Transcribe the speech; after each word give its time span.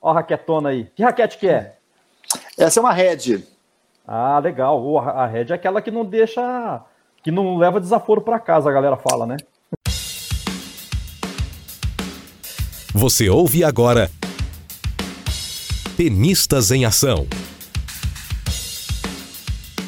Ó 0.00 0.10
a 0.10 0.14
raquetona 0.14 0.70
aí. 0.70 0.84
Que 0.94 1.02
raquete 1.02 1.38
que 1.38 1.48
é? 1.48 1.76
Essa 2.56 2.80
é 2.80 2.82
uma 2.82 2.92
Red. 2.92 3.44
Ah, 4.06 4.38
legal. 4.38 4.98
A 4.98 5.26
Red 5.26 5.46
é 5.50 5.54
aquela 5.54 5.82
que 5.82 5.90
não 5.90 6.04
deixa. 6.04 6.82
que 7.22 7.30
não 7.30 7.58
leva 7.58 7.80
desaforo 7.80 8.20
para 8.20 8.38
casa, 8.40 8.70
a 8.70 8.72
galera 8.72 8.96
fala, 8.96 9.26
né? 9.26 9.36
Você 12.94 13.28
ouve 13.28 13.62
agora. 13.62 14.10
Tenistas 15.96 16.70
em 16.70 16.84
Ação. 16.84 17.26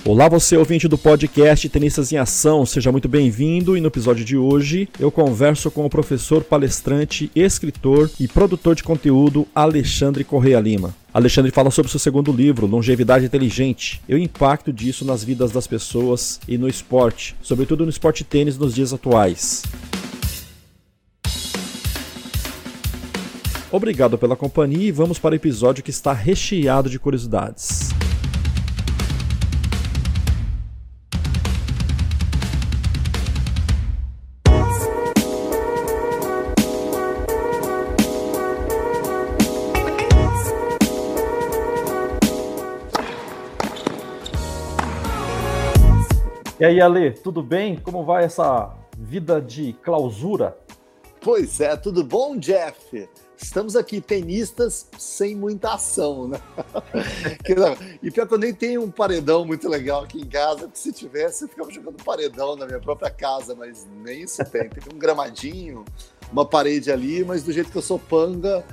Olá, 0.05 0.29
você 0.29 0.57
ouvinte 0.57 0.89
do 0.89 0.99
podcast 0.99 1.69
Tenistas 1.69 2.11
em 2.11 2.17
Ação, 2.17 2.67
seja 2.67 2.91
muito 2.91 3.09
bem-vindo. 3.09 3.77
E 3.77 3.81
no 3.81 3.87
episódio 3.87 4.25
de 4.25 4.37
hoje 4.37 4.89
eu 4.99 5.13
converso 5.13 5.71
com 5.71 5.87
o 5.87 5.89
professor, 5.89 6.43
palestrante, 6.43 7.31
escritor 7.37 8.11
e 8.19 8.27
produtor 8.27 8.75
de 8.75 8.83
conteúdo 8.83 9.47
Alexandre 9.55 10.25
Correia 10.25 10.59
Lima. 10.59 10.93
Alexandre 11.15 11.53
fala 11.53 11.71
sobre 11.71 11.89
seu 11.89 12.01
segundo 12.01 12.33
livro, 12.33 12.67
Longevidade 12.67 13.27
Inteligente, 13.27 14.03
e 14.09 14.15
o 14.17 14.19
impacto 14.19 14.73
disso 14.73 15.05
nas 15.05 15.23
vidas 15.23 15.53
das 15.53 15.69
pessoas 15.69 16.41
e 16.49 16.59
no 16.59 16.67
esporte, 16.67 17.37
sobretudo 17.41 17.85
no 17.85 17.91
esporte 17.91 18.25
tênis 18.25 18.59
nos 18.59 18.75
dias 18.75 18.93
atuais. 18.93 19.63
Obrigado 23.71 24.19
pela 24.19 24.35
companhia 24.35 24.89
e 24.89 24.93
vamos 24.93 25.21
para 25.21 25.33
o 25.33 25.37
episódio 25.37 25.85
que 25.85 25.91
está 25.91 26.13
recheado 26.13 26.91
de 26.91 26.99
curiosidades. 26.99 27.91
E 46.63 46.65
aí, 46.65 46.81
Ale, 46.81 47.11
tudo 47.11 47.43
bem? 47.43 47.75
Como 47.77 48.05
vai 48.05 48.23
essa 48.23 48.73
vida 48.97 49.41
de 49.43 49.73
clausura? 49.83 50.57
Pois 51.21 51.61
é, 51.61 51.77
tudo 51.77 52.05
bom, 52.05 52.37
Jeff? 52.37 53.09
Estamos 53.37 53.75
aqui, 53.75 54.01
tenistas 54.01 54.87
sem 54.97 55.35
muita 55.35 55.75
ação, 55.75 56.29
né? 56.29 56.41
e 58.01 58.13
pior 58.13 58.29
que 58.29 58.35
eu 58.35 58.39
nem 58.39 58.55
tenho 58.55 58.81
um 58.81 58.93
paredão 58.93 59.45
muito 59.45 59.69
legal 59.69 60.05
aqui 60.05 60.21
em 60.21 60.29
casa, 60.29 60.69
porque 60.69 60.79
se 60.79 60.93
tivesse, 60.93 61.43
eu 61.43 61.49
ficava 61.49 61.69
jogando 61.69 62.01
paredão 62.05 62.55
na 62.55 62.65
minha 62.65 62.79
própria 62.79 63.11
casa, 63.11 63.57
mas 63.57 63.85
nem 64.01 64.23
isso 64.23 64.45
tem. 64.45 64.69
Tem 64.69 64.95
um 64.95 64.99
gramadinho, 65.01 65.85
uma 66.31 66.47
parede 66.47 66.93
ali, 66.93 67.25
mas 67.25 67.43
do 67.43 67.51
jeito 67.51 67.73
que 67.73 67.79
eu 67.79 67.83
sou 67.83 67.99
panga, 67.99 68.65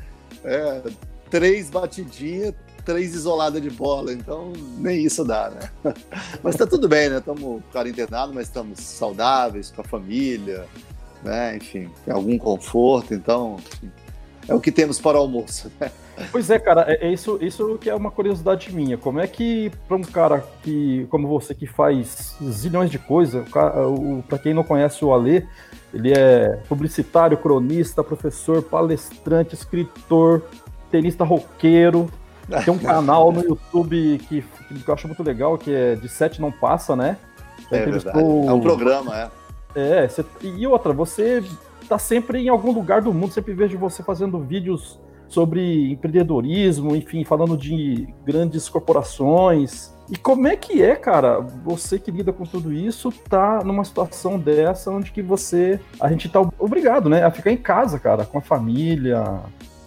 é, 0.44 0.84
três 1.32 1.72
batidinhas, 1.72 2.54
três 2.90 3.14
isoladas 3.14 3.62
de 3.62 3.70
bola, 3.70 4.12
então 4.12 4.52
nem 4.80 5.04
isso 5.04 5.24
dá, 5.24 5.52
né? 5.52 5.70
Mas 6.42 6.56
tá 6.56 6.66
tudo 6.66 6.90
bem, 6.90 7.08
né? 7.08 7.20
Estamos 7.20 7.62
quarentenados, 7.72 8.34
mas 8.34 8.48
estamos 8.48 8.80
saudáveis, 8.80 9.70
com 9.70 9.82
a 9.82 9.84
família, 9.84 10.66
né? 11.24 11.56
Enfim, 11.58 11.88
tem 12.04 12.12
algum 12.12 12.36
conforto, 12.40 13.14
então 13.14 13.58
é 14.48 14.56
o 14.56 14.60
que 14.60 14.72
temos 14.72 15.00
para 15.00 15.20
o 15.20 15.22
almoço, 15.22 15.72
né? 15.80 15.92
Pois 16.32 16.50
é, 16.50 16.58
cara, 16.58 16.86
é, 16.88 17.08
é 17.08 17.14
isso, 17.14 17.38
isso 17.40 17.78
que 17.78 17.92
é 17.92 17.94
uma 17.94 18.10
curiosidade 18.10 18.74
minha. 18.74 18.98
Como 18.98 19.20
é 19.20 19.28
que 19.28 19.72
para 19.88 19.96
um 19.96 20.02
cara 20.02 20.44
que, 20.64 21.06
como 21.12 21.28
você, 21.28 21.54
que 21.54 21.68
faz 21.68 22.36
zilhões 22.44 22.90
de 22.90 22.98
coisas, 22.98 23.48
para 24.28 24.40
quem 24.40 24.54
não 24.54 24.64
conhece 24.64 25.06
o 25.06 25.14
Alê, 25.14 25.46
ele 25.94 26.12
é 26.12 26.58
publicitário, 26.68 27.38
cronista, 27.38 28.04
professor, 28.04 28.64
palestrante, 28.64 29.54
escritor, 29.54 30.42
tenista 30.90 31.24
roqueiro, 31.24 32.10
tem 32.66 32.74
um 32.74 32.78
canal 32.78 33.32
no 33.32 33.42
YouTube 33.42 34.20
que, 34.28 34.42
que 34.42 34.88
eu 34.88 34.94
acho 34.94 35.08
muito 35.08 35.24
legal, 35.24 35.58
que 35.58 35.74
é 35.74 35.96
De 35.96 36.10
Sete 36.10 36.42
Não 36.42 36.52
Passa, 36.52 36.96
né? 36.96 37.18
É 37.72 37.86
verdade. 37.86 38.20
É 38.20 38.54
um 38.54 38.62
programa, 38.62 39.16
é. 39.16 39.30
É, 39.76 40.08
você... 40.08 40.26
e 40.42 40.66
outra, 40.66 40.92
você 40.92 41.44
tá 41.88 42.00
sempre 42.00 42.40
em 42.40 42.50
algum 42.50 42.72
lugar 42.72 43.02
do 43.02 43.14
mundo, 43.14 43.32
sempre 43.32 43.54
vejo 43.54 43.78
você 43.78 44.02
fazendo 44.02 44.40
vídeos 44.40 45.00
sobre 45.28 45.92
empreendedorismo, 45.92 46.96
enfim, 46.96 47.24
falando 47.24 47.56
de 47.56 48.08
grandes 48.26 48.68
corporações. 48.68 49.94
E 50.10 50.18
como 50.18 50.48
é 50.48 50.56
que 50.56 50.82
é, 50.82 50.96
cara, 50.96 51.40
você 51.40 52.00
que 52.00 52.10
lida 52.10 52.34
com 52.34 52.44
tudo 52.44 52.74
isso, 52.74 53.12
tá 53.30 53.64
numa 53.64 53.84
situação 53.84 54.40
dessa 54.40 54.90
onde 54.90 55.12
que 55.12 55.22
você, 55.22 55.80
a 56.00 56.10
gente 56.10 56.28
tá 56.28 56.42
obrigado, 56.58 57.10
né, 57.10 57.24
a 57.24 57.30
ficar 57.30 57.52
em 57.52 57.58
casa, 57.58 58.00
cara, 58.00 58.26
com 58.26 58.40
a 58.40 58.42
família. 58.42 59.24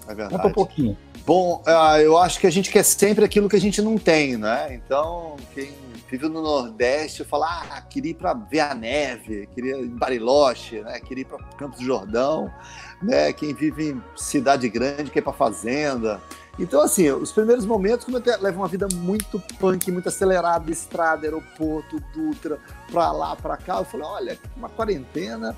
É 0.05 0.15
verdade. 0.15 0.37
Conta 0.37 0.49
um 0.49 0.53
pouquinho. 0.53 0.97
Bom, 1.25 1.63
uh, 1.67 1.99
eu 1.99 2.19
acho 2.19 2.41
que 2.41 2.47
a 2.49 2.51
gente 2.51 2.71
quer 2.71 2.83
sempre 2.83 3.25
aquilo 3.25 3.49
que 3.49 3.55
a 3.55 3.61
gente 3.61 3.81
não 3.81 3.97
tem, 3.97 4.37
né? 4.37 4.75
Então, 4.75 5.37
quem 5.55 5.73
vive 6.11 6.29
no 6.29 6.43
Nordeste 6.43 7.23
fala, 7.25 7.63
ah, 7.71 7.81
queria 7.81 8.11
ir 8.11 8.15
para 8.15 8.35
ver 8.35 8.61
a 8.61 8.75
neve, 8.75 9.49
queria 9.55 9.77
ir 9.77 9.85
em 9.85 9.97
Bariloche, 9.97 10.81
né? 10.81 10.99
Queria 10.99 11.23
ir 11.23 11.25
para 11.25 11.39
Campos 11.57 11.79
do 11.79 11.85
Jordão, 11.85 12.53
né? 13.01 13.33
Quem 13.33 13.55
vive 13.55 13.91
em 13.91 14.03
cidade 14.17 14.69
grande 14.69 15.13
quer 15.13 15.21
ir 15.21 15.23
para 15.23 15.33
fazenda. 15.33 16.21
Então, 16.59 16.83
assim, 16.83 17.09
os 17.11 17.31
primeiros 17.31 17.65
momentos, 17.65 18.05
como 18.05 18.19
eu 18.19 18.23
levo 18.41 18.59
uma 18.59 18.69
vida 18.69 18.89
muito 18.93 19.41
punk, 19.61 19.93
muito 19.93 20.09
acelerada, 20.09 20.71
estrada, 20.73 21.25
aeroporto, 21.25 22.03
Dutra, 22.13 22.59
para 22.91 23.13
lá, 23.13 23.37
para 23.37 23.57
cá, 23.57 23.79
eu 23.79 23.85
falei, 23.85 24.07
olha, 24.07 24.39
uma 24.57 24.69
quarentena, 24.69 25.57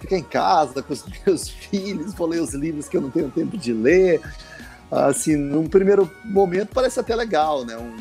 ficar 0.00 0.16
em 0.16 0.22
casa 0.22 0.80
com 0.80 0.92
os 0.92 1.04
meus 1.26 1.48
filhos, 1.48 2.14
vou 2.14 2.28
ler 2.28 2.40
os 2.40 2.54
livros 2.54 2.88
que 2.88 2.96
eu 2.96 3.00
não 3.00 3.10
tenho 3.10 3.30
tempo 3.30 3.58
de 3.58 3.72
ler 3.72 4.22
assim, 4.92 5.36
num 5.36 5.66
primeiro 5.66 6.10
momento 6.24 6.70
parece 6.74 7.00
até 7.00 7.16
legal, 7.16 7.64
né? 7.64 7.76
Um, 7.76 7.96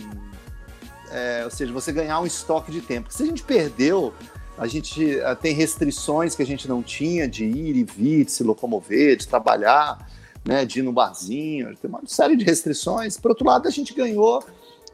é, 1.12 1.42
ou 1.44 1.52
seja, 1.52 1.72
você 1.72 1.92
ganhar 1.92 2.20
um 2.20 2.26
estoque 2.26 2.72
de 2.72 2.82
tempo. 2.82 3.12
Se 3.12 3.24
a 3.24 3.26
gente 3.26 3.44
perdeu, 3.44 4.14
a 4.58 4.68
gente 4.68 5.16
uh, 5.18 5.36
tem 5.36 5.54
restrições 5.54 6.36
que 6.36 6.42
a 6.42 6.46
gente 6.46 6.68
não 6.68 6.84
tinha 6.84 7.28
de 7.28 7.46
ir 7.46 7.76
e 7.76 7.84
vir, 7.84 8.26
de 8.26 8.32
se 8.32 8.44
locomover, 8.44 9.18
de 9.18 9.28
trabalhar, 9.28 10.10
né, 10.46 10.66
de 10.66 10.80
ir 10.80 10.84
no 10.84 10.92
barzinho, 10.92 11.76
tem 11.78 11.90
uma 11.90 12.02
série 12.06 12.36
de 12.36 12.44
restrições. 12.44 13.18
Por 13.18 13.32
outro 13.32 13.46
lado, 13.46 13.68
a 13.68 13.72
gente 13.72 13.94
ganhou 13.94 14.44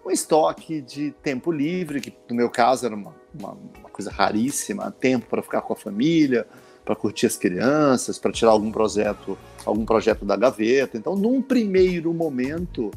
um 0.05 0.11
estoque 0.11 0.81
de 0.81 1.11
tempo 1.23 1.51
livre, 1.51 1.99
que 1.99 2.13
no 2.29 2.35
meu 2.35 2.49
caso 2.49 2.85
era 2.85 2.95
uma, 2.95 3.13
uma, 3.37 3.57
uma 3.79 3.89
coisa 3.89 4.11
raríssima, 4.11 4.91
tempo 4.91 5.27
para 5.27 5.41
ficar 5.41 5.61
com 5.61 5.73
a 5.73 5.75
família, 5.75 6.47
para 6.87 6.95
curtir 6.95 7.25
as 7.25 7.35
crianças, 7.35 8.17
para 8.17 8.31
tirar 8.31 8.51
algum 8.51 8.71
projeto, 8.71 9.37
algum 9.65 9.85
projeto 9.85 10.23
da 10.23 10.37
gaveta. 10.37 10.97
Então, 10.97 11.17
num 11.17 11.41
primeiro 11.41 12.13
momento, 12.13 12.91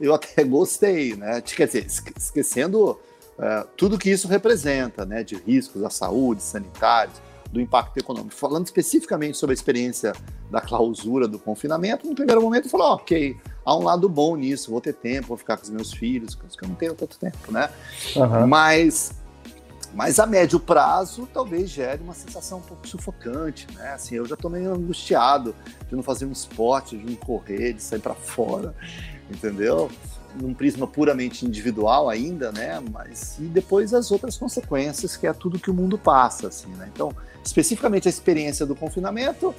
eu 0.00 0.14
até 0.14 0.42
gostei, 0.44 1.14
né? 1.14 1.42
Quer 1.42 1.66
dizer, 1.66 1.86
esquecendo 2.16 2.92
uh, 2.92 3.68
tudo 3.76 3.98
que 3.98 4.08
isso 4.08 4.26
representa, 4.26 5.04
né? 5.04 5.22
De 5.22 5.36
riscos 5.36 5.84
à 5.84 5.90
saúde, 5.90 6.42
sanitários, 6.42 7.20
do 7.52 7.60
impacto 7.60 7.98
econômico. 7.98 8.34
Falando 8.34 8.64
especificamente 8.64 9.36
sobre 9.36 9.52
a 9.52 9.56
experiência 9.56 10.14
da 10.50 10.62
clausura 10.62 11.28
do 11.28 11.38
confinamento, 11.38 12.06
no 12.08 12.14
primeiro 12.14 12.40
momento 12.40 12.64
eu 12.64 12.70
falei, 12.70 12.86
oh, 12.86 12.94
ok, 12.94 13.36
há 13.62 13.76
um 13.76 13.84
lado 13.84 14.08
bom 14.08 14.36
nisso, 14.36 14.70
vou 14.70 14.80
ter 14.80 14.94
tempo, 14.94 15.28
vou 15.28 15.36
ficar 15.36 15.58
com 15.58 15.64
os 15.64 15.70
meus 15.70 15.92
filhos, 15.92 16.34
que 16.34 16.64
eu 16.64 16.68
não 16.68 16.76
tenho 16.76 16.94
tanto 16.94 17.18
tempo, 17.18 17.52
né? 17.52 17.68
Uhum. 18.16 18.46
Mas 18.46 19.12
mas 19.94 20.18
a 20.18 20.26
médio 20.26 20.60
prazo, 20.60 21.28
talvez 21.32 21.70
gere 21.70 22.02
uma 22.02 22.14
sensação 22.14 22.58
um 22.58 22.62
pouco 22.62 22.86
sufocante, 22.86 23.66
né? 23.74 23.92
Assim, 23.92 24.16
eu 24.16 24.26
já 24.26 24.34
estou 24.34 24.50
meio 24.50 24.72
angustiado 24.72 25.54
de 25.88 25.96
não 25.96 26.02
fazer 26.02 26.26
um 26.26 26.32
esporte, 26.32 26.96
de 26.96 27.04
não 27.04 27.16
correr, 27.16 27.72
de 27.72 27.82
sair 27.82 28.00
para 28.00 28.14
fora, 28.14 28.74
entendeu? 29.30 29.90
Num 30.40 30.52
prisma 30.52 30.86
puramente 30.86 31.46
individual 31.46 32.08
ainda, 32.08 32.52
né? 32.52 32.82
Mas 32.92 33.38
e 33.38 33.44
depois 33.44 33.94
as 33.94 34.10
outras 34.10 34.36
consequências, 34.36 35.16
que 35.16 35.26
é 35.26 35.32
tudo 35.32 35.58
que 35.58 35.70
o 35.70 35.74
mundo 35.74 35.96
passa, 35.96 36.48
assim, 36.48 36.68
né? 36.74 36.90
Então, 36.92 37.10
especificamente 37.44 38.06
a 38.06 38.10
experiência 38.10 38.66
do 38.66 38.76
confinamento, 38.76 39.54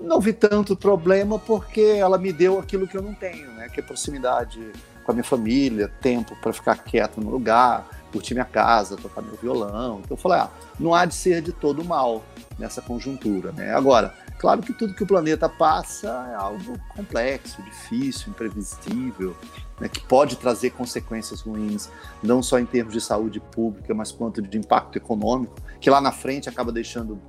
não 0.00 0.20
vi 0.20 0.32
tanto 0.32 0.76
problema 0.76 1.38
porque 1.38 1.80
ela 1.80 2.18
me 2.18 2.32
deu 2.32 2.58
aquilo 2.58 2.86
que 2.86 2.96
eu 2.96 3.02
não 3.02 3.14
tenho, 3.14 3.52
né? 3.52 3.68
Que 3.68 3.80
é 3.80 3.82
proximidade 3.82 4.72
com 5.04 5.12
a 5.12 5.14
minha 5.14 5.24
família, 5.24 5.88
tempo 6.00 6.36
para 6.42 6.52
ficar 6.52 6.76
quieto 6.78 7.20
no 7.20 7.30
lugar, 7.30 7.88
curtir 8.12 8.34
minha 8.34 8.44
casa, 8.44 8.96
tocar 8.96 9.22
meu 9.22 9.36
violão. 9.36 10.00
Então 10.04 10.16
eu 10.16 10.20
falei, 10.20 10.38
ah, 10.38 10.50
não 10.78 10.94
há 10.94 11.04
de 11.04 11.14
ser 11.14 11.42
de 11.42 11.52
todo 11.52 11.84
mal 11.84 12.22
nessa 12.58 12.80
conjuntura, 12.80 13.52
né? 13.52 13.74
Agora, 13.74 14.14
claro 14.38 14.62
que 14.62 14.72
tudo 14.72 14.94
que 14.94 15.02
o 15.02 15.06
planeta 15.06 15.48
passa 15.48 16.08
é 16.30 16.34
algo 16.34 16.78
complexo, 16.94 17.62
difícil, 17.62 18.30
imprevisível, 18.30 19.36
né, 19.80 19.88
que 19.88 20.00
pode 20.00 20.36
trazer 20.36 20.70
consequências 20.70 21.42
ruins, 21.42 21.90
não 22.22 22.42
só 22.42 22.58
em 22.58 22.64
termos 22.64 22.94
de 22.94 23.00
saúde 23.00 23.40
pública, 23.40 23.92
mas 23.94 24.10
quanto 24.10 24.40
de 24.40 24.56
impacto 24.56 24.96
econômico, 24.96 25.54
que 25.80 25.90
lá 25.90 26.00
na 26.00 26.12
frente 26.12 26.48
acaba 26.48 26.72
deixando 26.72 27.20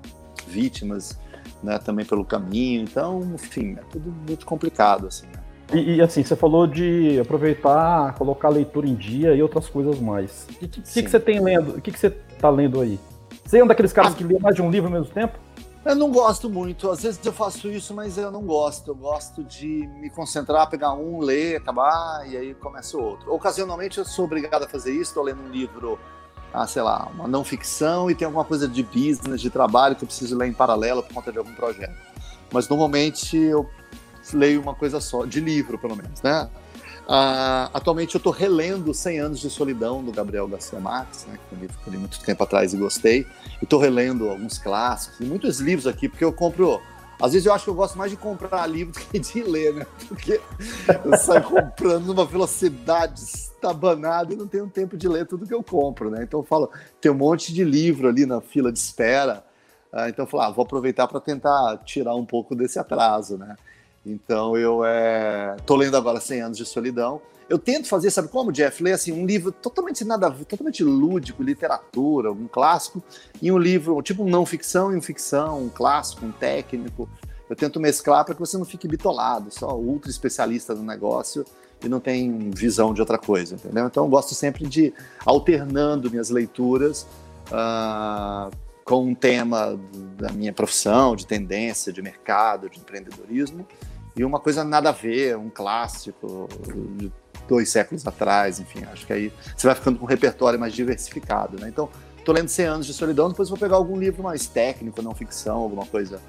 vítimas 0.48 1.20
né, 1.62 1.78
também 1.78 2.06
pelo 2.06 2.24
caminho. 2.24 2.84
Então, 2.84 3.22
enfim, 3.34 3.74
é 3.74 3.84
tudo 3.92 4.12
muito 4.28 4.46
complicado, 4.46 5.08
assim, 5.08 5.28
né? 5.28 5.47
E, 5.74 5.96
e, 5.96 6.02
assim, 6.02 6.24
você 6.24 6.36
falou 6.36 6.66
de 6.66 7.20
aproveitar, 7.20 8.14
colocar 8.16 8.48
a 8.48 8.52
leitura 8.52 8.88
em 8.88 8.96
dia 8.96 9.36
e 9.36 9.42
outras 9.42 9.68
coisas 9.68 10.00
mais. 10.00 10.48
O 10.50 10.54
que, 10.56 10.68
que, 10.68 10.82
que, 10.82 11.10
você 11.10 11.20
tem 11.20 11.42
lendo? 11.42 11.78
O 11.78 11.82
que, 11.82 11.92
que 11.92 12.00
você 12.00 12.10
tá 12.10 12.50
lendo 12.50 12.80
aí? 12.80 12.98
Você 13.46 13.60
é 13.60 13.64
um 13.64 13.68
daqueles 13.68 13.92
caras 13.92 14.14
ah. 14.14 14.16
que 14.16 14.24
lê 14.24 14.40
mais 14.40 14.56
de 14.56 14.62
um 14.62 14.72
livro 14.72 14.88
ao 14.88 14.94
mesmo 14.94 15.14
tempo? 15.14 15.38
Eu 15.84 15.96
não 15.96 16.12
gosto 16.12 16.50
muito. 16.50 16.90
Às 16.90 17.04
vezes 17.04 17.26
eu 17.26 17.32
faço 17.32 17.70
isso, 17.70 17.94
mas 17.94 18.18
eu 18.18 18.32
não 18.32 18.44
gosto. 18.44 18.92
Eu 18.92 18.96
gosto 18.96 19.44
de 19.44 19.88
me 20.00 20.10
concentrar, 20.10 20.70
pegar 20.70 20.94
um, 20.94 21.20
ler, 21.20 21.58
acabar 21.58 22.28
e 22.30 22.36
aí 22.36 22.54
começa 22.54 22.98
outro. 22.98 23.34
Ocasionalmente 23.34 23.98
eu 23.98 24.06
sou 24.06 24.26
obrigado 24.26 24.64
a 24.64 24.68
fazer 24.68 24.92
isso. 24.92 25.04
Estou 25.04 25.24
lendo 25.24 25.42
um 25.44 25.50
livro, 25.50 25.98
ah, 26.54 26.68
sei 26.68 26.82
lá, 26.82 27.10
uma 27.14 27.28
não 27.28 27.44
ficção 27.44 28.12
e 28.12 28.16
tem 28.16 28.26
alguma 28.26 28.44
coisa 28.44 28.68
de 28.68 28.84
business, 28.84 29.40
de 29.40 29.50
trabalho 29.50 29.96
que 29.96 30.04
eu 30.04 30.08
preciso 30.08 30.38
ler 30.38 30.48
em 30.48 30.54
paralelo 30.54 31.04
por 31.04 31.14
conta 31.14 31.32
de 31.32 31.38
algum 31.38 31.54
projeto. 31.54 31.96
Mas 32.52 32.68
normalmente 32.68 33.38
eu 33.38 33.70
leio 34.36 34.62
uma 34.62 34.76
coisa 34.76 35.00
só, 35.00 35.26
de 35.26 35.40
livro 35.40 35.78
pelo 35.78 35.96
menos, 35.96 36.22
né? 36.22 36.50
Uh, 37.08 37.72
atualmente 37.74 38.16
eu 38.16 38.20
estou 38.20 38.34
relendo 38.34 38.94
100 38.94 39.20
Anos 39.20 39.40
de 39.40 39.50
Solidão, 39.50 40.04
do 40.04 40.12
Gabriel 40.12 40.46
Garcia 40.46 40.78
Marques, 40.78 41.26
né, 41.26 41.40
que 41.48 41.56
é 41.56 41.58
um 41.58 41.62
livro 41.62 41.78
que 41.82 41.88
eu 41.88 41.94
li 41.94 41.98
muito 41.98 42.20
tempo 42.20 42.44
atrás 42.44 42.74
e 42.74 42.78
gostei. 42.78 43.26
E 43.62 43.64
estou 43.64 43.80
relendo 43.80 44.30
alguns 44.30 44.58
clássicos, 44.58 45.26
muitos 45.26 45.62
livros 45.62 45.88
aqui, 45.88 46.10
porque 46.10 46.26
eu 46.26 46.34
compro. 46.34 46.82
Às 47.20 47.32
vezes 47.32 47.46
eu 47.46 47.54
acho 47.54 47.64
que 47.64 47.70
eu 47.70 47.76
gosto 47.76 47.98
mais 47.98 48.12
de 48.12 48.18
comprar 48.18 48.68
livro 48.68 48.94
do 48.94 49.00
que 49.00 49.18
de 49.18 49.42
ler, 49.42 49.74
né? 49.74 49.88
Porque 50.10 50.42
eu 51.06 51.18
saio 51.18 51.44
comprando 51.44 52.06
numa 52.06 52.26
velocidade 52.26 53.22
estabanada 53.22 54.34
e 54.34 54.36
não 54.36 54.46
tenho 54.46 54.68
tempo 54.68 54.98
de 54.98 55.08
ler 55.08 55.26
tudo 55.26 55.48
que 55.48 55.54
eu 55.54 55.64
compro, 55.64 56.12
né? 56.12 56.24
Então 56.24 56.42
eu 56.42 56.44
falo, 56.44 56.70
tem 57.00 57.10
um 57.10 57.16
monte 57.16 57.54
de 57.54 57.64
livro 57.64 58.10
ali 58.10 58.26
na 58.26 58.42
fila 58.42 58.70
de 58.70 58.80
espera. 58.80 59.46
Uh, 59.94 60.10
então 60.10 60.26
eu 60.26 60.30
falo, 60.30 60.44
ah, 60.44 60.52
vou 60.52 60.64
aproveitar 60.64 61.08
para 61.08 61.22
tentar 61.22 61.78
tirar 61.86 62.16
um 62.16 62.26
pouco 62.26 62.54
desse 62.54 62.78
atraso, 62.78 63.38
né? 63.38 63.56
Então 64.08 64.58
eu 64.58 64.86
é, 64.86 65.58
tô 65.66 65.76
lendo 65.76 65.98
agora 65.98 66.20
100 66.20 66.42
anos 66.42 66.58
de 66.58 66.66
solidão. 66.66 67.22
Eu 67.50 67.58
tento 67.58 67.88
fazer, 67.88 68.10
sabe 68.12 68.28
como, 68.28 68.52
Jeff? 68.52 68.84
Ler 68.84 68.94
assim, 68.94 69.12
um 69.12 69.26
livro 69.26 69.52
totalmente 69.52 70.04
nada, 70.04 70.30
totalmente 70.32 70.84
lúdico, 70.84 71.42
literatura, 71.42 72.32
um 72.32 72.48
clássico, 72.48 73.02
e 73.42 73.52
um 73.52 73.58
livro, 73.58 74.02
tipo 74.02 74.24
um 74.24 74.30
não 74.30 74.46
ficção 74.46 74.94
e 74.94 74.98
um 74.98 75.02
ficção, 75.02 75.64
um 75.64 75.70
clássico, 75.70 76.26
um 76.26 76.32
técnico. 76.32 77.10
Eu 77.50 77.56
tento 77.56 77.80
mesclar 77.80 78.26
para 78.26 78.34
que 78.34 78.40
você 78.40 78.58
não 78.58 78.66
fique 78.66 78.88
bitolado, 78.88 79.50
só 79.50 79.78
ultra 79.78 80.10
especialista 80.10 80.76
no 80.76 80.84
negócio 80.84 81.46
e 81.82 81.88
não 81.88 82.00
tem 82.00 82.50
visão 82.50 82.94
de 82.94 83.00
outra 83.00 83.18
coisa, 83.18 83.56
entendeu? 83.56 83.86
Então 83.86 84.04
eu 84.04 84.10
gosto 84.10 84.36
sempre 84.36 84.68
de 84.68 84.94
alternando 85.26 86.10
minhas 86.10 86.30
leituras 86.30 87.08
uh, 87.50 88.52
com 88.84 89.06
um 89.06 89.16
tema 89.16 89.80
da 90.18 90.34
minha 90.34 90.52
profissão, 90.52 91.16
de 91.16 91.26
tendência, 91.26 91.94
de 91.94 92.02
mercado, 92.02 92.70
de 92.70 92.80
empreendedorismo, 92.80 93.66
e 94.18 94.26
uma 94.26 94.40
coisa 94.40 94.64
nada 94.64 94.90
a 94.90 94.92
ver, 94.92 95.38
um 95.38 95.50
clássico 95.50 96.48
de 96.98 97.12
dois 97.48 97.70
séculos 97.70 98.06
atrás, 98.06 98.60
enfim, 98.60 98.84
acho 98.92 99.06
que 99.06 99.14
aí 99.14 99.34
você 99.56 99.68
vai 99.68 99.76
ficando 99.76 100.00
com 100.00 100.06
um 100.06 100.08
repertório 100.08 100.60
mais 100.60 100.74
diversificado, 100.74 101.60
né? 101.60 101.70
Então, 101.70 101.90
tô 102.26 102.34
lendo 102.34 102.50
100 102.50 102.66
anos 102.66 102.86
de 102.86 102.94
solidão, 102.94 103.30
depois 103.30 103.48
vou 103.48 103.58
pegar 103.58 103.76
algum 103.76 103.98
livro 103.98 104.24
mais 104.24 104.48
técnico, 104.48 105.02
não 105.02 105.14
ficção, 105.14 105.58
alguma 105.58 105.86
coisa 105.86 106.20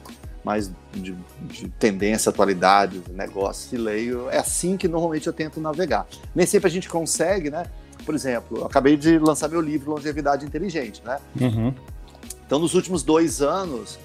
mais 0.44 0.70
de, 0.92 1.16
de 1.42 1.68
tendência, 1.70 2.30
atualidade, 2.30 3.02
negócio, 3.12 3.74
e 3.74 3.78
leio. 3.78 4.30
É 4.30 4.38
assim 4.38 4.76
que 4.76 4.86
normalmente 4.86 5.26
eu 5.26 5.32
tento 5.32 5.60
navegar. 5.60 6.06
Nem 6.34 6.46
sempre 6.46 6.68
a 6.68 6.70
gente 6.70 6.88
consegue, 6.88 7.50
né? 7.50 7.66
Por 8.06 8.14
exemplo, 8.14 8.58
eu 8.58 8.64
acabei 8.64 8.96
de 8.96 9.18
lançar 9.18 9.48
meu 9.48 9.60
livro 9.60 9.90
Longevidade 9.90 10.46
Inteligente, 10.46 11.02
né? 11.04 11.18
Uhum. 11.38 11.74
Então, 12.46 12.58
nos 12.58 12.74
últimos 12.74 13.02
dois 13.02 13.42
anos, 13.42 13.98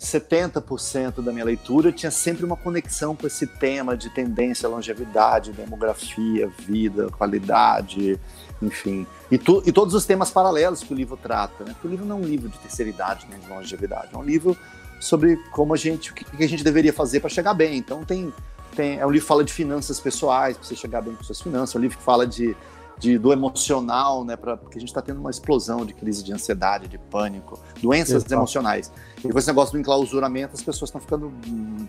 70% 0.00 1.22
da 1.22 1.30
minha 1.30 1.44
leitura 1.44 1.92
tinha 1.92 2.10
sempre 2.10 2.44
uma 2.44 2.56
conexão 2.56 3.14
com 3.14 3.26
esse 3.26 3.46
tema 3.46 3.94
de 3.94 4.08
tendência, 4.08 4.66
longevidade, 4.66 5.52
demografia, 5.52 6.50
vida, 6.58 7.10
qualidade, 7.10 8.18
enfim. 8.62 9.06
E, 9.30 9.36
tu, 9.36 9.62
e 9.66 9.70
todos 9.70 9.94
os 9.94 10.06
temas 10.06 10.30
paralelos 10.30 10.82
que 10.82 10.94
o 10.94 10.96
livro 10.96 11.18
trata, 11.18 11.64
né? 11.64 11.72
Porque 11.72 11.86
o 11.86 11.90
livro 11.90 12.06
não 12.06 12.16
é 12.16 12.20
um 12.20 12.24
livro 12.24 12.48
de 12.48 12.58
terceira 12.58 12.90
idade 12.90 13.26
nem 13.28 13.38
de 13.38 13.46
longevidade, 13.46 14.08
é 14.14 14.16
um 14.16 14.24
livro 14.24 14.56
sobre 14.98 15.36
como 15.50 15.74
a 15.74 15.76
gente, 15.76 16.12
o 16.12 16.14
que 16.14 16.44
a 16.44 16.48
gente 16.48 16.64
deveria 16.64 16.94
fazer 16.94 17.20
para 17.20 17.28
chegar 17.28 17.52
bem. 17.52 17.76
Então 17.76 18.02
tem, 18.02 18.32
tem, 18.74 18.98
é 18.98 19.06
um 19.06 19.10
livro 19.10 19.26
que 19.26 19.28
fala 19.28 19.44
de 19.44 19.52
finanças 19.52 20.00
pessoais, 20.00 20.56
para 20.56 20.66
você 20.66 20.74
chegar 20.74 21.02
bem 21.02 21.14
com 21.14 21.22
suas 21.22 21.42
finanças, 21.42 21.74
é 21.74 21.78
um 21.78 21.82
livro 21.82 21.98
que 21.98 22.04
fala 22.04 22.26
de 22.26 22.56
de, 23.00 23.18
do 23.18 23.32
emocional, 23.32 24.24
né? 24.24 24.36
Pra, 24.36 24.56
porque 24.56 24.76
a 24.76 24.80
gente 24.80 24.90
está 24.90 25.00
tendo 25.00 25.18
uma 25.18 25.30
explosão 25.30 25.86
de 25.86 25.94
crise 25.94 26.22
de 26.22 26.32
ansiedade, 26.32 26.86
de 26.86 26.98
pânico, 26.98 27.58
doenças 27.82 28.16
Exato. 28.16 28.34
emocionais. 28.34 28.92
E 29.24 29.28
com 29.28 29.38
esse 29.38 29.48
negócio 29.48 29.72
do 29.72 29.80
enclausuramento, 29.80 30.54
as 30.54 30.62
pessoas 30.62 30.88
estão 30.88 31.00
ficando 31.00 31.32
hum, 31.48 31.88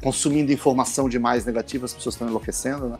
consumindo 0.00 0.52
informação 0.52 1.08
demais 1.08 1.44
negativa, 1.44 1.84
as 1.84 1.92
pessoas 1.92 2.14
estão 2.14 2.28
enlouquecendo, 2.28 2.88
né? 2.88 2.98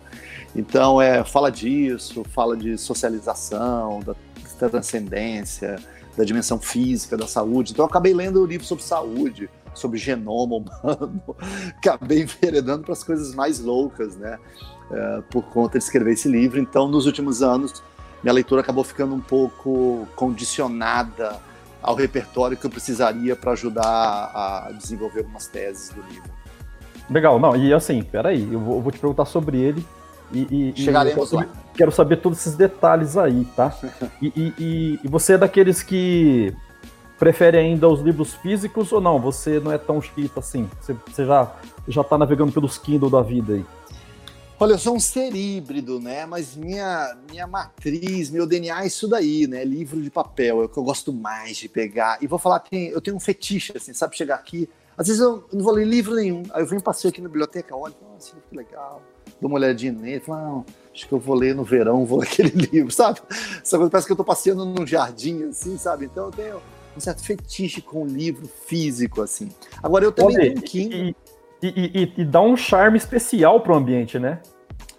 Então, 0.56 1.00
é, 1.00 1.22
fala 1.22 1.50
disso, 1.50 2.24
fala 2.34 2.56
de 2.56 2.76
socialização, 2.76 4.00
da, 4.00 4.16
da 4.58 4.68
transcendência, 4.68 5.78
da 6.16 6.24
dimensão 6.24 6.58
física, 6.58 7.16
da 7.16 7.28
saúde. 7.28 7.72
Então, 7.72 7.84
eu 7.84 7.88
acabei 7.88 8.12
lendo 8.12 8.42
o 8.42 8.46
livro 8.46 8.66
sobre 8.66 8.82
saúde, 8.82 9.48
sobre 9.78 9.98
genoma 9.98 10.56
humano, 10.56 11.22
acabei 11.76 12.22
enveredando 12.22 12.82
para 12.84 12.92
as 12.92 13.04
coisas 13.04 13.34
mais 13.34 13.60
loucas, 13.60 14.16
né? 14.16 14.38
uh, 14.90 15.22
por 15.30 15.42
conta 15.44 15.78
de 15.78 15.84
escrever 15.84 16.12
esse 16.12 16.28
livro. 16.28 16.58
Então, 16.58 16.88
nos 16.88 17.06
últimos 17.06 17.42
anos, 17.42 17.82
minha 18.22 18.32
leitura 18.32 18.60
acabou 18.60 18.84
ficando 18.84 19.14
um 19.14 19.20
pouco 19.20 20.06
condicionada 20.14 21.36
ao 21.82 21.94
repertório 21.94 22.56
que 22.56 22.66
eu 22.66 22.70
precisaria 22.70 23.36
para 23.36 23.52
ajudar 23.52 23.82
a 23.84 24.72
desenvolver 24.72 25.20
algumas 25.20 25.46
teses 25.46 25.90
do 25.90 26.02
livro. 26.02 26.30
Legal, 27.08 27.38
não, 27.38 27.54
e 27.54 27.72
assim, 27.72 28.02
peraí, 28.02 28.52
eu 28.52 28.58
vou, 28.58 28.76
eu 28.76 28.82
vou 28.82 28.90
te 28.90 28.98
perguntar 28.98 29.26
sobre 29.26 29.58
ele 29.58 29.86
e, 30.32 30.72
e 30.74 30.82
chegaremos 30.82 31.30
e 31.30 31.36
lá. 31.36 31.46
Quero 31.74 31.92
saber 31.92 32.16
todos 32.16 32.40
esses 32.40 32.56
detalhes 32.56 33.16
aí, 33.16 33.46
tá? 33.54 33.72
e, 34.20 34.32
e, 34.36 35.00
e, 35.04 35.08
você 35.08 35.34
é 35.34 35.38
daqueles 35.38 35.84
que 35.84 36.52
prefere 37.18 37.56
ainda 37.56 37.88
os 37.88 38.00
livros 38.00 38.34
físicos 38.34 38.92
ou 38.92 39.00
não? 39.00 39.18
Você 39.20 39.60
não 39.60 39.72
é 39.72 39.78
tão 39.78 40.00
chita 40.00 40.40
assim? 40.40 40.68
Você, 40.80 40.94
você 41.06 41.24
já, 41.24 41.52
já 41.88 42.04
tá 42.04 42.16
navegando 42.16 42.52
pelos 42.52 42.78
Kindle 42.78 43.10
da 43.10 43.22
vida 43.22 43.54
aí? 43.54 43.64
Olha, 44.58 44.72
eu 44.72 44.78
sou 44.78 44.96
um 44.96 45.00
ser 45.00 45.34
híbrido, 45.34 46.00
né? 46.00 46.24
Mas 46.24 46.56
minha, 46.56 47.14
minha 47.30 47.46
matriz, 47.46 48.30
meu 48.30 48.46
DNA 48.46 48.84
é 48.84 48.86
isso 48.86 49.06
daí, 49.06 49.46
né? 49.46 49.62
Livro 49.62 50.00
de 50.00 50.10
papel, 50.10 50.62
é 50.62 50.64
o 50.64 50.68
que 50.68 50.78
eu 50.78 50.82
gosto 50.82 51.12
mais 51.12 51.58
de 51.58 51.68
pegar. 51.68 52.18
E 52.22 52.26
vou 52.26 52.38
falar 52.38 52.60
que 52.60 52.88
eu 52.88 53.00
tenho 53.02 53.16
um 53.16 53.20
fetiche, 53.20 53.74
assim, 53.76 53.92
sabe? 53.92 54.16
Chegar 54.16 54.36
aqui, 54.36 54.66
às 54.96 55.08
vezes 55.08 55.20
eu 55.20 55.44
não 55.52 55.62
vou 55.62 55.74
ler 55.74 55.84
livro 55.86 56.14
nenhum. 56.14 56.42
Aí 56.50 56.62
eu 56.62 56.66
venho 56.66 56.80
passeio 56.80 57.10
aqui 57.10 57.20
na 57.20 57.28
biblioteca, 57.28 57.76
olha, 57.76 57.94
nossa, 58.02 58.34
que 58.48 58.56
legal. 58.56 59.02
Dou 59.40 59.50
uma 59.50 59.58
olhadinha 59.58 59.92
nele, 59.92 60.20
falo, 60.20 60.40
não, 60.40 60.66
acho 60.94 61.06
que 61.06 61.12
eu 61.12 61.18
vou 61.18 61.34
ler 61.34 61.54
no 61.54 61.62
verão, 61.62 62.06
vou 62.06 62.20
ler 62.20 62.24
aquele 62.32 62.48
livro, 62.48 62.90
sabe? 62.90 63.20
Essa 63.62 63.76
coisa 63.76 63.90
parece 63.90 64.06
que 64.06 64.12
eu 64.12 64.16
tô 64.16 64.24
passeando 64.24 64.64
num 64.64 64.86
jardim, 64.86 65.44
assim, 65.44 65.76
sabe? 65.76 66.06
Então 66.06 66.26
eu 66.26 66.30
tenho 66.30 66.62
um 66.96 67.00
certo 67.00 67.22
fetiche 67.22 67.80
com 67.80 68.06
livro 68.06 68.46
físico, 68.46 69.22
assim. 69.22 69.50
Agora 69.82 70.04
eu 70.04 70.12
também 70.12 70.36
Olha, 70.36 70.54
tenho 70.54 70.62
Kindle. 70.62 71.14
E, 71.62 71.68
e, 71.68 72.12
e, 72.18 72.24
dá 72.24 72.40
um 72.40 72.56
charme 72.56 72.98
especial 72.98 73.60
pro 73.60 73.74
ambiente, 73.74 74.18
né? 74.18 74.40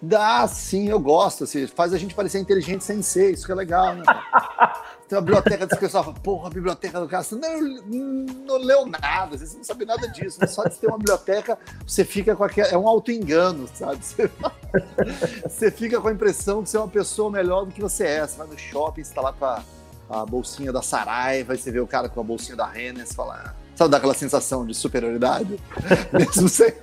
Dá, 0.01 0.47
sim, 0.47 0.89
eu 0.89 0.99
gosto. 0.99 1.43
Assim, 1.43 1.65
faz 1.67 1.93
a 1.93 1.97
gente 1.97 2.13
parecer 2.13 2.39
inteligente 2.39 2.83
sem 2.83 3.01
ser, 3.01 3.31
isso 3.31 3.45
que 3.45 3.51
é 3.51 3.55
legal, 3.55 3.95
né? 3.95 4.03
Tem 5.07 5.17
uma 5.17 5.21
biblioteca 5.21 5.65
das 5.65 5.79
pessoas 5.79 6.05
falam, 6.05 6.19
porra, 6.19 6.47
a 6.47 6.49
biblioteca 6.49 6.99
do 6.99 7.07
cara, 7.07 7.23
você 7.23 7.35
não, 7.35 7.61
não 8.45 8.57
leu 8.57 8.85
nada, 8.85 9.37
você 9.37 9.55
não 9.55 9.63
sabe 9.63 9.85
nada 9.85 10.07
disso. 10.09 10.39
Só 10.47 10.65
de 10.65 10.75
ter 10.75 10.87
uma 10.87 10.97
biblioteca, 10.97 11.57
você 11.85 12.03
fica 12.03 12.35
com 12.35 12.43
aquele. 12.43 12.67
É 12.67 12.77
um 12.77 12.87
auto-engano, 12.87 13.67
sabe? 13.73 14.03
Você, 14.03 14.29
você, 15.47 15.71
fica 15.71 16.01
com 16.01 16.09
a 16.09 16.11
impressão 16.11 16.61
de 16.61 16.69
ser 16.69 16.79
uma 16.79 16.89
pessoa 16.89 17.31
melhor 17.31 17.65
do 17.65 17.71
que 17.71 17.81
você 17.81 18.05
é. 18.05 18.27
Você 18.27 18.37
vai 18.37 18.47
no 18.47 18.57
shopping, 18.57 19.03
você 19.03 19.13
tá 19.13 19.21
lá 19.21 19.31
com 19.31 19.45
a, 19.45 19.63
a 20.09 20.25
bolsinha 20.25 20.71
da 20.71 20.81
Saraiva, 20.81 21.53
e 21.53 21.57
você 21.57 21.71
vê 21.71 21.79
o 21.79 21.87
cara 21.87 22.09
com 22.09 22.19
a 22.19 22.23
bolsinha 22.23 22.55
da 22.55 22.65
Renner, 22.65 23.05
você 23.05 23.13
fala. 23.13 23.55
Sabe 23.75 23.91
daquela 23.91 24.13
sensação 24.13 24.65
de 24.65 24.73
superioridade? 24.73 25.59
Mesmo 26.11 26.49
sem. 26.49 26.73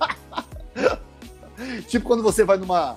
tipo 1.87 2.05
quando 2.05 2.23
você 2.23 2.43
vai 2.43 2.57
numa, 2.57 2.95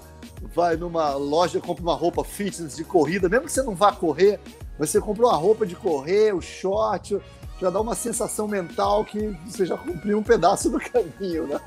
vai 0.54 0.76
numa 0.76 1.14
loja, 1.14 1.61
compra 1.61 1.82
uma 1.82 1.94
roupa 1.94 2.23
fitness 2.23 2.76
de 2.76 2.85
corrida, 2.85 3.28
mesmo 3.28 3.47
que 3.47 3.52
você 3.52 3.62
não 3.62 3.75
vá 3.75 3.92
correr, 3.92 4.38
você 4.78 5.00
comprou 5.00 5.30
uma 5.30 5.37
roupa 5.37 5.66
de 5.66 5.75
correr, 5.75 6.32
o 6.32 6.40
short, 6.40 7.20
já 7.61 7.70
dá 7.70 7.80
uma 7.80 7.94
sensação 7.94 8.47
mental 8.47 9.04
que 9.04 9.37
você 9.47 9.66
já 9.66 9.76
cumpriu 9.76 10.18
um 10.18 10.23
pedaço 10.23 10.70
do 10.70 10.78
caminho, 10.78 11.49
né? 11.49 11.61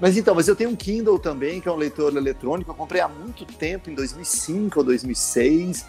Mas 0.00 0.16
então, 0.16 0.34
mas 0.34 0.46
eu 0.46 0.54
tenho 0.54 0.70
um 0.70 0.76
Kindle 0.76 1.18
também, 1.18 1.60
que 1.60 1.68
é 1.68 1.72
um 1.72 1.76
leitor 1.76 2.16
eletrônico, 2.16 2.70
eu 2.70 2.74
comprei 2.74 3.00
há 3.00 3.08
muito 3.08 3.44
tempo, 3.44 3.90
em 3.90 3.94
2005 3.94 4.78
ou 4.78 4.84
2006, 4.84 5.84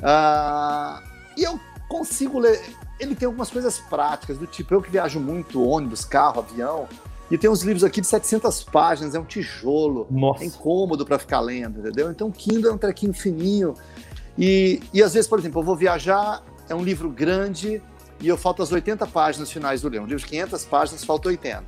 uh, 0.00 1.02
e 1.36 1.42
eu 1.42 1.58
consigo 1.88 2.38
ler, 2.38 2.60
ele 2.98 3.14
tem 3.14 3.26
algumas 3.26 3.50
coisas 3.50 3.78
práticas, 3.78 4.38
do 4.38 4.46
tipo, 4.46 4.74
eu 4.74 4.82
que 4.82 4.90
viajo 4.90 5.20
muito, 5.20 5.62
ônibus, 5.62 6.04
carro, 6.04 6.40
avião, 6.40 6.88
e 7.30 7.38
tem 7.38 7.48
uns 7.48 7.62
livros 7.62 7.82
aqui 7.82 8.00
de 8.00 8.06
700 8.06 8.64
páginas, 8.64 9.14
é 9.14 9.18
um 9.18 9.24
tijolo, 9.24 10.06
Nossa. 10.10 10.44
é 10.44 10.46
incômodo 10.46 11.04
para 11.06 11.18
ficar 11.18 11.40
lendo, 11.40 11.80
entendeu? 11.80 12.10
Então, 12.10 12.30
Kindle 12.30 12.70
é 12.70 12.74
um 12.74 12.78
trequinho 12.78 13.14
fininho. 13.14 13.74
E, 14.36 14.82
e 14.92 15.02
às 15.02 15.14
vezes, 15.14 15.28
por 15.28 15.38
exemplo, 15.38 15.60
eu 15.60 15.64
vou 15.64 15.76
viajar, 15.76 16.42
é 16.68 16.74
um 16.74 16.82
livro 16.82 17.08
grande 17.08 17.82
e 18.20 18.28
eu 18.28 18.36
falto 18.36 18.62
as 18.62 18.70
80 18.70 19.06
páginas 19.06 19.50
finais 19.50 19.80
do 19.80 19.88
livro. 19.88 20.04
Um 20.04 20.08
livro 20.08 20.22
de 20.22 20.28
500 20.28 20.64
páginas, 20.66 21.04
falta 21.04 21.28
80 21.28 21.64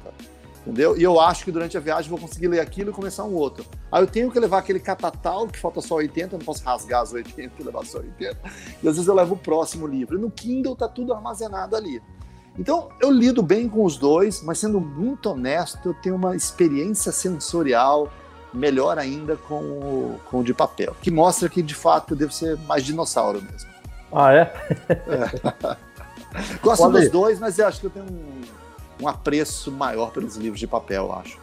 entendeu? 0.66 0.98
E 0.98 1.02
eu 1.02 1.20
acho 1.20 1.44
que 1.44 1.52
durante 1.52 1.76
a 1.76 1.80
viagem 1.80 2.10
vou 2.10 2.18
conseguir 2.18 2.48
ler 2.48 2.58
aquilo 2.58 2.90
e 2.90 2.92
começar 2.92 3.22
um 3.24 3.34
outro. 3.34 3.64
Aí 3.90 4.02
eu 4.02 4.06
tenho 4.06 4.30
que 4.30 4.40
levar 4.40 4.58
aquele 4.58 4.80
catatal, 4.80 5.46
que 5.46 5.58
falta 5.58 5.80
só 5.80 5.94
80, 5.94 6.34
eu 6.34 6.38
não 6.38 6.44
posso 6.44 6.64
rasgar 6.64 7.02
as 7.02 7.12
80 7.12 7.52
e 7.58 7.64
levar 7.64 7.84
só 7.86 7.98
80. 7.98 8.36
E 8.82 8.88
às 8.88 8.96
vezes 8.96 9.06
eu 9.06 9.14
levo 9.14 9.34
o 9.34 9.38
próximo 9.38 9.86
livro. 9.86 10.18
E 10.18 10.20
no 10.20 10.30
Kindle 10.30 10.74
tá 10.74 10.88
tudo 10.88 11.14
armazenado 11.14 11.76
ali. 11.76 12.02
Então, 12.58 12.88
eu 13.00 13.10
lido 13.10 13.42
bem 13.42 13.68
com 13.68 13.84
os 13.84 13.96
dois, 13.96 14.42
mas 14.42 14.58
sendo 14.58 14.80
muito 14.80 15.30
honesto, 15.30 15.88
eu 15.88 15.94
tenho 15.94 16.16
uma 16.16 16.34
experiência 16.34 17.12
sensorial 17.12 18.10
melhor 18.52 18.98
ainda 18.98 19.36
com 19.36 19.60
o, 19.60 20.20
com 20.30 20.40
o 20.40 20.44
de 20.44 20.54
papel, 20.54 20.96
que 21.02 21.10
mostra 21.10 21.48
que 21.48 21.62
de 21.62 21.74
fato 21.74 22.14
eu 22.14 22.16
devo 22.16 22.32
ser 22.32 22.56
mais 22.60 22.82
dinossauro 22.84 23.42
mesmo. 23.42 23.70
Ah, 24.10 24.32
é? 24.32 24.52
é. 24.88 25.76
Gosto 26.62 26.88
dos 26.88 27.10
dois, 27.10 27.38
mas 27.38 27.58
eu 27.58 27.66
acho 27.66 27.80
que 27.80 27.86
eu 27.86 27.90
tenho 27.90 28.06
um, 28.06 28.40
um 29.00 29.08
apreço 29.08 29.70
maior 29.70 30.10
pelos 30.10 30.36
livros 30.36 30.60
de 30.60 30.66
papel, 30.66 31.06
eu 31.06 31.12
acho. 31.12 31.38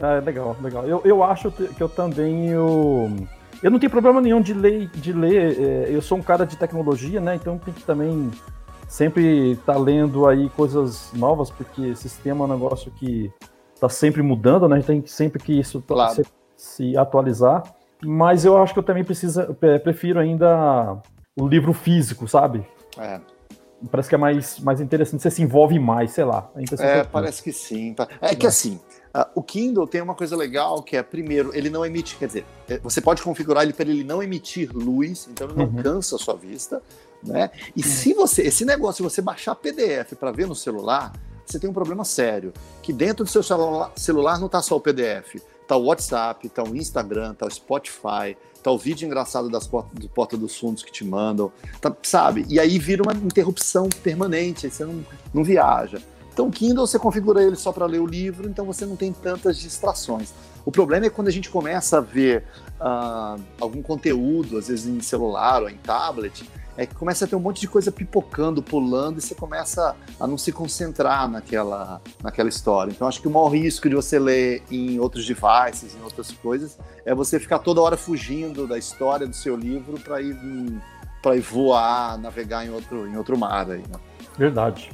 É, 0.00 0.20
legal, 0.20 0.56
legal. 0.62 0.86
Eu, 0.86 1.02
eu 1.04 1.22
acho 1.22 1.50
que 1.50 1.80
eu 1.80 1.88
também. 1.88 2.48
Eu, 2.48 3.10
eu 3.62 3.70
não 3.70 3.78
tenho 3.78 3.90
problema 3.90 4.20
nenhum 4.20 4.40
de 4.40 4.54
ler. 4.54 4.88
De 4.88 5.12
ler 5.12 5.60
é, 5.60 5.94
eu 5.94 6.00
sou 6.00 6.18
um 6.18 6.22
cara 6.22 6.46
de 6.46 6.56
tecnologia, 6.56 7.20
né? 7.20 7.34
Então 7.34 7.58
tem 7.58 7.74
que 7.74 7.82
também 7.82 8.30
sempre 8.88 9.52
estar 9.52 9.74
tá 9.74 9.78
lendo 9.78 10.26
aí 10.26 10.48
coisas 10.50 11.10
novas, 11.12 11.50
porque 11.50 11.94
sistema 11.94 12.44
é 12.44 12.48
um 12.48 12.52
negócio 12.52 12.90
que 12.92 13.32
está 13.74 13.88
sempre 13.88 14.22
mudando, 14.22 14.68
né? 14.68 14.80
Tem 14.82 15.04
sempre 15.06 15.42
que 15.42 15.58
isso 15.58 15.82
claro. 15.86 16.14
se, 16.14 16.24
se, 16.56 16.96
atualizar. 16.96 17.62
Mas 18.02 18.44
eu 18.44 18.60
acho 18.60 18.72
que 18.72 18.78
eu 18.78 18.82
também 18.82 19.04
precisa, 19.04 19.54
prefiro 19.82 20.18
ainda 20.18 20.98
o 21.38 21.46
livro 21.46 21.72
físico, 21.72 22.26
sabe? 22.26 22.66
É. 22.98 23.20
Parece 23.90 24.08
que 24.08 24.14
é 24.14 24.18
mais, 24.18 24.58
mais 24.58 24.80
interessante, 24.80 25.22
você 25.22 25.30
se 25.30 25.42
envolve 25.42 25.78
mais, 25.78 26.12
sei 26.12 26.24
lá. 26.24 26.50
É, 26.78 27.04
parece 27.04 27.42
que 27.42 27.52
sim. 27.52 27.94
É 28.20 28.34
que 28.34 28.46
assim, 28.46 28.78
Uh, 29.12 29.26
o 29.34 29.42
Kindle 29.42 29.88
tem 29.88 30.00
uma 30.00 30.14
coisa 30.14 30.36
legal 30.36 30.84
que 30.84 30.96
é, 30.96 31.02
primeiro, 31.02 31.50
ele 31.52 31.68
não 31.68 31.84
emite, 31.84 32.16
quer 32.16 32.28
dizer, 32.28 32.46
é, 32.68 32.78
você 32.78 33.00
pode 33.00 33.22
configurar 33.22 33.64
ele 33.64 33.72
para 33.72 33.90
ele 33.90 34.04
não 34.04 34.22
emitir 34.22 34.70
luz, 34.72 35.28
então 35.28 35.48
ele 35.48 35.58
não 35.58 35.64
uhum. 35.64 35.82
cansa 35.82 36.14
a 36.14 36.18
sua 36.18 36.36
vista, 36.36 36.80
né? 37.20 37.50
E 37.74 37.80
uhum. 37.80 37.90
se 37.90 38.14
você, 38.14 38.42
esse 38.42 38.64
negócio, 38.64 38.98
se 38.98 39.02
você 39.02 39.20
baixar 39.20 39.56
PDF 39.56 40.14
para 40.14 40.30
ver 40.30 40.46
no 40.46 40.54
celular, 40.54 41.12
você 41.44 41.58
tem 41.58 41.68
um 41.68 41.72
problema 41.72 42.04
sério, 42.04 42.52
que 42.80 42.92
dentro 42.92 43.24
do 43.24 43.30
seu 43.30 43.42
celular, 43.42 43.90
celular 43.96 44.38
não 44.38 44.46
está 44.46 44.62
só 44.62 44.76
o 44.76 44.80
PDF, 44.80 45.42
tá 45.66 45.76
o 45.76 45.86
WhatsApp, 45.86 46.48
tá 46.48 46.62
o 46.62 46.76
Instagram, 46.76 47.34
tá 47.34 47.46
o 47.46 47.50
Spotify, 47.50 48.36
tá 48.62 48.70
o 48.70 48.78
vídeo 48.78 49.06
engraçado 49.06 49.48
das 49.48 49.66
portas 49.66 49.98
do 49.98 50.08
Porta 50.08 50.36
dos 50.36 50.56
Fundos 50.58 50.82
que 50.82 50.92
te 50.92 51.04
mandam, 51.04 51.52
tá, 51.80 51.94
sabe? 52.02 52.44
E 52.48 52.60
aí 52.60 52.78
vira 52.78 53.02
uma 53.02 53.14
interrupção 53.14 53.88
permanente, 54.02 54.70
você 54.70 54.84
não, 54.84 55.04
não 55.32 55.44
viaja. 55.44 56.00
Então, 56.32 56.46
o 56.48 56.50
Kindle 56.50 56.86
você 56.86 56.98
configura 56.98 57.42
ele 57.42 57.56
só 57.56 57.72
para 57.72 57.86
ler 57.86 58.00
o 58.00 58.06
livro, 58.06 58.48
então 58.48 58.64
você 58.64 58.86
não 58.86 58.96
tem 58.96 59.12
tantas 59.12 59.58
distrações. 59.58 60.32
O 60.64 60.70
problema 60.70 61.06
é 61.06 61.10
quando 61.10 61.28
a 61.28 61.32
gente 61.32 61.50
começa 61.50 61.98
a 61.98 62.00
ver 62.00 62.44
uh, 62.80 63.40
algum 63.60 63.82
conteúdo, 63.82 64.58
às 64.58 64.68
vezes 64.68 64.86
em 64.86 65.00
celular 65.00 65.62
ou 65.62 65.68
em 65.68 65.76
tablet, 65.76 66.48
é 66.76 66.86
que 66.86 66.94
começa 66.94 67.24
a 67.24 67.28
ter 67.28 67.36
um 67.36 67.40
monte 67.40 67.60
de 67.60 67.68
coisa 67.68 67.90
pipocando, 67.92 68.62
pulando, 68.62 69.18
e 69.18 69.20
você 69.20 69.34
começa 69.34 69.94
a 70.18 70.26
não 70.26 70.38
se 70.38 70.52
concentrar 70.52 71.28
naquela, 71.28 72.00
naquela 72.22 72.48
história. 72.48 72.90
Então, 72.90 73.06
acho 73.06 73.20
que 73.20 73.28
o 73.28 73.30
maior 73.30 73.48
risco 73.48 73.88
de 73.88 73.94
você 73.94 74.18
ler 74.18 74.62
em 74.70 74.98
outros 74.98 75.26
devices, 75.26 75.94
em 75.94 76.02
outras 76.02 76.30
coisas, 76.32 76.78
é 77.04 77.14
você 77.14 77.38
ficar 77.38 77.58
toda 77.58 77.80
hora 77.80 77.96
fugindo 77.96 78.66
da 78.66 78.78
história 78.78 79.26
do 79.26 79.34
seu 79.34 79.56
livro 79.56 79.98
para 80.00 80.20
ir, 80.20 80.36
para 81.22 81.36
ir 81.36 81.40
voar, 81.40 82.18
navegar 82.18 82.64
em 82.64 82.70
outro, 82.70 83.06
em 83.06 83.16
outro 83.16 83.36
mar. 83.36 83.70
Aí, 83.70 83.78
né? 83.78 83.98
Verdade. 84.38 84.90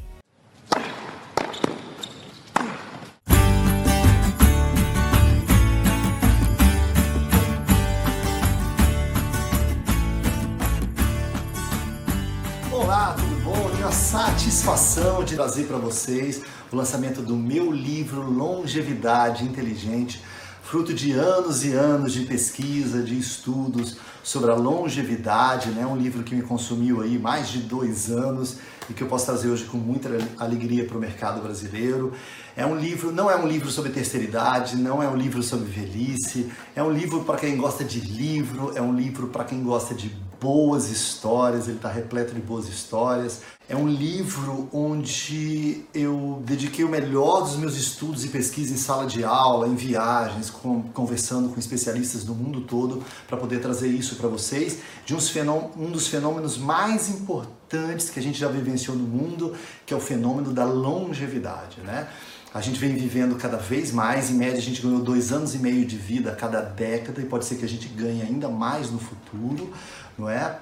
Satisfação 14.17 15.23
de 15.23 15.35
trazer 15.35 15.65
para 15.65 15.77
vocês 15.77 16.41
o 16.73 16.77
lançamento 16.77 17.21
do 17.21 17.37
meu 17.37 17.71
livro 17.71 18.23
Longevidade 18.23 19.45
Inteligente, 19.45 20.23
fruto 20.63 20.95
de 20.95 21.13
anos 21.13 21.67
e 21.67 21.73
anos 21.73 22.15
de 22.15 22.25
pesquisa, 22.25 23.03
de 23.03 23.19
estudos 23.19 23.99
sobre 24.23 24.51
a 24.51 24.55
longevidade, 24.55 25.69
né? 25.69 25.85
Um 25.85 25.99
livro 25.99 26.23
que 26.23 26.35
me 26.35 26.41
consumiu 26.41 27.03
aí 27.03 27.19
mais 27.19 27.51
de 27.51 27.59
dois 27.59 28.11
anos 28.11 28.57
e 28.89 28.95
que 28.95 29.03
eu 29.03 29.07
posso 29.07 29.27
trazer 29.27 29.51
hoje 29.51 29.65
com 29.65 29.77
muita 29.77 30.09
alegria 30.39 30.87
para 30.87 30.97
o 30.97 31.01
mercado 31.01 31.43
brasileiro. 31.43 32.15
É 32.57 32.65
um 32.65 32.75
livro, 32.75 33.13
não 33.13 33.31
é 33.31 33.37
um 33.37 33.47
livro 33.47 33.71
sobre 33.71 33.93
terceira 33.93 34.25
idade, 34.25 34.77
não 34.77 35.03
é 35.03 35.09
um 35.09 35.15
livro 35.15 35.43
sobre 35.43 35.67
velhice, 35.67 36.51
é 36.75 36.83
um 36.83 36.91
livro 36.91 37.23
para 37.23 37.37
quem 37.37 37.55
gosta 37.55 37.85
de 37.85 38.01
livro, 38.01 38.73
é 38.75 38.81
um 38.81 38.97
livro 38.97 39.27
para 39.27 39.45
quem 39.45 39.63
gosta 39.63 39.95
de 39.95 40.09
boas 40.41 40.91
histórias, 40.91 41.67
ele 41.67 41.77
está 41.77 41.89
repleto 41.89 42.35
de 42.35 42.41
boas 42.41 42.69
histórias. 42.69 43.41
É 43.69 43.75
um 43.75 43.89
livro 43.89 44.69
onde 44.73 45.85
eu 45.93 46.41
dediquei 46.45 46.85
o 46.85 46.89
melhor 46.89 47.41
dos 47.41 47.57
meus 47.57 47.77
estudos 47.77 48.25
e 48.25 48.29
pesquisa 48.29 48.73
em 48.73 48.77
sala 48.77 49.07
de 49.07 49.25
aula, 49.25 49.67
em 49.67 49.75
viagens, 49.75 50.51
com, 50.51 50.83
conversando 50.83 51.49
com 51.49 51.59
especialistas 51.59 52.23
do 52.23 52.33
mundo 52.33 52.61
todo 52.61 53.03
para 53.27 53.37
poder 53.37 53.61
trazer 53.61 53.89
isso 53.89 54.15
para 54.17 54.29
vocês, 54.29 54.79
de 55.05 55.15
uns 55.15 55.35
um 55.77 55.91
dos 55.91 56.07
fenômenos 56.07 56.57
mais 56.57 57.09
importantes 57.09 58.09
que 58.09 58.21
a 58.21 58.23
gente 58.23 58.39
já 58.39 58.49
vivenciou 58.49 58.97
no 58.97 59.05
mundo, 59.05 59.55
que 59.85 59.93
é 59.93 59.97
o 59.97 60.01
fenômeno 60.01 60.53
da 60.53 60.65
longevidade, 60.65 61.81
né? 61.81 62.09
A 62.57 62.61
gente 62.63 62.81
vem 62.81 62.95
vivendo 62.95 63.37
cada 63.37 63.59
vez 63.59 63.93
mais, 63.93 64.31
em 64.31 64.35
média 64.35 64.57
a 64.57 64.63
gente 64.63 64.81
ganhou 64.81 65.01
dois 65.01 65.31
anos 65.31 65.55
e 65.55 65.59
meio 65.59 65.85
de 65.85 65.97
vida 65.99 66.33
a 66.33 66.35
cada 66.35 66.63
década 66.63 67.21
e 67.21 67.27
pode 67.27 67.45
ser 67.45 67.57
que 67.57 67.67
a 67.67 67.69
gente 67.69 67.87
ganhe 67.89 68.23
ainda 68.23 68.49
mais 68.49 68.91
no 68.91 68.99
futuro, 68.99 69.75
não 70.19 70.29
é? 70.29 70.59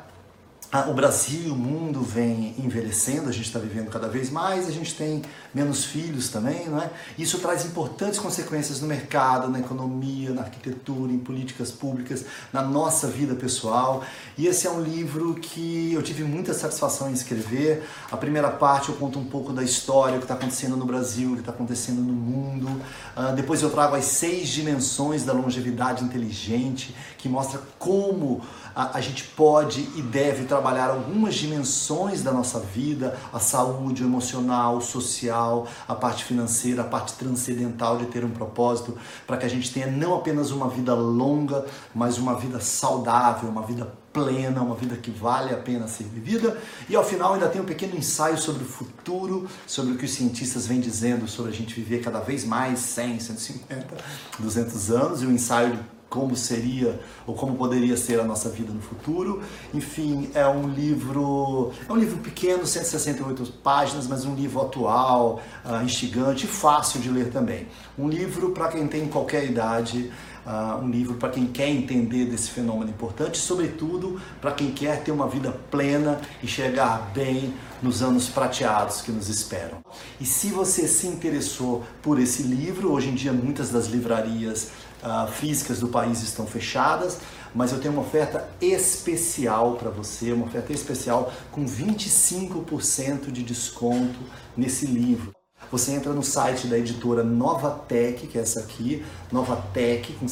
o 0.88 0.92
Brasil 0.92 1.42
e 1.46 1.50
o 1.50 1.54
mundo 1.54 2.02
vem 2.02 2.54
envelhecendo, 2.58 3.28
a 3.28 3.32
gente 3.32 3.46
está 3.46 3.60
vivendo 3.60 3.90
cada 3.90 4.08
vez 4.08 4.28
mais, 4.28 4.66
a 4.66 4.72
gente 4.72 4.94
tem 4.96 5.22
menos 5.54 5.84
filhos 5.84 6.28
também, 6.28 6.68
não 6.68 6.82
é? 6.82 6.90
Isso 7.16 7.38
traz 7.38 7.64
importantes 7.64 8.18
consequências 8.18 8.80
no 8.80 8.88
mercado, 8.88 9.48
na 9.48 9.60
economia, 9.60 10.30
na 10.30 10.42
arquitetura, 10.42 11.12
em 11.12 11.18
políticas 11.18 11.70
públicas, 11.70 12.24
na 12.52 12.60
nossa 12.60 13.06
vida 13.06 13.36
pessoal. 13.36 14.02
E 14.36 14.48
esse 14.48 14.66
é 14.66 14.70
um 14.70 14.82
livro 14.82 15.34
que 15.34 15.92
eu 15.92 16.02
tive 16.02 16.24
muita 16.24 16.52
satisfação 16.52 17.08
em 17.08 17.12
escrever. 17.12 17.84
A 18.10 18.16
primeira 18.16 18.50
parte 18.50 18.88
eu 18.88 18.96
conto 18.96 19.16
um 19.16 19.24
pouco 19.24 19.52
da 19.52 19.62
história, 19.62 20.18
que 20.18 20.24
está 20.24 20.34
acontecendo 20.34 20.76
no 20.76 20.84
Brasil, 20.84 21.34
que 21.34 21.40
está 21.40 21.52
acontecendo 21.52 22.00
no 22.00 22.12
mundo. 22.12 22.82
Uh, 23.16 23.32
depois 23.36 23.62
eu 23.62 23.70
trago 23.70 23.94
as 23.94 24.06
seis 24.06 24.48
dimensões 24.48 25.24
da 25.24 25.32
longevidade 25.32 26.02
inteligente, 26.02 26.96
que 27.16 27.28
mostra 27.28 27.60
como 27.78 28.42
a, 28.74 28.98
a 28.98 29.00
gente 29.00 29.24
pode 29.24 29.80
e 29.94 30.02
deve 30.02 30.44
trabalhar 30.44 30.90
algumas 30.90 31.34
dimensões 31.34 32.22
da 32.22 32.32
nossa 32.32 32.58
vida, 32.58 33.18
a 33.32 33.38
saúde, 33.38 34.02
o 34.02 34.06
emocional, 34.06 34.78
o 34.78 34.80
social, 34.80 35.66
a 35.86 35.94
parte 35.94 36.24
financeira, 36.24 36.82
a 36.82 36.84
parte 36.84 37.14
transcendental 37.14 37.96
de 37.96 38.06
ter 38.06 38.24
um 38.24 38.30
propósito, 38.30 38.96
para 39.26 39.36
que 39.36 39.46
a 39.46 39.48
gente 39.48 39.72
tenha 39.72 39.86
não 39.86 40.14
apenas 40.14 40.50
uma 40.50 40.68
vida 40.68 40.94
longa, 40.94 41.64
mas 41.94 42.18
uma 42.18 42.34
vida 42.34 42.60
saudável, 42.60 43.48
uma 43.48 43.62
vida 43.62 43.92
plena, 44.12 44.62
uma 44.62 44.76
vida 44.76 44.96
que 44.96 45.10
vale 45.10 45.52
a 45.52 45.56
pena 45.56 45.88
ser 45.88 46.04
vivida. 46.04 46.56
E 46.88 46.94
ao 46.94 47.04
final 47.04 47.34
ainda 47.34 47.48
tem 47.48 47.60
um 47.60 47.64
pequeno 47.64 47.96
ensaio 47.96 48.38
sobre 48.38 48.62
o 48.62 48.66
futuro, 48.66 49.48
sobre 49.66 49.92
o 49.92 49.98
que 49.98 50.04
os 50.04 50.12
cientistas 50.12 50.66
vêm 50.66 50.80
dizendo 50.80 51.26
sobre 51.26 51.50
a 51.50 51.54
gente 51.54 51.74
viver 51.74 52.00
cada 52.00 52.20
vez 52.20 52.44
mais 52.44 52.78
100, 52.78 53.20
150, 53.20 53.96
200 54.38 54.90
anos 54.90 55.22
e 55.22 55.26
um 55.26 55.32
ensaio 55.32 55.76
de 55.76 55.93
como 56.14 56.36
seria 56.36 57.00
ou 57.26 57.34
como 57.34 57.56
poderia 57.56 57.96
ser 57.96 58.20
a 58.20 58.24
nossa 58.24 58.48
vida 58.48 58.72
no 58.72 58.80
futuro. 58.80 59.42
Enfim, 59.74 60.30
é 60.32 60.46
um 60.46 60.68
livro, 60.68 61.72
é 61.88 61.92
um 61.92 61.96
livro 61.96 62.18
pequeno, 62.18 62.64
168 62.64 63.44
páginas, 63.64 64.06
mas 64.06 64.24
um 64.24 64.32
livro 64.36 64.62
atual, 64.62 65.42
uh, 65.64 65.84
instigante 65.84 66.44
e 66.44 66.48
fácil 66.48 67.00
de 67.00 67.10
ler 67.10 67.30
também. 67.32 67.66
Um 67.98 68.08
livro 68.08 68.50
para 68.50 68.68
quem 68.68 68.86
tem 68.86 69.08
qualquer 69.08 69.44
idade, 69.44 70.12
uh, 70.46 70.78
um 70.80 70.88
livro 70.88 71.14
para 71.14 71.30
quem 71.30 71.48
quer 71.48 71.68
entender 71.68 72.26
desse 72.26 72.50
fenômeno 72.50 72.90
importante, 72.90 73.36
sobretudo 73.36 74.20
para 74.40 74.52
quem 74.52 74.70
quer 74.70 75.02
ter 75.02 75.10
uma 75.10 75.26
vida 75.26 75.50
plena 75.68 76.20
e 76.40 76.46
chegar 76.46 77.10
bem 77.12 77.52
nos 77.82 78.02
anos 78.02 78.28
prateados 78.28 79.02
que 79.02 79.12
nos 79.12 79.28
esperam. 79.28 79.78
E 80.20 80.24
se 80.24 80.48
você 80.48 80.86
se 80.86 81.06
interessou 81.06 81.84
por 82.00 82.18
esse 82.18 82.42
livro, 82.42 82.92
hoje 82.92 83.10
em 83.10 83.14
dia 83.14 83.32
muitas 83.32 83.70
das 83.70 83.86
livrarias 83.86 84.70
uh, 85.04 85.30
físicas 85.30 85.78
do 85.78 85.88
país 85.88 86.22
estão 86.22 86.46
fechadas, 86.46 87.18
mas 87.54 87.70
eu 87.70 87.78
tenho 87.78 87.92
uma 87.92 88.02
oferta 88.02 88.48
especial 88.60 89.74
para 89.74 89.90
você, 89.90 90.32
uma 90.32 90.46
oferta 90.46 90.72
especial 90.72 91.32
com 91.52 91.64
25% 91.64 93.30
de 93.30 93.42
desconto 93.42 94.18
nesse 94.56 94.86
livro. 94.86 95.32
Você 95.70 95.92
entra 95.92 96.12
no 96.12 96.22
site 96.22 96.66
da 96.66 96.78
editora 96.78 97.22
Novatec, 97.22 98.26
que 98.26 98.38
é 98.38 98.42
essa 98.42 98.60
aqui, 98.60 99.04
novatec 99.32 100.12
com 100.14 100.26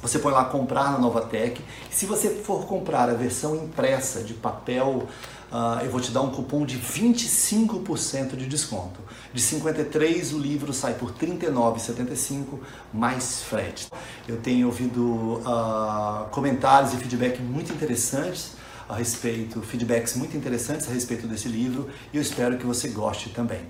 Você 0.00 0.18
põe 0.18 0.32
lá 0.32 0.44
comprar 0.44 0.92
na 0.92 0.98
Novatec. 0.98 1.60
Se 1.90 2.06
você 2.06 2.30
for 2.30 2.66
comprar 2.66 3.08
a 3.08 3.14
versão 3.14 3.56
impressa 3.56 4.22
de 4.22 4.34
papel 4.34 5.08
uh, 5.52 5.84
eu 5.84 5.90
vou 5.90 6.00
te 6.00 6.10
dar 6.10 6.22
um 6.22 6.30
cupom 6.30 6.64
de 6.64 6.78
25% 6.78 8.36
de 8.36 8.46
desconto. 8.46 9.00
De 9.32 9.40
53 9.40 10.32
o 10.32 10.38
livro 10.38 10.72
sai 10.72 10.94
por 10.94 11.10
R$ 11.10 11.26
39,75 11.26 12.58
mais 12.92 13.42
frete. 13.42 13.88
Eu 14.26 14.38
tenho 14.38 14.66
ouvido 14.66 15.40
uh, 15.40 16.28
comentários 16.30 16.94
e 16.94 16.96
feedback 16.96 17.40
muito 17.40 17.72
interessantes 17.72 18.52
a 18.88 18.96
respeito, 18.96 19.60
feedbacks 19.60 20.16
muito 20.16 20.36
interessantes 20.36 20.88
a 20.88 20.92
respeito 20.92 21.26
desse 21.26 21.48
livro 21.48 21.88
e 22.12 22.16
eu 22.16 22.22
espero 22.22 22.56
que 22.56 22.64
você 22.64 22.88
goste 22.88 23.28
também. 23.30 23.60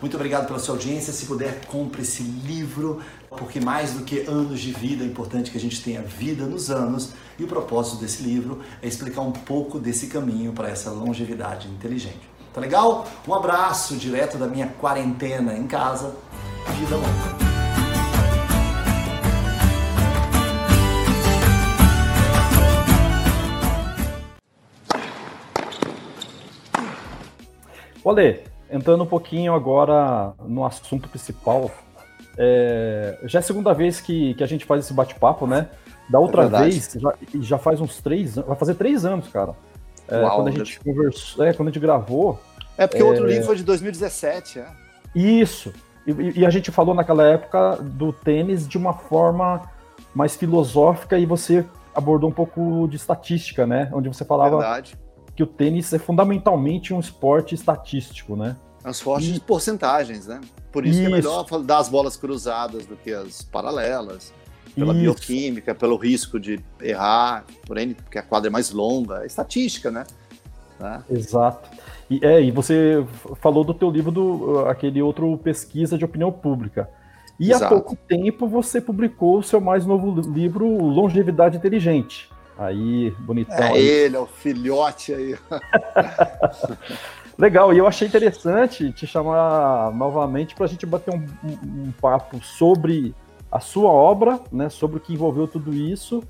Muito 0.00 0.16
obrigado 0.16 0.46
pela 0.46 0.58
sua 0.58 0.74
audiência. 0.74 1.12
Se 1.12 1.26
puder, 1.26 1.64
compre 1.66 2.02
esse 2.02 2.22
livro, 2.22 3.00
porque 3.30 3.60
mais 3.60 3.92
do 3.92 4.04
que 4.04 4.20
anos 4.26 4.60
de 4.60 4.72
vida, 4.72 5.04
é 5.04 5.06
importante 5.06 5.50
que 5.50 5.56
a 5.56 5.60
gente 5.60 5.82
tenha 5.82 6.02
vida 6.02 6.46
nos 6.46 6.70
anos. 6.70 7.12
E 7.38 7.44
o 7.44 7.48
propósito 7.48 7.96
desse 7.96 8.22
livro 8.22 8.60
é 8.80 8.86
explicar 8.86 9.22
um 9.22 9.32
pouco 9.32 9.78
desse 9.78 10.06
caminho 10.06 10.52
para 10.52 10.68
essa 10.68 10.90
longevidade 10.90 11.68
inteligente. 11.68 12.34
Tá 12.52 12.60
legal? 12.60 13.04
Um 13.26 13.34
abraço 13.34 13.96
direto 13.96 14.38
da 14.38 14.46
minha 14.46 14.68
quarentena 14.68 15.54
em 15.54 15.66
casa. 15.66 16.14
Vida 16.78 16.94
longa. 16.94 17.54
Olê, 28.04 28.40
entrando 28.70 29.02
um 29.02 29.06
pouquinho 29.06 29.54
agora 29.54 30.34
no 30.46 30.64
assunto 30.64 31.08
principal, 31.08 31.70
é, 32.38 33.18
já 33.24 33.38
é 33.38 33.40
a 33.40 33.42
segunda 33.42 33.72
vez 33.72 34.00
que, 34.00 34.34
que 34.34 34.44
a 34.44 34.46
gente 34.46 34.64
faz 34.64 34.84
esse 34.84 34.92
bate-papo, 34.92 35.46
né? 35.46 35.68
Da 36.08 36.18
outra 36.18 36.44
é 36.44 36.48
vez, 36.48 36.96
já, 36.96 37.14
já 37.40 37.58
faz 37.58 37.80
uns 37.80 38.00
três 38.00 38.34
vai 38.36 38.56
fazer 38.56 38.74
três 38.74 39.04
anos, 39.04 39.28
cara. 39.28 39.54
É, 40.06 40.20
Uau, 40.20 40.36
quando 40.36 40.48
a 40.48 40.50
gente 40.50 40.80
conversou, 40.80 41.44
é, 41.44 41.52
quando 41.52 41.68
a 41.68 41.70
gente 41.70 41.80
gravou. 41.80 42.38
É 42.76 42.86
porque 42.86 43.02
o 43.02 43.06
outro 43.06 43.26
é, 43.26 43.30
livro 43.30 43.46
foi 43.46 43.56
de 43.56 43.64
2017, 43.64 44.58
é. 44.58 44.66
Isso. 45.14 45.72
E, 46.06 46.40
e, 46.40 46.46
a 46.46 46.50
gente 46.50 46.70
falou 46.70 46.94
naquela 46.94 47.24
época 47.24 47.76
do 47.76 48.12
tênis 48.12 48.68
de 48.68 48.76
uma 48.76 48.92
forma 48.92 49.62
mais 50.14 50.36
filosófica 50.36 51.18
e 51.18 51.24
você 51.24 51.64
abordou 51.94 52.28
um 52.28 52.32
pouco 52.32 52.86
de 52.88 52.96
estatística, 52.96 53.66
né? 53.66 53.88
Onde 53.92 54.08
você 54.08 54.24
falava 54.24 54.58
Verdade 54.58 54.98
que 55.34 55.42
o 55.42 55.46
tênis 55.46 55.92
é 55.92 55.98
fundamentalmente 55.98 56.94
um 56.94 57.00
esporte 57.00 57.54
estatístico, 57.54 58.36
né? 58.36 58.56
É 58.84 58.88
um 58.88 58.90
esporte 58.90 59.30
e... 59.30 59.32
de 59.32 59.40
porcentagens, 59.40 60.26
né? 60.26 60.40
Por 60.70 60.86
isso, 60.86 61.00
isso, 61.00 61.08
que 61.08 61.12
é 61.12 61.16
melhor 61.16 61.44
dar 61.62 61.78
as 61.78 61.88
bolas 61.88 62.16
cruzadas 62.16 62.86
do 62.86 62.96
que 62.96 63.12
as 63.12 63.42
paralelas, 63.42 64.32
pela 64.74 64.92
isso. 64.92 65.02
bioquímica, 65.02 65.74
pelo 65.74 65.96
risco 65.96 66.38
de 66.38 66.60
errar, 66.80 67.44
porém, 67.66 67.94
porque 67.94 68.18
a 68.18 68.22
quadra 68.22 68.48
é 68.48 68.52
mais 68.52 68.70
longa, 68.70 69.22
é 69.22 69.26
estatística, 69.26 69.90
né? 69.90 70.04
Tá? 70.78 71.02
Exato. 71.08 71.68
E, 72.10 72.20
é, 72.24 72.42
e 72.42 72.50
você 72.50 73.04
falou 73.40 73.64
do 73.64 73.72
teu 73.72 73.90
livro, 73.90 74.10
do, 74.10 74.66
aquele 74.66 75.00
outro 75.00 75.38
pesquisa 75.38 75.96
de 75.96 76.04
opinião 76.04 76.30
pública. 76.30 76.88
E 77.38 77.50
Exato. 77.50 77.64
há 77.64 77.68
pouco 77.68 77.96
tempo 77.96 78.46
você 78.46 78.80
publicou 78.80 79.38
o 79.38 79.42
seu 79.42 79.60
mais 79.60 79.84
novo 79.86 80.20
livro, 80.20 80.66
Longevidade 80.66 81.56
Inteligente. 81.56 82.28
Aí, 82.56 83.10
bonitão. 83.18 83.56
É 83.56 83.72
aí. 83.72 83.86
ele, 83.86 84.16
é 84.16 84.18
o 84.18 84.26
filhote 84.26 85.12
aí. 85.12 85.36
Legal, 87.36 87.74
e 87.74 87.78
eu 87.78 87.86
achei 87.86 88.06
interessante 88.06 88.92
te 88.92 89.08
chamar 89.08 89.90
novamente 89.92 90.54
para 90.54 90.66
a 90.66 90.68
gente 90.68 90.86
bater 90.86 91.12
um, 91.12 91.26
um, 91.42 91.86
um, 91.86 91.92
papo 92.00 92.40
sobre 92.44 93.12
a 93.54 93.60
sua 93.60 93.88
obra, 93.88 94.40
né, 94.50 94.68
sobre 94.68 94.96
o 94.96 95.00
que 95.00 95.14
envolveu 95.14 95.46
tudo 95.46 95.72
isso 95.72 96.24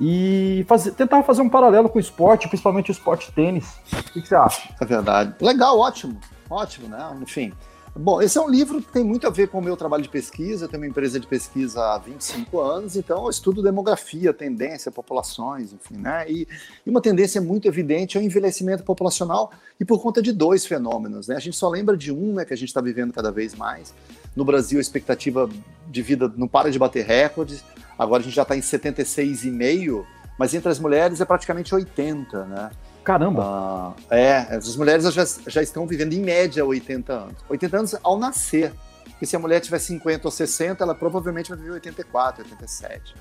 e 0.00 0.64
fazer, 0.66 0.92
tentar 0.92 1.22
fazer 1.22 1.42
um 1.42 1.50
paralelo 1.50 1.90
com 1.90 1.98
o 1.98 2.00
esporte, 2.00 2.48
principalmente 2.48 2.90
o 2.90 2.92
esporte 2.92 3.30
tênis. 3.30 3.76
O 3.92 4.12
que, 4.14 4.22
que 4.22 4.28
você 4.28 4.34
acha? 4.34 4.74
É 4.80 4.84
verdade. 4.86 5.34
Legal, 5.38 5.78
ótimo, 5.78 6.18
ótimo, 6.48 6.88
né? 6.88 7.14
Enfim, 7.20 7.52
Bom, 7.94 8.22
esse 8.22 8.38
é 8.38 8.40
um 8.40 8.48
livro 8.48 8.80
que 8.80 8.90
tem 8.90 9.04
muito 9.04 9.26
a 9.26 9.30
ver 9.30 9.48
com 9.48 9.58
o 9.58 9.62
meu 9.62 9.76
trabalho 9.76 10.02
de 10.02 10.08
pesquisa. 10.08 10.64
Eu 10.64 10.68
tenho 10.68 10.82
uma 10.82 10.88
empresa 10.88 11.20
de 11.20 11.26
pesquisa 11.26 11.78
há 11.78 11.98
25 11.98 12.58
anos, 12.58 12.96
então 12.96 13.24
eu 13.24 13.28
estudo 13.30 13.62
demografia, 13.62 14.32
tendência, 14.32 14.90
populações, 14.90 15.74
enfim, 15.74 15.98
né? 15.98 16.24
E, 16.26 16.48
e 16.86 16.90
uma 16.90 17.02
tendência 17.02 17.38
muito 17.38 17.68
evidente 17.68 18.16
é 18.16 18.20
o 18.20 18.24
envelhecimento 18.24 18.82
populacional 18.82 19.52
e 19.78 19.84
por 19.84 20.00
conta 20.00 20.22
de 20.22 20.32
dois 20.32 20.64
fenômenos, 20.64 21.28
né? 21.28 21.36
A 21.36 21.38
gente 21.38 21.54
só 21.54 21.68
lembra 21.68 21.94
de 21.94 22.10
um, 22.10 22.32
né, 22.32 22.46
que 22.46 22.54
a 22.54 22.56
gente 22.56 22.68
está 22.68 22.80
vivendo 22.80 23.12
cada 23.12 23.30
vez 23.30 23.54
mais. 23.54 23.92
No 24.34 24.42
Brasil, 24.42 24.78
a 24.78 24.80
expectativa 24.80 25.50
de 25.86 26.02
vida 26.02 26.32
não 26.34 26.48
para 26.48 26.70
de 26.70 26.78
bater 26.78 27.04
recordes. 27.04 27.62
Agora 27.98 28.22
a 28.22 28.24
gente 28.24 28.34
já 28.34 28.42
está 28.42 28.56
em 28.56 28.60
76,5, 28.60 30.06
mas 30.38 30.54
entre 30.54 30.70
as 30.70 30.78
mulheres 30.78 31.20
é 31.20 31.26
praticamente 31.26 31.74
80, 31.74 32.44
né? 32.46 32.70
Caramba! 33.04 33.42
Ah, 33.44 33.94
é, 34.10 34.36
as 34.54 34.76
mulheres 34.76 35.12
já, 35.12 35.24
já 35.46 35.62
estão 35.62 35.86
vivendo 35.86 36.12
em 36.12 36.20
média 36.20 36.64
80 36.64 37.12
anos. 37.12 37.36
80 37.48 37.76
anos 37.76 37.96
ao 38.02 38.18
nascer. 38.18 38.72
Porque 39.04 39.26
se 39.26 39.36
a 39.36 39.38
mulher 39.38 39.60
tiver 39.60 39.78
50 39.78 40.26
ou 40.26 40.30
60, 40.30 40.82
ela 40.82 40.94
provavelmente 40.94 41.48
vai 41.48 41.58
viver 41.58 41.72
84, 41.72 42.44
87. 42.44 43.14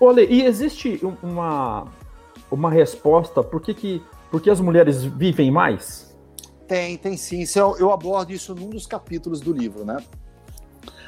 Olha, 0.00 0.22
e 0.22 0.42
existe 0.42 1.00
uma, 1.22 1.86
uma 2.50 2.70
resposta 2.70 3.42
por 3.42 3.60
que, 3.60 3.74
que, 3.74 4.02
por 4.30 4.40
que 4.40 4.50
as 4.50 4.60
mulheres 4.60 5.04
vivem 5.04 5.50
mais? 5.50 6.16
Tem, 6.66 6.96
tem 6.96 7.16
sim. 7.16 7.44
Eu, 7.54 7.76
eu 7.78 7.92
abordo 7.92 8.32
isso 8.32 8.54
num 8.54 8.70
dos 8.70 8.86
capítulos 8.86 9.40
do 9.40 9.52
livro, 9.52 9.84
né? 9.84 9.98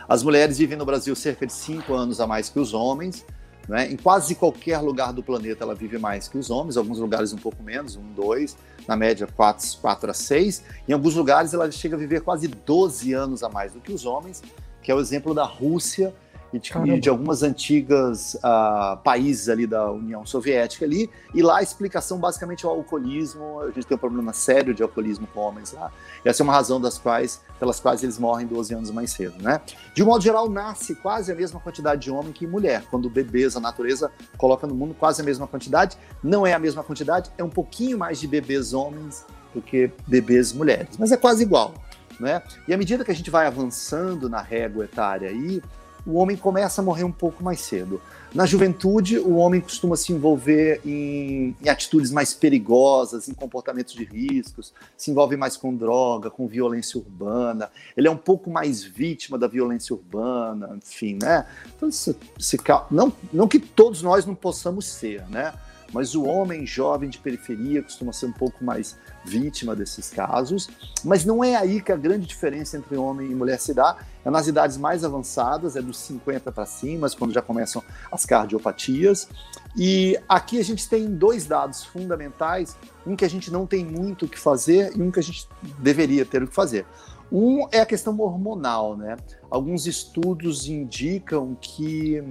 As 0.08 0.22
mulheres 0.22 0.58
vivem 0.58 0.78
no 0.78 0.86
Brasil 0.86 1.14
cerca 1.14 1.46
de 1.46 1.52
5 1.52 1.92
anos 1.92 2.20
a 2.20 2.26
mais 2.26 2.48
que 2.48 2.58
os 2.58 2.72
homens. 2.72 3.24
Né? 3.68 3.92
Em 3.92 3.96
quase 3.96 4.34
qualquer 4.34 4.78
lugar 4.78 5.12
do 5.12 5.22
planeta 5.22 5.62
ela 5.62 5.74
vive 5.74 5.98
mais 5.98 6.26
que 6.26 6.38
os 6.38 6.48
homens, 6.48 6.78
alguns 6.78 6.98
lugares 6.98 7.34
um 7.34 7.36
pouco 7.36 7.62
menos, 7.62 7.96
um, 7.96 8.12
dois, 8.14 8.56
na 8.86 8.96
média 8.96 9.26
quatro, 9.26 9.66
quatro 9.78 10.10
a 10.10 10.14
seis. 10.14 10.64
Em 10.88 10.92
alguns 10.94 11.14
lugares 11.14 11.52
ela 11.52 11.70
chega 11.70 11.94
a 11.94 11.98
viver 11.98 12.22
quase 12.22 12.48
12 12.48 13.12
anos 13.12 13.42
a 13.42 13.48
mais 13.50 13.74
do 13.74 13.80
que 13.80 13.92
os 13.92 14.06
homens, 14.06 14.42
que 14.82 14.90
é 14.90 14.94
o 14.94 15.00
exemplo 15.00 15.34
da 15.34 15.44
Rússia 15.44 16.14
e 16.52 16.58
de, 16.58 17.00
de 17.00 17.08
algumas 17.08 17.42
antigas 17.42 18.34
uh, 18.34 18.96
países 19.02 19.48
ali 19.48 19.66
da 19.66 19.90
União 19.90 20.24
Soviética 20.24 20.84
ali, 20.84 21.10
e 21.34 21.42
lá 21.42 21.58
a 21.58 21.62
explicação 21.62 22.18
basicamente 22.18 22.64
é 22.64 22.68
o 22.68 22.72
alcoolismo, 22.72 23.60
a 23.60 23.70
gente 23.70 23.86
tem 23.86 23.96
um 23.96 24.00
problema 24.00 24.32
sério 24.32 24.72
de 24.72 24.82
alcoolismo 24.82 25.26
com 25.32 25.40
homens 25.40 25.72
lá, 25.72 25.90
e 26.24 26.28
essa 26.28 26.42
é 26.42 26.44
uma 26.44 26.52
razão 26.52 26.80
das 26.80 26.98
quais, 26.98 27.40
pelas 27.58 27.78
quais 27.80 28.02
eles 28.02 28.18
morrem 28.18 28.46
12 28.46 28.74
anos 28.74 28.90
mais 28.90 29.10
cedo, 29.10 29.42
né? 29.42 29.60
De 29.94 30.02
um 30.02 30.06
modo 30.06 30.22
geral, 30.22 30.48
nasce 30.48 30.94
quase 30.94 31.30
a 31.30 31.34
mesma 31.34 31.60
quantidade 31.60 32.02
de 32.02 32.10
homem 32.10 32.32
que 32.32 32.46
mulher, 32.46 32.84
quando 32.90 33.10
bebês, 33.10 33.56
a 33.56 33.60
natureza 33.60 34.10
coloca 34.36 34.66
no 34.66 34.74
mundo 34.74 34.94
quase 34.94 35.20
a 35.20 35.24
mesma 35.24 35.46
quantidade, 35.46 35.96
não 36.22 36.46
é 36.46 36.54
a 36.54 36.58
mesma 36.58 36.82
quantidade, 36.82 37.30
é 37.36 37.44
um 37.44 37.50
pouquinho 37.50 37.98
mais 37.98 38.18
de 38.18 38.26
bebês 38.26 38.72
homens 38.72 39.24
do 39.54 39.60
que 39.60 39.90
bebês 40.06 40.52
mulheres, 40.52 40.96
mas 40.98 41.12
é 41.12 41.16
quase 41.16 41.42
igual, 41.42 41.74
né? 42.18 42.42
E 42.66 42.74
à 42.74 42.76
medida 42.76 43.04
que 43.04 43.10
a 43.10 43.14
gente 43.14 43.30
vai 43.30 43.46
avançando 43.46 44.28
na 44.28 44.40
régua 44.40 44.84
etária 44.84 45.28
aí, 45.28 45.62
o 46.08 46.14
homem 46.14 46.38
começa 46.38 46.80
a 46.80 46.84
morrer 46.84 47.04
um 47.04 47.12
pouco 47.12 47.44
mais 47.44 47.60
cedo. 47.60 48.00
Na 48.34 48.46
juventude, 48.46 49.18
o 49.18 49.36
homem 49.36 49.60
costuma 49.60 49.94
se 49.94 50.10
envolver 50.10 50.80
em, 50.84 51.54
em, 51.62 51.68
atitudes 51.68 52.10
mais 52.10 52.32
perigosas, 52.32 53.28
em 53.28 53.34
comportamentos 53.34 53.94
de 53.94 54.04
riscos, 54.04 54.72
se 54.96 55.10
envolve 55.10 55.36
mais 55.36 55.56
com 55.56 55.74
droga, 55.74 56.30
com 56.30 56.46
violência 56.46 56.98
urbana. 56.98 57.70
Ele 57.94 58.08
é 58.08 58.10
um 58.10 58.16
pouco 58.16 58.50
mais 58.50 58.82
vítima 58.82 59.38
da 59.38 59.46
violência 59.46 59.94
urbana, 59.94 60.76
enfim, 60.76 61.18
né? 61.20 61.46
Então, 61.76 61.90
se, 61.90 62.16
se, 62.38 62.56
não, 62.90 63.12
não 63.30 63.46
que 63.46 63.58
todos 63.58 64.02
nós 64.02 64.24
não 64.24 64.34
possamos 64.34 64.86
ser, 64.86 65.28
né? 65.28 65.52
Mas 65.92 66.14
o 66.14 66.24
homem 66.24 66.66
jovem 66.66 67.08
de 67.08 67.18
periferia 67.18 67.82
costuma 67.82 68.12
ser 68.12 68.26
um 68.26 68.32
pouco 68.32 68.64
mais 68.64 68.96
vítima 69.24 69.74
desses 69.74 70.10
casos. 70.10 70.68
Mas 71.04 71.24
não 71.24 71.42
é 71.42 71.56
aí 71.56 71.80
que 71.80 71.92
a 71.92 71.96
grande 71.96 72.26
diferença 72.26 72.76
entre 72.76 72.96
homem 72.96 73.30
e 73.30 73.34
mulher 73.34 73.58
se 73.58 73.72
dá, 73.72 73.96
é 74.24 74.30
nas 74.30 74.46
idades 74.46 74.76
mais 74.76 75.04
avançadas, 75.04 75.76
é 75.76 75.82
dos 75.82 75.98
50 75.98 76.52
para 76.52 76.66
cima, 76.66 77.08
quando 77.10 77.32
já 77.32 77.40
começam 77.40 77.82
as 78.10 78.24
cardiopatias. 78.24 79.28
E 79.76 80.18
aqui 80.28 80.58
a 80.58 80.64
gente 80.64 80.88
tem 80.88 81.06
dois 81.14 81.46
dados 81.46 81.84
fundamentais, 81.84 82.76
um 83.06 83.16
que 83.16 83.24
a 83.24 83.30
gente 83.30 83.50
não 83.50 83.66
tem 83.66 83.84
muito 83.84 84.26
o 84.26 84.28
que 84.28 84.38
fazer 84.38 84.96
e 84.96 85.02
um 85.02 85.10
que 85.10 85.18
a 85.18 85.22
gente 85.22 85.48
deveria 85.78 86.24
ter 86.24 86.42
o 86.42 86.48
que 86.48 86.54
fazer. 86.54 86.84
Um 87.30 87.68
é 87.70 87.80
a 87.80 87.86
questão 87.86 88.18
hormonal, 88.20 88.96
né? 88.96 89.16
Alguns 89.50 89.86
estudos 89.86 90.66
indicam 90.66 91.56
que 91.60 92.22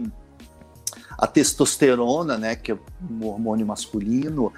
a 1.17 1.25
testosterona, 1.25 2.37
né, 2.37 2.55
que 2.55 2.71
é 2.71 2.77
um 3.09 3.25
hormônio 3.25 3.65
masculino, 3.65 4.53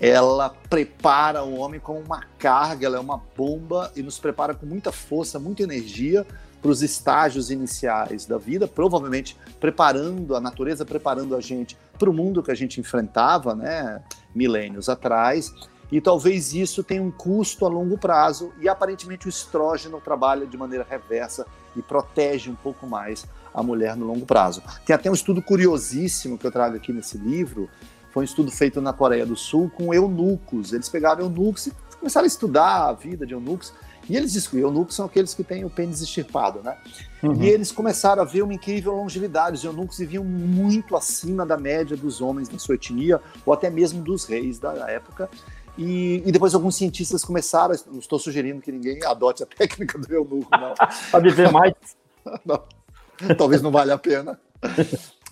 ela 0.00 0.50
prepara 0.68 1.44
o 1.44 1.56
homem 1.56 1.78
como 1.78 2.00
uma 2.00 2.24
carga, 2.38 2.86
ela 2.86 2.96
é 2.96 3.00
uma 3.00 3.22
bomba 3.36 3.90
e 3.94 4.02
nos 4.02 4.18
prepara 4.18 4.52
com 4.52 4.66
muita 4.66 4.90
força, 4.90 5.38
muita 5.38 5.62
energia 5.62 6.26
para 6.60 6.70
os 6.70 6.82
estágios 6.82 7.50
iniciais 7.50 8.26
da 8.26 8.36
vida, 8.36 8.68
provavelmente 8.68 9.36
preparando 9.60 10.34
a 10.36 10.40
natureza, 10.40 10.84
preparando 10.84 11.36
a 11.36 11.40
gente 11.40 11.76
para 11.98 12.10
o 12.10 12.12
mundo 12.12 12.42
que 12.42 12.50
a 12.50 12.54
gente 12.54 12.80
enfrentava, 12.80 13.54
né, 13.54 14.02
milênios 14.34 14.88
atrás. 14.88 15.52
E 15.90 16.00
talvez 16.00 16.54
isso 16.54 16.82
tenha 16.82 17.02
um 17.02 17.10
custo 17.10 17.66
a 17.66 17.68
longo 17.68 17.98
prazo 17.98 18.52
e 18.60 18.68
aparentemente 18.68 19.26
o 19.26 19.28
estrógeno 19.28 20.00
trabalha 20.00 20.46
de 20.46 20.56
maneira 20.56 20.86
reversa 20.88 21.46
e 21.76 21.82
protege 21.82 22.50
um 22.50 22.54
pouco 22.54 22.86
mais 22.86 23.26
a 23.54 23.62
mulher 23.62 23.96
no 23.96 24.06
longo 24.06 24.26
prazo. 24.26 24.62
Tem 24.84 24.94
até 24.94 25.10
um 25.10 25.14
estudo 25.14 25.42
curiosíssimo 25.42 26.38
que 26.38 26.46
eu 26.46 26.52
trago 26.52 26.76
aqui 26.76 26.92
nesse 26.92 27.18
livro, 27.18 27.68
foi 28.12 28.22
um 28.22 28.24
estudo 28.24 28.50
feito 28.50 28.80
na 28.80 28.92
Coreia 28.92 29.24
do 29.24 29.34
Sul 29.34 29.70
com 29.74 29.92
eunucos. 29.92 30.72
Eles 30.72 30.88
pegaram 30.88 31.22
eunucos 31.22 31.68
e 31.68 31.72
começaram 31.98 32.24
a 32.24 32.28
estudar 32.28 32.88
a 32.88 32.92
vida 32.92 33.26
de 33.26 33.32
eunucos. 33.32 33.72
E 34.08 34.16
eles 34.16 34.32
dizem 34.32 34.50
que 34.50 34.58
eunucos 34.58 34.94
são 34.94 35.06
aqueles 35.06 35.32
que 35.32 35.42
têm 35.42 35.64
o 35.64 35.70
pênis 35.70 36.02
extirpado, 36.02 36.60
né? 36.60 36.76
Uhum. 37.22 37.40
E 37.42 37.48
eles 37.48 37.72
começaram 37.72 38.20
a 38.20 38.24
ver 38.24 38.42
uma 38.42 38.52
incrível 38.52 38.92
longevidade. 38.92 39.56
Os 39.56 39.64
eunucos 39.64 39.96
viviam 39.96 40.24
muito 40.24 40.94
acima 40.94 41.46
da 41.46 41.56
média 41.56 41.96
dos 41.96 42.20
homens 42.20 42.48
da 42.48 42.58
sua 42.58 42.74
etnia, 42.74 43.20
ou 43.46 43.54
até 43.54 43.70
mesmo 43.70 44.02
dos 44.02 44.24
reis 44.24 44.58
da 44.58 44.72
época. 44.90 45.30
E, 45.78 46.22
e, 46.26 46.32
depois 46.32 46.54
alguns 46.54 46.76
cientistas 46.76 47.24
começaram, 47.24 47.74
não 47.90 47.98
estou 47.98 48.18
sugerindo 48.18 48.60
que 48.60 48.70
ninguém 48.70 49.02
adote 49.04 49.42
a 49.42 49.46
técnica 49.56 49.98
do 49.98 50.12
eunuco, 50.12 50.50
não. 50.50 50.74
Para 51.10 51.20
viver 51.20 51.50
mais? 51.50 51.72
não, 52.44 52.62
talvez 53.36 53.62
não 53.62 53.70
valha 53.70 53.94
a 53.94 53.98
pena. 53.98 54.38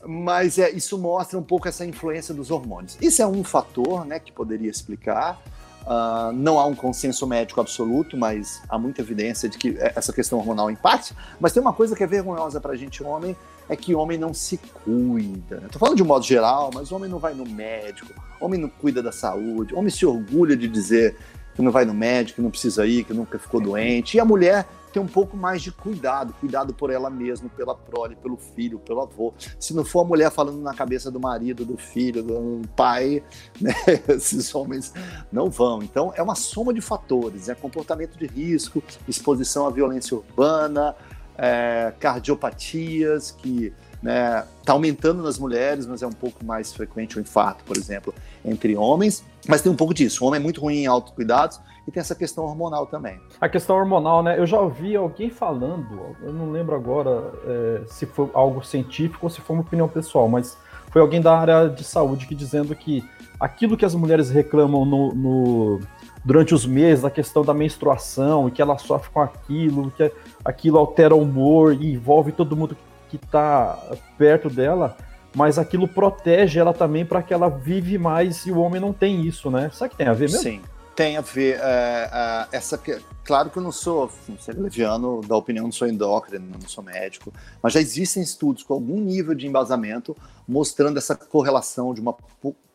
Mas 0.06 0.58
é, 0.58 0.70
isso 0.70 0.96
mostra 0.98 1.38
um 1.38 1.42
pouco 1.42 1.68
essa 1.68 1.84
influência 1.84 2.34
dos 2.34 2.50
hormônios. 2.50 2.96
Isso 3.00 3.20
é 3.20 3.26
um 3.26 3.44
fator 3.44 4.04
né, 4.04 4.18
que 4.18 4.32
poderia 4.32 4.70
explicar. 4.70 5.40
Uh, 5.82 6.32
não 6.32 6.58
há 6.58 6.66
um 6.66 6.74
consenso 6.74 7.26
médico 7.26 7.60
absoluto, 7.60 8.16
mas 8.16 8.62
há 8.68 8.78
muita 8.78 9.00
evidência 9.00 9.48
de 9.48 9.56
que 9.56 9.76
essa 9.78 10.12
questão 10.12 10.38
hormonal 10.38 10.70
impacta. 10.70 11.14
Mas 11.38 11.52
tem 11.52 11.60
uma 11.60 11.72
coisa 11.72 11.96
que 11.96 12.02
é 12.02 12.06
vergonhosa 12.06 12.60
para 12.60 12.72
a 12.72 12.76
gente, 12.76 13.02
homem, 13.02 13.36
é 13.68 13.76
que 13.76 13.94
homem 13.94 14.18
não 14.18 14.34
se 14.34 14.58
cuida. 14.84 15.62
Estou 15.64 15.78
falando 15.78 15.96
de 15.96 16.02
um 16.02 16.06
modo 16.06 16.24
geral, 16.24 16.70
mas 16.74 16.92
homem 16.92 17.08
não 17.08 17.18
vai 17.18 17.34
no 17.34 17.46
médico, 17.46 18.12
homem 18.40 18.60
não 18.60 18.68
cuida 18.68 19.02
da 19.02 19.12
saúde, 19.12 19.74
homem 19.74 19.90
se 19.90 20.04
orgulha 20.04 20.56
de 20.56 20.68
dizer 20.68 21.16
que 21.54 21.62
não 21.62 21.72
vai 21.72 21.84
no 21.84 21.94
médico, 21.94 22.36
que 22.36 22.42
não 22.42 22.50
precisa 22.50 22.86
ir, 22.86 23.04
que 23.04 23.14
nunca 23.14 23.38
ficou 23.38 23.60
doente. 23.60 24.16
E 24.16 24.20
a 24.20 24.24
mulher 24.24 24.66
ter 24.90 25.00
um 25.00 25.06
pouco 25.06 25.36
mais 25.36 25.62
de 25.62 25.70
cuidado, 25.70 26.32
cuidado 26.34 26.74
por 26.74 26.90
ela 26.90 27.08
mesma, 27.08 27.48
pela 27.48 27.74
prole, 27.74 28.16
pelo 28.16 28.36
filho, 28.36 28.78
pelo 28.78 29.00
avô. 29.00 29.32
Se 29.58 29.74
não 29.74 29.84
for 29.84 30.00
a 30.00 30.04
mulher 30.04 30.30
falando 30.30 30.60
na 30.60 30.74
cabeça 30.74 31.10
do 31.10 31.20
marido, 31.20 31.64
do 31.64 31.76
filho, 31.76 32.22
do 32.22 32.62
pai, 32.76 33.22
né, 33.60 33.74
esses 34.08 34.54
homens 34.54 34.92
não 35.30 35.50
vão. 35.50 35.82
Então 35.82 36.12
é 36.16 36.22
uma 36.22 36.34
soma 36.34 36.72
de 36.72 36.80
fatores, 36.80 37.48
é 37.48 37.54
comportamento 37.54 38.18
de 38.18 38.26
risco, 38.26 38.82
exposição 39.06 39.66
à 39.66 39.70
violência 39.70 40.16
urbana, 40.16 40.94
é, 41.36 41.92
cardiopatias 41.98 43.30
que 43.30 43.72
né, 44.02 44.44
tá 44.64 44.72
aumentando 44.72 45.22
nas 45.22 45.38
mulheres, 45.38 45.86
mas 45.86 46.02
é 46.02 46.06
um 46.06 46.12
pouco 46.12 46.44
mais 46.44 46.72
frequente 46.72 47.18
o 47.18 47.20
infarto, 47.20 47.64
por 47.64 47.76
exemplo, 47.76 48.14
entre 48.44 48.76
homens. 48.76 49.24
Mas 49.46 49.62
tem 49.62 49.70
um 49.70 49.76
pouco 49.76 49.94
disso. 49.94 50.24
O 50.24 50.28
homem 50.28 50.40
é 50.40 50.42
muito 50.42 50.60
ruim 50.60 50.82
em 50.82 50.86
autocuidados 50.86 51.60
e 51.90 51.92
tem 51.92 52.00
essa 52.00 52.14
questão 52.14 52.44
hormonal 52.44 52.86
também. 52.86 53.20
A 53.40 53.48
questão 53.48 53.76
hormonal, 53.76 54.22
né? 54.22 54.38
Eu 54.38 54.46
já 54.46 54.58
ouvi 54.60 54.94
alguém 54.94 55.28
falando, 55.28 56.16
eu 56.22 56.32
não 56.32 56.50
lembro 56.50 56.74
agora 56.74 57.32
é, 57.44 57.82
se 57.86 58.06
foi 58.06 58.30
algo 58.32 58.64
científico 58.64 59.26
ou 59.26 59.30
se 59.30 59.40
foi 59.40 59.56
uma 59.56 59.62
opinião 59.62 59.88
pessoal, 59.88 60.28
mas 60.28 60.56
foi 60.90 61.02
alguém 61.02 61.20
da 61.20 61.36
área 61.36 61.68
de 61.68 61.82
saúde 61.82 62.26
que 62.26 62.34
dizendo 62.34 62.74
que 62.76 63.04
aquilo 63.40 63.76
que 63.76 63.84
as 63.84 63.94
mulheres 63.94 64.30
reclamam 64.30 64.84
no, 64.84 65.12
no 65.12 65.80
durante 66.24 66.54
os 66.54 66.64
meses, 66.64 67.04
a 67.04 67.10
questão 67.10 67.42
da 67.42 67.52
menstruação, 67.52 68.46
e 68.46 68.52
que 68.52 68.62
ela 68.62 68.78
sofre 68.78 69.10
com 69.10 69.20
aquilo, 69.20 69.90
que 69.90 70.12
aquilo 70.44 70.78
altera 70.78 71.14
o 71.14 71.22
humor 71.22 71.74
e 71.74 71.92
envolve 71.92 72.30
todo 72.30 72.56
mundo 72.56 72.76
que 73.08 73.16
está 73.16 73.76
perto 74.16 74.48
dela, 74.48 74.96
mas 75.34 75.58
aquilo 75.58 75.88
protege 75.88 76.60
ela 76.60 76.72
também 76.72 77.04
para 77.04 77.22
que 77.22 77.34
ela 77.34 77.48
vive 77.48 77.98
mais 77.98 78.46
e 78.46 78.52
o 78.52 78.60
homem 78.60 78.80
não 78.80 78.92
tem 78.92 79.22
isso, 79.22 79.50
né? 79.50 79.70
Será 79.72 79.88
que 79.88 79.96
tem 79.96 80.06
a 80.06 80.12
ver 80.12 80.26
mesmo? 80.26 80.38
Sim, 80.38 80.60
tem 81.00 81.16
a 81.16 81.22
ver. 81.22 81.58
É, 81.62 82.10
é, 82.12 82.46
essa, 82.52 82.78
claro 83.24 83.48
que 83.48 83.56
eu 83.56 83.62
não 83.62 83.72
sou, 83.72 84.10
sei, 84.38 84.52
leviano 84.52 85.22
da 85.22 85.34
opinião, 85.34 85.64
não 85.64 85.72
sou 85.72 85.88
endócrino, 85.88 86.46
não 86.60 86.68
sou 86.68 86.84
médico, 86.84 87.32
mas 87.62 87.72
já 87.72 87.80
existem 87.80 88.22
estudos 88.22 88.62
com 88.62 88.74
algum 88.74 89.00
nível 89.00 89.34
de 89.34 89.46
embasamento 89.46 90.14
mostrando 90.46 90.98
essa 90.98 91.14
correlação 91.14 91.94
de 91.94 92.02
uma 92.02 92.14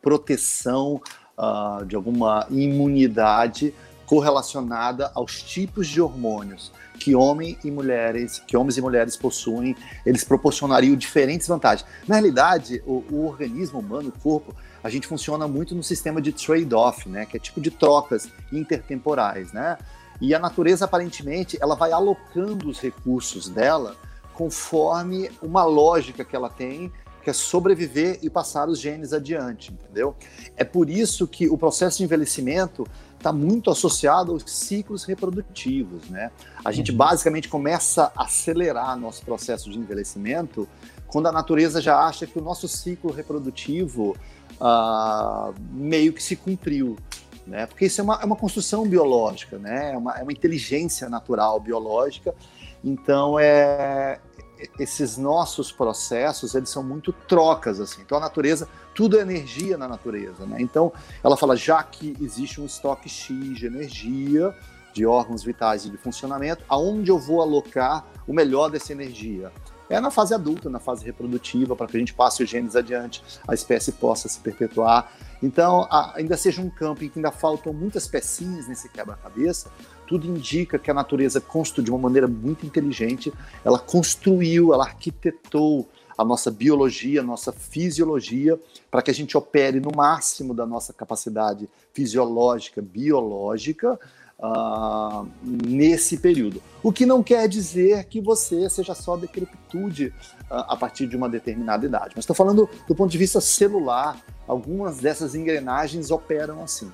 proteção, 0.02 1.00
uh, 1.38 1.84
de 1.84 1.94
alguma 1.94 2.44
imunidade 2.50 3.72
correlacionada 4.06 5.12
aos 5.14 5.40
tipos 5.40 5.86
de 5.86 6.00
hormônios 6.00 6.72
que 6.98 7.14
homens 7.14 7.58
e 7.62 7.70
mulheres, 7.70 8.42
que 8.44 8.56
homens 8.56 8.76
e 8.76 8.80
mulheres 8.80 9.16
possuem, 9.16 9.76
eles 10.04 10.24
proporcionariam 10.24 10.96
diferentes 10.96 11.46
vantagens. 11.46 11.88
Na 12.08 12.16
realidade, 12.16 12.82
o, 12.86 13.04
o 13.08 13.26
organismo 13.26 13.78
humano, 13.78 14.08
o 14.08 14.20
corpo, 14.20 14.54
a 14.86 14.90
gente 14.90 15.06
funciona 15.06 15.48
muito 15.48 15.74
no 15.74 15.82
sistema 15.82 16.22
de 16.22 16.30
trade-off, 16.30 17.08
né, 17.08 17.26
que 17.26 17.36
é 17.36 17.40
tipo 17.40 17.60
de 17.60 17.72
trocas 17.72 18.28
intertemporais, 18.52 19.52
né? 19.52 19.76
E 20.20 20.32
a 20.32 20.38
natureza 20.38 20.84
aparentemente 20.84 21.58
ela 21.60 21.74
vai 21.74 21.90
alocando 21.90 22.68
os 22.68 22.80
recursos 22.80 23.48
dela 23.48 23.96
conforme 24.32 25.30
uma 25.42 25.64
lógica 25.64 26.24
que 26.24 26.36
ela 26.36 26.48
tem 26.48 26.92
que 27.26 27.30
é 27.30 27.32
sobreviver 27.32 28.20
e 28.22 28.30
passar 28.30 28.68
os 28.68 28.78
genes 28.78 29.12
adiante, 29.12 29.72
entendeu? 29.72 30.14
É 30.56 30.62
por 30.62 30.88
isso 30.88 31.26
que 31.26 31.48
o 31.48 31.58
processo 31.58 31.98
de 31.98 32.04
envelhecimento 32.04 32.86
está 33.18 33.32
muito 33.32 33.68
associado 33.68 34.30
aos 34.30 34.44
ciclos 34.46 35.02
reprodutivos, 35.02 36.08
né? 36.08 36.30
A 36.64 36.70
gente 36.70 36.92
uhum. 36.92 36.96
basicamente 36.96 37.48
começa 37.48 38.12
a 38.14 38.22
acelerar 38.22 38.96
nosso 38.96 39.24
processo 39.24 39.68
de 39.68 39.76
envelhecimento 39.76 40.68
quando 41.08 41.26
a 41.26 41.32
natureza 41.32 41.80
já 41.80 41.98
acha 41.98 42.28
que 42.28 42.38
o 42.38 42.42
nosso 42.42 42.68
ciclo 42.68 43.10
reprodutivo 43.10 44.16
uh, 44.60 45.54
meio 45.72 46.12
que 46.12 46.22
se 46.22 46.36
cumpriu, 46.36 46.96
né? 47.46 47.66
Porque 47.66 47.86
isso 47.86 48.00
é 48.00 48.04
uma, 48.04 48.20
é 48.20 48.24
uma 48.24 48.36
construção 48.36 48.86
biológica, 48.86 49.58
né? 49.58 49.92
É 49.92 49.96
uma, 49.96 50.18
é 50.18 50.22
uma 50.22 50.32
inteligência 50.32 51.08
natural 51.08 51.60
biológica. 51.60 52.34
Então 52.84 53.38
é, 53.38 54.20
esses 54.78 55.16
nossos 55.16 55.70
processos, 55.70 56.54
eles 56.54 56.70
são 56.70 56.82
muito 56.82 57.12
trocas, 57.12 57.80
assim. 57.80 58.02
Então, 58.02 58.18
a 58.18 58.20
natureza, 58.20 58.68
tudo 58.94 59.18
é 59.18 59.22
energia 59.22 59.76
na 59.76 59.86
natureza, 59.86 60.46
né? 60.46 60.56
Então, 60.60 60.92
ela 61.22 61.36
fala, 61.36 61.56
já 61.56 61.82
que 61.82 62.16
existe 62.20 62.60
um 62.60 62.66
estoque 62.66 63.08
X 63.08 63.56
de 63.56 63.66
energia, 63.66 64.54
de 64.92 65.04
órgãos 65.04 65.44
vitais 65.44 65.84
e 65.84 65.90
de 65.90 65.96
funcionamento, 65.98 66.64
aonde 66.68 67.10
eu 67.10 67.18
vou 67.18 67.42
alocar 67.42 68.04
o 68.26 68.32
melhor 68.32 68.70
dessa 68.70 68.92
energia? 68.92 69.52
É 69.88 70.00
na 70.00 70.10
fase 70.10 70.34
adulta, 70.34 70.68
na 70.68 70.80
fase 70.80 71.04
reprodutiva, 71.04 71.76
para 71.76 71.86
que 71.86 71.96
a 71.96 72.00
gente 72.00 72.14
passe 72.14 72.42
os 72.42 72.50
genes 72.50 72.74
adiante, 72.74 73.22
a 73.46 73.54
espécie 73.54 73.92
possa 73.92 74.28
se 74.28 74.40
perpetuar. 74.40 75.12
Então, 75.42 75.86
ainda 76.14 76.36
seja 76.36 76.60
um 76.60 76.70
campo 76.70 77.04
em 77.04 77.08
que 77.08 77.18
ainda 77.18 77.30
faltam 77.30 77.72
muitas 77.72 78.08
pecinhas 78.08 78.66
nesse 78.66 78.88
quebra-cabeça, 78.88 79.70
tudo 80.06 80.26
indica 80.26 80.78
que 80.78 80.90
a 80.90 80.94
natureza 80.94 81.40
construiu 81.40 81.84
de 81.84 81.90
uma 81.90 81.98
maneira 81.98 82.26
muito 82.26 82.64
inteligente, 82.64 83.32
ela 83.64 83.78
construiu, 83.78 84.72
ela 84.72 84.84
arquitetou 84.84 85.88
a 86.16 86.24
nossa 86.24 86.50
biologia, 86.50 87.20
a 87.20 87.24
nossa 87.24 87.52
fisiologia, 87.52 88.58
para 88.90 89.02
que 89.02 89.10
a 89.10 89.14
gente 89.14 89.36
opere 89.36 89.80
no 89.80 89.90
máximo 89.94 90.54
da 90.54 90.64
nossa 90.64 90.92
capacidade 90.92 91.68
fisiológica, 91.92 92.80
biológica, 92.80 93.98
uh, 94.38 95.26
nesse 95.42 96.18
período. 96.18 96.62
O 96.82 96.92
que 96.92 97.06
não 97.06 97.22
quer 97.22 97.48
dizer 97.48 98.04
que 98.04 98.20
você 98.20 98.68
seja 98.68 98.94
só 98.94 99.16
decrepitude 99.16 100.12
uh, 100.50 100.64
a 100.68 100.76
partir 100.76 101.06
de 101.06 101.16
uma 101.16 101.28
determinada 101.28 101.86
idade. 101.86 102.12
Mas 102.14 102.22
estou 102.22 102.36
falando 102.36 102.68
do 102.86 102.94
ponto 102.94 103.10
de 103.10 103.18
vista 103.18 103.40
celular, 103.40 104.16
algumas 104.46 104.98
dessas 104.98 105.34
engrenagens 105.34 106.10
operam 106.10 106.62
assim. 106.62 106.90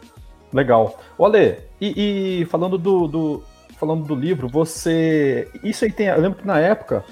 Legal. 0.53 0.99
Olê, 1.17 1.59
e, 1.81 2.41
e, 2.41 2.45
falando 2.47 2.77
do, 2.77 3.09
do, 3.09 3.43
falando 3.79 4.05
do 4.05 4.15
livro, 4.15 4.49
você. 4.49 5.49
Isso 5.65 5.85
aí 5.85 5.93
tem. 5.93 6.09
Eu 6.09 6.21
lembro 6.21 6.39
que 6.39 6.47
na 6.47 6.59
época 6.61 7.05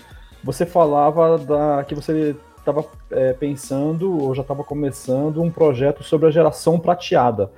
você 0.44 0.66
falava 0.66 1.38
da 1.38 1.84
que 1.84 1.94
você 1.94 2.36
estava 2.58 2.84
é, 3.10 3.32
pensando 3.32 4.22
ou 4.22 4.34
já 4.34 4.42
estava 4.42 4.62
começando 4.62 5.42
um 5.42 5.50
projeto 5.50 6.02
sobre 6.02 6.28
a 6.28 6.30
geração 6.30 6.78
prateada. 6.78 7.50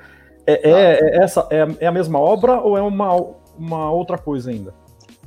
É, 0.46 0.70
é, 0.70 0.74
ah. 0.74 0.78
é 0.78 1.24
essa 1.24 1.46
é, 1.50 1.66
é, 1.80 1.86
a 1.86 1.92
mesma 1.92 2.18
obra 2.18 2.60
ou 2.60 2.76
é 2.76 2.82
uma, 2.82 3.14
uma 3.56 3.90
outra 3.90 4.18
coisa 4.18 4.50
ainda? 4.50 4.74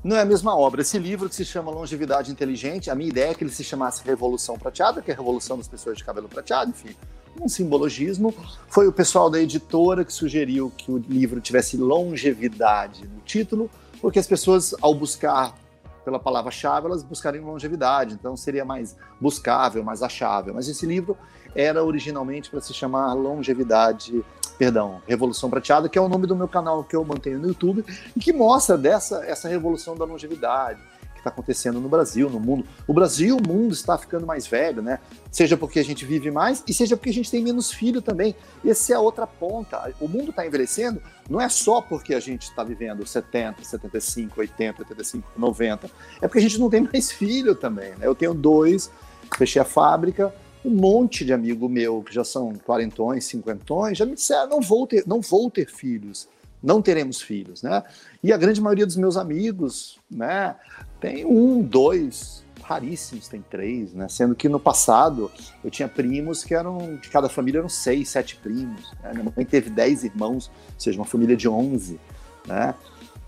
Não 0.04 0.16
é 0.16 0.22
a 0.22 0.26
mesma 0.26 0.56
obra. 0.56 0.82
Esse 0.82 1.00
livro 1.00 1.28
que 1.28 1.36
se 1.36 1.44
chama 1.44 1.72
Longevidade 1.72 2.32
Inteligente, 2.32 2.92
a 2.92 2.96
minha 2.96 3.10
ideia 3.10 3.32
é 3.32 3.34
que 3.34 3.44
ele 3.44 3.52
se 3.52 3.64
chamasse 3.64 4.04
Revolução 4.06 4.58
Prateada, 4.58 5.02
que 5.02 5.10
é 5.10 5.14
a 5.14 5.18
revolução 5.18 5.58
das 5.58 5.68
pessoas 5.68 5.98
de 5.98 6.04
cabelo 6.04 6.30
prateado, 6.30 6.70
enfim 6.70 6.96
um 7.42 7.48
simbologismo. 7.48 8.34
Foi 8.68 8.88
o 8.88 8.92
pessoal 8.92 9.30
da 9.30 9.40
editora 9.40 10.06
que 10.06 10.14
sugeriu 10.14 10.72
que 10.76 10.92
o 10.92 10.98
livro 10.98 11.42
tivesse 11.42 11.78
longevidade 11.78 13.08
no 13.08 13.22
título, 13.22 13.70
porque 14.02 14.20
as 14.20 14.28
pessoas, 14.28 14.76
ao 14.82 14.94
buscar 14.94 15.56
pela 16.04 16.20
palavra-chave, 16.20 16.86
elas 16.86 17.04
buscariam 17.04 17.46
longevidade, 17.46 18.14
então 18.14 18.38
seria 18.38 18.64
mais 18.64 18.96
buscável, 19.20 19.84
mais 19.84 20.04
achável. 20.04 20.54
Mas 20.54 20.68
esse 20.68 20.86
livro 20.86 21.18
era 21.56 21.84
originalmente 21.84 22.50
para 22.50 22.62
se 22.62 22.74
chamar 22.74 23.14
Longevidade, 23.14 24.24
perdão, 24.58 25.02
Revolução 25.08 25.50
Prateada, 25.50 25.90
que 25.90 25.98
é 25.98 26.02
o 26.02 26.10
nome 26.10 26.28
do 26.28 26.36
meu 26.36 26.48
canal 26.48 26.84
que 26.84 26.96
eu 26.96 27.04
mantenho 27.04 27.40
no 27.40 27.48
YouTube, 27.48 27.86
e 28.16 28.20
que 28.20 28.34
mostra 28.34 28.78
dessa 28.78 29.24
essa 29.26 29.48
revolução 29.48 29.96
da 29.96 30.06
longevidade 30.06 30.80
está 31.26 31.30
acontecendo 31.30 31.80
no 31.82 31.90
Brasil, 31.90 32.30
no 32.30 32.40
mundo. 32.40 32.66
O 32.88 32.94
Brasil, 32.94 33.38
o 33.38 33.48
mundo 33.48 33.74
está 33.74 33.98
ficando 33.98 34.26
mais 34.26 34.46
velho, 34.46 34.82
né? 34.82 35.00
Seja 35.32 35.58
porque 35.58 35.80
a 35.80 35.84
gente 35.84 36.06
vive 36.06 36.30
mais 36.30 36.64
e 36.68 36.74
seja 36.74 36.96
porque 36.96 37.10
a 37.10 37.14
gente 37.14 37.32
tem 37.32 37.44
menos 37.44 37.72
filho 37.72 38.02
também. 38.02 38.36
Essa 38.64 38.94
é 38.94 38.96
a 38.96 39.00
outra 39.00 39.26
ponta. 39.26 39.92
O 40.00 40.08
mundo 40.08 40.30
está 40.30 40.46
envelhecendo 40.46 41.02
não 41.30 41.42
é 41.42 41.50
só 41.50 41.82
porque 41.82 42.14
a 42.14 42.20
gente 42.20 42.44
está 42.44 42.64
vivendo 42.64 43.06
70, 43.06 43.64
75, 43.64 44.40
80, 44.40 44.82
85, 44.84 45.28
90. 45.36 45.90
É 46.22 46.28
porque 46.28 46.40
a 46.40 46.42
gente 46.42 46.60
não 46.60 46.70
tem 46.70 46.82
mais 46.82 47.12
filho 47.12 47.56
também, 47.56 47.92
né? 47.92 48.06
Eu 48.06 48.14
tenho 48.14 48.34
dois, 48.34 48.92
fechei 49.36 49.62
a 49.62 49.66
fábrica, 49.66 50.34
um 50.66 50.72
monte 50.72 51.24
de 51.24 51.32
amigo 51.32 51.70
meu 51.70 52.02
que 52.02 52.14
já 52.14 52.24
são 52.24 52.54
quarentões, 52.56 53.26
cinquentões, 53.26 53.98
já 53.98 54.06
me 54.06 54.16
disseram, 54.16 54.50
não 54.50 54.62
vou 54.62 54.88
ter, 54.88 55.04
não 55.08 55.22
vou 55.22 55.50
ter 55.50 55.68
filhos 55.68 56.28
não 56.66 56.82
teremos 56.82 57.22
filhos, 57.22 57.62
né? 57.62 57.84
E 58.24 58.34
a 58.34 58.38
grande 58.38 58.60
maioria 58.60 58.88
dos 58.88 58.96
meus 58.96 59.18
amigos, 59.18 60.00
né, 60.10 60.56
tem 61.00 61.24
um, 61.24 61.62
dois, 61.62 62.44
raríssimos 62.64 63.28
têm 63.28 63.44
três, 63.48 63.94
né? 63.94 64.10
Sendo 64.10 64.34
que 64.36 64.50
no 64.50 64.60
passado 64.60 65.32
eu 65.64 65.70
tinha 65.70 65.88
primos 65.88 66.44
que 66.44 66.56
eram, 66.56 66.96
de 66.96 67.08
cada 67.10 67.30
família 67.30 67.60
eram 67.60 67.70
seis, 67.70 68.10
sete 68.10 68.36
primos. 68.38 68.92
Né? 69.04 69.12
Minha 69.14 69.34
mãe 69.36 69.46
teve 69.46 69.70
dez 69.70 70.04
irmãos, 70.04 70.48
ou 70.74 70.80
seja, 70.80 70.98
uma 70.98 71.06
família 71.06 71.38
de 71.38 71.48
onze, 71.48 72.00
né? 72.48 72.74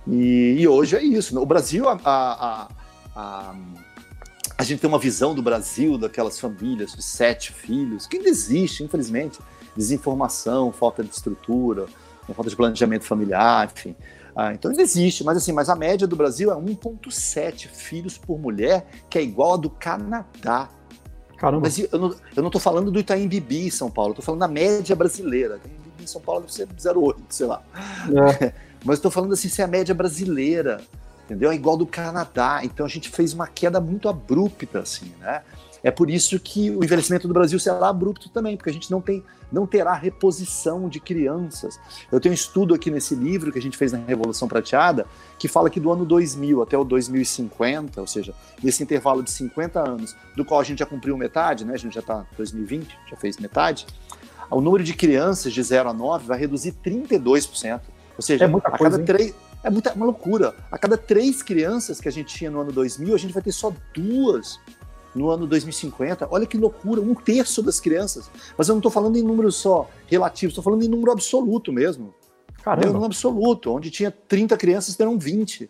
E, 0.08 0.56
e 0.58 0.68
hoje 0.68 0.96
é 0.96 1.04
isso. 1.04 1.40
O 1.40 1.46
Brasil, 1.46 1.88
a, 1.88 2.00
a, 2.04 2.68
a, 3.16 3.56
a, 4.58 4.64
gente 4.64 4.80
tem 4.80 4.88
uma 4.88 5.00
visão 5.00 5.36
do 5.36 5.42
Brasil, 5.42 5.98
daquelas 5.98 6.40
famílias 6.40 6.94
de 6.94 7.04
sete 7.04 7.54
filhos, 7.54 8.08
que 8.08 8.18
ainda 8.18 8.30
existe, 8.30 8.84
infelizmente. 8.84 9.40
Desinformação, 9.76 10.72
falta 10.72 11.04
de 11.04 11.12
estrutura, 11.12 11.86
falta 12.34 12.50
de 12.50 12.56
planejamento 12.56 13.06
familiar, 13.06 13.72
enfim. 13.72 13.96
Ah, 14.36 14.54
então 14.54 14.70
ainda 14.70 14.84
existe, 14.84 15.24
mas 15.24 15.38
assim, 15.38 15.52
mas 15.52 15.68
a 15.68 15.76
média 15.76 16.06
do 16.06 16.16
Brasil 16.16 16.52
é 16.52 16.56
1,7 16.56 17.68
filhos 17.68 18.20
por 18.20 18.38
mulher, 18.38 18.88
que 19.10 19.18
é 19.18 19.22
igual 19.24 19.56
a 19.56 19.58
do 19.58 19.70
Canadá. 19.70 20.70
Caramba. 21.38 21.62
Mas 21.64 21.80
eu 21.80 22.00
não, 22.00 22.16
eu 22.36 22.44
não 22.44 22.50
tô 22.52 22.60
falando 22.60 22.92
do 22.92 23.00
Itaim 23.00 23.28
Bibi 23.28 23.68
em 23.68 23.72
São 23.72 23.90
Paulo, 23.90 24.12
eu 24.12 24.16
tô 24.18 24.22
falando 24.22 24.42
da 24.42 24.48
média 24.48 24.96
brasileira. 24.96 25.58
Itaim 25.58 25.72
Bibi 25.72 26.04
em 26.04 26.08
São 26.08 26.22
Paulo 26.22 26.42
deve 26.42 26.54
ser 26.54 26.68
0,8, 26.68 27.16
sei 27.30 27.48
lá. 27.48 27.64
É. 28.42 28.54
mas 28.86 28.98
eu 28.98 29.04
tô 29.04 29.12
falando 29.12 29.34
assim, 29.34 29.50
se 29.50 29.62
é 29.62 29.66
a 29.66 29.68
média 29.68 29.96
brasileira, 29.96 30.82
entendeu? 31.28 31.52
É 31.52 31.56
igual 31.56 31.76
do 31.76 31.86
Canadá. 31.86 32.62
Então 32.64 32.86
a 32.86 32.90
gente 32.90 33.10
fez 33.10 33.34
uma 33.34 33.48
queda 33.48 33.82
muito 33.82 34.08
abrupta, 34.08 34.80
assim, 34.80 35.12
né? 35.20 35.44
É 35.84 35.92
por 35.92 36.10
isso 36.10 36.40
que 36.40 36.72
o 36.72 36.84
envelhecimento 36.84 37.28
do 37.28 37.34
Brasil 37.34 37.60
será 37.60 37.90
abrupto 37.90 38.30
também, 38.30 38.58
porque 38.58 38.70
a 38.70 38.74
gente 38.74 38.90
não, 38.90 39.00
tem, 39.00 39.24
não 39.52 39.68
terá 39.68 39.94
reposição 39.94 40.90
de 40.90 41.00
crianças. 41.00 41.80
Eu 42.12 42.20
tenho 42.20 42.34
um 42.34 42.36
estudo 42.36 42.74
aqui 42.74 42.90
nesse 42.90 43.14
livro 43.14 43.52
que 43.52 43.60
a 43.60 43.62
gente 43.62 43.78
fez 43.78 43.92
na 43.92 44.00
Revolução 44.00 44.48
Prateada, 44.48 45.06
que 45.38 45.48
fala 45.48 45.70
que 45.70 45.80
do 45.80 45.92
ano 45.92 46.04
2000 46.04 46.64
até 46.64 46.78
o 46.78 46.84
2050, 46.84 48.02
ou 48.02 48.08
seja, 48.08 48.34
nesse 48.62 48.82
intervalo 48.82 49.22
de 49.22 49.30
50 49.30 49.80
anos, 49.80 50.16
do 50.36 50.44
qual 50.44 50.60
a 50.60 50.64
gente 50.64 50.80
já 50.80 50.86
cumpriu 50.86 51.16
metade, 51.16 51.64
né? 51.64 51.76
a 51.76 51.78
gente 51.78 51.94
já 51.94 52.02
está 52.02 52.26
em 52.34 52.36
2020, 52.36 52.98
já 53.10 53.16
fez 53.16 53.38
metade, 53.38 53.86
o 54.50 54.62
número 54.62 54.84
de 54.84 54.94
crianças 54.94 55.54
de 55.54 55.62
0 55.62 55.90
a 55.90 55.94
9 55.94 56.26
vai 56.26 56.40
reduzir 56.40 56.74
32%. 56.84 57.82
Ou 58.18 58.22
seja, 58.22 58.46
é 58.46 58.48
muita 58.48 58.70
a 58.70 58.78
coisa, 58.78 58.98
cada 58.98 59.06
três. 59.06 59.36
É 59.64 59.70
muita, 59.70 59.94
uma 59.94 60.06
loucura. 60.06 60.56
A 60.72 60.78
cada 60.78 60.98
três 60.98 61.42
crianças 61.42 62.00
que 62.00 62.08
a 62.08 62.12
gente 62.12 62.34
tinha 62.34 62.52
no 62.52 62.62
ano 62.62 62.72
2000, 62.72 63.14
a 63.14 63.18
gente 63.18 63.34
vai 63.34 63.42
ter 63.42 63.52
só 63.52 63.74
duas 63.94 64.60
no 65.16 65.30
ano 65.30 65.48
2050. 65.48 66.28
Olha 66.30 66.46
que 66.46 66.58
loucura, 66.58 67.02
um 67.02 67.16
terço 67.16 67.62
das 67.62 67.80
crianças. 67.80 68.30
Mas 68.58 68.68
eu 68.68 68.74
não 68.74 68.80
estou 68.80 68.92
falando 68.92 69.18
em 69.18 69.24
números 69.24 69.56
só 69.56 69.90
relativos, 70.06 70.52
estou 70.52 70.64
falando 70.64 70.84
em 70.84 70.88
número 70.88 71.12
absoluto 71.12 71.74
mesmo. 71.74 72.14
Caramba. 72.64 72.88
Número 72.88 73.06
absoluto, 73.06 73.74
onde 73.74 73.90
tinha 73.90 74.12
30 74.12 74.56
crianças, 74.58 74.96
terão 74.96 75.18
20 75.18 75.70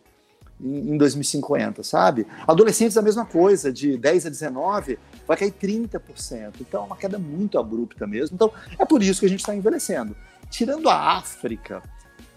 em 0.60 0.98
2050, 0.98 1.84
sabe? 1.84 2.26
Adolescentes 2.48 2.98
a 2.98 3.02
mesma 3.02 3.26
coisa, 3.26 3.72
de 3.72 3.98
10 3.98 4.26
a 4.26 4.30
19, 4.30 4.98
vai 5.28 5.38
cair 5.38 5.52
30%. 5.52 6.54
Então 6.62 6.84
é 6.84 6.86
uma 6.86 6.98
queda 6.98 7.20
muito 7.20 7.60
abrupta 7.60 8.08
mesmo. 8.08 8.36
Então 8.36 8.52
é 8.78 8.86
por 8.86 9.04
isso 9.04 9.20
que 9.20 9.26
a 9.26 9.30
gente 9.30 9.40
está 9.40 9.56
envelhecendo. 9.56 10.16
Tirando 10.50 10.90
a 10.90 11.18
África, 11.18 11.84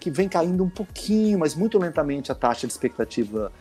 que 0.01 0.09
vem 0.09 0.27
caindo 0.27 0.63
um 0.63 0.69
pouquinho, 0.69 1.37
mas 1.37 1.53
muito 1.53 1.77
lentamente 1.77 2.31
a 2.31 2.35
taxa 2.35 2.65
de 2.65 2.73
expectativa 2.73 3.51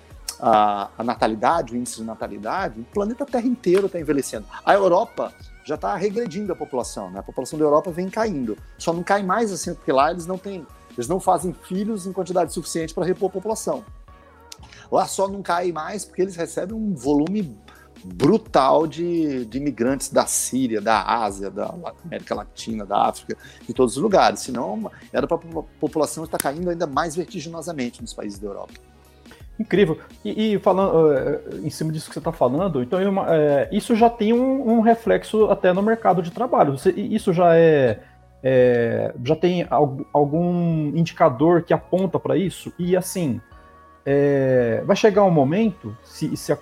a, 0.41 0.89
a 0.97 1.05
natalidade, 1.05 1.75
o 1.75 1.77
índice 1.77 1.97
de 1.97 2.05
natalidade, 2.05 2.81
o 2.81 2.85
planeta 2.85 3.27
Terra 3.27 3.47
inteiro 3.47 3.87
está 3.87 4.01
envelhecendo. 4.01 4.47
A 4.65 4.73
Europa 4.73 5.35
já 5.67 5.75
está 5.75 5.95
regredindo 5.95 6.51
a 6.51 6.57
população, 6.57 7.11
né? 7.11 7.21
A 7.21 7.23
população 7.23 7.59
da 7.59 7.65
Europa 7.67 7.91
vem 7.91 8.09
caindo. 8.09 8.57
Só 8.79 8.91
não 8.91 9.03
cai 9.03 9.23
mais 9.23 9.53
assim, 9.53 9.75
porque 9.75 9.93
lá 9.93 10.11
eles 10.11 10.27
não 10.27 10.39
têm, 10.39 10.67
eles 10.97 11.07
não 11.07 11.21
fazem 11.21 11.53
filhos 11.53 12.07
em 12.07 12.13
quantidade 12.13 12.55
suficiente 12.55 12.95
para 12.95 13.05
repor 13.05 13.29
a 13.29 13.33
população. 13.33 13.85
Lá 14.91 15.07
só 15.07 15.29
não 15.29 15.43
cai 15.43 15.71
mais 15.73 16.07
porque 16.07 16.23
eles 16.23 16.37
recebem 16.37 16.75
um 16.75 16.95
volume 16.95 17.55
brutal 18.05 18.87
de, 18.87 19.45
de 19.45 19.59
imigrantes 19.59 20.11
da 20.11 20.27
Síria, 20.27 20.81
da 20.81 21.03
Ásia, 21.03 21.51
da 21.51 21.75
América 22.05 22.35
Latina, 22.35 22.87
da 22.87 23.09
África, 23.09 23.37
de 23.67 23.75
todos 23.75 23.97
os 23.97 24.03
lugares. 24.03 24.41
Senão, 24.41 24.91
era 25.13 25.27
para 25.27 25.37
a 25.37 25.63
população 25.81 26.25
estar 26.25 26.39
caindo 26.39 26.71
ainda 26.71 26.87
mais 26.87 27.15
vertiginosamente 27.15 28.01
nos 28.01 28.13
países 28.13 28.39
da 28.39 28.47
Europa. 28.47 28.73
Incrível. 29.61 29.99
E, 30.25 30.55
e 30.55 30.59
falando 30.59 30.95
uh, 30.95 31.67
em 31.67 31.69
cima 31.69 31.93
disso 31.93 32.09
que 32.09 32.15
você 32.15 32.19
está 32.19 32.33
falando, 32.33 32.83
então 32.83 32.99
é, 33.29 33.69
isso 33.71 33.95
já 33.95 34.09
tem 34.09 34.33
um, 34.33 34.77
um, 34.77 34.81
reflexo 34.81 35.51
até 35.51 35.71
no 35.71 35.83
mercado 35.83 36.23
de 36.23 36.31
trabalho. 36.31 36.79
Você, 36.79 36.91
isso 36.93 37.31
já 37.31 37.55
é, 37.55 38.01
é 38.43 39.15
já 39.23 39.37
tem 39.37 39.67
algum 40.15 40.97
indicador 40.97 41.63
que 41.63 41.75
aponta 41.75 42.19
para 42.19 42.39
isso? 42.39 42.73
E 42.79 42.97
assim, 42.97 43.39
é, 44.05 44.83
vai 44.85 44.97
chegar 44.97 45.25
um 45.25 45.31
momento, 45.31 45.97
se, 46.05 46.37
se, 46.37 46.53
a, 46.53 46.59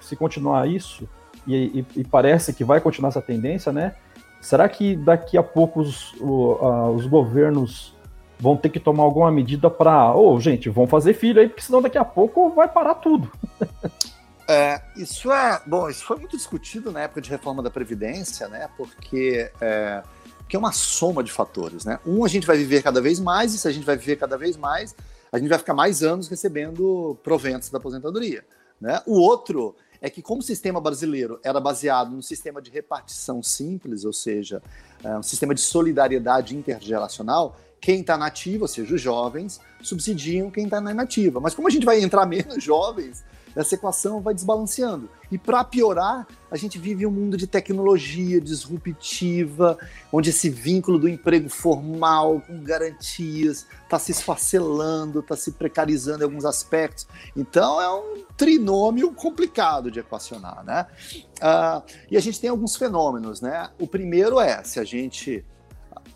se 0.00 0.16
continuar 0.16 0.68
isso, 0.68 1.08
e, 1.46 1.80
e, 1.80 2.00
e, 2.00 2.04
parece 2.04 2.52
que 2.52 2.64
vai 2.64 2.80
continuar 2.80 3.08
essa 3.08 3.22
tendência, 3.22 3.72
né? 3.72 3.94
Será 4.40 4.68
que 4.68 4.94
daqui 4.96 5.36
a 5.36 5.42
pouco 5.42 5.80
os, 5.80 6.12
os 6.94 7.06
governos 7.06 7.96
vão 8.38 8.56
ter 8.56 8.68
que 8.68 8.78
tomar 8.78 9.02
alguma 9.02 9.32
medida 9.32 9.68
para, 9.68 10.14
ô, 10.14 10.34
oh, 10.34 10.40
gente, 10.40 10.68
vão 10.68 10.86
fazer 10.86 11.14
filho 11.14 11.40
aí, 11.40 11.48
porque 11.48 11.62
senão 11.62 11.82
daqui 11.82 11.98
a 11.98 12.04
pouco 12.04 12.50
vai 12.50 12.68
parar 12.68 12.94
tudo. 12.94 13.30
É, 14.50 14.80
isso 14.96 15.30
é, 15.30 15.60
bom, 15.66 15.90
isso 15.90 16.02
foi 16.06 16.16
muito 16.16 16.34
discutido 16.34 16.90
na 16.90 17.02
época 17.02 17.20
de 17.20 17.28
reforma 17.28 17.62
da 17.62 17.70
Previdência, 17.70 18.48
né? 18.48 18.66
Porque 18.78 19.52
é, 19.60 20.02
porque 20.38 20.56
é 20.56 20.58
uma 20.58 20.72
soma 20.72 21.22
de 21.22 21.30
fatores, 21.30 21.84
né? 21.84 22.00
Um, 22.06 22.24
a 22.24 22.28
gente 22.28 22.46
vai 22.46 22.56
viver 22.56 22.82
cada 22.82 23.02
vez 23.02 23.20
mais, 23.20 23.52
e 23.52 23.58
se 23.58 23.68
a 23.68 23.70
gente 23.70 23.84
vai 23.84 23.98
viver 23.98 24.16
cada 24.16 24.38
vez 24.38 24.56
mais, 24.56 24.96
a 25.30 25.38
gente 25.38 25.48
vai 25.48 25.58
ficar 25.58 25.74
mais 25.74 26.02
anos 26.02 26.28
recebendo 26.28 27.18
proventos 27.22 27.70
da 27.70 27.78
aposentadoria. 27.78 28.44
Né? 28.80 29.00
O 29.06 29.20
outro 29.20 29.74
é 30.00 30.08
que, 30.08 30.22
como 30.22 30.40
o 30.40 30.44
sistema 30.44 30.80
brasileiro 30.80 31.40
era 31.42 31.60
baseado 31.60 32.10
num 32.10 32.22
sistema 32.22 32.62
de 32.62 32.70
repartição 32.70 33.42
simples, 33.42 34.04
ou 34.04 34.12
seja, 34.12 34.62
é, 35.02 35.16
um 35.16 35.22
sistema 35.22 35.54
de 35.54 35.60
solidariedade 35.60 36.56
intergeracional, 36.56 37.56
quem 37.80 38.00
está 38.00 38.16
nativo, 38.16 38.64
ou 38.64 38.68
seja, 38.68 38.94
os 38.94 39.00
jovens, 39.00 39.60
subsidiam 39.82 40.50
quem 40.50 40.64
está 40.64 40.80
na 40.80 40.92
inativa. 40.92 41.40
Mas 41.40 41.54
como 41.54 41.68
a 41.68 41.70
gente 41.70 41.84
vai 41.84 42.00
entrar 42.00 42.26
menos 42.26 42.62
jovens, 42.62 43.24
essa 43.54 43.74
equação 43.74 44.20
vai 44.20 44.34
desbalanceando. 44.34 45.08
E 45.30 45.36
para 45.36 45.62
piorar, 45.62 46.26
a 46.50 46.56
gente 46.56 46.78
vive 46.78 47.06
um 47.06 47.10
mundo 47.10 47.36
de 47.36 47.46
tecnologia 47.46 48.40
disruptiva, 48.40 49.78
onde 50.10 50.30
esse 50.30 50.48
vínculo 50.48 50.98
do 50.98 51.08
emprego 51.08 51.48
formal, 51.48 52.40
com 52.40 52.62
garantias, 52.62 53.66
está 53.84 53.98
se 53.98 54.12
esfacelando, 54.12 55.20
está 55.20 55.36
se 55.36 55.52
precarizando 55.52 56.22
em 56.22 56.24
alguns 56.24 56.44
aspectos. 56.44 57.06
Então 57.36 57.80
é 57.80 57.90
um 57.90 58.24
trinômio 58.36 59.12
complicado 59.12 59.90
de 59.90 60.00
equacionar. 60.00 60.64
Né? 60.64 60.86
Uh, 61.42 61.82
e 62.10 62.16
a 62.16 62.20
gente 62.20 62.40
tem 62.40 62.48
alguns 62.48 62.76
fenômenos. 62.76 63.40
Né? 63.40 63.68
O 63.78 63.86
primeiro 63.86 64.40
é, 64.40 64.62
se 64.64 64.80
a 64.80 64.84
gente 64.84 65.44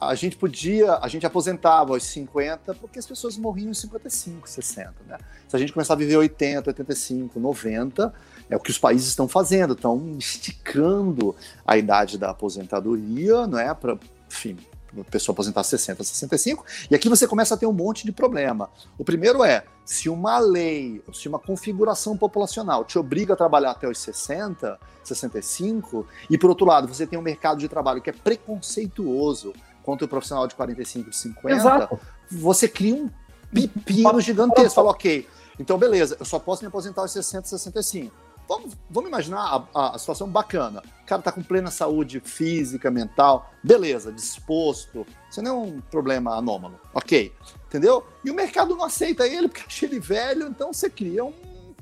a 0.00 0.16
gente 0.16 0.36
podia, 0.36 0.96
a 0.96 1.06
gente 1.06 1.24
aposentava 1.24 1.92
aos 1.94 2.02
50 2.04 2.74
porque 2.74 2.98
as 2.98 3.06
pessoas 3.06 3.36
morriam 3.36 3.70
em 3.70 3.74
55, 3.74 4.48
60, 4.48 4.94
né? 5.06 5.16
Se 5.46 5.54
a 5.54 5.58
gente 5.58 5.72
começar 5.72 5.94
a 5.94 5.96
viver 5.96 6.16
80, 6.16 6.70
85, 6.70 7.38
90, 7.38 8.12
é 8.52 8.56
o 8.56 8.60
que 8.60 8.70
os 8.70 8.76
países 8.76 9.08
estão 9.08 9.26
fazendo, 9.26 9.72
estão 9.72 10.14
esticando 10.18 11.34
a 11.66 11.78
idade 11.78 12.18
da 12.18 12.30
aposentadoria, 12.30 13.46
não 13.46 13.58
é? 13.58 13.72
Para, 13.72 13.98
enfim, 14.30 14.58
a 15.00 15.04
pessoa 15.04 15.32
aposentar 15.32 15.64
60, 15.64 16.04
65, 16.04 16.62
e 16.90 16.94
aqui 16.94 17.08
você 17.08 17.26
começa 17.26 17.54
a 17.54 17.56
ter 17.56 17.64
um 17.64 17.72
monte 17.72 18.04
de 18.04 18.12
problema. 18.12 18.68
O 18.98 19.04
primeiro 19.04 19.42
é, 19.42 19.64
se 19.86 20.10
uma 20.10 20.38
lei, 20.38 21.02
se 21.14 21.28
uma 21.28 21.38
configuração 21.38 22.14
populacional 22.14 22.84
te 22.84 22.98
obriga 22.98 23.32
a 23.32 23.36
trabalhar 23.36 23.70
até 23.70 23.88
os 23.88 23.98
60, 23.98 24.78
65, 25.02 26.06
e 26.28 26.36
por 26.36 26.50
outro 26.50 26.66
lado, 26.66 26.86
você 26.86 27.06
tem 27.06 27.18
um 27.18 27.22
mercado 27.22 27.58
de 27.58 27.68
trabalho 27.68 28.02
que 28.02 28.10
é 28.10 28.12
preconceituoso, 28.12 29.54
contra 29.82 30.04
o 30.04 30.08
profissional 30.08 30.46
de 30.46 30.54
45, 30.54 31.10
de 31.10 31.16
50, 31.16 31.56
Exato. 31.56 32.00
você 32.30 32.68
cria 32.68 32.94
um 32.94 33.10
pepino 33.52 34.20
gigantesco. 34.20 34.74
Fala, 34.74 34.90
ok, 34.90 35.26
então 35.58 35.78
beleza, 35.78 36.16
eu 36.20 36.26
só 36.26 36.38
posso 36.38 36.62
me 36.62 36.68
aposentar 36.68 37.00
aos 37.00 37.12
60, 37.12 37.48
65. 37.48 38.31
Vamos, 38.48 38.76
vamos 38.90 39.08
imaginar 39.08 39.66
a, 39.74 39.94
a, 39.94 39.98
situação 39.98 40.28
bacana. 40.28 40.82
O 41.02 41.06
cara 41.06 41.22
tá 41.22 41.32
com 41.32 41.42
plena 41.42 41.70
saúde 41.70 42.20
física, 42.20 42.90
mental, 42.90 43.50
beleza, 43.62 44.12
disposto. 44.12 45.06
Isso 45.30 45.42
não 45.42 45.50
é 45.50 45.54
um 45.66 45.80
problema 45.80 46.36
anômalo, 46.36 46.78
ok. 46.92 47.32
Entendeu? 47.66 48.06
E 48.24 48.30
o 48.30 48.34
mercado 48.34 48.76
não 48.76 48.84
aceita 48.84 49.26
ele 49.26 49.48
porque 49.48 49.64
acha 49.66 49.86
ele 49.86 49.98
velho, 49.98 50.46
então 50.48 50.72
você 50.72 50.90
cria 50.90 51.24
um 51.24 51.32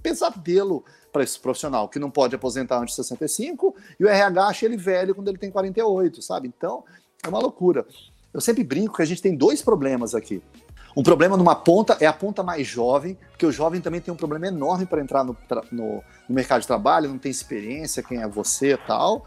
pesadelo 0.03 0.85
para 1.13 1.25
esse 1.25 1.39
profissional 1.39 1.89
que 1.89 1.99
não 1.99 2.11
pode 2.11 2.35
aposentar 2.35 2.79
antes 2.79 2.95
de 2.95 3.03
65 3.03 3.75
e 3.99 4.05
o 4.05 4.09
RH 4.09 4.47
acha 4.47 4.67
ele 4.67 4.77
velho 4.77 5.15
quando 5.15 5.29
ele 5.29 5.39
tem 5.39 5.51
48, 5.51 6.23
sabe? 6.23 6.49
Então, 6.49 6.85
é 7.25 7.29
uma 7.29 7.41
loucura. 7.41 7.85
Eu 8.33 8.41
sempre 8.41 8.63
brinco 8.63 8.97
que 8.97 9.03
a 9.03 9.07
gente 9.07 9.21
tem 9.21 9.37
dois 9.37 9.61
problemas 9.61 10.15
aqui. 10.15 10.41
Um 10.97 11.03
problema 11.03 11.37
numa 11.37 11.55
ponta 11.55 11.97
é 12.01 12.07
a 12.07 12.13
ponta 12.13 12.43
mais 12.43 12.67
jovem, 12.67 13.17
porque 13.31 13.47
o 13.47 13.53
jovem 13.53 13.81
também 13.81 14.01
tem 14.01 14.13
um 14.13 14.17
problema 14.17 14.49
enorme 14.49 14.87
para 14.87 15.01
entrar 15.01 15.25
no, 15.25 15.37
no, 15.71 16.03
no, 16.29 16.35
mercado 16.35 16.63
de 16.63 16.67
trabalho, 16.67 17.09
não 17.09 17.19
tem 17.19 17.31
experiência, 17.31 18.03
quem 18.03 18.21
é 18.21 18.29
você 18.29 18.77
tal. 18.77 19.25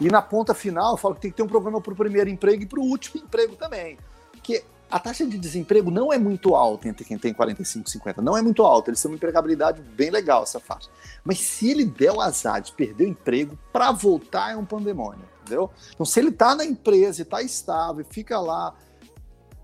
E 0.00 0.08
na 0.08 0.20
ponta 0.20 0.54
final, 0.54 0.92
eu 0.92 0.96
falo 0.96 1.14
que 1.14 1.20
tem 1.20 1.30
que 1.30 1.36
ter 1.36 1.42
um 1.42 1.48
problema 1.48 1.80
para 1.80 1.92
o 1.92 1.96
primeiro 1.96 2.28
emprego 2.28 2.62
e 2.62 2.66
para 2.66 2.80
o 2.80 2.82
último 2.82 3.22
emprego 3.22 3.54
também. 3.54 3.96
Que 4.42 4.64
a 4.90 4.98
taxa 4.98 5.24
de 5.26 5.38
desemprego 5.38 5.90
não 5.90 6.12
é 6.12 6.18
muito 6.18 6.54
alta 6.54 6.88
entre 6.88 7.04
quem 7.04 7.18
tem 7.18 7.32
45 7.32 7.88
e 7.88 7.90
50, 7.90 8.22
não 8.22 8.36
é 8.36 8.42
muito 8.42 8.62
alta, 8.62 8.90
eles 8.90 9.00
têm 9.00 9.10
uma 9.10 9.16
empregabilidade 9.16 9.80
bem 9.80 10.10
legal 10.10 10.42
essa 10.42 10.60
faixa. 10.60 10.88
Mas 11.24 11.40
se 11.40 11.70
ele 11.70 11.84
der 11.84 12.12
o 12.12 12.20
azar 12.20 12.60
de 12.60 12.72
perder 12.72 13.04
o 13.04 13.08
emprego, 13.08 13.58
para 13.72 13.90
voltar 13.92 14.52
é 14.52 14.56
um 14.56 14.64
pandemônio, 14.64 15.24
entendeu? 15.42 15.70
Então 15.92 16.04
se 16.04 16.20
ele 16.20 16.28
está 16.28 16.54
na 16.54 16.64
empresa 16.64 17.22
e 17.22 17.24
está 17.24 17.42
estável 17.42 18.04
fica 18.08 18.38
lá, 18.38 18.74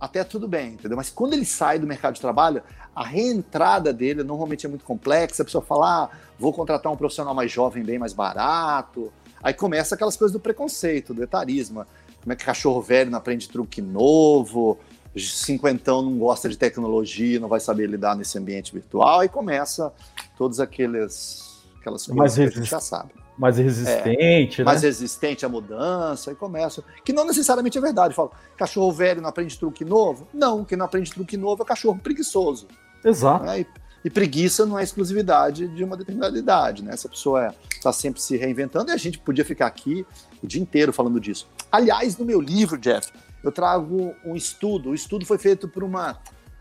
até 0.00 0.24
tudo 0.24 0.48
bem, 0.48 0.72
entendeu? 0.72 0.96
Mas 0.96 1.10
quando 1.10 1.34
ele 1.34 1.44
sai 1.44 1.78
do 1.78 1.86
mercado 1.86 2.14
de 2.14 2.20
trabalho, 2.20 2.62
a 2.94 3.04
reentrada 3.04 3.92
dele 3.92 4.24
normalmente 4.24 4.64
é 4.64 4.68
muito 4.68 4.84
complexa, 4.84 5.42
a 5.42 5.44
pessoa 5.44 5.62
fala, 5.62 6.04
ah, 6.04 6.10
vou 6.38 6.52
contratar 6.52 6.90
um 6.90 6.96
profissional 6.96 7.34
mais 7.34 7.52
jovem, 7.52 7.84
bem 7.84 7.98
mais 7.98 8.12
barato, 8.12 9.12
aí 9.42 9.52
começa 9.52 9.94
aquelas 9.94 10.16
coisas 10.16 10.32
do 10.32 10.40
preconceito, 10.40 11.12
do 11.12 11.22
etarismo, 11.22 11.84
como 12.22 12.32
é 12.32 12.36
que 12.36 12.44
cachorro 12.44 12.80
velho 12.80 13.10
não 13.10 13.18
aprende 13.18 13.48
truque 13.48 13.82
novo, 13.82 14.78
cinquentão 15.16 16.02
não 16.02 16.18
gosta 16.18 16.48
de 16.48 16.56
tecnologia, 16.56 17.38
não 17.38 17.48
vai 17.48 17.60
saber 17.60 17.86
lidar 17.86 18.16
nesse 18.16 18.38
ambiente 18.38 18.72
virtual, 18.72 19.22
e 19.22 19.28
começa 19.28 19.92
todos 20.36 20.60
aqueles 20.60 21.60
aquelas 21.78 22.06
coisas 22.06 22.16
mais 22.16 22.34
que 22.34 22.42
a 22.42 22.50
gente 22.50 22.70
já 22.70 22.80
sabe. 22.80 23.19
Mais 23.40 23.56
resistente, 23.56 24.60
é, 24.60 24.64
né? 24.64 24.70
Mais 24.70 24.82
resistente 24.82 25.46
à 25.46 25.48
mudança, 25.48 26.30
e 26.30 26.34
começa. 26.34 26.84
Que 27.02 27.10
não 27.10 27.24
necessariamente 27.24 27.78
é 27.78 27.80
verdade. 27.80 28.12
Fala, 28.12 28.30
cachorro 28.54 28.92
velho 28.92 29.22
não 29.22 29.30
aprende 29.30 29.58
truque 29.58 29.82
novo? 29.82 30.28
Não, 30.34 30.62
quem 30.62 30.76
não 30.76 30.84
aprende 30.84 31.10
truque 31.10 31.38
novo 31.38 31.62
é 31.62 31.64
cachorro 31.64 31.98
preguiçoso. 31.98 32.68
Exato. 33.02 33.46
Né? 33.46 33.60
E, 33.60 33.66
e, 34.04 34.10
preguiça 34.10 34.66
não 34.66 34.78
é 34.78 34.82
exclusividade 34.82 35.68
de 35.68 35.82
uma 35.82 35.96
determinada 35.96 36.38
idade, 36.38 36.84
né? 36.84 36.92
Essa 36.92 37.08
pessoa 37.08 37.54
está 37.72 37.88
é, 37.88 37.92
sempre 37.94 38.20
se 38.20 38.36
reinventando 38.36 38.90
e 38.90 38.92
a 38.92 38.98
gente 38.98 39.18
podia 39.18 39.44
ficar 39.44 39.68
aqui 39.68 40.04
o 40.42 40.46
dia 40.46 40.60
inteiro 40.60 40.92
falando 40.92 41.18
disso. 41.18 41.48
Aliás, 41.72 42.18
no 42.18 42.26
meu 42.26 42.42
livro, 42.42 42.76
Jeff, 42.76 43.10
eu 43.42 43.50
trago 43.50 44.14
um 44.22 44.36
estudo. 44.36 44.90
O 44.90 44.94
estudo 44.94 45.24
foi 45.24 45.38
feito 45.38 45.66
por 45.66 45.82
uma, 45.82 46.18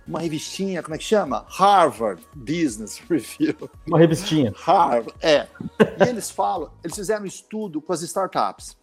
uma 0.09 0.19
revistinha, 0.19 0.81
como 0.81 0.95
é 0.95 0.97
que 0.97 1.03
chama? 1.03 1.45
Harvard 1.47 2.21
Business 2.35 2.99
Review. 3.07 3.69
Uma 3.87 3.99
revistinha. 3.99 4.51
Harvard, 4.55 5.13
é. 5.21 5.47
E 5.79 6.09
eles 6.09 6.31
falam, 6.31 6.71
eles 6.83 6.95
fizeram 6.95 7.23
um 7.23 7.27
estudo 7.27 7.79
com 7.79 7.93
as 7.93 8.01
startups. 8.01 8.75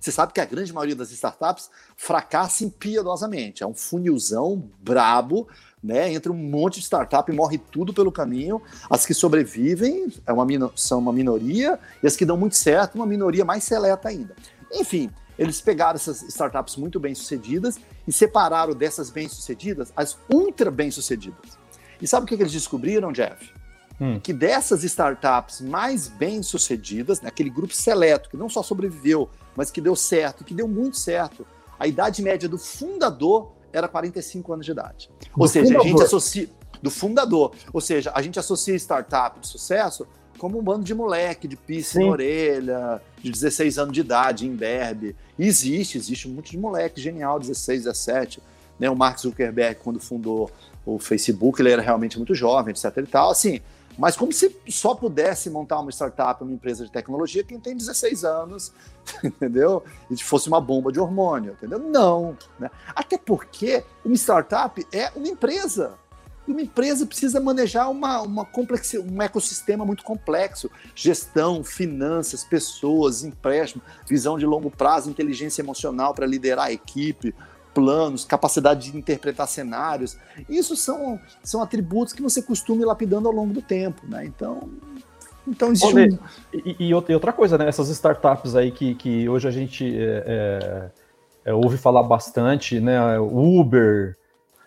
Você 0.00 0.10
sabe 0.10 0.32
que 0.32 0.40
a 0.40 0.44
grande 0.44 0.72
maioria 0.72 0.96
das 0.96 1.10
startups 1.10 1.68
fracassa 1.96 2.68
piedosamente. 2.78 3.62
É 3.62 3.66
um 3.66 3.74
funilzão 3.74 4.70
brabo, 4.80 5.48
né? 5.82 6.12
Entra 6.12 6.32
um 6.32 6.36
monte 6.36 6.78
de 6.78 6.84
startup 6.84 7.30
e 7.30 7.34
morre 7.34 7.58
tudo 7.58 7.92
pelo 7.92 8.10
caminho. 8.10 8.62
As 8.88 9.04
que 9.04 9.12
sobrevivem 9.12 10.06
é 10.26 10.32
uma, 10.32 10.46
são 10.76 10.98
uma 10.98 11.12
minoria, 11.12 11.78
e 12.02 12.06
as 12.06 12.16
que 12.16 12.24
dão 12.24 12.36
muito 12.36 12.56
certo, 12.56 12.94
uma 12.94 13.06
minoria 13.06 13.44
mais 13.44 13.64
seleta 13.64 14.08
ainda. 14.08 14.34
Enfim, 14.72 15.10
eles 15.38 15.60
pegaram 15.60 15.94
essas 15.94 16.22
startups 16.22 16.76
muito 16.76 16.98
bem 16.98 17.14
sucedidas 17.14 17.78
e 18.06 18.12
separaram 18.12 18.74
dessas 18.74 19.10
bem 19.10 19.28
sucedidas 19.28 19.92
as 19.96 20.18
ultra 20.32 20.70
bem 20.70 20.90
sucedidas. 20.90 21.56
E 22.00 22.06
sabe 22.06 22.24
o 22.24 22.28
que, 22.28 22.34
eles 22.34 22.52
descobriram, 22.52 23.12
Jeff? 23.12 23.52
Hum. 24.00 24.20
Que 24.20 24.32
dessas 24.32 24.84
startups 24.84 25.60
mais 25.60 26.08
bem 26.08 26.42
sucedidas, 26.42 27.20
né, 27.20 27.28
aquele 27.28 27.50
grupo 27.50 27.74
seleto 27.74 28.28
que 28.28 28.36
não 28.36 28.48
só 28.48 28.62
sobreviveu, 28.62 29.28
mas 29.56 29.70
que 29.70 29.80
deu 29.80 29.96
certo, 29.96 30.44
que 30.44 30.54
deu 30.54 30.68
muito 30.68 30.96
certo, 30.96 31.46
a 31.78 31.86
idade 31.86 32.22
média 32.22 32.48
do 32.48 32.58
fundador 32.58 33.52
era 33.72 33.88
45 33.88 34.52
anos 34.52 34.66
de 34.66 34.72
idade. 34.72 35.10
Do 35.20 35.42
Ou 35.42 35.48
seja, 35.48 35.66
fundador. 35.66 35.86
a 35.86 35.88
gente 35.88 36.02
associa. 36.02 36.48
Do 36.80 36.90
fundador. 36.90 37.52
Ou 37.72 37.80
seja, 37.80 38.12
a 38.14 38.22
gente 38.22 38.38
associa 38.38 38.74
startup 38.76 39.40
de 39.40 39.48
sucesso 39.48 40.06
como 40.38 40.58
um 40.58 40.62
bando 40.62 40.84
de 40.84 40.94
moleque, 40.94 41.46
de 41.46 41.56
pisse 41.56 41.98
na 41.98 42.06
orelha, 42.06 43.02
de 43.22 43.30
16 43.30 43.78
anos 43.78 43.92
de 43.92 44.00
idade, 44.00 44.46
em 44.46 44.54
berbe. 44.54 45.14
existe, 45.38 45.98
existe 45.98 46.28
um 46.28 46.32
monte 46.32 46.52
de 46.52 46.58
moleque 46.58 47.00
genial, 47.00 47.38
16, 47.38 47.84
17. 47.84 48.42
Né? 48.78 48.88
O 48.88 48.96
Mark 48.96 49.18
Zuckerberg, 49.18 49.80
quando 49.82 50.00
fundou 50.00 50.50
o 50.86 50.98
Facebook, 50.98 51.60
ele 51.60 51.70
era 51.70 51.82
realmente 51.82 52.16
muito 52.16 52.34
jovem, 52.34 52.72
etc 52.72 52.96
e 52.96 53.06
tal. 53.06 53.30
Assim, 53.30 53.60
mas 53.98 54.16
como 54.16 54.32
se 54.32 54.56
só 54.68 54.94
pudesse 54.94 55.50
montar 55.50 55.80
uma 55.80 55.90
startup, 55.90 56.42
uma 56.42 56.52
empresa 56.52 56.84
de 56.84 56.92
tecnologia, 56.92 57.42
quem 57.42 57.58
tem 57.58 57.76
16 57.76 58.24
anos, 58.24 58.72
entendeu? 59.22 59.82
E 60.08 60.16
fosse 60.22 60.46
uma 60.46 60.60
bomba 60.60 60.92
de 60.92 61.00
hormônio, 61.00 61.52
entendeu? 61.52 61.80
Não. 61.80 62.38
Né? 62.60 62.70
Até 62.94 63.18
porque 63.18 63.82
uma 64.04 64.14
startup 64.14 64.86
é 64.92 65.10
uma 65.16 65.26
empresa. 65.26 65.94
E 66.48 66.50
uma 66.50 66.62
empresa 66.62 67.04
precisa 67.04 67.38
manejar 67.38 67.90
uma, 67.90 68.22
uma 68.22 68.44
complexi, 68.44 68.98
um 68.98 69.20
ecossistema 69.20 69.84
muito 69.84 70.02
complexo: 70.02 70.70
gestão, 70.94 71.62
finanças, 71.62 72.42
pessoas, 72.42 73.22
empréstimo, 73.22 73.82
visão 74.08 74.38
de 74.38 74.46
longo 74.46 74.70
prazo, 74.70 75.10
inteligência 75.10 75.60
emocional 75.60 76.14
para 76.14 76.24
liderar 76.24 76.68
a 76.68 76.72
equipe, 76.72 77.34
planos, 77.74 78.24
capacidade 78.24 78.90
de 78.90 78.96
interpretar 78.96 79.46
cenários. 79.46 80.16
Isso 80.48 80.74
são, 80.74 81.20
são 81.44 81.60
atributos 81.60 82.14
que 82.14 82.22
você 82.22 82.40
costuma 82.40 82.80
ir 82.80 82.86
lapidando 82.86 83.28
ao 83.28 83.34
longo 83.34 83.52
do 83.52 83.60
tempo, 83.60 84.06
né? 84.08 84.24
Então, 84.24 84.70
então 85.46 85.70
existe 85.70 85.94
um... 85.94 86.18
e, 86.52 86.88
e, 86.88 86.94
outra 86.94 87.32
coisa, 87.32 87.58
né? 87.58 87.68
Essas 87.68 87.90
startups 87.90 88.56
aí 88.56 88.72
que, 88.72 88.94
que 88.94 89.28
hoje 89.28 89.46
a 89.46 89.50
gente 89.50 89.84
é, 89.84 90.90
é, 91.44 91.50
é 91.50 91.54
ouve 91.54 91.76
falar 91.76 92.04
bastante, 92.04 92.80
né? 92.80 93.18
Uber, 93.18 94.16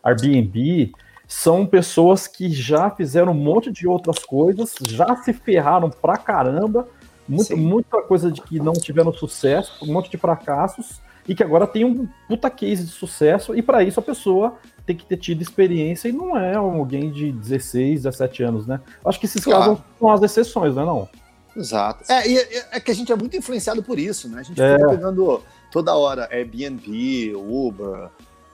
Airbnb, 0.04 0.92
são 1.32 1.66
pessoas 1.66 2.28
que 2.28 2.52
já 2.52 2.90
fizeram 2.90 3.32
um 3.32 3.36
monte 3.36 3.72
de 3.72 3.88
outras 3.88 4.20
coisas, 4.20 4.76
já 4.82 5.16
se 5.16 5.32
ferraram 5.32 5.90
pra 5.90 6.18
caramba, 6.18 6.90
muito, 7.26 7.56
muita 7.56 8.02
coisa 8.02 8.30
de 8.30 8.42
que 8.42 8.60
não 8.60 8.74
tiveram 8.74 9.14
sucesso, 9.14 9.72
um 9.82 9.94
monte 9.94 10.12
de 10.12 10.18
fracassos, 10.18 11.00
e 11.26 11.34
que 11.34 11.42
agora 11.42 11.66
tem 11.66 11.86
um 11.86 12.06
puta 12.28 12.50
case 12.50 12.84
de 12.84 12.92
sucesso, 12.92 13.56
e 13.56 13.62
para 13.62 13.82
isso 13.82 13.98
a 13.98 14.04
pessoa 14.04 14.58
tem 14.86 14.94
que 14.94 15.06
ter 15.06 15.16
tido 15.16 15.42
experiência 15.42 16.10
e 16.10 16.12
não 16.12 16.38
é 16.38 16.56
alguém 16.56 17.10
de 17.10 17.32
16, 17.32 18.04
17 18.04 18.44
anos, 18.44 18.68
né? 18.68 18.82
Acho 19.06 19.18
que 19.18 19.26
esses 19.26 19.42
claro. 19.42 19.78
casos 19.78 19.84
são 19.98 20.12
as 20.12 20.22
exceções, 20.24 20.76
não 20.76 20.84
é 20.84 20.86
não? 20.86 21.10
Exato. 21.56 22.12
É, 22.12 22.28
e 22.28 22.38
é, 22.38 22.68
é 22.74 22.80
que 22.82 22.92
a 22.92 22.94
gente 22.94 23.10
é 23.10 23.16
muito 23.16 23.38
influenciado 23.38 23.82
por 23.82 23.98
isso, 23.98 24.28
né? 24.28 24.42
A 24.42 24.44
gente 24.44 24.62
é. 24.62 24.76
fica 24.76 24.90
pegando 24.90 25.42
toda 25.72 25.96
hora 25.96 26.28
Airbnb, 26.30 27.36
Uber, 27.38 28.10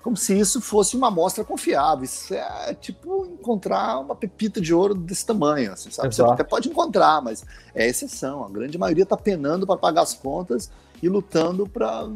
como 0.08 0.16
se 0.16 0.40
isso 0.40 0.62
fosse 0.62 0.96
uma 0.96 1.10
amostra 1.10 1.44
confiável. 1.44 2.06
Isso 2.06 2.34
é 2.34 2.74
tipo 2.74 3.26
encontrar 3.26 4.00
uma 4.00 4.16
pepita 4.16 4.62
de 4.62 4.74
ouro 4.74 4.96
desse 4.96 5.26
tamanho, 5.26 5.74
assim, 5.74 5.92
sabe? 5.92 6.16
Você 6.16 6.22
até 6.22 6.46
pode 6.46 6.70
encontrar, 6.70 7.22
mas 7.22 7.44
é 7.76 7.86
exceção. 7.86 8.46
A 8.46 8.50
grande 8.50 8.78
maioria 8.78 9.04
está 9.04 9.18
penando 9.18 9.68
para 9.68 9.76
pagar 9.76 10.04
as 10.04 10.14
contas 10.14 10.72
e 11.04 11.10
lutando 11.10 11.68
para 11.68 12.08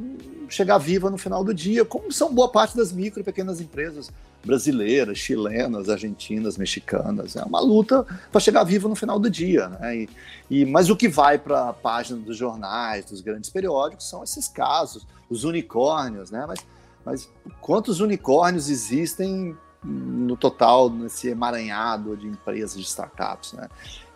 chegar 0.47 0.77
viva 0.77 1.09
no 1.09 1.17
final 1.17 1.43
do 1.43 1.53
dia, 1.53 1.83
como 1.83 2.13
são 2.13 2.33
boa 2.33 2.47
parte 2.47 2.77
das 2.77 2.93
micro 2.93 3.19
e 3.19 3.25
pequenas 3.25 3.59
empresas 3.59 4.09
brasileiras, 4.41 5.17
chilenas, 5.17 5.89
argentinas, 5.89 6.57
mexicanas. 6.57 7.35
É 7.35 7.43
uma 7.43 7.59
luta 7.59 8.05
para 8.31 8.39
chegar 8.39 8.63
viva 8.63 8.87
no 8.87 8.95
final 8.95 9.19
do 9.19 9.29
dia. 9.29 9.67
Né? 9.67 9.97
E, 9.97 10.09
e, 10.49 10.65
mas 10.65 10.89
o 10.89 10.95
que 10.95 11.09
vai 11.09 11.37
para 11.37 11.67
a 11.67 11.73
página 11.73 12.21
dos 12.21 12.37
jornais, 12.37 13.03
dos 13.03 13.19
grandes 13.19 13.49
periódicos, 13.49 14.07
são 14.07 14.23
esses 14.23 14.47
casos, 14.47 15.05
os 15.29 15.43
unicórnios, 15.43 16.31
né? 16.31 16.45
Mas 16.47 16.59
mas 17.05 17.31
quantos 17.59 17.99
unicórnios 17.99 18.69
existem 18.69 19.55
no 19.83 20.35
total 20.35 20.89
nesse 20.89 21.29
emaranhado 21.29 22.15
de 22.15 22.27
empresas, 22.27 22.77
de 22.77 22.85
startups, 22.85 23.53
né? 23.53 23.67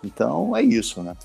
Então 0.04 0.56
é 0.56 0.62
isso, 0.62 1.02
né? 1.02 1.16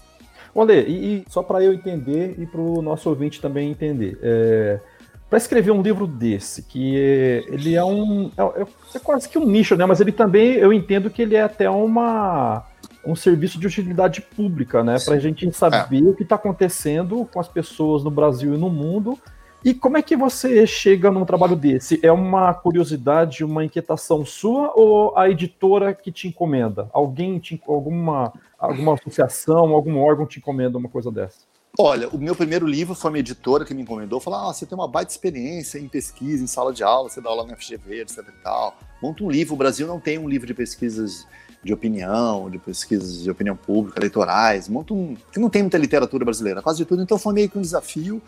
Olê, 0.54 0.82
e, 0.86 1.16
e 1.16 1.24
só 1.28 1.42
para 1.42 1.62
eu 1.62 1.72
entender 1.72 2.34
e 2.38 2.46
para 2.46 2.60
o 2.60 2.82
nosso 2.82 3.08
ouvinte 3.08 3.40
também 3.40 3.70
entender, 3.70 4.18
é, 4.22 4.80
para 5.28 5.36
escrever 5.36 5.70
um 5.70 5.80
livro 5.80 6.06
desse, 6.06 6.62
que 6.62 6.98
é, 6.98 7.44
ele 7.48 7.76
é 7.76 7.84
um 7.84 8.32
é, 8.36 8.42
é, 8.62 8.66
é, 8.94 8.98
quase 8.98 9.28
que 9.28 9.38
um 9.38 9.46
nicho, 9.46 9.76
né? 9.76 9.86
Mas 9.86 10.00
ele 10.00 10.10
também 10.10 10.54
eu 10.54 10.72
entendo 10.72 11.10
que 11.10 11.22
ele 11.22 11.36
é 11.36 11.42
até 11.42 11.70
uma 11.70 12.64
um 13.06 13.14
serviço 13.16 13.58
de 13.58 13.66
utilidade 13.66 14.20
pública, 14.20 14.82
né? 14.82 14.96
Para 15.04 15.14
a 15.14 15.18
gente 15.18 15.50
saber 15.52 16.04
é. 16.04 16.08
o 16.08 16.14
que 16.14 16.22
está 16.22 16.34
acontecendo 16.34 17.26
com 17.32 17.40
as 17.40 17.48
pessoas 17.48 18.02
no 18.02 18.10
Brasil 18.10 18.54
e 18.54 18.58
no 18.58 18.68
mundo 18.68 19.18
e 19.64 19.74
como 19.74 19.98
é 19.98 20.02
que 20.02 20.16
você 20.16 20.66
chega 20.66 21.10
num 21.10 21.24
trabalho 21.24 21.54
desse? 21.54 22.00
É 22.02 22.10
uma 22.10 22.54
curiosidade, 22.54 23.44
uma 23.44 23.64
inquietação 23.64 24.24
sua 24.24 24.72
ou 24.74 25.16
a 25.16 25.28
editora 25.28 25.94
que 25.94 26.10
te 26.10 26.28
encomenda? 26.28 26.88
Alguém, 26.92 27.38
te, 27.38 27.60
alguma, 27.66 28.32
alguma 28.58 28.94
associação, 28.94 29.74
algum 29.74 29.98
órgão 29.98 30.26
te 30.26 30.38
encomenda 30.38 30.78
uma 30.78 30.88
coisa 30.88 31.10
dessa? 31.10 31.50
Olha, 31.78 32.08
o 32.08 32.18
meu 32.18 32.34
primeiro 32.34 32.66
livro 32.66 32.94
foi 32.94 33.10
uma 33.10 33.18
editora 33.18 33.64
que 33.64 33.72
me 33.72 33.82
encomendou, 33.82 34.18
falou: 34.18 34.40
ah, 34.40 34.52
você 34.52 34.66
tem 34.66 34.76
uma 34.76 34.88
baita 34.88 35.12
experiência 35.12 35.78
em 35.78 35.88
pesquisa, 35.88 36.42
em 36.42 36.46
sala 36.46 36.72
de 36.72 36.82
aula, 36.82 37.08
você 37.08 37.20
dá 37.20 37.28
aula 37.30 37.44
no 37.44 37.56
FGV, 37.56 38.00
etc 38.00 38.18
e 38.18 38.42
tal. 38.42 38.76
Monta 39.00 39.22
um 39.22 39.30
livro. 39.30 39.54
O 39.54 39.56
Brasil 39.56 39.86
não 39.86 40.00
tem 40.00 40.18
um 40.18 40.28
livro 40.28 40.46
de 40.46 40.54
pesquisas 40.54 41.26
de 41.62 41.72
opinião, 41.72 42.50
de 42.50 42.58
pesquisas 42.58 43.22
de 43.22 43.30
opinião 43.30 43.54
pública, 43.54 44.00
eleitorais. 44.00 44.68
Monta 44.68 44.94
um. 44.94 45.16
que 45.32 45.38
não 45.38 45.48
tem 45.48 45.62
muita 45.62 45.78
literatura 45.78 46.24
brasileira, 46.24 46.60
quase 46.60 46.78
de 46.78 46.84
tudo. 46.84 47.02
Então 47.02 47.18
foi 47.18 47.34
meio 47.34 47.48
que 47.48 47.58
um 47.58 47.62
desafio. 47.62 48.20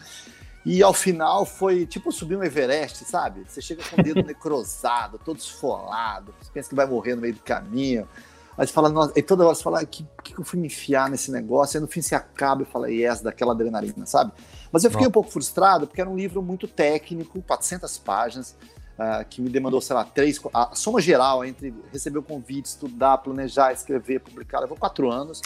E 0.64 0.82
ao 0.82 0.94
final 0.94 1.44
foi 1.44 1.86
tipo 1.86 2.12
subir 2.12 2.36
um 2.36 2.42
Everest, 2.42 3.04
sabe? 3.04 3.44
Você 3.48 3.60
chega 3.60 3.82
com 3.88 4.00
o 4.00 4.04
dedo 4.04 4.22
necrosado, 4.26 5.18
todo 5.18 5.38
esfolado, 5.38 6.34
você 6.40 6.50
pensa 6.52 6.68
que 6.68 6.74
vai 6.74 6.86
morrer 6.86 7.14
no 7.14 7.22
meio 7.22 7.34
do 7.34 7.42
caminho. 7.42 8.08
Aí 8.56 8.66
você 8.66 8.72
fala, 8.72 8.88
nossa, 8.88 9.12
e 9.16 9.22
toda 9.22 9.44
hora 9.44 9.54
você 9.54 9.62
fala, 9.62 9.82
o 9.82 9.86
que, 9.86 10.06
que 10.22 10.38
eu 10.38 10.44
fui 10.44 10.60
me 10.60 10.66
enfiar 10.66 11.08
nesse 11.08 11.30
negócio? 11.32 11.78
Aí 11.78 11.80
no 11.80 11.88
fim 11.88 12.02
você 12.02 12.14
acaba 12.14 12.62
e 12.62 12.66
fala, 12.66 12.90
yes, 12.90 13.20
daquela 13.20 13.52
adrenalina, 13.52 14.04
sabe? 14.06 14.30
Mas 14.70 14.84
eu 14.84 14.90
fiquei 14.90 15.06
um 15.06 15.10
pouco 15.10 15.30
frustrado 15.30 15.86
porque 15.86 16.00
era 16.00 16.08
um 16.08 16.16
livro 16.16 16.42
muito 16.42 16.68
técnico, 16.68 17.42
400 17.42 17.98
páginas, 17.98 18.56
uh, 18.98 19.24
que 19.28 19.40
me 19.40 19.48
demandou, 19.48 19.80
sei 19.80 19.96
lá, 19.96 20.04
três. 20.04 20.40
A 20.52 20.74
soma 20.74 21.00
geral 21.00 21.44
entre 21.44 21.74
receber 21.90 22.18
o 22.18 22.22
convite, 22.22 22.66
estudar, 22.66 23.18
planejar, 23.18 23.72
escrever, 23.72 24.20
publicar, 24.20 24.60
levou 24.60 24.76
quatro 24.76 25.10
anos. 25.10 25.40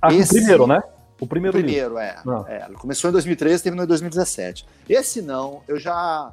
Ah, 0.00 0.12
Esse... 0.14 0.34
primeiro, 0.34 0.66
né? 0.66 0.82
O 1.22 1.26
primeiro, 1.28 1.56
primeiro 1.56 1.98
é, 1.98 2.16
ah. 2.26 2.44
é. 2.48 2.68
Começou 2.74 3.08
em 3.08 3.12
2013 3.12 3.60
e 3.60 3.62
terminou 3.62 3.84
em 3.84 3.86
2017. 3.86 4.66
Esse 4.88 5.22
não, 5.22 5.62
eu 5.68 5.78
já. 5.78 6.32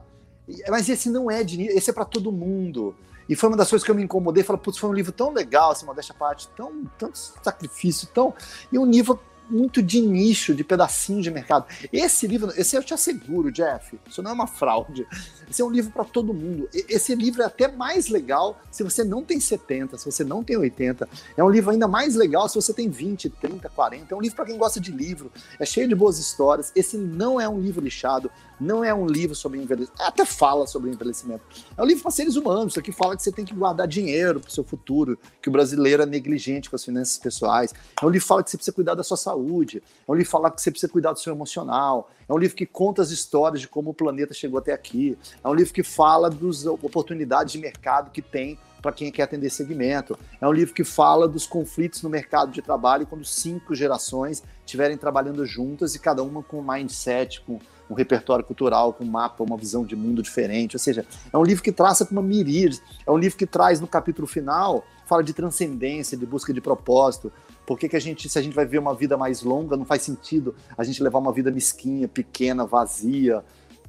Mas 0.67 0.89
esse 0.89 1.11
não 1.11 1.29
é 1.29 1.43
de. 1.43 1.61
Esse 1.61 1.91
é 1.91 1.93
para 1.93 2.05
todo 2.05 2.31
mundo. 2.31 2.95
E 3.29 3.35
foi 3.35 3.49
uma 3.49 3.55
das 3.55 3.69
coisas 3.69 3.85
que 3.85 3.91
eu 3.91 3.95
me 3.95 4.01
incomodei. 4.01 4.43
Falei, 4.43 4.59
putz, 4.59 4.79
foi 4.79 4.89
um 4.89 4.93
livro 4.93 5.11
tão 5.11 5.31
legal, 5.31 5.69
assim, 5.69 5.85
modéstia 5.85 6.15
à 6.15 6.17
parte, 6.17 6.47
tão, 6.57 6.85
tanto 6.97 7.19
sacrifício, 7.19 8.07
tão. 8.07 8.33
E 8.71 8.79
um 8.79 8.85
livro 8.87 9.19
muito 9.49 9.81
de 9.81 10.01
nicho, 10.01 10.53
de 10.53 10.63
pedacinho 10.63 11.21
de 11.21 11.31
mercado. 11.31 11.65
Esse 11.91 12.27
livro, 12.27 12.51
esse 12.55 12.75
eu 12.75 12.83
te 12.83 12.93
asseguro, 12.93 13.51
Jeff, 13.51 13.97
isso 14.07 14.21
não 14.21 14.31
é 14.31 14.33
uma 14.33 14.47
fraude. 14.47 15.07
Esse 15.49 15.61
é 15.61 15.65
um 15.65 15.69
livro 15.69 15.91
para 15.91 16.03
todo 16.03 16.33
mundo. 16.33 16.69
Esse 16.73 17.15
livro 17.15 17.41
é 17.41 17.45
até 17.45 17.67
mais 17.67 18.07
legal 18.07 18.61
se 18.69 18.83
você 18.83 19.03
não 19.03 19.23
tem 19.23 19.39
70, 19.39 19.97
se 19.97 20.05
você 20.05 20.23
não 20.23 20.43
tem 20.43 20.57
80. 20.57 21.09
É 21.35 21.43
um 21.43 21.49
livro 21.49 21.71
ainda 21.71 21.87
mais 21.87 22.15
legal 22.15 22.47
se 22.47 22.55
você 22.55 22.73
tem 22.73 22.89
20, 22.89 23.29
30, 23.29 23.69
40. 23.69 24.13
É 24.13 24.17
um 24.17 24.21
livro 24.21 24.35
para 24.35 24.45
quem 24.45 24.57
gosta 24.57 24.79
de 24.79 24.91
livro. 24.91 25.31
É 25.59 25.65
cheio 25.65 25.87
de 25.87 25.95
boas 25.95 26.19
histórias. 26.19 26.71
Esse 26.75 26.97
não 26.97 27.41
é 27.41 27.49
um 27.49 27.59
livro 27.59 27.83
lixado, 27.83 28.29
não 28.59 28.83
é 28.83 28.93
um 28.93 29.05
livro 29.05 29.35
sobre 29.35 29.59
envelhecimento. 29.59 30.01
Até 30.01 30.25
fala 30.25 30.67
sobre 30.67 30.91
envelhecimento. 30.91 31.43
É 31.77 31.81
um 31.81 31.85
livro 31.85 32.03
para 32.03 32.11
seres 32.11 32.35
humanos. 32.35 32.73
Isso 32.73 32.79
aqui 32.79 32.91
fala 32.91 33.15
que 33.15 33.23
você 33.23 33.31
tem 33.31 33.45
que 33.45 33.53
guardar 33.53 33.87
dinheiro 33.87 34.39
para 34.39 34.49
o 34.49 34.51
seu 34.51 34.63
futuro, 34.63 35.17
que 35.41 35.49
o 35.49 35.51
brasileiro 35.51 36.03
é 36.03 36.05
negligente 36.05 36.69
com 36.69 36.75
as 36.75 36.83
finanças 36.83 37.17
pessoais. 37.17 37.73
É 38.01 38.05
um 38.05 38.09
livro 38.09 38.25
que 38.25 38.27
fala 38.27 38.43
que 38.43 38.51
você 38.51 38.57
precisa 38.57 38.75
cuidar 38.75 38.95
da 38.95 39.03
sua 39.03 39.17
saúde. 39.17 39.81
É 40.07 40.11
um 40.11 40.15
livro 40.15 40.25
que 40.25 40.31
fala 40.31 40.51
que 40.51 40.61
você 40.61 40.71
precisa 40.71 40.91
cuidar 40.91 41.13
do 41.13 41.19
seu 41.19 41.33
emocional. 41.33 42.09
É 42.27 42.33
um 42.33 42.37
livro 42.37 42.55
que 42.55 42.65
conta 42.65 43.01
as 43.01 43.11
histórias 43.11 43.61
de 43.61 43.67
como 43.67 43.91
o 43.91 43.93
planeta 43.93 44.33
chegou 44.33 44.59
até 44.59 44.73
aqui. 44.73 45.17
É 45.43 45.47
um 45.47 45.53
livro 45.53 45.73
que 45.73 45.83
fala 45.83 46.29
das 46.29 46.65
oportunidades 46.65 47.53
de 47.53 47.59
mercado 47.59 48.11
que 48.11 48.21
tem 48.21 48.59
para 48.81 48.91
quem 48.91 49.11
quer 49.11 49.23
atender 49.23 49.49
segmento. 49.49 50.17
É 50.39 50.47
um 50.47 50.51
livro 50.51 50.73
que 50.73 50.83
fala 50.83 51.27
dos 51.27 51.45
conflitos 51.45 52.01
no 52.01 52.09
mercado 52.09 52.51
de 52.51 52.61
trabalho 52.61 53.05
quando 53.05 53.25
cinco 53.25 53.75
gerações 53.75 54.43
estiverem 54.65 54.97
trabalhando 54.97 55.45
juntas 55.45 55.95
e 55.95 55.99
cada 55.99 56.23
uma 56.23 56.41
com 56.41 56.59
um 56.59 56.63
mindset, 56.63 57.41
com 57.41 57.59
um 57.89 57.93
repertório 57.93 58.45
cultural, 58.45 58.93
com 58.93 59.03
um 59.03 59.07
mapa, 59.07 59.43
uma 59.43 59.57
visão 59.57 59.83
de 59.83 59.95
mundo 59.95 60.21
diferente. 60.21 60.75
Ou 60.75 60.79
seja, 60.79 61.05
é 61.31 61.37
um 61.37 61.43
livro 61.43 61.63
que 61.63 61.71
traça 61.71 62.05
com 62.05 62.11
uma 62.11 62.21
miríade. 62.21 62.81
É 63.05 63.11
um 63.11 63.17
livro 63.17 63.37
que 63.37 63.45
traz 63.45 63.79
no 63.79 63.87
capítulo 63.87 64.27
final, 64.27 64.85
fala 65.05 65.23
de 65.23 65.33
transcendência, 65.33 66.17
de 66.17 66.25
busca 66.25 66.53
de 66.53 66.61
propósito. 66.61 67.31
Por 67.65 67.77
que, 67.77 67.89
que 67.89 67.95
a 67.95 67.99
gente, 67.99 68.29
se 68.29 68.37
a 68.37 68.41
gente 68.41 68.53
vai 68.53 68.65
ver 68.65 68.79
uma 68.79 68.93
vida 68.93 69.17
mais 69.17 69.41
longa, 69.41 69.75
não 69.75 69.85
faz 69.85 70.03
sentido 70.03 70.55
a 70.77 70.83
gente 70.83 71.01
levar 71.01 71.19
uma 71.19 71.31
vida 71.31 71.51
mesquinha, 71.51 72.07
pequena, 72.07 72.65
vazia, 72.65 73.43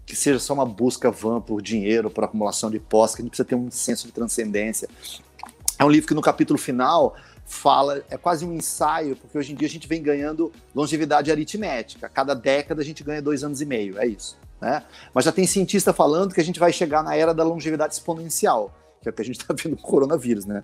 que 0.06 0.16
seja 0.16 0.38
só 0.38 0.54
uma 0.54 0.66
busca 0.66 1.10
vã 1.10 1.40
por 1.40 1.62
dinheiro, 1.62 2.10
por 2.10 2.24
acumulação 2.24 2.70
de 2.70 2.78
posse, 2.78 3.16
que 3.16 3.22
a 3.22 3.24
gente 3.24 3.30
precisa 3.30 3.48
ter 3.48 3.54
um 3.54 3.70
senso 3.70 4.06
de 4.06 4.12
transcendência. 4.12 4.88
É 5.78 5.84
um 5.84 5.88
livro 5.88 6.08
que 6.08 6.14
no 6.14 6.20
capítulo 6.20 6.58
final 6.58 7.14
fala, 7.50 8.04
é 8.08 8.16
quase 8.16 8.44
um 8.44 8.52
ensaio, 8.54 9.16
porque 9.16 9.36
hoje 9.36 9.52
em 9.52 9.56
dia 9.56 9.66
a 9.66 9.70
gente 9.70 9.88
vem 9.88 10.00
ganhando 10.00 10.52
longevidade 10.72 11.32
aritmética. 11.32 12.08
Cada 12.08 12.32
década 12.32 12.80
a 12.80 12.84
gente 12.84 13.02
ganha 13.02 13.20
dois 13.20 13.42
anos 13.42 13.60
e 13.60 13.66
meio, 13.66 13.98
é 13.98 14.06
isso. 14.06 14.38
Né? 14.60 14.84
Mas 15.12 15.24
já 15.24 15.32
tem 15.32 15.46
cientista 15.46 15.92
falando 15.92 16.32
que 16.32 16.40
a 16.40 16.44
gente 16.44 16.60
vai 16.60 16.72
chegar 16.72 17.02
na 17.02 17.16
era 17.16 17.34
da 17.34 17.42
longevidade 17.42 17.94
exponencial, 17.94 18.72
que 19.02 19.08
é 19.08 19.10
o 19.10 19.12
que 19.12 19.22
a 19.22 19.24
gente 19.24 19.40
está 19.40 19.52
vendo 19.52 19.76
com 19.76 19.82
o 19.82 19.90
coronavírus, 19.90 20.46
né? 20.46 20.62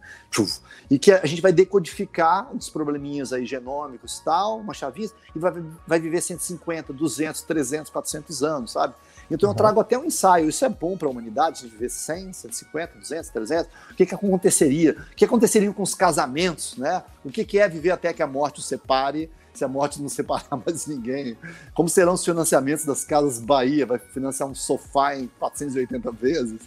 E 0.89 0.99
que 0.99 1.11
a 1.11 1.27
gente 1.27 1.43
vai 1.43 1.53
decodificar 1.53 2.55
os 2.55 2.71
probleminhas 2.71 3.33
aí 3.33 3.45
genômicos 3.45 4.21
tal, 4.21 4.59
uma 4.59 4.73
chavinha, 4.73 5.09
e 5.35 5.39
vai, 5.39 5.53
vai 5.87 5.99
viver 5.99 6.21
150, 6.21 6.93
200, 6.93 7.43
300, 7.43 7.91
400 7.91 8.43
anos, 8.45 8.73
sabe? 8.73 8.95
Então 9.31 9.49
uhum. 9.49 9.55
eu 9.55 9.57
trago 9.57 9.81
até 9.81 9.99
um 9.99 10.05
ensaio. 10.05 10.49
Isso 10.49 10.65
é 10.65 10.69
bom 10.69 10.97
para 10.97 11.09
a 11.09 11.11
humanidade, 11.11 11.59
se 11.59 11.67
viver 11.67 11.89
100, 11.89 12.33
150, 12.33 12.99
200, 12.99 13.31
300. 13.31 13.73
O 13.91 13.95
que, 13.95 14.07
que 14.07 14.15
aconteceria? 14.15 14.97
O 15.13 15.17
que 15.17 15.25
aconteceria 15.25 15.73
com 15.73 15.83
os 15.83 15.95
casamentos, 15.95 16.77
né? 16.77 17.03
O 17.25 17.31
que, 17.31 17.45
que 17.45 17.59
é 17.59 17.69
viver 17.69 17.91
até 17.91 18.13
que 18.13 18.23
a 18.23 18.27
morte 18.27 18.61
os 18.61 18.67
separe? 18.67 19.31
Se 19.53 19.65
a 19.65 19.69
morte 19.69 20.03
não 20.03 20.09
separar 20.11 20.45
mais 20.67 20.87
ninguém. 20.87 21.37
Como 21.75 21.89
serão 21.89 22.13
os 22.13 22.25
financiamentos 22.25 22.85
das 22.85 23.05
casas 23.05 23.41
Bahia? 23.41 23.87
Vai 23.87 23.99
financiar 23.99 24.47
um 24.47 24.55
sofá 24.55 25.17
em 25.17 25.29
480 25.39 26.13
vezes? 26.13 26.61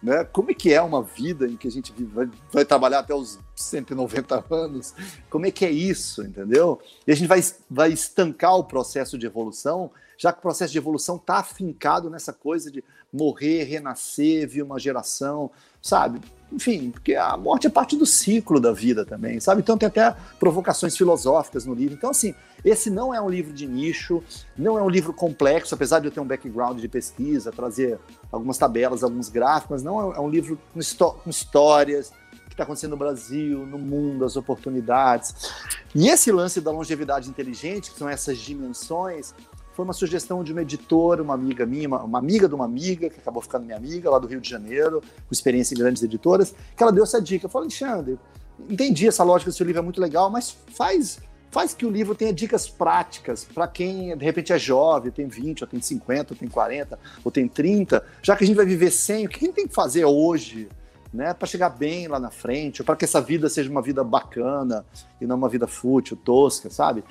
Né? 0.00 0.22
Como 0.24 0.52
é 0.52 0.54
que 0.54 0.72
é 0.72 0.80
uma 0.80 1.02
vida 1.02 1.46
em 1.46 1.56
que 1.56 1.66
a 1.66 1.70
gente 1.70 1.92
vai, 2.04 2.30
vai 2.52 2.64
trabalhar 2.64 3.00
até 3.00 3.12
os 3.12 3.40
190 3.56 4.44
anos? 4.48 4.94
Como 5.28 5.44
é 5.44 5.50
que 5.50 5.64
é 5.64 5.70
isso, 5.70 6.22
entendeu? 6.22 6.80
E 7.04 7.10
a 7.10 7.16
gente 7.16 7.26
vai, 7.26 7.40
vai 7.68 7.90
estancar 7.90 8.54
o 8.54 8.62
processo 8.62 9.18
de 9.18 9.26
evolução 9.26 9.90
já 10.16 10.32
que 10.32 10.38
o 10.38 10.42
processo 10.42 10.72
de 10.72 10.78
evolução 10.78 11.16
está 11.16 11.38
afincado 11.38 12.10
nessa 12.10 12.32
coisa 12.32 12.70
de 12.70 12.82
morrer, 13.12 13.64
renascer, 13.64 14.48
vir 14.48 14.62
uma 14.62 14.78
geração, 14.78 15.50
sabe? 15.80 16.20
Enfim, 16.52 16.90
porque 16.90 17.14
a 17.14 17.36
morte 17.36 17.66
é 17.66 17.70
parte 17.70 17.96
do 17.96 18.06
ciclo 18.06 18.60
da 18.60 18.72
vida 18.72 19.04
também, 19.04 19.40
sabe? 19.40 19.60
Então 19.60 19.76
tem 19.76 19.86
até 19.86 20.14
provocações 20.38 20.96
filosóficas 20.96 21.64
no 21.64 21.74
livro. 21.74 21.94
Então, 21.94 22.10
assim, 22.10 22.34
esse 22.64 22.88
não 22.88 23.12
é 23.12 23.20
um 23.20 23.28
livro 23.28 23.52
de 23.52 23.66
nicho, 23.66 24.22
não 24.56 24.78
é 24.78 24.82
um 24.82 24.88
livro 24.88 25.12
complexo, 25.12 25.74
apesar 25.74 26.00
de 26.00 26.06
eu 26.06 26.12
ter 26.12 26.20
um 26.20 26.26
background 26.26 26.80
de 26.80 26.88
pesquisa, 26.88 27.50
trazer 27.50 27.98
algumas 28.30 28.58
tabelas, 28.58 29.02
alguns 29.02 29.28
gráficos, 29.28 29.70
mas 29.70 29.82
não 29.82 30.12
é 30.12 30.20
um 30.20 30.28
livro 30.28 30.58
com, 30.72 30.80
com 30.80 31.30
histórias, 31.30 32.12
que 32.46 32.52
está 32.52 32.62
acontecendo 32.62 32.92
no 32.92 32.96
Brasil, 32.96 33.66
no 33.66 33.78
mundo, 33.78 34.24
as 34.24 34.36
oportunidades. 34.36 35.34
E 35.94 36.08
esse 36.08 36.30
lance 36.30 36.60
da 36.60 36.70
longevidade 36.70 37.28
inteligente, 37.28 37.90
que 37.90 37.98
são 37.98 38.08
essas 38.08 38.38
dimensões, 38.38 39.34
foi 39.76 39.84
uma 39.84 39.92
sugestão 39.92 40.42
de 40.42 40.52
uma 40.52 40.62
editora, 40.62 41.22
uma 41.22 41.34
amiga 41.34 41.66
minha, 41.66 41.86
uma, 41.86 42.02
uma, 42.02 42.18
amiga 42.18 42.48
de 42.48 42.54
uma 42.54 42.64
amiga, 42.64 43.10
que 43.10 43.20
acabou 43.20 43.42
ficando 43.42 43.66
minha 43.66 43.76
amiga, 43.76 44.08
lá 44.08 44.18
do 44.18 44.26
Rio 44.26 44.40
de 44.40 44.48
Janeiro, 44.48 45.02
com 45.02 45.32
experiência 45.32 45.74
em 45.74 45.78
grandes 45.78 46.02
editoras, 46.02 46.54
que 46.74 46.82
ela 46.82 46.90
deu 46.90 47.04
essa 47.04 47.20
dica. 47.20 47.46
Falei, 47.46 47.66
Alexandre, 47.66 48.18
entendi 48.70 49.06
essa 49.06 49.22
lógica 49.22 49.50
do 49.50 49.54
seu 49.54 49.66
livro, 49.66 49.80
é 49.80 49.82
muito 49.82 50.00
legal, 50.00 50.30
mas 50.30 50.56
faz 50.74 51.18
faz 51.50 51.72
que 51.72 51.86
o 51.86 51.90
livro 51.90 52.14
tenha 52.14 52.32
dicas 52.32 52.68
práticas 52.68 53.44
para 53.44 53.66
quem 53.68 54.14
de 54.16 54.24
repente 54.24 54.52
é 54.52 54.58
jovem, 54.58 55.10
tem 55.10 55.26
20, 55.26 55.62
ou 55.62 55.68
tem 55.68 55.80
50, 55.80 56.34
ou 56.34 56.38
tem 56.38 56.48
40, 56.48 56.98
ou 57.24 57.30
tem 57.30 57.46
30, 57.46 58.04
já 58.20 58.36
que 58.36 58.44
a 58.44 58.46
gente 58.46 58.56
vai 58.56 58.66
viver 58.66 58.90
sem, 58.90 59.24
o 59.24 59.28
que 59.28 59.36
a 59.36 59.46
gente 59.46 59.54
tem 59.54 59.68
que 59.68 59.74
fazer 59.74 60.04
hoje, 60.04 60.68
né, 61.12 61.32
para 61.32 61.46
chegar 61.46 61.70
bem 61.70 62.08
lá 62.08 62.18
na 62.18 62.30
frente, 62.30 62.82
ou 62.82 62.86
para 62.86 62.96
que 62.96 63.04
essa 63.04 63.20
vida 63.20 63.48
seja 63.48 63.70
uma 63.70 63.80
vida 63.80 64.02
bacana 64.02 64.84
e 65.18 65.26
não 65.26 65.36
uma 65.36 65.48
vida 65.48 65.66
fútil, 65.66 66.16
tosca, 66.16 66.68
sabe? 66.68 67.04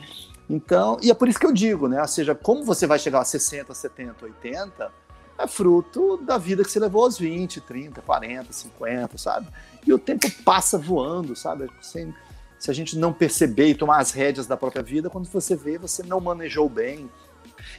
Então, 0.49 0.97
e 1.01 1.09
é 1.09 1.13
por 1.13 1.27
isso 1.27 1.39
que 1.39 1.45
eu 1.45 1.51
digo, 1.51 1.87
né? 1.87 2.01
Ou 2.01 2.07
seja, 2.07 2.35
como 2.35 2.63
você 2.63 2.85
vai 2.85 2.99
chegar 2.99 3.21
a 3.21 3.25
60, 3.25 3.73
70, 3.73 4.25
80, 4.25 4.91
é 5.37 5.47
fruto 5.47 6.17
da 6.17 6.37
vida 6.37 6.63
que 6.63 6.71
você 6.71 6.79
levou 6.79 7.03
aos 7.03 7.17
20, 7.17 7.61
30, 7.61 8.01
40, 8.01 8.53
50, 8.53 9.17
sabe? 9.17 9.47
E 9.85 9.93
o 9.93 9.99
tempo 9.99 10.29
passa 10.43 10.77
voando, 10.77 11.35
sabe? 11.35 11.69
Sem, 11.81 12.13
se 12.59 12.71
a 12.71 12.73
gente 12.73 12.97
não 12.97 13.11
perceber 13.11 13.69
e 13.69 13.75
tomar 13.75 13.99
as 13.99 14.11
rédeas 14.11 14.47
da 14.47 14.55
própria 14.55 14.83
vida, 14.83 15.09
quando 15.09 15.27
você 15.27 15.55
vê, 15.55 15.77
você 15.77 16.03
não 16.03 16.21
manejou 16.21 16.69
bem. 16.69 17.09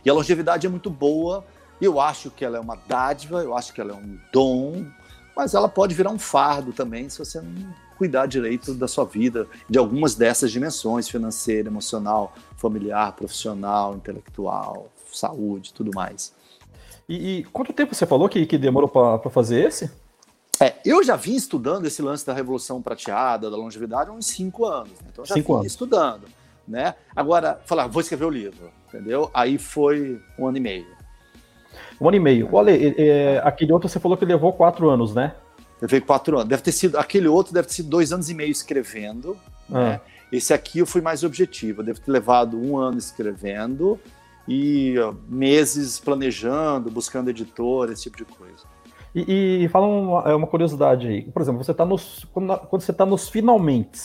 E 0.05 0.11
a 0.11 0.13
longevidade 0.13 0.67
é 0.67 0.71
muito 0.71 0.91
boa, 0.91 1.45
eu 1.81 2.01
acho 2.01 2.31
que 2.31 2.45
ela 2.45 2.57
é 2.57 2.61
uma 2.61 2.77
dádiva, 2.77 3.43
eu 3.43 3.57
acho 3.57 3.73
que 3.73 3.81
ela 3.81 3.93
é 3.93 3.95
um 3.95 4.19
dom, 4.33 4.87
mas 5.37 5.55
ela 5.55 5.69
pode 5.69 5.95
virar 5.95 6.11
um 6.11 6.19
fardo 6.19 6.73
também 6.73 7.09
se 7.09 7.19
você 7.19 7.41
não 7.41 7.86
cuidar 7.97 8.27
direito 8.27 8.75
da 8.75 8.87
sua 8.87 9.05
vida, 9.05 9.47
de 9.69 9.79
algumas 9.79 10.15
dessas 10.15 10.51
dimensões, 10.51 11.09
financeira, 11.09 11.69
emocional, 11.69 12.35
familiar, 12.57 13.13
profissional, 13.13 13.95
intelectual, 13.95 14.89
saúde, 15.13 15.73
tudo 15.73 15.91
mais. 15.95 16.33
E, 17.09 17.39
e 17.39 17.45
quanto 17.45 17.73
tempo 17.73 17.95
você 17.95 18.07
falou 18.07 18.29
que, 18.29 18.45
que 18.47 18.59
demorou 18.59 18.89
para 18.89 19.31
fazer 19.31 19.67
esse? 19.67 19.91
É, 20.61 20.75
eu 20.85 21.03
já 21.05 21.17
vim 21.17 21.35
estudando 21.35 21.87
esse 21.87 22.01
lance 22.01 22.27
da 22.27 22.33
revolução 22.33 22.81
prateada, 22.81 23.51
da 23.51 23.57
longevidade, 23.57 24.11
há 24.11 24.13
uns 24.13 24.27
cinco 24.27 24.65
anos. 24.65 24.93
Né? 24.93 25.09
Então, 25.13 25.23
eu 25.23 25.29
já 25.29 25.35
cinco 25.35 25.53
vim 25.55 25.59
anos. 25.61 25.73
estudando. 25.73 26.25
Né? 26.67 26.95
Agora, 27.15 27.61
falar, 27.65 27.87
vou 27.87 28.01
escrever 28.01 28.25
o 28.25 28.31
livro, 28.31 28.71
entendeu? 28.89 29.31
Aí 29.33 29.59
foi 29.59 30.21
um 30.39 30.47
ano 30.47 30.57
e 30.57 30.61
meio. 30.61 30.87
Um 32.01 32.09
ano 32.09 32.17
e 32.17 32.21
meio. 32.21 32.49
Olha, 32.51 32.73
é, 32.73 33.41
aquele 33.45 33.73
outro 33.73 33.89
você 33.89 34.01
falou 34.01 34.17
que 34.17 34.25
levou 34.25 34.53
quatro 34.53 34.89
anos, 34.89 35.15
né? 35.15 35.35
Levei 35.81 36.01
quatro 36.01 36.37
anos. 36.37 36.49
Deve 36.49 36.63
ter 36.63 36.73
sido. 36.73 36.99
Aquele 36.99 37.29
outro 37.29 37.53
deve 37.53 37.69
ter 37.69 37.75
sido 37.75 37.89
dois 37.89 38.13
anos 38.13 38.31
e 38.31 38.35
meio 38.35 38.51
escrevendo. 38.51 39.37
Ah. 39.71 39.91
Né? 39.91 40.01
Esse 40.33 40.53
aqui 40.53 40.79
eu 40.79 40.87
fui 40.87 41.01
mais 41.01 41.23
objetivo. 41.23 41.81
Eu 41.81 41.87
devo 41.87 42.01
ter 42.01 42.11
levado 42.11 42.59
um 42.59 42.77
ano 42.77 42.99
escrevendo 42.99 43.99
e 44.49 44.95
meses 45.29 45.99
planejando, 45.99 46.91
buscando 46.91 47.31
editor, 47.31 47.91
esse 47.91 48.05
tipo 48.05 48.17
de 48.17 48.25
coisa. 48.25 48.65
E, 49.15 49.65
e 49.65 49.69
fala 49.69 49.87
uma, 49.87 50.31
é 50.31 50.35
uma, 50.35 50.47
curiosidade 50.47 51.07
aí. 51.07 51.23
Por 51.23 51.41
exemplo, 51.41 51.65
você 51.65 51.73
tá 51.73 51.85
nos, 51.85 52.27
quando, 52.33 52.57
quando 52.59 52.83
você 52.83 52.91
está 52.91 53.07
nos 53.07 53.29
finalmente, 53.29 53.99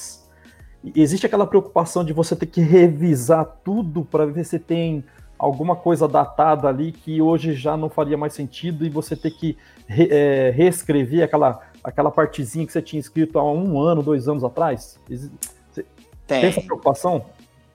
existe 0.95 1.25
aquela 1.25 1.45
preocupação 1.45 2.03
de 2.03 2.13
você 2.13 2.35
ter 2.35 2.45
que 2.45 2.61
revisar 2.61 3.45
tudo 3.63 4.05
para 4.05 4.25
ver 4.25 4.45
se 4.45 4.57
tem 4.57 5.03
alguma 5.41 5.75
coisa 5.75 6.07
datada 6.07 6.67
ali 6.67 6.91
que 6.91 7.19
hoje 7.19 7.55
já 7.55 7.75
não 7.75 7.89
faria 7.89 8.15
mais 8.15 8.31
sentido 8.31 8.85
e 8.85 8.89
você 8.89 9.15
ter 9.15 9.31
que 9.31 9.57
re, 9.87 10.07
é, 10.11 10.51
reescrever 10.51 11.23
aquela, 11.23 11.59
aquela 11.83 12.11
partezinha 12.11 12.63
que 12.63 12.71
você 12.71 12.81
tinha 12.81 12.99
escrito 12.99 13.39
há 13.39 13.51
um 13.51 13.81
ano, 13.81 14.03
dois 14.03 14.27
anos 14.27 14.43
atrás? 14.43 14.99
Tem. 15.07 15.85
tem 16.27 16.45
essa 16.45 16.61
preocupação? 16.61 17.25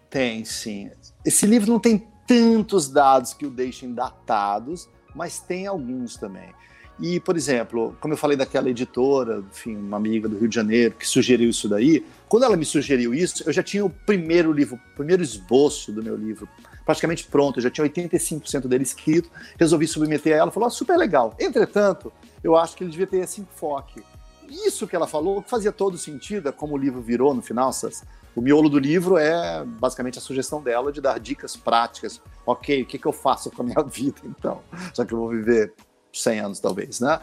Tem, 0.08 0.44
sim. 0.44 0.92
Esse 1.24 1.44
livro 1.44 1.68
não 1.72 1.80
tem 1.80 2.06
tantos 2.24 2.88
dados 2.88 3.34
que 3.34 3.44
o 3.44 3.50
deixem 3.50 3.92
datados, 3.92 4.88
mas 5.12 5.40
tem 5.40 5.66
alguns 5.66 6.16
também. 6.16 6.50
E, 7.00 7.18
por 7.18 7.36
exemplo, 7.36 7.96
como 8.00 8.14
eu 8.14 8.18
falei 8.18 8.36
daquela 8.36 8.70
editora, 8.70 9.42
enfim, 9.50 9.74
uma 9.76 9.96
amiga 9.96 10.28
do 10.28 10.38
Rio 10.38 10.48
de 10.48 10.54
Janeiro, 10.54 10.94
que 10.94 11.06
sugeriu 11.06 11.50
isso 11.50 11.68
daí, 11.68 12.06
quando 12.28 12.44
ela 12.44 12.56
me 12.56 12.64
sugeriu 12.64 13.12
isso, 13.12 13.42
eu 13.44 13.52
já 13.52 13.62
tinha 13.62 13.84
o 13.84 13.90
primeiro 13.90 14.52
livro, 14.52 14.76
o 14.76 14.94
primeiro 14.94 15.20
esboço 15.20 15.90
do 15.90 16.00
meu 16.00 16.16
livro 16.16 16.48
praticamente 16.86 17.26
pronto, 17.26 17.58
eu 17.58 17.64
já 17.64 17.70
tinha 17.70 17.86
85% 17.86 18.68
dele 18.68 18.84
escrito, 18.84 19.28
resolvi 19.58 19.88
submeter 19.88 20.34
a 20.34 20.36
ela, 20.38 20.50
falou, 20.52 20.68
ah, 20.68 20.70
super 20.70 20.96
legal. 20.96 21.34
Entretanto, 21.38 22.12
eu 22.42 22.56
acho 22.56 22.76
que 22.76 22.84
ele 22.84 22.92
devia 22.92 23.08
ter 23.08 23.18
esse 23.18 23.40
enfoque. 23.40 24.02
Isso 24.48 24.86
que 24.86 24.94
ela 24.94 25.08
falou 25.08 25.42
fazia 25.42 25.72
todo 25.72 25.98
sentido, 25.98 26.48
é 26.48 26.52
como 26.52 26.74
o 26.74 26.78
livro 26.78 27.02
virou 27.02 27.34
no 27.34 27.42
final, 27.42 27.72
o 28.36 28.40
miolo 28.40 28.68
do 28.68 28.78
livro 28.78 29.16
é 29.16 29.64
basicamente 29.64 30.18
a 30.18 30.20
sugestão 30.20 30.62
dela 30.62 30.92
de 30.92 31.00
dar 31.00 31.18
dicas 31.18 31.56
práticas. 31.56 32.20
Ok, 32.44 32.82
o 32.82 32.86
que, 32.86 32.98
que 32.98 33.06
eu 33.06 33.12
faço 33.12 33.50
com 33.50 33.62
a 33.62 33.64
minha 33.64 33.82
vida, 33.90 34.20
então? 34.24 34.60
Já 34.94 35.04
que 35.04 35.12
eu 35.12 35.18
vou 35.18 35.30
viver 35.30 35.74
100 36.22 36.40
anos, 36.40 36.60
talvez, 36.60 37.00
né? 37.00 37.20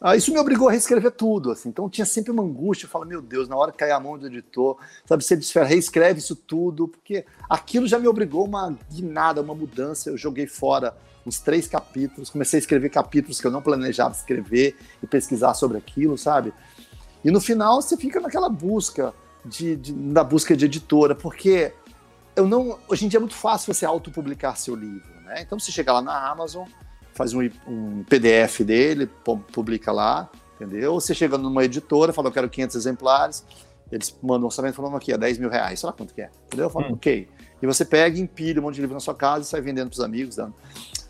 Ah, 0.00 0.16
isso 0.16 0.32
me 0.32 0.38
obrigou 0.38 0.68
a 0.68 0.72
reescrever 0.72 1.10
tudo, 1.10 1.50
assim. 1.50 1.68
Então 1.68 1.88
tinha 1.88 2.04
sempre 2.04 2.30
uma 2.30 2.42
angústia. 2.42 2.86
Eu 2.86 2.90
falo, 2.90 3.04
meu 3.04 3.22
Deus, 3.22 3.48
na 3.48 3.56
hora 3.56 3.72
que 3.72 3.78
cair 3.78 3.92
a 3.92 4.00
mão 4.00 4.18
do 4.18 4.26
editor, 4.26 4.76
sabe, 5.04 5.24
você 5.24 5.64
reescreve 5.64 6.18
isso 6.18 6.36
tudo, 6.36 6.88
porque 6.88 7.24
aquilo 7.48 7.86
já 7.86 7.98
me 7.98 8.08
obrigou 8.08 8.44
uma 8.46 8.76
guinada, 8.90 9.40
uma 9.40 9.54
mudança. 9.54 10.10
Eu 10.10 10.16
joguei 10.16 10.46
fora 10.46 10.96
uns 11.26 11.40
três 11.40 11.66
capítulos, 11.66 12.30
comecei 12.30 12.58
a 12.58 12.60
escrever 12.60 12.88
capítulos 12.88 13.40
que 13.40 13.46
eu 13.46 13.50
não 13.50 13.60
planejava 13.60 14.14
escrever 14.14 14.76
e 15.02 15.06
pesquisar 15.06 15.54
sobre 15.54 15.76
aquilo, 15.76 16.16
sabe? 16.16 16.54
E 17.24 17.30
no 17.30 17.40
final 17.40 17.82
você 17.82 17.96
fica 17.96 18.20
naquela 18.20 18.48
busca 18.48 19.12
de, 19.44 19.74
de 19.76 19.92
na 19.92 20.22
busca 20.22 20.56
de 20.56 20.64
editora, 20.64 21.14
porque 21.14 21.72
eu 22.36 22.46
não. 22.46 22.78
Hoje 22.86 23.04
em 23.04 23.08
dia 23.08 23.18
é 23.18 23.20
muito 23.20 23.34
fácil 23.34 23.72
você 23.74 23.84
autopublicar 23.84 24.56
seu 24.56 24.76
livro, 24.76 25.20
né? 25.24 25.42
Então 25.42 25.58
você 25.58 25.72
chega 25.72 25.92
lá 25.92 26.00
na 26.00 26.30
Amazon 26.30 26.68
faz 27.16 27.32
um, 27.32 27.40
um 27.66 28.04
PDF 28.04 28.60
dele, 28.60 29.08
publica 29.52 29.90
lá, 29.90 30.30
entendeu? 30.54 30.94
Você 30.94 31.14
chega 31.14 31.38
numa 31.38 31.64
editora, 31.64 32.12
fala, 32.12 32.28
eu 32.28 32.32
quero 32.32 32.48
500 32.48 32.76
exemplares, 32.76 33.44
eles 33.90 34.14
mandam 34.22 34.42
um 34.42 34.46
orçamento 34.46 34.74
falando 34.74 34.96
aqui, 34.96 35.12
é 35.12 35.18
10 35.18 35.38
mil 35.38 35.48
reais, 35.48 35.80
sei 35.80 35.86
lá 35.86 35.92
quanto 35.92 36.14
que 36.14 36.22
é, 36.22 36.30
entendeu? 36.46 36.66
Eu 36.66 36.70
falo, 36.70 36.86
hum. 36.86 36.92
ok. 36.92 37.28
E 37.60 37.66
você 37.66 37.84
pega, 37.84 38.18
empilha 38.18 38.60
um 38.60 38.64
monte 38.64 38.74
de 38.74 38.82
livro 38.82 38.94
na 38.94 39.00
sua 39.00 39.14
casa 39.14 39.44
e 39.44 39.46
sai 39.46 39.62
vendendo 39.62 39.88
para 39.88 39.94
os 39.94 40.00
amigos. 40.00 40.36
Dando. 40.36 40.54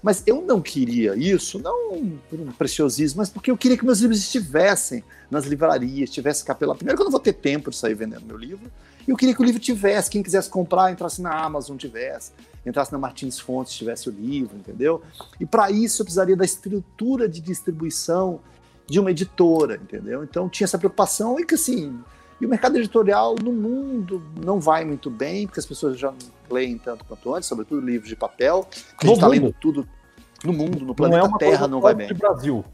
Mas 0.00 0.22
eu 0.26 0.40
não 0.40 0.62
queria 0.62 1.16
isso, 1.16 1.58
não 1.58 2.18
por 2.30 2.38
um 2.38 2.52
preciosismo, 2.52 3.18
mas 3.18 3.28
porque 3.28 3.50
eu 3.50 3.56
queria 3.56 3.76
que 3.76 3.84
meus 3.84 3.98
livros 3.98 4.20
estivessem 4.20 5.02
nas 5.28 5.44
livrarias, 5.44 6.08
estivesse 6.08 6.44
capela. 6.44 6.76
Primeiro 6.76 6.96
que 6.96 7.02
eu 7.02 7.06
não 7.06 7.10
vou 7.10 7.18
ter 7.18 7.32
tempo 7.32 7.70
de 7.70 7.76
sair 7.76 7.94
vendendo 7.94 8.24
meu 8.24 8.36
livro, 8.36 8.70
e 9.06 9.10
eu 9.10 9.16
queria 9.16 9.34
que 9.34 9.40
o 9.40 9.44
livro 9.44 9.60
tivesse, 9.60 10.08
quem 10.08 10.22
quisesse 10.22 10.48
comprar, 10.48 10.92
entrasse 10.92 11.20
na 11.20 11.32
Amazon, 11.34 11.76
tivesse 11.76 12.30
entrasse 12.66 12.92
na 12.92 12.98
Martins 12.98 13.38
Fontes, 13.38 13.72
tivesse 13.74 14.08
o 14.08 14.12
livro, 14.12 14.56
entendeu? 14.56 15.02
E 15.40 15.46
para 15.46 15.70
isso 15.70 16.02
eu 16.02 16.04
precisaria 16.04 16.36
da 16.36 16.44
estrutura 16.44 17.28
de 17.28 17.40
distribuição 17.40 18.40
de 18.86 19.00
uma 19.00 19.10
editora, 19.10 19.76
entendeu? 19.76 20.22
Então 20.24 20.48
tinha 20.48 20.64
essa 20.64 20.78
preocupação 20.78 21.38
e 21.38 21.44
que 21.44 21.54
assim, 21.54 21.98
e 22.40 22.46
o 22.46 22.48
mercado 22.48 22.76
editorial 22.76 23.34
no 23.42 23.52
mundo 23.52 24.22
não 24.44 24.60
vai 24.60 24.84
muito 24.84 25.10
bem, 25.10 25.46
porque 25.46 25.60
as 25.60 25.66
pessoas 25.66 25.98
já 25.98 26.10
não 26.10 26.18
leem 26.50 26.76
tanto 26.78 27.04
quanto 27.04 27.34
antes, 27.34 27.48
sobretudo 27.48 27.80
livros 27.80 28.08
de 28.08 28.16
papel, 28.16 28.68
a 29.00 29.06
gente 29.06 29.14
está 29.14 29.26
lendo 29.26 29.54
tudo 29.60 29.88
no 30.44 30.52
mundo, 30.52 30.84
no 30.84 30.94
planeta 30.94 31.26
não 31.26 31.36
é 31.36 31.38
Terra 31.38 31.66
não 31.66 31.80
vai 31.80 31.94
bem. 31.94 32.12
Brasil. 32.12 32.64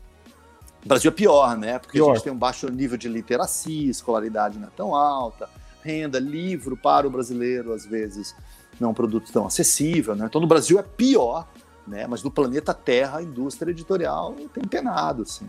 O 0.84 0.88
Brasil 0.88 1.10
é 1.10 1.14
pior, 1.14 1.56
né? 1.56 1.78
Porque 1.78 1.98
pior. 1.98 2.10
a 2.10 2.14
gente 2.14 2.24
tem 2.24 2.32
um 2.32 2.38
baixo 2.38 2.68
nível 2.68 2.98
de 2.98 3.08
literacia, 3.08 3.90
escolaridade 3.90 4.58
não 4.58 4.66
é 4.66 4.70
tão 4.76 4.94
alta, 4.94 5.48
renda, 5.82 6.18
livro 6.18 6.76
para 6.76 7.06
o 7.06 7.10
brasileiro, 7.10 7.72
às 7.72 7.86
vezes, 7.86 8.34
não 8.80 8.88
é 8.88 8.90
um 8.90 8.94
produto 8.94 9.32
tão 9.32 9.46
acessível, 9.46 10.14
né? 10.14 10.26
Então 10.26 10.40
no 10.40 10.46
Brasil 10.46 10.78
é 10.78 10.82
pior, 10.82 11.48
né? 11.86 12.06
Mas 12.06 12.22
no 12.22 12.30
planeta 12.30 12.74
Terra 12.74 13.18
a 13.18 13.22
indústria 13.22 13.70
editorial 13.70 14.34
tem 14.52 14.64
penado, 14.64 15.22
assim. 15.22 15.48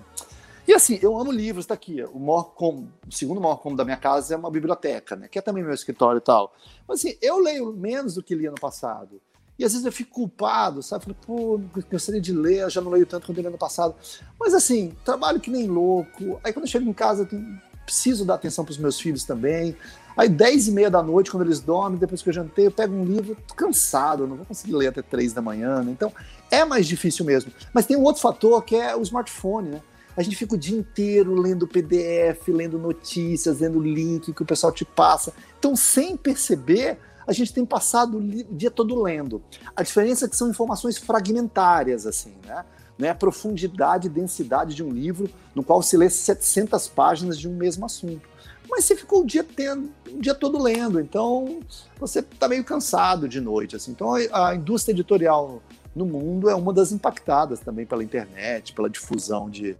E 0.68 0.74
assim, 0.74 0.98
eu 1.02 1.18
amo 1.18 1.32
livros, 1.32 1.66
tá 1.66 1.74
aqui. 1.74 2.02
O, 2.14 2.20
maior 2.20 2.44
com, 2.56 2.88
o 3.08 3.12
segundo 3.12 3.42
maior 3.42 3.58
cômodo 3.58 3.80
da 3.80 3.86
minha 3.86 3.98
casa 3.98 4.34
é 4.34 4.38
uma 4.38 4.50
biblioteca, 4.50 5.16
né? 5.16 5.28
Que 5.28 5.40
é 5.40 5.42
também 5.42 5.64
meu 5.64 5.74
escritório 5.74 6.20
e 6.20 6.22
tal. 6.22 6.54
Mas 6.88 7.00
assim, 7.00 7.18
eu 7.22 7.38
leio 7.40 7.74
menos 7.74 8.16
do 8.16 8.24
que 8.24 8.34
li 8.34 8.46
ano 8.46 8.60
passado. 8.60 9.22
E 9.60 9.66
às 9.66 9.74
vezes 9.74 9.86
eu 9.86 9.92
fico 9.92 10.12
culpado, 10.12 10.82
sabe? 10.82 11.04
Falei, 11.04 11.18
pô, 11.26 11.60
gostaria 11.92 12.22
de 12.22 12.32
ler, 12.32 12.62
eu 12.62 12.70
já 12.70 12.82
não 12.82 12.92
leio 12.92 13.06
tanto 13.06 13.28
quanto 13.28 13.38
eu 13.38 13.42
li 13.42 13.48
ano 13.48 13.58
passado. 13.58 13.94
Mas 14.40 14.54
assim, 14.54 14.96
trabalho 15.04 15.40
que 15.40 15.52
nem 15.52 15.68
louco. 15.68 16.40
Aí 16.44 16.54
quando 16.54 16.66
eu 16.66 16.72
chego 16.72 16.90
em 16.90 16.94
casa, 16.94 17.28
eu 17.30 17.40
preciso 17.86 18.26
dar 18.26 18.36
atenção 18.36 18.64
para 18.64 18.72
os 18.72 18.78
meus 18.78 19.00
filhos 19.00 19.26
também. 19.26 19.76
Aí, 20.16 20.30
10 20.30 20.68
e 20.68 20.72
meia 20.72 20.92
da 20.92 21.02
noite, 21.02 21.32
quando 21.32 21.44
eles 21.44 21.60
dormem, 21.60 21.98
depois 21.98 22.22
que 22.22 22.30
eu 22.30 22.34
jantei, 22.34 22.68
eu 22.68 22.72
pego 22.72 22.94
um 22.94 23.04
livro, 23.04 23.36
tô 23.48 23.56
cansado, 23.56 24.28
não 24.28 24.36
vou 24.36 24.46
conseguir 24.46 24.76
ler 24.76 24.88
até 24.88 25.02
3 25.02 25.34
da 25.34 25.42
manhã, 25.42 25.82
né? 25.82 25.92
Então, 25.92 26.12
é 26.52 26.64
mais 26.64 26.86
difícil 26.86 27.26
mesmo. 27.26 27.52
Mas 27.74 27.86
tem 27.86 27.98
um 27.98 28.04
outro 28.04 28.22
fator 28.22 28.64
que 28.64 28.76
é 28.76 28.96
o 28.96 29.02
smartphone, 29.02 29.70
né? 29.70 29.82
A 30.16 30.22
gente 30.22 30.36
fica 30.36 30.54
o 30.54 30.58
dia 30.58 30.78
inteiro 30.78 31.34
lendo 31.34 31.68
PDF, 31.68 32.48
lendo 32.50 32.78
notícias, 32.78 33.60
lendo 33.60 33.80
link 33.80 34.32
que 34.32 34.44
o 34.44 34.46
pessoal 34.46 34.72
te 34.72 34.86
passa. 34.86 35.34
Então, 35.58 35.76
sem 35.76 36.16
perceber, 36.16 37.00
a 37.26 37.34
gente 37.34 37.52
tem 37.52 37.66
passado 37.66 38.20
o 38.20 38.22
dia 38.22 38.70
todo 38.70 39.02
lendo. 39.02 39.42
A 39.76 39.82
diferença 39.82 40.26
é 40.26 40.30
que 40.30 40.36
são 40.36 40.50
informações 40.50 40.98
fragmentárias, 41.00 42.06
assim, 42.06 42.34
né? 42.46 42.64
Não 42.96 43.08
é 43.08 43.10
a 43.10 43.16
profundidade 43.16 44.06
e 44.06 44.10
densidade 44.10 44.76
de 44.76 44.84
um 44.84 44.92
livro 44.92 45.28
no 45.56 45.64
qual 45.64 45.82
se 45.82 45.98
lê 45.98 46.08
700 46.08 46.88
páginas 46.90 47.40
de 47.40 47.50
um 47.50 47.56
mesmo 47.56 47.84
assunto 47.84 48.33
mas 48.76 48.86
você 48.86 48.96
ficou 48.96 49.22
o 49.22 49.26
dia 49.26 49.44
tendo, 49.44 49.92
o 50.10 50.20
dia 50.20 50.34
todo 50.34 50.60
lendo, 50.60 51.00
então 51.00 51.60
você 52.00 52.20
está 52.22 52.48
meio 52.48 52.64
cansado 52.64 53.30
de 53.30 53.40
noite, 53.40 53.76
assim. 53.76 53.92
Então 53.92 54.16
a, 54.32 54.56
indústria 54.56 54.94
editorial 54.94 55.62
no 55.96 56.08
mundo 56.08 56.50
é 56.50 56.56
uma 56.56 56.74
das 56.74 56.92
impactadas 56.92 57.60
também 57.60 57.86
pela 57.86 58.04
internet, 58.04 58.74
pela 58.74 58.90
difusão 58.90 59.48
de 59.48 59.78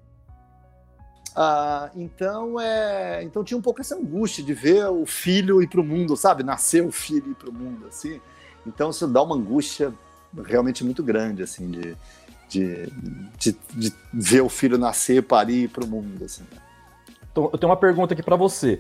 ah, 1.36 1.90
então 1.96 2.62
é, 2.62 3.24
então 3.24 3.44
tinha 3.44 3.58
um 3.58 3.62
pouco 3.64 3.82
essa 3.82 3.96
angústia 3.96 4.44
de 4.44 4.54
ver 4.54 4.86
o 4.86 5.08
filho 5.08 5.60
ir 5.64 5.68
para 5.68 5.82
o 5.82 5.84
mundo, 5.84 6.16
sabe? 6.16 6.44
Nascer 6.44 6.86
o 6.86 6.92
filho 6.92 7.32
ir 7.32 7.36
para 7.36 7.50
o 7.50 7.54
mundo, 7.54 7.88
assim. 7.88 8.22
Então 8.68 8.92
isso 8.92 9.08
dá 9.08 9.24
uma 9.24 9.36
angústia 9.36 9.92
realmente 10.46 10.84
muito 10.84 11.02
grande, 11.02 11.42
assim, 11.42 11.72
de, 11.72 11.98
de, 12.48 12.94
de, 13.40 13.58
de 13.74 13.94
ver 14.14 14.42
o 14.42 14.50
filho 14.50 14.78
nascer, 14.78 15.24
parir 15.24 15.54
e 15.54 15.64
ir 15.64 15.70
para 15.70 15.84
o 15.84 15.88
mundo, 15.88 16.24
assim. 16.24 16.44
Né? 16.52 16.62
Então, 17.34 17.50
eu 17.52 17.58
tenho 17.58 17.72
uma 17.72 17.78
pergunta 17.78 18.14
aqui 18.14 18.22
para 18.22 18.36
você. 18.36 18.80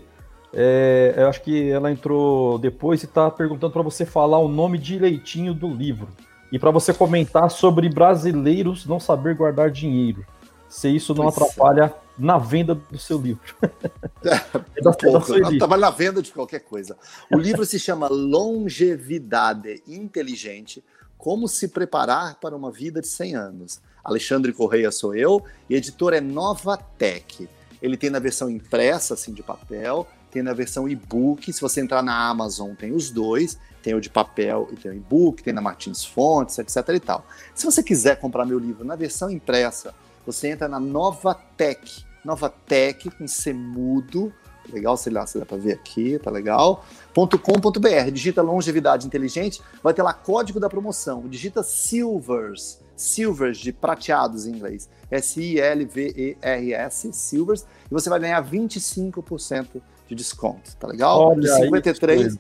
É, 0.53 1.15
eu 1.17 1.27
acho 1.27 1.41
que 1.41 1.71
ela 1.71 1.91
entrou 1.91 2.59
depois 2.59 3.01
e 3.01 3.05
está 3.05 3.29
perguntando 3.31 3.73
para 3.73 3.81
você 3.81 4.05
falar 4.05 4.37
o 4.37 4.47
nome 4.47 4.77
direitinho 4.77 5.51
do 5.51 5.67
livro 5.67 6.07
e 6.51 6.59
para 6.59 6.69
você 6.69 6.93
comentar 6.93 7.49
sobre 7.49 7.89
brasileiros 7.89 8.85
não 8.85 8.99
saber 8.99 9.33
guardar 9.35 9.71
dinheiro. 9.71 10.23
Se 10.69 10.87
isso 10.87 11.15
não 11.15 11.23
pois 11.23 11.37
é. 11.37 11.43
atrapalha 11.43 11.85
é. 11.85 11.93
na 12.17 12.37
venda 12.37 12.75
do 12.75 12.99
seu 12.99 13.19
livro. 13.19 13.41
É, 14.25 14.81
da, 14.81 14.93
pouco, 14.93 15.57
trabalha 15.57 15.81
na 15.81 15.89
venda 15.89 16.21
de 16.21 16.31
qualquer 16.31 16.61
coisa. 16.61 16.95
O 17.29 17.37
livro 17.37 17.65
se 17.65 17.77
chama 17.77 18.07
Longevidade 18.07 19.83
Inteligente: 19.85 20.81
Como 21.17 21.45
se 21.45 21.67
preparar 21.67 22.39
para 22.39 22.55
uma 22.55 22.71
vida 22.71 23.01
de 23.01 23.07
100 23.07 23.35
anos. 23.35 23.81
Alexandre 24.01 24.53
Correia 24.53 24.91
sou 24.91 25.13
eu 25.13 25.43
e 25.69 25.75
editora 25.75 26.19
é 26.19 26.21
Nova 26.21 26.77
Tech. 26.77 27.49
Ele 27.83 27.97
tem 27.97 28.09
na 28.09 28.17
versão 28.17 28.49
impressa, 28.49 29.13
assim, 29.13 29.33
de 29.33 29.43
papel, 29.43 30.07
tem 30.31 30.41
na 30.41 30.53
versão 30.53 30.87
e-book. 30.87 31.51
Se 31.51 31.61
você 31.61 31.81
entrar 31.81 32.01
na 32.01 32.29
Amazon, 32.29 32.73
tem 32.73 32.93
os 32.93 33.11
dois. 33.11 33.59
Tem 33.83 33.93
o 33.93 33.99
de 33.99 34.09
papel 34.09 34.69
e 34.71 34.77
tem 34.77 34.91
o 34.91 34.93
e-book, 34.95 35.43
tem 35.43 35.53
na 35.53 35.59
Martins 35.59 36.05
Fontes, 36.05 36.57
etc 36.57 36.77
e 36.95 36.99
tal. 37.01 37.25
Se 37.53 37.65
você 37.65 37.83
quiser 37.83 38.17
comprar 38.17 38.45
meu 38.45 38.57
livro 38.57 38.85
na 38.85 38.95
versão 38.95 39.29
impressa, 39.29 39.93
você 40.25 40.47
entra 40.47 40.69
na 40.69 40.79
Nova 40.79 41.35
Tech. 41.35 42.05
Nova 42.23 42.49
Tech 42.49 43.11
com 43.11 43.27
semudo. 43.27 44.33
Legal, 44.71 44.95
sei 44.95 45.11
lá, 45.11 45.27
se 45.27 45.37
dá 45.37 45.45
para 45.45 45.57
ver 45.57 45.73
aqui, 45.73 46.17
tá 46.17 46.31
legal. 46.31 46.85
.com.br, 47.13 48.11
digita 48.13 48.41
longevidade 48.41 49.05
inteligente, 49.05 49.61
vai 49.83 49.93
ter 49.93 50.01
lá 50.01 50.13
código 50.13 50.57
da 50.57 50.69
promoção, 50.69 51.27
digita 51.27 51.61
Silvers, 51.61 52.79
Silvers 52.95 53.57
de 53.57 53.73
prateados 53.73 54.45
em 54.45 54.55
inglês. 54.55 54.89
S-I-L-V-E-R-S, 55.09 57.13
Silvers, 57.13 57.65
e 57.89 57.93
você 57.93 58.09
vai 58.09 58.19
ganhar 58.19 58.43
25% 58.43 59.81
de 60.07 60.15
desconto, 60.15 60.75
tá 60.77 60.87
legal? 60.87 61.19
Olha 61.19 61.41
de 61.41 61.55
53. 61.55 62.39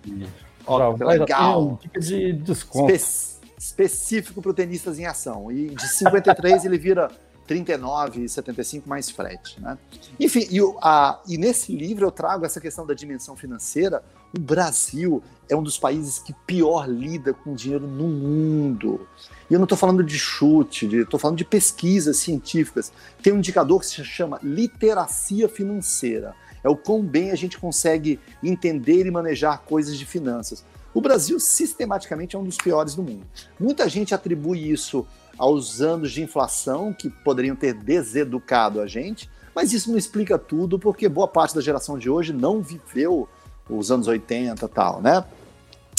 Ó, 0.65 0.97
tá 0.97 1.05
legal. 1.05 1.79
Dica 1.81 1.99
de 1.99 2.33
desconto. 2.33 2.91
Espe 2.91 3.33
específico 3.57 4.41
para 4.41 4.51
o 4.51 4.53
tenistas 4.53 4.99
em 4.99 5.05
ação. 5.05 5.51
E 5.51 5.69
de 5.69 5.87
53 5.87 6.65
ele 6.65 6.77
vira 6.77 7.09
39,75 7.47 8.83
mais 8.85 9.09
frete. 9.09 9.61
Né? 9.61 9.77
Enfim, 10.19 10.47
e, 10.49 10.59
a, 10.81 11.19
e 11.27 11.37
nesse 11.37 11.75
livro 11.75 12.05
eu 12.05 12.11
trago 12.11 12.45
essa 12.45 12.59
questão 12.59 12.85
da 12.85 12.93
dimensão 12.93 13.35
financeira. 13.35 14.03
O 14.35 14.39
Brasil 14.39 15.23
é 15.49 15.55
um 15.55 15.63
dos 15.63 15.77
países 15.77 16.19
que 16.19 16.33
pior 16.45 16.89
lida 16.89 17.33
com 17.33 17.53
dinheiro 17.53 17.87
no 17.87 18.07
mundo. 18.07 19.07
E 19.49 19.53
eu 19.53 19.59
não 19.59 19.65
estou 19.65 19.77
falando 19.77 20.03
de 20.03 20.17
chute, 20.17 20.85
estou 20.95 21.19
falando 21.19 21.37
de 21.37 21.45
pesquisas 21.45 22.17
científicas. 22.17 22.91
Tem 23.21 23.33
um 23.33 23.37
indicador 23.37 23.79
que 23.79 23.85
se 23.85 24.03
chama 24.03 24.39
literacia 24.41 25.49
financeira. 25.49 26.33
É 26.63 26.69
o 26.69 26.75
quão 26.75 27.03
bem 27.03 27.31
a 27.31 27.35
gente 27.35 27.57
consegue 27.57 28.19
entender 28.41 29.05
e 29.05 29.11
manejar 29.11 29.59
coisas 29.59 29.97
de 29.97 30.05
finanças. 30.05 30.63
O 30.93 31.01
Brasil, 31.01 31.39
sistematicamente, 31.39 32.35
é 32.35 32.39
um 32.39 32.43
dos 32.43 32.57
piores 32.57 32.95
do 32.95 33.03
mundo. 33.03 33.25
Muita 33.59 33.89
gente 33.89 34.13
atribui 34.13 34.71
isso 34.71 35.05
aos 35.37 35.81
anos 35.81 36.11
de 36.11 36.21
inflação 36.21 36.93
que 36.93 37.09
poderiam 37.09 37.55
ter 37.55 37.73
deseducado 37.73 38.79
a 38.79 38.87
gente, 38.87 39.29
mas 39.55 39.73
isso 39.73 39.89
não 39.89 39.97
explica 39.97 40.37
tudo, 40.37 40.79
porque 40.79 41.09
boa 41.09 41.27
parte 41.27 41.55
da 41.55 41.61
geração 41.61 41.97
de 41.97 42.09
hoje 42.09 42.31
não 42.31 42.61
viveu 42.61 43.27
os 43.69 43.91
anos 43.91 44.07
80 44.07 44.63
e 44.63 44.69
tal, 44.69 45.01
né? 45.01 45.23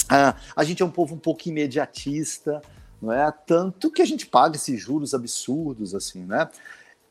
Ah, 0.07 0.35
a 0.55 0.63
gente 0.63 0.81
é 0.81 0.85
um 0.85 0.89
povo 0.89 1.15
um 1.15 1.17
pouco 1.19 1.49
imediatista, 1.49 2.61
não 3.01 3.11
é? 3.11 3.31
Tanto 3.31 3.91
que 3.91 4.01
a 4.01 4.05
gente 4.05 4.25
paga 4.25 4.55
esses 4.55 4.79
juros 4.81 5.13
absurdos, 5.13 5.93
assim, 5.93 6.23
né? 6.23 6.49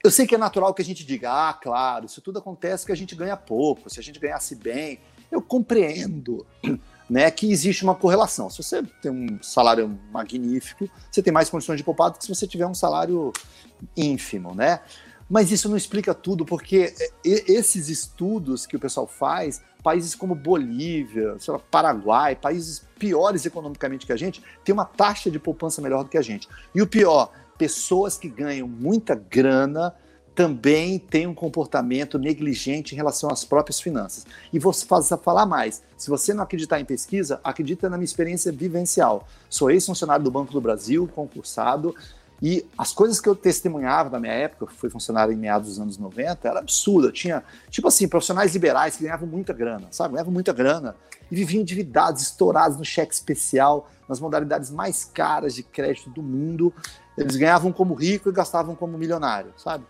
Eu 0.03 0.11
sei 0.11 0.27
que 0.27 0.35
é 0.35 0.39
natural 0.39 0.75
que 0.75 0.83
a 0.83 0.85
gente 0.85 1.05
diga, 1.05 1.31
ah, 1.33 1.55
claro, 1.55 2.05
isso 2.05 2.21
tudo 2.21 2.39
acontece 2.39 2.85
que 2.85 2.93
a 2.93 2.97
gente 2.97 3.15
ganha 3.15 3.37
pouco, 3.37 3.89
se 3.89 3.99
a 3.99 4.03
gente 4.03 4.21
ganhasse 4.21 4.55
bem, 4.55 5.01
eu 5.31 5.41
compreendo, 5.41 6.47
né, 7.09 7.31
que 7.31 7.51
existe 7.51 7.83
uma 7.83 7.95
correlação. 7.95 8.51
Se 8.51 8.63
você 8.63 8.83
tem 9.01 9.11
um 9.11 9.43
salário 9.43 9.99
magnífico, 10.13 10.91
você 11.11 11.23
tem 11.23 11.33
mais 11.33 11.49
condições 11.49 11.79
de 11.79 11.85
poupar 11.85 12.11
do 12.11 12.19
que 12.19 12.25
se 12.25 12.35
você 12.35 12.47
tiver 12.47 12.67
um 12.67 12.75
salário 12.75 13.33
ínfimo, 13.97 14.55
né? 14.55 14.81
Mas 15.29 15.51
isso 15.51 15.69
não 15.69 15.77
explica 15.77 16.13
tudo, 16.15 16.45
porque 16.45 16.95
esses 17.25 17.89
estudos 17.89 18.67
que 18.67 18.77
o 18.77 18.81
pessoal 18.81 19.07
faz, 19.07 19.63
países 19.85 20.15
como 20.15 20.35
Bolívia, 20.35 21.37
lá, 21.47 21.59
Paraguai, 21.59 22.35
países 22.35 22.83
piores 22.99 23.45
economicamente 23.45 24.07
que 24.07 24.13
a 24.13 24.17
gente, 24.17 24.43
têm 24.65 24.73
uma 24.73 24.87
taxa 24.87 25.31
de 25.31 25.39
poupança 25.39 25.83
melhor 25.83 26.03
do 26.03 26.09
que 26.09 26.17
a 26.17 26.23
gente. 26.23 26.49
E 26.75 26.81
o 26.81 26.87
pior, 26.87 27.31
pessoas 27.59 28.17
que 28.17 28.31
ganham 28.31 28.67
muita 28.67 29.15
grana 29.15 29.95
também 30.35 30.99
têm 30.99 31.27
um 31.27 31.35
comportamento 31.35 32.19
negligente 32.19 32.95
em 32.95 32.97
relação 32.97 33.31
às 33.31 33.45
próprias 33.45 33.79
finanças. 33.79 34.27
E 34.53 34.59
vou 34.59 34.73
falar 35.23 35.47
mais. 35.47 35.83
Se 35.97 36.09
você 36.09 36.33
não 36.33 36.43
acreditar 36.43 36.81
em 36.81 36.85
pesquisa, 36.85 37.39
acredita 37.45 37.89
na 37.89 37.97
minha 37.97 38.07
experiência 38.07 38.51
vivencial. 38.51 39.29
Sou 39.49 39.71
ex-funcionário 39.71 40.25
do 40.25 40.31
Banco 40.31 40.53
do 40.53 40.61
Brasil, 40.61 41.09
concursado, 41.15 41.95
e 42.43 42.67
as 42.77 42.93
coisas 42.93 43.21
que 43.21 43.29
eu 43.29 43.35
testemunhava 43.35 44.11
na 44.11 44.21
minha 44.21 44.33
época, 44.33 44.65
eu 44.65 44.69
fui 44.69 44.91
funcionário 44.91 45.33
em 45.33 45.37
meados 45.37 45.69
dos 45.69 45.81
anos 45.81 45.97
90, 45.97 46.49
era 46.49 46.59
absurda. 46.59 47.11
Tinha, 47.13 47.43
tipo 47.71 47.89
assim, 47.89 48.09
profissionais 48.09 48.53
liberais 48.53 48.97
que 48.97 49.05
ganhavam 49.05 49.27
muita 49.27 49.53
grana, 49.53 49.87
sabe? 49.91 50.15
Ganhavam 50.15 50.33
muita 50.33 50.53
grana 50.53 50.97
e 51.31 51.35
viviam 51.35 51.63
endividados, 51.63 52.23
estourados 52.23 52.77
no 52.77 52.85
cheque 52.85 53.15
especial, 53.15 53.89
nas 54.09 54.21
modalidades 54.21 54.71
mais 54.71 55.05
caras 55.05 55.55
de 55.55 55.63
crédito 55.63 56.11
do 56.11 56.23
mundo. 56.23 56.73
Eles 57.17 57.37
ganhavam 57.37 57.73
como 57.73 57.95
rico 57.95 58.29
e 58.29 58.33
gastavam 58.33 58.75
como 58.75 58.99
milionário, 58.99 59.53
sabe? 59.57 59.85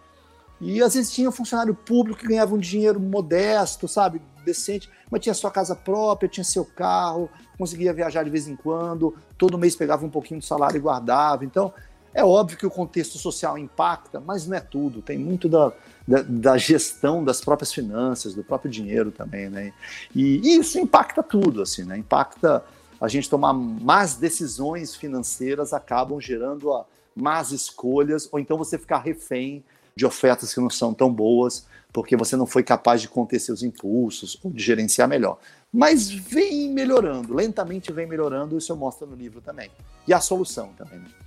E 0.61 0.82
às 0.82 0.95
vezes 0.95 1.11
tinha 1.11 1.28
um 1.28 1.32
funcionário 1.32 1.74
público 1.74 2.20
que 2.20 2.28
ganhava 2.28 2.55
um 2.55 2.59
dinheiro 2.59 3.01
modesto, 3.01 3.88
sabe? 3.88 4.22
Decente, 4.45 4.90
mas 5.11 5.20
tinha 5.22 5.34
sua 5.34 5.51
casa 5.51 5.74
própria, 5.74 6.28
tinha 6.28 6.45
seu 6.45 6.64
carro, 6.64 7.28
conseguia 7.59 7.92
viajar 7.92 8.22
de 8.22 8.30
vez 8.30 8.47
em 8.47 8.55
quando, 8.55 9.16
todo 9.38 9.59
mês 9.59 9.74
pegava 9.74 10.05
um 10.05 10.11
pouquinho 10.11 10.40
do 10.40 10.47
salário 10.47 10.76
e 10.76 10.80
guardava. 10.80 11.45
Então, 11.45 11.72
é 12.14 12.24
óbvio 12.24 12.56
que 12.56 12.64
o 12.64 12.70
contexto 12.70 13.18
social 13.18 13.58
impacta, 13.58 14.20
mas 14.20 14.46
não 14.46 14.56
é 14.56 14.60
tudo. 14.60 15.02
Tem 15.02 15.18
muito 15.18 15.48
da, 15.48 15.72
da, 16.06 16.22
da 16.22 16.56
gestão 16.56 17.24
das 17.24 17.40
próprias 17.40 17.72
finanças, 17.72 18.34
do 18.34 18.44
próprio 18.44 18.70
dinheiro 18.70 19.10
também, 19.10 19.50
né? 19.50 19.72
E, 20.14 20.38
e, 20.38 20.60
isso 20.60 20.78
impacta 20.78 21.24
tudo, 21.24 21.60
assim, 21.60 21.82
né? 21.82 21.98
Impacta 21.98 22.64
a 23.00 23.08
gente 23.08 23.28
tomar 23.28 23.52
más 23.52 24.14
decisões 24.14 24.94
financeiras, 24.94 25.72
acabam 25.72 26.20
gerando 26.20 26.72
a, 26.72 26.86
más 27.16 27.50
escolhas, 27.50 28.28
ou 28.30 28.38
então 28.38 28.56
você 28.56 28.78
ficar 28.78 28.98
refém 28.98 29.64
de 29.96 30.06
ofertas 30.06 30.54
que 30.54 30.60
não 30.60 30.70
são 30.70 30.94
tão 30.94 31.12
boas, 31.12 31.66
porque 31.92 32.16
você 32.16 32.36
não 32.36 32.46
foi 32.46 32.62
capaz 32.62 33.00
de 33.00 33.08
conter 33.08 33.40
seus 33.40 33.62
impulsos 33.62 34.38
ou 34.42 34.50
de 34.50 34.62
gerenciar 34.62 35.08
melhor. 35.08 35.38
Mas 35.72 36.10
vem 36.10 36.68
melhorando, 36.70 37.34
lentamente 37.34 37.92
vem 37.92 38.06
melhorando, 38.06 38.56
isso 38.56 38.70
eu 38.70 38.76
mostro 38.76 39.06
no 39.06 39.16
livro 39.16 39.40
também. 39.40 39.70
E 40.06 40.12
a 40.14 40.20
solução 40.20 40.72
também. 40.76 41.00
Né? 41.00 41.23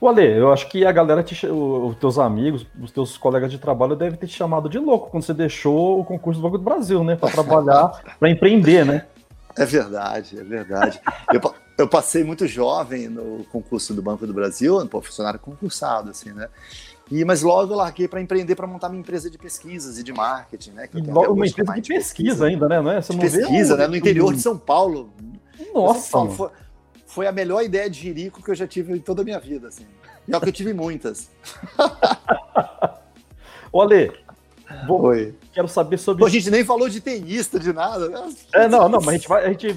O 0.00 0.08
Ale, 0.08 0.26
eu 0.26 0.52
acho 0.52 0.68
que 0.68 0.84
a 0.84 0.92
galera, 0.92 1.22
te, 1.22 1.46
os 1.46 1.96
teus 1.96 2.18
amigos, 2.18 2.66
os 2.80 2.90
teus 2.90 3.16
colegas 3.16 3.50
de 3.50 3.58
trabalho 3.58 3.94
devem 3.94 4.18
ter 4.18 4.26
te 4.26 4.34
chamado 4.34 4.68
de 4.68 4.78
louco 4.78 5.10
quando 5.10 5.22
você 5.22 5.34
deixou 5.34 6.00
o 6.00 6.04
concurso 6.04 6.40
do 6.40 6.44
Banco 6.44 6.58
do 6.58 6.64
Brasil, 6.64 7.04
né? 7.04 7.16
Para 7.16 7.30
trabalhar, 7.30 8.02
para 8.18 8.30
empreender, 8.30 8.84
né? 8.84 9.06
É 9.56 9.64
verdade, 9.64 10.38
é 10.38 10.44
verdade. 10.44 11.00
eu, 11.32 11.54
eu, 11.78 11.88
passei 11.88 12.22
muito 12.22 12.46
jovem 12.46 13.08
no 13.08 13.44
concurso 13.50 13.94
do 13.94 14.02
Banco 14.02 14.26
do 14.26 14.34
Brasil, 14.34 14.76
um 14.78 15.00
funcionário 15.00 15.40
concursado, 15.40 16.10
assim, 16.10 16.30
né? 16.32 16.48
E, 17.10 17.24
mas 17.24 17.42
logo 17.42 17.72
eu 17.72 17.76
larguei 17.76 18.08
para 18.08 18.20
empreender, 18.20 18.54
para 18.54 18.66
montar 18.66 18.88
minha 18.88 19.00
empresa 19.00 19.30
de 19.30 19.38
pesquisas 19.38 19.98
e 19.98 20.02
de 20.02 20.12
marketing, 20.12 20.72
né? 20.72 20.88
Que 20.88 21.00
logo 21.00 21.32
uma 21.32 21.46
empresa 21.46 21.72
de 21.74 21.88
pesquisa, 21.88 21.94
pesquisa, 21.94 22.46
ainda, 22.46 22.68
né? 22.68 22.82
Não 22.82 22.90
é? 22.90 23.00
Você 23.00 23.12
não 23.12 23.20
pesquisa, 23.20 23.76
né? 23.76 23.86
No 23.86 23.96
interior 23.96 24.34
de 24.34 24.40
São 24.40 24.58
Paulo. 24.58 25.10
Nossa! 25.72 26.00
São 26.00 26.36
Paulo, 26.36 26.52
foi, 27.16 27.26
a 27.26 27.32
melhor 27.32 27.62
ideia 27.62 27.88
de 27.88 27.98
jirico 27.98 28.42
que 28.42 28.50
eu 28.50 28.54
já 28.54 28.66
tive 28.66 28.92
em 28.92 29.00
toda 29.00 29.22
a 29.22 29.24
minha 29.24 29.40
vida, 29.40 29.68
assim. 29.68 29.86
E 30.28 30.34
é 30.34 30.36
o 30.36 30.40
que 30.40 30.50
eu 30.50 30.52
tive 30.52 30.74
muitas. 30.74 31.30
Olê, 33.72 34.12
vou, 34.86 35.00
Oi. 35.04 35.34
quero 35.50 35.66
saber 35.66 35.96
sobre. 35.96 36.20
Pô, 36.20 36.26
a 36.26 36.30
gente 36.30 36.50
nem 36.50 36.62
falou 36.62 36.90
de 36.90 37.00
tenista, 37.00 37.58
de 37.58 37.72
nada. 37.72 38.10
Né? 38.10 38.34
É, 38.52 38.68
não, 38.68 38.86
não, 38.86 39.00
mas 39.00 39.08
a 39.08 39.12
gente 39.12 39.28
vai. 39.28 39.46
A 39.46 39.48
gente 39.48 39.74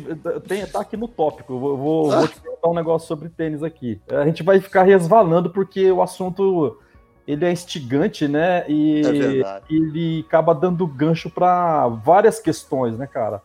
tem, 0.49 0.65
tá 0.65 0.81
aqui 0.81 0.97
no 0.97 1.07
tópico. 1.07 1.53
Eu 1.53 1.59
vou, 1.59 1.77
vou, 1.77 2.11
vou 2.11 2.27
te 2.27 2.41
perguntar 2.41 2.67
um 2.67 2.73
negócio 2.73 3.07
sobre 3.07 3.29
tênis 3.29 3.63
aqui. 3.63 4.01
A 4.09 4.25
gente 4.25 4.43
vai 4.43 4.59
ficar 4.59 4.83
resvalando 4.83 5.49
porque 5.49 5.89
o 5.89 6.01
assunto 6.01 6.77
ele 7.25 7.45
é 7.45 7.53
instigante, 7.53 8.27
né? 8.27 8.65
E 8.67 9.01
é 9.05 9.61
ele 9.69 10.25
acaba 10.27 10.53
dando 10.53 10.85
gancho 10.85 11.29
para 11.29 11.87
várias 11.87 12.37
questões, 12.37 12.97
né, 12.97 13.07
cara? 13.07 13.41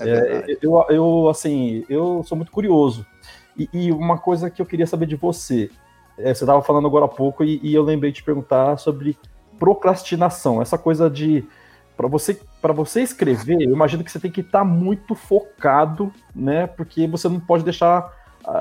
É 0.00 0.08
é, 0.08 0.58
eu, 0.60 0.84
eu, 0.88 1.28
assim, 1.28 1.84
eu 1.88 2.22
sou 2.24 2.36
muito 2.36 2.52
curioso. 2.52 3.06
E, 3.56 3.68
e, 3.72 3.92
uma 3.92 4.18
coisa 4.18 4.50
que 4.50 4.60
eu 4.60 4.66
queria 4.66 4.86
saber 4.86 5.06
de 5.06 5.16
você, 5.16 5.70
é, 6.18 6.34
você 6.34 6.44
estava 6.44 6.62
falando 6.62 6.86
agora 6.86 7.04
há 7.04 7.08
pouco 7.08 7.44
e, 7.44 7.60
e, 7.62 7.74
eu 7.74 7.82
lembrei 7.82 8.10
de 8.10 8.16
te 8.16 8.24
perguntar 8.24 8.76
sobre 8.78 9.16
procrastinação, 9.58 10.60
essa 10.60 10.76
coisa 10.76 11.08
de 11.08 11.44
para 11.96 12.08
você 12.08 12.40
para 12.60 12.72
você 12.72 13.02
escrever, 13.02 13.62
eu 13.62 13.70
imagino 13.70 14.02
que 14.02 14.10
você 14.10 14.18
tem 14.18 14.30
que 14.30 14.40
estar 14.40 14.60
tá 14.60 14.64
muito 14.64 15.14
focado, 15.14 16.12
né? 16.34 16.66
Porque 16.66 17.06
você 17.06 17.28
não 17.28 17.38
pode 17.38 17.62
deixar 17.62 18.12
a, 18.44 18.58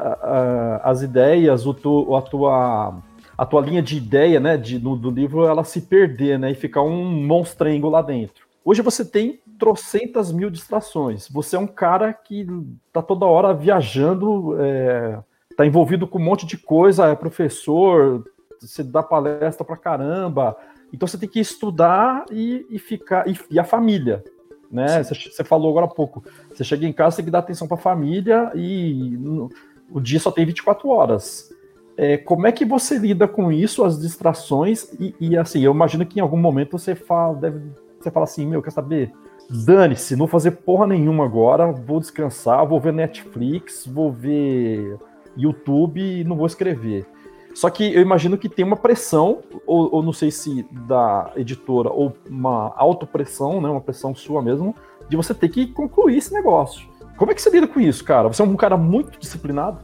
a, 0.84 0.92
as 0.92 1.02
ideias, 1.02 1.66
o 1.66 1.74
tu, 1.74 2.16
a 2.16 2.22
tua 2.22 3.02
a 3.36 3.46
tua 3.46 3.62
linha 3.62 3.82
de 3.82 3.98
ideia, 3.98 4.40
né, 4.40 4.58
de, 4.58 4.78
no, 4.78 4.96
do 4.96 5.10
livro, 5.10 5.46
ela 5.46 5.64
se 5.64 5.82
perder, 5.82 6.38
né, 6.38 6.52
e 6.52 6.56
ficar 6.56 6.84
um 6.84 7.04
monstrengo 7.26 7.90
lá 7.90 8.02
dentro. 8.02 8.46
Hoje 8.66 8.82
você 8.82 9.03
tem 9.03 9.41
trocentas 9.59 10.32
mil 10.32 10.49
distrações. 10.49 11.28
Você 11.30 11.55
é 11.55 11.59
um 11.59 11.68
cara 11.68 12.14
que 12.14 12.47
tá 12.93 13.01
toda 13.01 13.26
hora 13.26 13.53
viajando, 13.53 14.55
é, 14.59 15.20
tá 15.57 15.66
envolvido 15.66 16.07
com 16.07 16.18
um 16.18 16.24
monte 16.24 16.45
de 16.45 16.57
coisa, 16.57 17.07
é 17.07 17.16
professor, 17.16 18.24
você 18.59 18.84
dá 18.84 19.03
palestra 19.03 19.66
pra 19.66 19.76
caramba. 19.76 20.55
Então 20.93 21.07
você 21.07 21.18
tem 21.18 21.28
que 21.28 21.39
estudar 21.39 22.26
e, 22.32 22.66
e 22.70 22.80
ficar. 22.80 23.28
E, 23.28 23.38
e, 23.51 23.59
a 23.59 23.64
família. 23.64 24.24
Né? 24.72 25.03
Você, 25.03 25.14
você, 25.14 25.43
falou 25.43 25.70
agora 25.70 25.86
há 25.86 25.89
pouco. 25.89 26.24
Você 26.53 26.64
chega 26.64 26.88
em 26.88 26.93
casa, 26.93 27.11
você 27.11 27.18
tem 27.18 27.26
que 27.26 27.32
dar 27.32 27.39
atenção 27.39 27.68
para 27.68 27.78
a 27.78 27.82
família 27.82 28.51
e 28.55 29.18
no, 29.20 29.49
o 29.91 29.99
dia 29.99 30.20
só 30.20 30.32
tem 30.32 30.45
24 30.45 30.88
horas. 30.89 31.53
É, 31.95 32.18
como 32.18 32.47
é 32.47 32.51
que 32.51 32.66
você 32.66 32.97
lida 32.97 33.28
com 33.28 33.51
isso, 33.51 33.84
as 33.84 33.99
distrações? 33.99 34.91
E, 34.99 35.14
e, 35.20 35.38
assim, 35.38 35.61
eu 35.61 35.74
imagino 35.74 36.05
que 36.05 36.20
em 36.20 36.22
algum 36.22 36.38
momento 36.38 36.78
você 36.78 36.95
fala, 36.95 37.36
deve, 37.36 37.59
você 38.04 38.12
fala 38.12 38.26
assim, 38.26 38.45
meu, 38.45 38.62
quer 38.62 38.72
saber? 38.72 39.14
dane-se, 39.49 40.14
não 40.14 40.20
vou 40.20 40.28
fazer 40.28 40.51
porra 40.51 40.88
nenhuma 40.88 41.26
agora, 41.26 41.72
vou 41.72 41.99
descansar, 41.99 42.66
vou 42.66 42.80
ver 42.80 42.93
Netflix, 42.93 43.86
vou 43.86 44.12
ver 44.12 44.97
YouTube 45.38 46.01
e 46.01 46.24
não 46.24 46.36
vou 46.36 46.45
escrever. 46.45 47.06
Só 47.54 47.70
que 47.70 47.93
eu 47.93 48.01
imagino 48.01 48.38
que 48.38 48.49
tem 48.49 48.66
uma 48.66 48.76
pressão, 48.76 49.41
ou, 49.66 49.95
ou 49.95 50.04
não 50.04 50.12
sei 50.12 50.32
se 50.32 50.66
da 50.72 51.32
editora, 51.36 51.89
ou 51.89 52.14
uma 52.28 52.74
autopressão, 52.76 53.62
né, 53.62 53.70
uma 53.70 53.82
pressão 53.82 54.16
sua 54.16 54.41
mesmo, 54.41 54.76
de 55.08 55.16
você 55.16 55.34
ter 55.34 55.49
que 55.49 55.68
concluir 55.68 56.18
esse 56.18 56.34
negócio. 56.34 56.88
Como 57.16 57.32
é 57.32 57.36
que 57.36 57.41
você 57.41 57.51
lida 57.51 57.68
com 57.68 57.80
isso, 57.80 58.04
cara? 58.04 58.28
Você 58.28 58.41
é 58.41 58.45
um 58.45 58.56
cara 58.56 58.76
muito 58.76 59.20
disciplinado? 59.20 59.80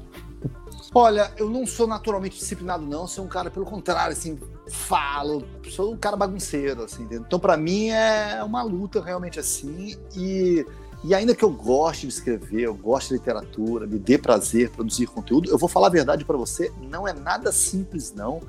Olha, 0.93 1.31
eu 1.37 1.49
não 1.49 1.67
sou 1.67 1.85
naturalmente 1.85 2.37
disciplinado, 2.37 2.85
não. 2.85 3.07
Sou 3.07 3.25
um 3.25 3.27
cara, 3.27 3.51
pelo 3.51 3.65
contrário, 3.65 4.13
assim, 4.13 4.39
falo, 4.67 5.43
sou 5.69 5.93
um 5.93 5.97
cara 5.97 6.15
bagunceiro, 6.15 6.83
assim. 6.83 7.03
Entendeu? 7.03 7.23
Então, 7.27 7.39
para 7.39 7.55
mim, 7.55 7.89
é 7.89 8.43
uma 8.43 8.63
luta 8.63 9.01
realmente 9.01 9.39
assim. 9.39 9.95
E, 10.15 10.65
e 11.03 11.13
ainda 11.13 11.35
que 11.35 11.43
eu 11.43 11.51
goste 11.51 12.07
de 12.07 12.13
escrever, 12.13 12.61
eu 12.61 12.73
goste 12.73 13.09
de 13.09 13.15
literatura, 13.15 13.85
me 13.85 13.99
dê 13.99 14.17
prazer 14.17 14.71
produzir 14.71 15.05
conteúdo, 15.05 15.49
eu 15.49 15.57
vou 15.57 15.69
falar 15.69 15.87
a 15.87 15.91
verdade 15.91 16.25
para 16.25 16.37
você, 16.37 16.71
não 16.81 17.07
é 17.07 17.13
nada 17.13 17.51
simples, 17.51 18.13
não 18.13 18.41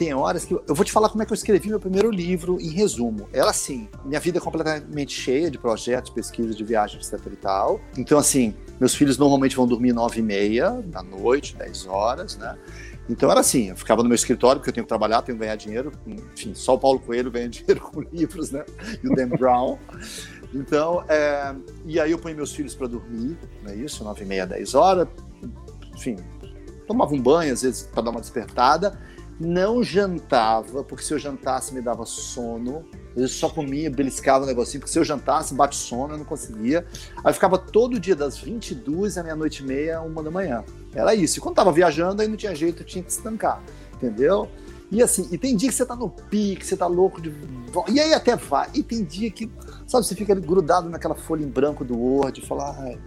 tem 0.00 0.14
horas 0.14 0.46
que. 0.46 0.54
Eu, 0.54 0.74
vou 0.74 0.82
te 0.82 0.90
falar 0.90 1.10
como 1.10 1.22
é 1.22 1.26
que 1.26 1.32
eu 1.32 1.34
escrevi 1.34 1.68
meu 1.68 1.78
primeiro 1.78 2.10
livro, 2.10 2.58
em 2.58 2.70
resumo. 2.70 3.28
Ela, 3.34 3.50
assim, 3.50 3.86
minha 4.02 4.18
vida 4.18 4.38
é 4.38 4.40
completamente 4.40 5.12
cheia 5.12 5.50
de 5.50 5.58
projetos, 5.58 6.10
pesquisas 6.10 6.56
de 6.56 6.64
viagens, 6.64 7.12
etc 7.12 7.26
e 7.30 7.36
tal. 7.36 7.80
Então, 7.98 8.18
assim, 8.18 8.54
meus 8.80 8.94
filhos 8.94 9.18
normalmente 9.18 9.54
vão 9.54 9.66
dormir 9.66 9.92
nove 9.92 10.20
e 10.20 10.22
meia 10.22 10.70
da 10.86 11.02
noite, 11.02 11.54
dez 11.54 11.86
horas, 11.86 12.38
né? 12.38 12.56
Então 13.10 13.30
era 13.30 13.40
assim, 13.40 13.70
eu 13.70 13.76
ficava 13.76 14.02
no 14.02 14.08
meu 14.08 14.14
escritório, 14.14 14.60
porque 14.60 14.70
eu 14.70 14.74
tenho 14.74 14.84
que 14.84 14.88
trabalhar, 14.88 15.20
tenho 15.20 15.36
que 15.36 15.44
ganhar 15.44 15.56
dinheiro. 15.56 15.92
Enfim, 16.06 16.54
só 16.54 16.74
o 16.74 16.78
Paulo 16.78 16.98
Coelho 16.98 17.30
ganha 17.30 17.46
dinheiro 17.50 17.80
com 17.80 18.00
livros, 18.00 18.50
né? 18.50 18.64
E 19.02 19.06
o 19.06 19.14
Dan 19.14 19.28
Brown. 19.36 19.78
Então, 20.54 21.04
é... 21.08 21.54
e 21.84 22.00
aí 22.00 22.10
eu 22.10 22.18
ponho 22.18 22.36
meus 22.36 22.52
filhos 22.52 22.74
para 22.74 22.86
dormir, 22.86 23.36
não 23.62 23.72
é 23.72 23.76
isso? 23.76 24.02
Nove 24.02 24.22
e 24.22 24.26
meia, 24.26 24.46
dez 24.46 24.74
horas. 24.74 25.08
Enfim, 25.94 26.16
tomava 26.86 27.12
um 27.12 27.20
banho, 27.20 27.52
às 27.52 27.62
vezes, 27.62 27.82
para 27.82 28.02
dar 28.02 28.10
uma 28.10 28.20
despertada. 28.20 28.98
Não 29.40 29.82
jantava, 29.82 30.84
porque 30.84 31.02
se 31.02 31.14
eu 31.14 31.18
jantasse 31.18 31.72
me 31.72 31.80
dava 31.80 32.04
sono. 32.04 32.84
Eu 33.16 33.26
só 33.26 33.48
comia, 33.48 33.90
beliscava 33.90 34.40
o 34.40 34.44
um 34.44 34.46
negocinho, 34.46 34.80
porque 34.80 34.92
se 34.92 34.98
eu 34.98 35.04
jantasse, 35.04 35.54
bate 35.54 35.74
sono, 35.74 36.14
eu 36.14 36.18
não 36.18 36.24
conseguia. 36.24 36.86
Aí 37.24 37.32
ficava 37.32 37.58
todo 37.58 37.98
dia 37.98 38.14
das 38.14 38.38
22 38.38 39.18
à 39.18 39.22
meia-noite 39.22 39.62
e 39.62 39.66
meia, 39.66 40.00
uma 40.00 40.22
da 40.22 40.30
manhã. 40.30 40.62
Era 40.94 41.14
isso. 41.14 41.38
E 41.38 41.40
quando 41.40 41.56
tava 41.56 41.72
viajando, 41.72 42.22
aí 42.22 42.28
não 42.28 42.36
tinha 42.36 42.54
jeito, 42.54 42.84
tinha 42.84 43.02
que 43.02 43.10
estancar, 43.10 43.62
entendeu? 43.94 44.48
E 44.92 45.02
assim, 45.02 45.28
e 45.30 45.38
tem 45.38 45.56
dia 45.56 45.68
que 45.68 45.74
você 45.74 45.86
tá 45.86 45.96
no 45.96 46.08
pique, 46.08 46.64
você 46.66 46.76
tá 46.76 46.86
louco 46.86 47.20
de. 47.20 47.32
E 47.88 47.98
aí 47.98 48.12
até 48.12 48.36
vai. 48.36 48.68
E 48.74 48.82
tem 48.82 49.04
dia 49.04 49.30
que, 49.30 49.50
sabe, 49.86 50.04
você 50.04 50.14
fica 50.14 50.34
grudado 50.34 50.88
naquela 50.88 51.14
folha 51.14 51.44
em 51.44 51.48
branco 51.48 51.84
do 51.84 51.96
Word 51.96 52.40
e 52.40 52.46
fala, 52.46 52.70
ah, 52.70 52.98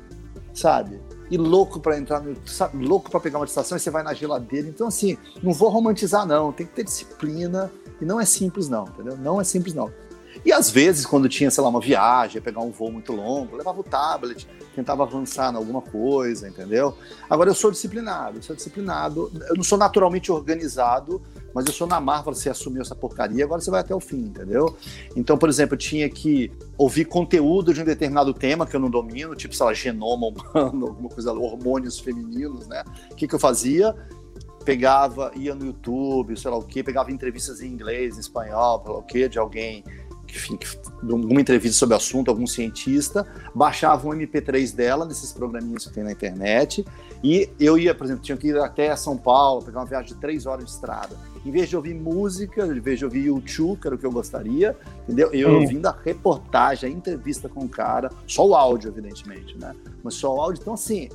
sabe? 0.54 1.00
E 1.30 1.38
louco 1.38 1.80
para 1.80 1.98
entrar 1.98 2.20
no. 2.20 2.36
Sabe, 2.46 2.86
louco 2.86 3.10
para 3.10 3.20
pegar 3.20 3.40
uma 3.40 3.46
distração 3.46 3.78
e 3.78 3.80
você 3.80 3.90
vai 3.90 4.04
na 4.04 4.14
geladeira. 4.14 4.68
Então, 4.68 4.88
assim, 4.88 5.18
não 5.42 5.54
vou 5.54 5.70
romantizar, 5.70 6.26
não. 6.26 6.52
Tem 6.52 6.66
que 6.66 6.74
ter 6.74 6.84
disciplina. 6.84 7.72
E 8.02 8.06
não 8.06 8.20
é 8.20 8.26
simples, 8.26 8.68
não, 8.68 8.86
entendeu? 8.86 9.18
Não 9.18 9.40
é 9.40 9.44
simples, 9.44 9.74
não. 9.74 9.92
E 10.46 10.52
às 10.52 10.70
vezes, 10.70 11.06
quando 11.06 11.30
tinha, 11.30 11.50
sei 11.52 11.64
lá, 11.64 11.70
uma 11.70 11.80
viagem, 11.80 12.42
pegar 12.42 12.62
um 12.62 12.72
voo 12.72 12.92
muito 12.92 13.14
longo, 13.14 13.56
levava 13.56 13.80
o 13.80 13.84
tablet, 13.84 14.48
tentava 14.76 15.04
avançar 15.04 15.54
em 15.54 15.58
alguma 15.58 15.82
coisa, 15.82 16.48
entendeu? 16.50 16.98
Agora 17.30 17.50
eu 17.50 17.54
sou 17.54 17.72
disciplinado, 17.72 18.44
sou 18.44 18.56
disciplinado. 18.56 19.32
Eu 19.48 19.56
não 19.56 19.64
sou 19.64 19.78
naturalmente 19.78 20.32
organizado, 20.32 21.22
mas 21.54 21.66
eu 21.66 21.74
sou 21.74 21.88
na 21.88 22.00
Marvel, 22.02 22.34
você 22.34 22.50
assumiu 22.50 22.82
essa 22.82 22.96
porcaria, 22.96 23.44
agora 23.44 23.62
você 23.62 23.70
vai 23.70 23.82
até 23.82 23.94
o 23.94 24.00
fim, 24.00 24.22
entendeu? 24.22 24.76
Então, 25.16 25.38
por 25.38 25.50
exemplo, 25.50 25.76
eu 25.76 25.80
tinha 25.80 26.10
que 26.10 26.52
ouvir 26.78 27.06
conteúdo 27.06 27.74
de 27.74 27.82
um 27.82 27.86
determinado 27.86 28.34
tema 28.34 28.66
que 28.66 28.76
eu 28.76 28.80
não 28.80 28.90
domino, 28.90 29.36
tipo, 29.36 29.56
sei 29.56 29.66
lá, 29.66 29.74
genoma 29.74 30.28
humano, 30.28 30.88
alguma 30.88 31.10
coisa, 31.10 31.32
hormônios 31.34 32.00
femininos, 32.00 32.68
né? 32.68 32.84
O 33.12 33.16
que, 33.16 33.28
que 33.28 33.36
eu 33.36 33.40
fazia? 33.40 33.96
Pegava, 34.66 35.32
ia 35.36 35.54
no 35.54 35.66
YouTube, 35.66 36.40
sei 36.40 36.50
lá 36.50 36.58
o 36.58 36.64
quê, 36.64 36.84
pegava 36.84 37.12
entrevistas 37.12 37.62
em 37.62 37.68
inglês, 37.68 38.18
em 38.18 38.22
espanhol, 38.22 38.82
sei 38.84 38.94
lá 38.94 39.00
o 39.00 39.04
quê, 39.04 39.30
de 39.30 39.38
alguém 39.38 39.84
enfim, 40.36 40.58
alguma 41.04 41.40
entrevista 41.40 41.78
sobre 41.78 41.94
o 41.94 41.98
assunto, 41.98 42.30
algum 42.30 42.48
cientista, 42.48 43.28
baixava 43.54 44.08
um 44.08 44.12
MP3 44.12 44.74
dela 44.74 45.06
nesses 45.06 45.32
programinhas 45.32 45.86
que 45.86 45.94
tem 45.94 46.04
na 46.04 46.12
internet, 46.12 46.84
e 47.24 47.50
eu 47.60 47.78
ia, 47.78 47.94
por 47.94 48.06
exemplo, 48.06 48.24
tinha 48.24 48.38
que 48.38 48.48
ir 48.48 48.58
até 48.58 48.96
São 48.96 49.16
Paulo, 49.16 49.64
pegar 49.64 49.82
uma 49.82 49.86
viagem 49.86 50.14
de 50.14 50.20
três 50.20 50.46
horas 50.46 50.66
de 50.66 50.72
estrada. 50.72 51.16
Em 51.46 51.52
vez 51.52 51.70
de 51.70 51.76
ouvir 51.76 51.94
música, 51.94 52.66
em 52.66 52.80
vez 52.80 53.00
de 53.00 53.06
ouvir 53.06 53.26
YouTube, 53.26 53.80
que 53.80 53.88
era 53.88 53.96
o 53.96 54.00
que 54.00 54.06
eu 54.06 54.12
gostaria, 54.12 54.78
entendeu? 55.04 55.30
Eu 55.34 55.50
hum. 55.50 55.62
ouvindo 55.62 55.86
a 55.88 55.98
reportagem, 56.04 56.90
a 56.90 56.92
entrevista 56.92 57.50
com 57.50 57.66
o 57.66 57.70
cara, 57.70 58.12
só 58.26 58.48
o 58.48 58.56
áudio, 58.56 58.90
evidentemente, 58.90 59.58
né? 59.58 59.76
Mas 60.04 60.16
só 60.16 60.34
o 60.36 60.40
áudio, 60.40 60.62
então 60.62 60.74
assim, 60.74 61.10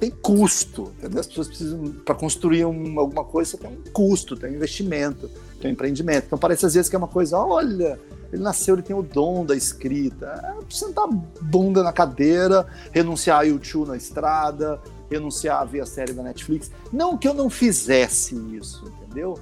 tem 0.00 0.10
custo, 0.10 0.92
entendeu? 0.98 1.20
As 1.20 1.26
pessoas 1.26 1.48
precisam, 1.48 1.92
para 2.04 2.14
construir 2.14 2.64
um, 2.64 2.98
alguma 2.98 3.24
coisa, 3.24 3.56
tem 3.56 3.70
um 3.70 3.92
custo, 3.92 4.36
tem 4.36 4.50
um 4.50 4.54
investimento, 4.54 5.30
tem 5.60 5.70
um 5.70 5.74
empreendimento. 5.74 6.26
Então 6.26 6.38
parece 6.38 6.66
às 6.66 6.74
vezes 6.74 6.88
que 6.88 6.96
é 6.96 6.98
uma 6.98 7.08
coisa, 7.08 7.38
olha, 7.38 7.98
ele 8.32 8.42
nasceu, 8.42 8.74
ele 8.74 8.82
tem 8.82 8.94
o 8.94 9.02
dom 9.02 9.44
da 9.44 9.56
escrita. 9.56 10.26
É 10.26 10.74
sentar 10.74 11.06
bunda 11.40 11.82
na 11.82 11.92
cadeira, 11.92 12.66
renunciar 12.92 13.40
a 13.40 13.42
YouTube 13.42 13.88
na 13.88 13.96
estrada, 13.96 14.80
renunciar 15.10 15.62
a 15.62 15.64
ver 15.64 15.80
a 15.80 15.86
série 15.86 16.12
da 16.12 16.22
Netflix. 16.22 16.70
Não 16.92 17.16
que 17.16 17.26
eu 17.26 17.34
não 17.34 17.48
fizesse 17.48 18.34
isso, 18.54 18.92
entendeu? 19.02 19.38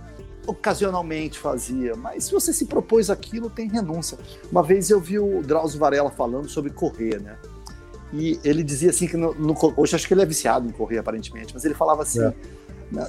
Ocasionalmente 0.47 1.38
fazia, 1.38 1.97
mas 1.97 2.24
se 2.24 2.32
você 2.32 2.53
se 2.53 2.66
propôs 2.66 3.11
aquilo, 3.11 3.51
tem 3.51 3.68
renúncia. 3.68 4.18
Uma 4.51 4.62
vez 4.62 4.90
eu 4.90 5.01
vi 5.01 5.18
o 5.18 5.42
Drauzio 5.42 5.78
Varela 5.78 6.11
falando 6.11 6.49
sobre 6.49 6.70
correr, 6.70 7.20
né? 7.20 7.36
E 8.12 8.38
ele 8.44 8.62
dizia 8.62 8.90
assim 8.90 9.09
que 9.09 9.16
no, 9.16 9.34
no, 9.34 9.57
hoje 9.76 9.97
acho 9.97 10.07
que 10.07 10.14
ele 10.14 10.22
é 10.22 10.26
viciado 10.26 10.68
em 10.68 10.72
correr 10.72 10.99
aparentemente, 10.99 11.53
mas 11.53 11.64
ele 11.64 11.74
falava 11.74 12.03
assim: 12.03 12.22
é. 12.22 12.34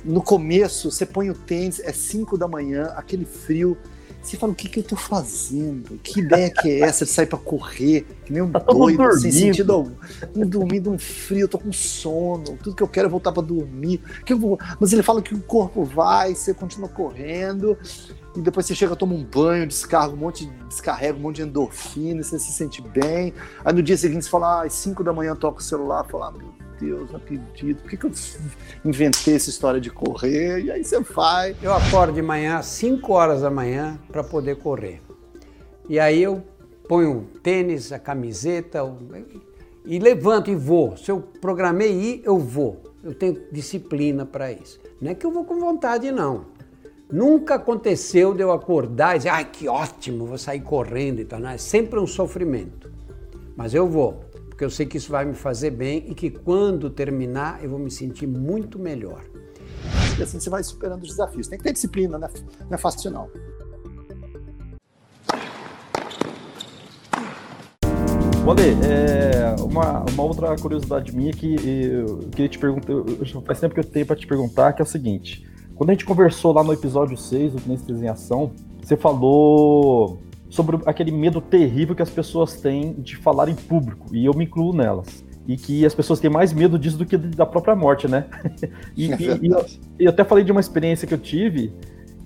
no 0.03 0.21
começo 0.21 0.91
você 0.91 1.05
põe 1.05 1.29
o 1.29 1.35
tênis, 1.35 1.79
é 1.79 1.93
5 1.93 2.37
da 2.37 2.47
manhã, 2.47 2.93
aquele 2.95 3.25
frio, 3.25 3.77
você 4.27 4.37
fala, 4.37 4.51
o 4.51 4.55
que, 4.55 4.67
que 4.67 4.79
eu 4.79 4.83
tô 4.83 4.95
fazendo? 4.95 5.97
Que 6.03 6.19
ideia 6.19 6.49
que 6.49 6.69
é 6.69 6.79
essa 6.81 7.05
de 7.05 7.11
sair 7.11 7.27
pra 7.27 7.39
correr? 7.39 8.05
Que 8.25 8.33
nem 8.33 8.41
um 8.41 8.51
tá 8.51 8.59
doido, 8.59 9.19
sem 9.19 9.31
sentido 9.31 9.73
algum. 9.73 9.95
Um 10.35 10.45
dormindo, 10.45 10.91
um 10.91 10.99
frio, 10.99 11.41
eu 11.41 11.47
tô 11.47 11.57
com 11.57 11.71
sono. 11.71 12.57
Tudo 12.61 12.75
que 12.75 12.83
eu 12.83 12.87
quero 12.87 13.07
é 13.07 13.09
voltar 13.09 13.31
pra 13.31 13.41
dormir. 13.41 14.01
Que 14.25 14.33
eu 14.33 14.39
vou... 14.39 14.59
Mas 14.79 14.91
ele 14.91 15.01
fala 15.01 15.21
que 15.21 15.33
o 15.33 15.41
corpo 15.41 15.83
vai, 15.83 16.35
você 16.35 16.53
continua 16.53 16.89
correndo, 16.89 17.77
e 18.35 18.41
depois 18.41 18.65
você 18.65 18.75
chega, 18.75 18.95
toma 18.95 19.15
um 19.15 19.23
banho, 19.23 19.65
descarga 19.65 20.13
um 20.13 20.17
monte, 20.17 20.45
descarrega 20.67 21.17
um 21.17 21.21
monte 21.21 21.37
de 21.37 21.43
endorfina, 21.43 22.21
você 22.21 22.37
se 22.37 22.51
sente 22.51 22.81
bem. 22.81 23.33
Aí 23.65 23.73
no 23.73 23.81
dia 23.81 23.97
seguinte 23.97 24.25
você 24.25 24.29
fala, 24.29 24.61
ah, 24.61 24.65
às 24.65 24.73
5 24.73 25.03
da 25.03 25.11
manhã 25.11 25.35
toca 25.35 25.59
o 25.59 25.63
celular, 25.63 26.03
fala, 26.03 26.27
ah, 26.27 26.31
meu 26.31 26.66
Deus, 26.79 27.11
não 27.11 27.17
acredito, 27.17 27.81
por 27.81 27.89
que, 27.89 27.97
que 27.97 28.05
eu 28.05 28.11
inventei 28.85 29.35
essa 29.35 29.49
história 29.49 29.79
de 29.79 29.89
correr? 29.89 30.63
E 30.63 30.71
aí 30.71 30.83
você 30.83 30.99
vai. 30.99 31.55
Eu 31.61 31.73
acordo 31.73 32.13
de 32.13 32.21
manhã, 32.21 32.61
5 32.61 33.11
horas 33.13 33.41
da 33.41 33.49
manhã, 33.49 33.99
para 34.11 34.23
poder 34.23 34.57
correr. 34.57 35.01
E 35.89 35.99
aí 35.99 36.21
eu 36.21 36.43
ponho 36.87 37.19
o 37.19 37.39
tênis, 37.39 37.91
a 37.91 37.99
camiseta 37.99 38.79
e 39.85 39.99
levanto 39.99 40.49
e 40.49 40.55
vou. 40.55 40.97
Se 40.97 41.11
eu 41.11 41.21
programei 41.41 41.91
ir, 41.91 42.21
eu 42.23 42.37
vou. 42.37 42.83
Eu 43.03 43.13
tenho 43.13 43.41
disciplina 43.51 44.25
para 44.25 44.51
isso. 44.51 44.79
Não 45.01 45.11
é 45.11 45.15
que 45.15 45.25
eu 45.25 45.31
vou 45.31 45.45
com 45.45 45.59
vontade, 45.59 46.11
não. 46.11 46.45
Nunca 47.09 47.55
aconteceu 47.55 48.33
de 48.33 48.41
eu 48.41 48.51
acordar 48.51 49.15
e 49.15 49.19
dizer, 49.19 49.29
ai, 49.29 49.45
que 49.45 49.67
ótimo, 49.69 50.25
vou 50.25 50.37
sair 50.37 50.59
correndo 50.59 51.21
e 51.21 51.25
tal. 51.25 51.39
Não, 51.39 51.49
é 51.49 51.57
sempre 51.57 51.99
um 51.99 52.07
sofrimento. 52.07 52.91
Mas 53.55 53.73
eu 53.73 53.87
vou 53.87 54.25
porque 54.57 54.65
eu 54.65 54.71
sei 54.71 54.87
que 54.87 54.97
isso 54.97 55.11
vai 55.11 55.23
me 55.23 55.35
fazer 55.35 55.69
bem 55.69 56.03
e 56.07 56.15
que 56.15 56.31
quando 56.31 56.89
terminar 56.89 57.63
eu 57.63 57.69
vou 57.69 57.77
me 57.77 57.91
sentir 57.91 58.25
muito 58.25 58.79
melhor. 58.79 59.23
E 60.17 60.23
assim 60.23 60.39
você 60.39 60.49
vai 60.49 60.63
superando 60.63 61.03
os 61.03 61.09
desafios. 61.09 61.47
Tem 61.47 61.59
que 61.59 61.63
ter 61.63 61.73
disciplina, 61.73 62.17
né? 62.17 62.27
não 62.61 62.73
é 62.73 62.77
fácil 62.79 63.11
não. 63.11 63.29
Wale, 68.43 68.63
é, 68.83 69.55
uma, 69.61 70.03
uma 70.11 70.23
outra 70.23 70.55
curiosidade 70.55 71.15
minha 71.15 71.33
que 71.33 71.53
eu 71.53 72.17
queria 72.31 72.49
te 72.49 72.57
perguntar, 72.57 72.93
faz 73.45 73.59
tempo 73.59 73.75
que 73.75 73.79
eu 73.79 73.83
tenho 73.83 74.07
para 74.07 74.15
te 74.15 74.25
perguntar, 74.25 74.73
que 74.73 74.81
é 74.81 74.83
o 74.83 74.87
seguinte. 74.87 75.47
Quando 75.75 75.91
a 75.91 75.93
gente 75.93 76.03
conversou 76.03 76.51
lá 76.51 76.63
no 76.63 76.73
episódio 76.73 77.15
6 77.15 77.53
do 77.53 77.61
Kinestes 77.61 78.01
em 78.01 78.07
Ação, 78.07 78.51
você 78.81 78.97
falou 78.97 80.17
sobre 80.49 80.79
aquele 80.85 81.11
medo 81.11 81.41
terrível 81.41 81.95
que 81.95 82.01
as 82.01 82.09
pessoas 82.09 82.59
têm 82.59 82.93
de 82.93 83.15
falar 83.17 83.49
em 83.49 83.55
público, 83.55 84.15
e 84.15 84.25
eu 84.25 84.33
me 84.33 84.45
incluo 84.45 84.73
nelas. 84.73 85.25
E 85.47 85.55
que 85.55 85.85
as 85.85 85.95
pessoas 85.95 86.19
têm 86.19 86.29
mais 86.29 86.51
medo 86.51 86.77
disso 86.77 86.97
do 86.97 87.05
que 87.05 87.17
da 87.17 87.45
própria 87.45 87.75
morte, 87.75 88.07
né? 88.07 88.25
e, 88.95 89.11
é 89.11 89.17
e, 89.17 89.47
e 89.47 89.47
eu, 89.47 89.65
eu, 89.97 90.09
até 90.09 90.23
falei 90.23 90.43
de 90.43 90.51
uma 90.51 90.59
experiência 90.59 91.07
que 91.07 91.13
eu 91.13 91.17
tive, 91.17 91.73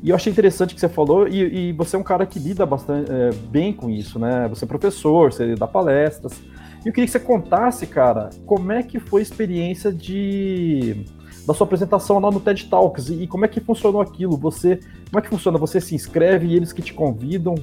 e 0.01 0.09
eu 0.09 0.15
achei 0.15 0.31
interessante 0.31 0.73
que 0.73 0.81
você 0.81 0.89
falou, 0.89 1.27
e, 1.27 1.69
e 1.69 1.73
você 1.73 1.95
é 1.95 1.99
um 1.99 2.03
cara 2.03 2.25
que 2.25 2.39
lida 2.39 2.65
bastante 2.65 3.11
é, 3.11 3.29
bem 3.49 3.71
com 3.71 3.89
isso, 3.89 4.17
né? 4.17 4.47
Você 4.49 4.65
é 4.65 4.67
professor, 4.67 5.31
você 5.31 5.55
dá 5.55 5.67
palestras. 5.67 6.41
E 6.83 6.87
eu 6.87 6.93
queria 6.93 7.05
que 7.05 7.11
você 7.11 7.19
contasse, 7.19 7.85
cara, 7.85 8.31
como 8.45 8.71
é 8.71 8.81
que 8.81 8.99
foi 8.99 9.21
a 9.21 9.23
experiência 9.23 9.93
de 9.93 11.05
da 11.45 11.53
sua 11.53 11.65
apresentação 11.65 12.19
lá 12.19 12.29
no 12.29 12.39
TED 12.39 12.65
Talks 12.67 13.09
e 13.09 13.25
como 13.25 13.45
é 13.45 13.47
que 13.47 13.59
funcionou 13.59 13.99
aquilo? 13.99 14.37
Você, 14.37 14.79
como 15.09 15.19
é 15.19 15.21
que 15.21 15.29
funciona? 15.29 15.57
Você 15.57 15.81
se 15.81 15.95
inscreve 15.95 16.47
e 16.47 16.55
eles 16.55 16.71
que 16.71 16.81
te 16.81 16.93
convidam? 16.93 17.55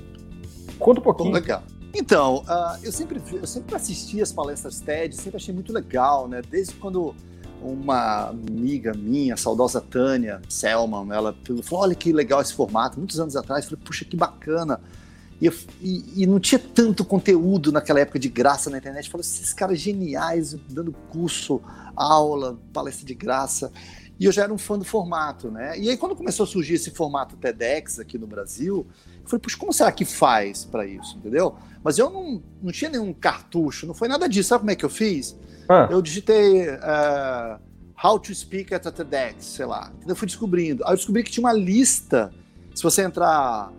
Conta 0.78 1.00
um 1.00 1.02
pouquinho. 1.02 1.32
Legal. 1.32 1.62
Então, 1.94 2.44
uh, 2.44 2.78
eu, 2.82 2.92
sempre, 2.92 3.20
eu 3.32 3.46
sempre 3.46 3.74
assisti 3.74 4.20
as 4.20 4.32
palestras 4.32 4.80
TED, 4.80 5.16
sempre 5.16 5.36
achei 5.36 5.54
muito 5.54 5.72
legal, 5.72 6.28
né? 6.28 6.42
Desde 6.48 6.74
quando 6.74 7.14
uma 7.62 8.28
amiga 8.28 8.92
minha, 8.94 9.34
a 9.34 9.36
saudosa 9.36 9.80
Tânia 9.80 10.40
Selman, 10.48 11.10
ela 11.10 11.34
falou: 11.44 11.82
olha 11.82 11.94
que 11.94 12.12
legal 12.12 12.40
esse 12.40 12.54
formato, 12.54 12.98
muitos 12.98 13.18
anos 13.18 13.36
atrás, 13.36 13.64
eu 13.64 13.70
falei, 13.70 13.84
puxa, 13.84 14.04
que 14.04 14.16
bacana. 14.16 14.80
E, 15.40 15.46
eu, 15.46 15.54
e, 15.80 16.22
e, 16.22 16.26
não 16.26 16.40
tinha 16.40 16.58
tanto 16.58 17.04
conteúdo 17.04 17.70
naquela 17.70 18.00
época 18.00 18.18
de 18.18 18.28
graça 18.28 18.68
na 18.70 18.78
internet. 18.78 19.08
Falei, 19.08 19.24
esses 19.24 19.52
caras 19.52 19.78
geniais, 19.78 20.56
dando 20.68 20.92
curso, 21.10 21.60
aula, 21.94 22.58
palestra 22.72 23.06
de 23.06 23.14
graça. 23.14 23.70
E 24.18 24.24
eu 24.24 24.32
já 24.32 24.42
era 24.42 24.52
um 24.52 24.58
fã 24.58 24.76
do 24.76 24.84
formato, 24.84 25.50
né? 25.50 25.78
E 25.78 25.88
aí, 25.88 25.96
quando 25.96 26.16
começou 26.16 26.44
a 26.44 26.46
surgir 26.46 26.74
esse 26.74 26.90
formato 26.90 27.36
TEDx 27.36 28.00
aqui 28.00 28.18
no 28.18 28.26
Brasil, 28.26 28.86
eu 29.22 29.28
falei, 29.28 29.40
puxa, 29.40 29.56
como 29.56 29.72
será 29.72 29.92
que 29.92 30.04
faz 30.04 30.64
para 30.64 30.84
isso, 30.86 31.16
entendeu? 31.16 31.54
Mas 31.84 31.98
eu 31.98 32.10
não, 32.10 32.42
não 32.60 32.72
tinha 32.72 32.90
nenhum 32.90 33.12
cartucho, 33.12 33.86
não 33.86 33.94
foi 33.94 34.08
nada 34.08 34.28
disso. 34.28 34.48
Sabe 34.48 34.60
como 34.60 34.70
é 34.72 34.74
que 34.74 34.84
eu 34.84 34.90
fiz? 34.90 35.36
Ah. 35.68 35.88
Eu 35.90 36.02
digitei 36.02 36.68
uh, 36.68 37.60
How 38.02 38.18
to 38.18 38.34
Speak 38.34 38.74
at 38.74 38.86
a 38.86 38.90
TEDx, 38.90 39.44
sei 39.44 39.66
lá. 39.66 39.92
Eu 40.06 40.16
fui 40.16 40.26
descobrindo. 40.26 40.84
Aí 40.84 40.92
eu 40.92 40.96
descobri 40.96 41.22
que 41.22 41.30
tinha 41.30 41.44
uma 41.44 41.52
lista. 41.52 42.32
Se 42.74 42.82
você 42.82 43.02
entrar 43.02 43.72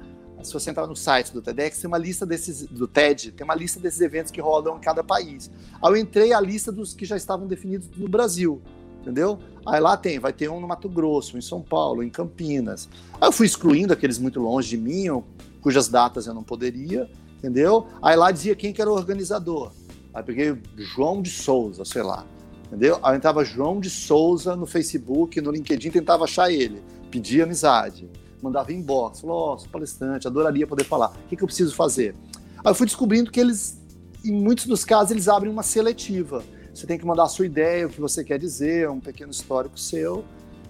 se 0.44 0.54
você 0.54 0.70
entrar 0.70 0.88
no 0.88 0.96
site 0.96 1.34
do 1.34 1.42
TEDx, 1.42 1.80
tem 1.80 1.88
uma 1.88 1.98
lista 1.98 2.26
desses, 2.26 2.66
do 2.66 2.88
TED, 2.88 3.34
tem 3.34 3.44
uma 3.44 3.56
lista 3.56 3.78
desses 3.78 4.00
eventos 4.00 4.32
que 4.32 4.40
rodam 4.40 4.78
em 4.78 4.80
cada 4.80 5.04
país. 5.04 5.52
Aí 5.82 5.92
eu 5.92 5.98
entrei 5.98 6.32
a 6.32 6.40
lista 6.40 6.72
dos 6.72 6.94
que 6.94 7.06
já 7.06 7.18
estavam 7.18 7.46
definidos 7.46 7.90
no 7.98 8.08
Brasil 8.08 8.62
entendeu? 9.10 9.40
Aí 9.66 9.80
lá 9.80 9.98
tem, 9.98 10.20
vai 10.20 10.32
ter 10.32 10.50
um 10.50 10.60
no 10.60 10.68
Mato 10.68 10.88
Grosso, 10.88 11.38
em 11.38 11.42
São 11.42 11.62
Paulo, 11.62 12.04
em 12.04 12.10
Campinas. 12.10 12.88
Aí 13.20 13.28
eu 13.28 13.32
fui 13.32 13.48
excluindo 13.48 13.92
aqueles 13.92 14.20
muito 14.20 14.40
longe 14.40 14.70
de 14.70 14.78
mim, 14.78 15.08
cujas 15.62 15.90
datas 15.90 16.28
eu 16.28 16.34
não 16.34 16.44
poderia, 16.44 17.10
entendeu? 17.38 17.88
Aí 18.02 18.16
lá 18.16 18.32
dizia 18.32 18.56
quem 18.56 18.72
que 18.72 18.82
era 18.82 18.90
o 18.90 18.94
organizador. 18.94 19.72
Aí 20.14 20.24
peguei 20.24 20.56
João 20.78 21.22
de 21.22 21.30
Souza, 21.30 21.84
sei 21.84 22.04
lá, 22.04 22.26
entendeu? 22.68 23.00
Aí 23.02 23.18
entrava 23.18 23.44
João 23.44 23.80
de 23.80 23.90
Souza 23.90 24.56
no 24.56 24.66
Facebook, 24.66 25.42
no 25.42 25.52
LinkedIn, 25.52 25.90
tentava 25.90 26.24
achar 26.24 26.52
ele, 26.52 26.82
pedia 27.10 27.44
amizade. 27.44 28.08
mandava 28.42 28.72
inbox, 28.72 29.22
falou, 29.22 29.54
oh, 29.56 29.58
sou 29.58 29.70
palestrante, 29.70 30.28
adoraria 30.28 30.66
poder 30.66 30.84
falar. 30.84 31.10
O 31.10 31.28
que, 31.28 31.36
que 31.36 31.44
eu 31.44 31.48
preciso 31.48 31.76
fazer? 31.76 32.16
Aí 32.64 32.72
eu 32.72 32.76
fui 32.76 32.86
descobrindo 32.86 33.32
que 33.32 33.40
eles, 33.40 33.82
em 34.24 34.32
muitos 34.32 34.66
dos 34.66 34.86
casos, 34.86 35.12
eles 35.12 35.28
abrem 35.28 35.52
uma 35.52 35.64
seletiva. 35.64 36.44
Você 36.80 36.88
tem 36.88 36.98
que 36.98 37.06
mandar 37.06 37.24
a 37.24 37.28
sua 37.28 37.46
ideia, 37.46 37.88
o 37.88 37.90
que 37.90 38.00
você 38.00 38.24
quer 38.24 38.40
dizer, 38.40 38.90
um 38.90 39.02
pequeno 39.02 39.32
histórico 39.32 39.78
seu. 39.78 40.24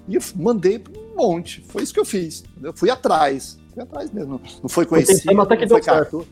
E 0.07 0.16
eu 0.16 0.22
mandei 0.36 0.84
um 0.97 1.16
monte. 1.16 1.62
Foi 1.62 1.84
isso 1.84 1.93
que 1.93 1.99
eu 1.99 2.05
fiz. 2.05 2.43
Eu 2.64 2.74
fui 2.74 2.89
atrás. 2.89 3.60
Fui 3.72 3.84
atrás 3.84 4.12
mesmo. 4.12 4.41
Não 4.64 4.68
foi 4.68 4.88
conhecido, 4.88 5.39
até 5.39 5.55
que 5.55 5.66
não 5.66 5.70
foi 5.70 5.82
cartão. 5.82 6.26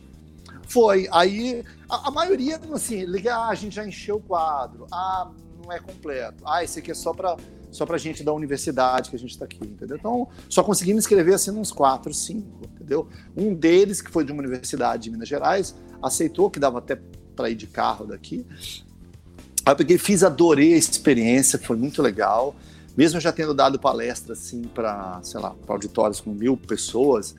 Foi. 0.66 1.06
Aí, 1.12 1.64
a, 1.88 2.08
a, 2.08 2.10
maioria, 2.10 2.60
assim, 2.72 3.04
liga, 3.04 3.36
ah, 3.36 3.50
a 3.50 3.54
gente 3.54 3.76
já 3.76 3.86
encheu 3.86 4.16
o 4.16 4.20
quadro. 4.20 4.88
Ah, 4.90 5.30
não 5.64 5.72
é 5.72 5.78
completo. 5.78 6.42
Ah, 6.44 6.64
esse 6.64 6.80
aqui 6.80 6.90
é 6.90 6.94
só 6.94 7.14
para 7.14 7.36
só 7.70 7.86
pra 7.86 7.98
gente 7.98 8.24
da 8.24 8.32
universidade 8.32 9.10
que 9.10 9.16
a 9.16 9.18
gente 9.18 9.30
está 9.30 9.44
aqui, 9.44 9.62
entendeu? 9.62 9.96
Então, 9.96 10.26
só 10.48 10.64
conseguimos 10.64 11.04
escrever 11.04 11.34
assim 11.34 11.50
uns 11.50 11.70
quatro, 11.70 12.12
cinco, 12.12 12.64
entendeu? 12.64 13.06
Um 13.36 13.54
deles, 13.54 14.00
que 14.00 14.10
foi 14.10 14.24
de 14.24 14.32
uma 14.32 14.40
universidade 14.40 15.04
de 15.04 15.10
Minas 15.10 15.28
Gerais, 15.28 15.76
aceitou 16.02 16.50
que 16.50 16.58
dava 16.58 16.78
até 16.78 16.98
para 17.36 17.50
ir 17.50 17.54
de 17.54 17.66
carro 17.68 18.06
daqui. 18.06 18.44
Aí 19.68 19.72
eu 19.72 19.76
peguei, 19.76 19.98
fiz, 19.98 20.24
adorei 20.24 20.72
a 20.72 20.78
experiência, 20.78 21.58
foi 21.58 21.76
muito 21.76 22.00
legal. 22.00 22.56
Mesmo 22.96 23.20
já 23.20 23.30
tendo 23.30 23.52
dado 23.52 23.78
palestra 23.78 24.32
assim 24.32 24.62
para, 24.62 25.20
sei 25.22 25.38
lá, 25.38 25.50
para 25.50 25.74
auditórios 25.74 26.22
com 26.22 26.30
mil 26.30 26.56
pessoas, 26.56 27.36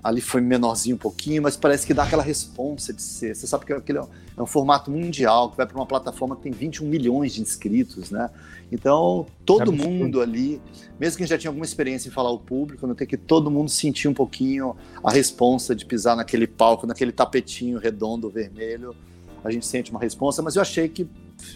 ali 0.00 0.20
foi 0.20 0.40
menorzinho 0.40 0.94
um 0.94 0.98
pouquinho, 0.98 1.42
mas 1.42 1.56
parece 1.56 1.84
que 1.84 1.92
dá 1.92 2.04
aquela 2.04 2.22
responsa 2.22 2.92
de 2.92 3.02
ser. 3.02 3.34
Você 3.34 3.48
sabe 3.48 3.66
que 3.66 3.72
aquele 3.72 3.98
é, 3.98 4.04
é 4.36 4.40
um 4.40 4.46
formato 4.46 4.92
mundial, 4.92 5.50
que 5.50 5.56
vai 5.56 5.66
para 5.66 5.74
uma 5.76 5.84
plataforma 5.84 6.36
que 6.36 6.42
tem 6.42 6.52
21 6.52 6.86
milhões 6.86 7.34
de 7.34 7.40
inscritos, 7.40 8.12
né? 8.12 8.30
Então, 8.70 9.26
todo 9.44 9.72
é 9.72 9.74
mundo 9.74 10.20
ali, 10.20 10.62
mesmo 11.00 11.18
que 11.18 11.26
já 11.26 11.36
tinha 11.36 11.50
alguma 11.50 11.66
experiência 11.66 12.08
em 12.08 12.12
falar 12.12 12.28
ao 12.28 12.38
público, 12.38 12.86
não 12.86 12.94
tem 12.94 13.08
que 13.08 13.16
todo 13.16 13.50
mundo 13.50 13.68
sentir 13.68 14.06
um 14.06 14.14
pouquinho 14.14 14.76
a 15.02 15.10
responsa 15.10 15.74
de 15.74 15.84
pisar 15.84 16.14
naquele 16.14 16.46
palco, 16.46 16.86
naquele 16.86 17.10
tapetinho 17.10 17.80
redondo 17.80 18.30
vermelho. 18.30 18.94
A 19.42 19.50
gente 19.50 19.66
sente 19.66 19.90
uma 19.90 19.98
responsa, 19.98 20.40
mas 20.42 20.54
eu 20.54 20.62
achei 20.62 20.88
que 20.88 21.08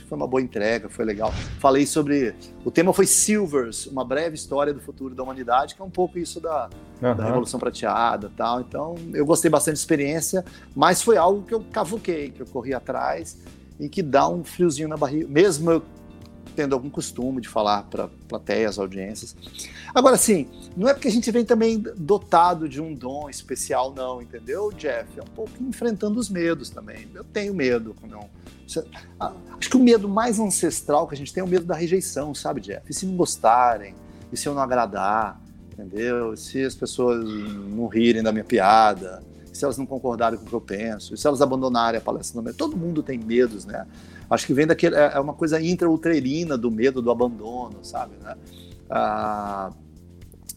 foi 0.09 0.17
uma 0.17 0.27
boa 0.27 0.41
entrega, 0.41 0.89
foi 0.89 1.05
legal. 1.05 1.33
Falei 1.59 1.87
sobre. 1.87 2.35
O 2.65 2.71
tema 2.71 2.93
foi 2.93 3.07
Silvers, 3.07 3.87
uma 3.87 4.05
breve 4.05 4.35
história 4.35 4.73
do 4.73 4.81
futuro 4.81 5.15
da 5.15 5.23
humanidade, 5.23 5.75
que 5.75 5.83
é 5.83 5.85
um 5.85 5.91
pouco 5.91 6.19
isso 6.19 6.41
da, 6.41 6.69
uhum. 7.03 7.15
da 7.15 7.25
Revolução 7.25 7.59
Prateada 7.59 8.31
tal. 8.37 8.61
Então, 8.61 8.95
eu 9.15 9.25
gostei 9.25 9.51
bastante 9.51 9.75
da 9.75 9.81
experiência, 9.81 10.45
mas 10.75 11.03
foi 11.03 11.17
algo 11.17 11.43
que 11.43 11.55
eu 11.55 11.65
cavuquei, 11.73 12.31
que 12.31 12.43
eu 12.43 12.47
corri 12.47 12.75
atrás 12.75 13.39
e 13.79 13.89
que 13.89 14.03
dá 14.03 14.29
um 14.29 14.43
friozinho 14.45 14.89
na 14.89 14.97
barriga. 14.97 15.27
Mesmo 15.29 15.71
eu 15.71 15.83
tendo 16.57 16.75
algum 16.75 16.89
costume 16.89 17.41
de 17.41 17.49
falar 17.49 17.83
para 17.85 18.09
plateias, 18.27 18.79
audiências. 18.79 19.37
Agora, 19.95 20.17
sim, 20.17 20.49
não 20.77 20.89
é 20.89 20.95
porque 20.95 21.09
a 21.09 21.11
gente 21.11 21.31
vem 21.31 21.45
também 21.45 21.79
dotado 21.97 22.69
de 22.69 22.81
um 22.81 22.95
dom 22.95 23.29
especial, 23.29 23.93
não, 23.95 24.23
entendeu, 24.23 24.73
Jeff? 24.73 25.07
É 25.19 25.23
um 25.23 25.27
pouco 25.27 25.53
enfrentando 25.61 26.19
os 26.19 26.31
medos 26.31 26.71
também. 26.71 27.07
Eu 27.15 27.23
tenho 27.23 27.55
medo. 27.55 27.95
Não. 28.09 28.29
Acho 29.59 29.71
que 29.71 29.77
o 29.77 29.81
medo 29.81 30.09
mais 30.09 30.41
ancestral 30.41 31.07
que 31.07 31.15
a 31.15 31.17
gente 31.17 31.33
tem 31.33 31.43
é 31.43 31.45
o 31.45 31.49
medo 31.49 31.67
da 31.67 31.75
rejeição, 31.75 32.35
sabe, 32.35 32.61
Jeff? 32.61 32.83
E 32.89 32.95
se 32.95 33.07
não 33.07 33.15
gostarem? 33.15 33.95
E 34.33 34.37
se 34.37 34.49
eu 34.49 34.55
não 34.55 34.63
agradar? 34.63 35.41
Entendeu? 35.73 36.33
E 36.33 36.37
se 36.39 36.65
as 36.65 36.75
pessoas 36.75 37.23
não 37.23 37.87
rirem 37.87 38.23
da 38.23 38.33
minha 38.33 38.45
piada? 38.45 39.23
se 39.57 39.65
elas 39.65 39.79
não 39.79 39.87
concordarem 39.87 40.39
com 40.39 40.45
o 40.45 40.49
que 40.49 40.55
eu 40.55 40.61
penso? 40.61 41.15
E 41.15 41.17
se 41.17 41.27
elas 41.27 41.41
abandonarem 41.41 41.99
a 41.99 42.01
palestra? 42.01 42.53
Todo 42.53 42.77
mundo 42.77 43.03
tem 43.03 43.19
medos, 43.19 43.65
né? 43.65 43.87
Acho 44.29 44.47
que 44.47 44.55
vem 44.55 44.67
daquele. 44.67 44.97
É, 44.97 45.13
é 45.15 45.21
uma 45.21 45.35
coisa 45.35 45.61
intrauterina 45.61 46.57
do 46.57 46.71
medo 46.71 47.01
do 47.01 47.11
abandono, 47.11 47.85
sabe? 47.85 48.17
Né? 48.23 48.37
Ah, 48.91 49.71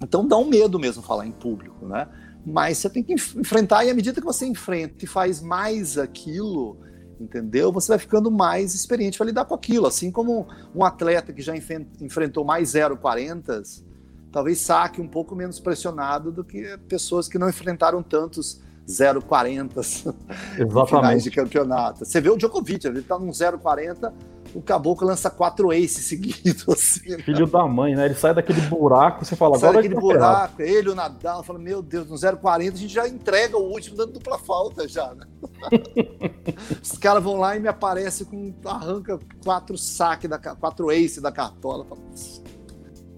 então 0.01 0.27
dá 0.27 0.37
um 0.37 0.45
medo 0.45 0.79
mesmo 0.79 1.03
falar 1.03 1.25
em 1.25 1.31
público, 1.31 1.85
né? 1.85 2.07
Mas 2.45 2.77
você 2.77 2.89
tem 2.89 3.03
que 3.03 3.13
enfrentar, 3.13 3.83
e 3.83 3.89
à 3.89 3.93
medida 3.93 4.19
que 4.19 4.25
você 4.25 4.45
enfrenta 4.45 5.03
e 5.03 5.07
faz 5.07 5.41
mais 5.41 5.97
aquilo, 5.97 6.77
entendeu? 7.19 7.71
Você 7.71 7.89
vai 7.89 7.99
ficando 7.99 8.31
mais 8.31 8.73
experiente 8.73 9.17
para 9.17 9.27
lidar 9.27 9.45
com 9.45 9.53
aquilo. 9.53 9.85
Assim 9.85 10.09
como 10.09 10.47
um 10.73 10.83
atleta 10.83 11.33
que 11.33 11.41
já 11.41 11.53
enfrentou 11.55 12.45
mais 12.45 12.73
0,40, 12.73 13.83
talvez 14.31 14.59
saque 14.59 15.01
um 15.01 15.07
pouco 15.07 15.35
menos 15.35 15.59
pressionado 15.59 16.31
do 16.31 16.43
que 16.43 16.77
pessoas 16.87 17.27
que 17.27 17.37
não 17.37 17.49
enfrentaram 17.49 18.01
tantos 18.01 18.61
0,40 18.89 20.15
finais 20.89 21.23
de 21.23 21.29
campeonato. 21.29 22.05
Você 22.05 22.19
vê 22.19 22.29
o 22.29 22.35
Djokovic, 22.35 22.85
ele 22.87 23.01
tá 23.03 23.19
num 23.19 23.29
0,40, 23.29 24.11
o 24.53 24.61
Caboclo 24.61 25.07
lança 25.07 25.29
quatro 25.29 25.69
aces 25.69 26.05
seguidos. 26.05 26.67
Assim, 26.69 27.11
né? 27.11 27.19
Filho 27.19 27.45
né? 27.45 27.51
da 27.51 27.67
mãe, 27.67 27.95
né? 27.95 28.05
Ele 28.05 28.15
sai 28.15 28.33
daquele 28.33 28.61
buraco, 28.61 29.23
você 29.23 29.35
fala, 29.35 29.59
sai 29.59 29.69
agora 29.69 29.83
daquele 29.83 30.01
buraco, 30.01 30.61
ele, 30.61 30.89
o 30.89 30.95
Nadal, 30.95 31.43
fala, 31.43 31.59
meu 31.59 31.83
Deus, 31.83 32.09
no 32.09 32.15
0,40 32.15 32.73
a 32.73 32.75
gente 32.75 32.93
já 32.93 33.07
entrega 33.07 33.57
o 33.57 33.71
último 33.71 33.95
dando 33.95 34.13
dupla 34.13 34.39
falta 34.39 34.87
já, 34.87 35.13
né? 35.13 35.25
Os 36.81 36.97
caras 36.97 37.23
vão 37.23 37.37
lá 37.37 37.55
e 37.55 37.59
me 37.59 37.67
aparecem 37.67 38.25
com, 38.25 38.53
arranca 38.67 39.19
quatro 39.43 39.77
saques, 39.77 40.29
da, 40.29 40.39
quatro 40.39 40.89
aces 40.89 41.21
da 41.21 41.31
cartola. 41.31 41.85
Fala, 41.85 42.01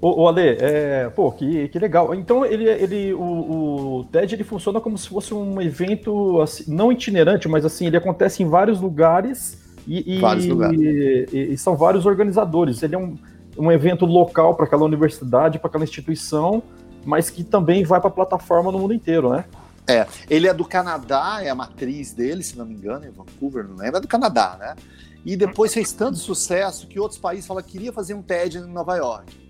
Ô, 0.02 0.24
ô 0.24 0.28
Ale, 0.28 0.58
é, 0.60 1.12
pô, 1.16 1.32
que, 1.32 1.68
que 1.68 1.78
legal. 1.78 2.16
Então 2.16 2.44
ele, 2.44 2.68
ele 2.68 3.14
o, 3.14 4.00
o 4.00 4.04
TED 4.12 4.34
ele 4.34 4.44
funciona 4.44 4.82
como 4.82 4.98
se 4.98 5.08
fosse 5.08 5.32
um 5.32 5.62
evento 5.62 6.42
assim, 6.42 6.64
não 6.68 6.92
itinerante, 6.92 7.48
mas 7.48 7.64
assim 7.64 7.86
ele 7.86 7.98
acontece 7.98 8.42
em 8.42 8.48
vários 8.48 8.82
lugares 8.82 9.60
e, 9.88 10.20
vários 10.20 10.46
e, 10.46 10.50
lugares. 10.50 10.80
E, 10.80 11.50
e, 11.52 11.58
são 11.58 11.76
vários 11.76 12.08
organizadores. 12.08 12.82
Ele 12.82 12.96
é 12.96 12.98
um, 12.98 13.16
um 13.56 13.72
evento 13.72 14.06
local 14.06 14.56
para 14.56 14.66
aquela 14.66 14.84
universidade, 14.84 15.60
para 15.60 15.68
aquela 15.68 15.84
instituição, 15.84 16.64
mas 17.06 17.30
que 17.30 17.44
também 17.44 17.84
vai 17.84 18.00
para 18.00 18.10
a 18.10 18.14
plataforma 18.14 18.72
no 18.72 18.80
mundo 18.80 18.96
inteiro, 18.96 19.30
né? 19.30 19.46
É, 19.88 20.08
ele 20.30 20.48
é 20.48 20.54
do 20.54 20.66
Canadá, 20.66 21.40
é 21.44 21.50
a 21.50 21.56
matriz 21.56 22.12
dele, 22.14 22.44
se 22.44 22.58
não 22.58 22.66
me 22.66 22.74
engano, 22.74 23.06
em 23.06 23.12
Vancouver, 23.12 23.68
não 23.68 23.76
lembro, 23.76 23.98
é 23.98 24.02
do 24.02 24.08
Canadá, 24.08 24.56
né? 24.60 24.76
E 25.24 25.36
depois 25.36 25.74
fez 25.74 25.92
tanto 25.92 26.18
sucesso 26.18 26.88
que 26.88 27.00
outros 27.00 27.20
países 27.20 27.46
falaram 27.46 27.66
que 27.66 27.74
queria 27.74 27.92
fazer 27.92 28.16
um 28.16 28.22
TED 28.22 28.58
em 28.58 28.62
Nova 28.62 28.96
York 28.96 29.41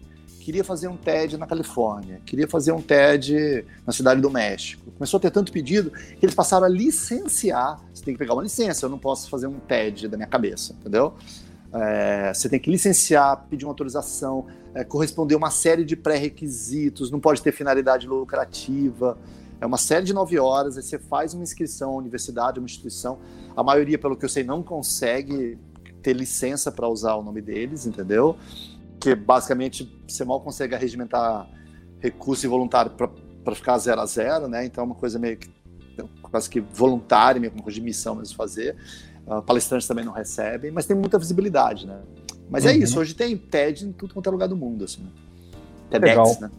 queria 0.42 0.64
fazer 0.64 0.88
um 0.88 0.98
TED 0.98 1.38
na 1.38 1.46
Califórnia, 1.46 2.20
queria 2.26 2.48
fazer 2.48 2.72
um 2.72 2.82
TED 2.82 3.64
na 3.86 3.94
Cidade 3.94 4.20
do 4.20 4.30
México. 4.30 4.92
Começou 4.92 5.20
a 5.20 5.22
ter 5.22 5.30
tanto 5.30 5.52
pedido 5.52 5.92
que 5.92 6.26
eles 6.26 6.34
passaram 6.34 6.66
a 6.66 6.70
licenciar. 6.70 7.80
Você 7.94 8.04
tem 8.04 8.16
que 8.16 8.18
pegar 8.18 8.34
uma 8.34 8.42
licença, 8.42 8.86
eu 8.86 8.90
não 8.90 8.98
posso 8.98 9.30
fazer 9.30 9.46
um 9.46 9.60
TED 9.60 10.08
da 10.08 10.18
minha 10.18 10.28
cabeça, 10.28 10.74
entendeu? 10.74 11.14
É, 11.72 12.34
você 12.34 12.50
tem 12.50 12.60
que 12.60 12.70
licenciar, 12.72 13.46
pedir 13.50 13.66
uma 13.66 13.72
autorização, 13.72 14.48
é, 14.74 14.84
corresponder 14.84 15.36
uma 15.36 15.52
série 15.52 15.86
de 15.86 15.96
pré-requisitos, 15.96 17.12
não 17.12 17.20
pode 17.20 17.42
ter 17.42 17.52
finalidade 17.52 18.08
lucrativa. 18.08 19.18
É 19.62 19.66
uma 19.66 19.78
série 19.78 20.06
de 20.06 20.12
nove 20.12 20.40
horas, 20.40 20.76
aí 20.76 20.84
você 20.84 20.98
faz 20.98 21.36
uma 21.36 21.44
inscrição 21.44 21.92
à 21.92 21.96
universidade, 21.96 22.60
uma 22.60 22.66
instituição. 22.66 23.20
A 23.56 23.64
maioria, 23.64 24.00
pelo 24.00 24.18
que 24.18 24.26
eu 24.26 24.30
sei, 24.30 24.44
não 24.44 24.64
consegue 24.64 25.58
ter 26.02 26.14
licença 26.14 26.72
para 26.72 26.88
usar 26.90 27.14
o 27.14 27.24
nome 27.24 27.42
deles, 27.42 27.86
entendeu? 27.86 28.36
Que 29.02 29.16
basicamente 29.16 29.92
você 30.08 30.24
mal 30.24 30.40
consegue 30.40 30.76
arregimentar 30.76 31.50
recurso 32.00 32.46
involuntário 32.46 32.92
para 32.92 33.56
ficar 33.56 33.78
zero 33.80 34.00
a 34.00 34.06
zero, 34.06 34.48
né? 34.48 34.64
Então 34.64 34.84
é 34.84 34.86
uma 34.86 34.96
coisa 34.96 35.18
meio 35.18 35.38
que 35.38 35.50
quase 36.22 36.50
que 36.50 36.60
voluntária, 36.60 37.42
meio 37.42 37.52
uma 37.52 37.64
coisa 37.64 37.80
de 37.80 37.84
missão 37.84 38.16
mesmo 38.16 38.36
fazer. 38.36 38.78
Uh, 39.26 39.42
palestrantes 39.42 39.88
também 39.88 40.06
não 40.06 40.14
recebem, 40.14 40.72
mas 40.72 40.86
tem 40.86 40.96
muita 40.96 41.18
visibilidade, 41.18 41.88
né? 41.88 42.00
Mas 42.50 42.66
é 42.66 42.70
uhum. 42.70 42.76
é 42.76 42.78
isso, 42.80 43.00
hoje 43.00 43.16
tem 43.16 43.36
TED 43.36 43.86
em 43.86 43.92
tudo 43.92 44.14
quanto 44.14 44.28
é 44.28 44.32
lugar 44.32 44.48
do 44.48 44.56
mundo, 44.56 44.86
assim. 44.86 45.02
Né? 45.02 45.10
TEDx, 45.90 46.18
Legal. 46.18 46.38
né? 46.42 46.52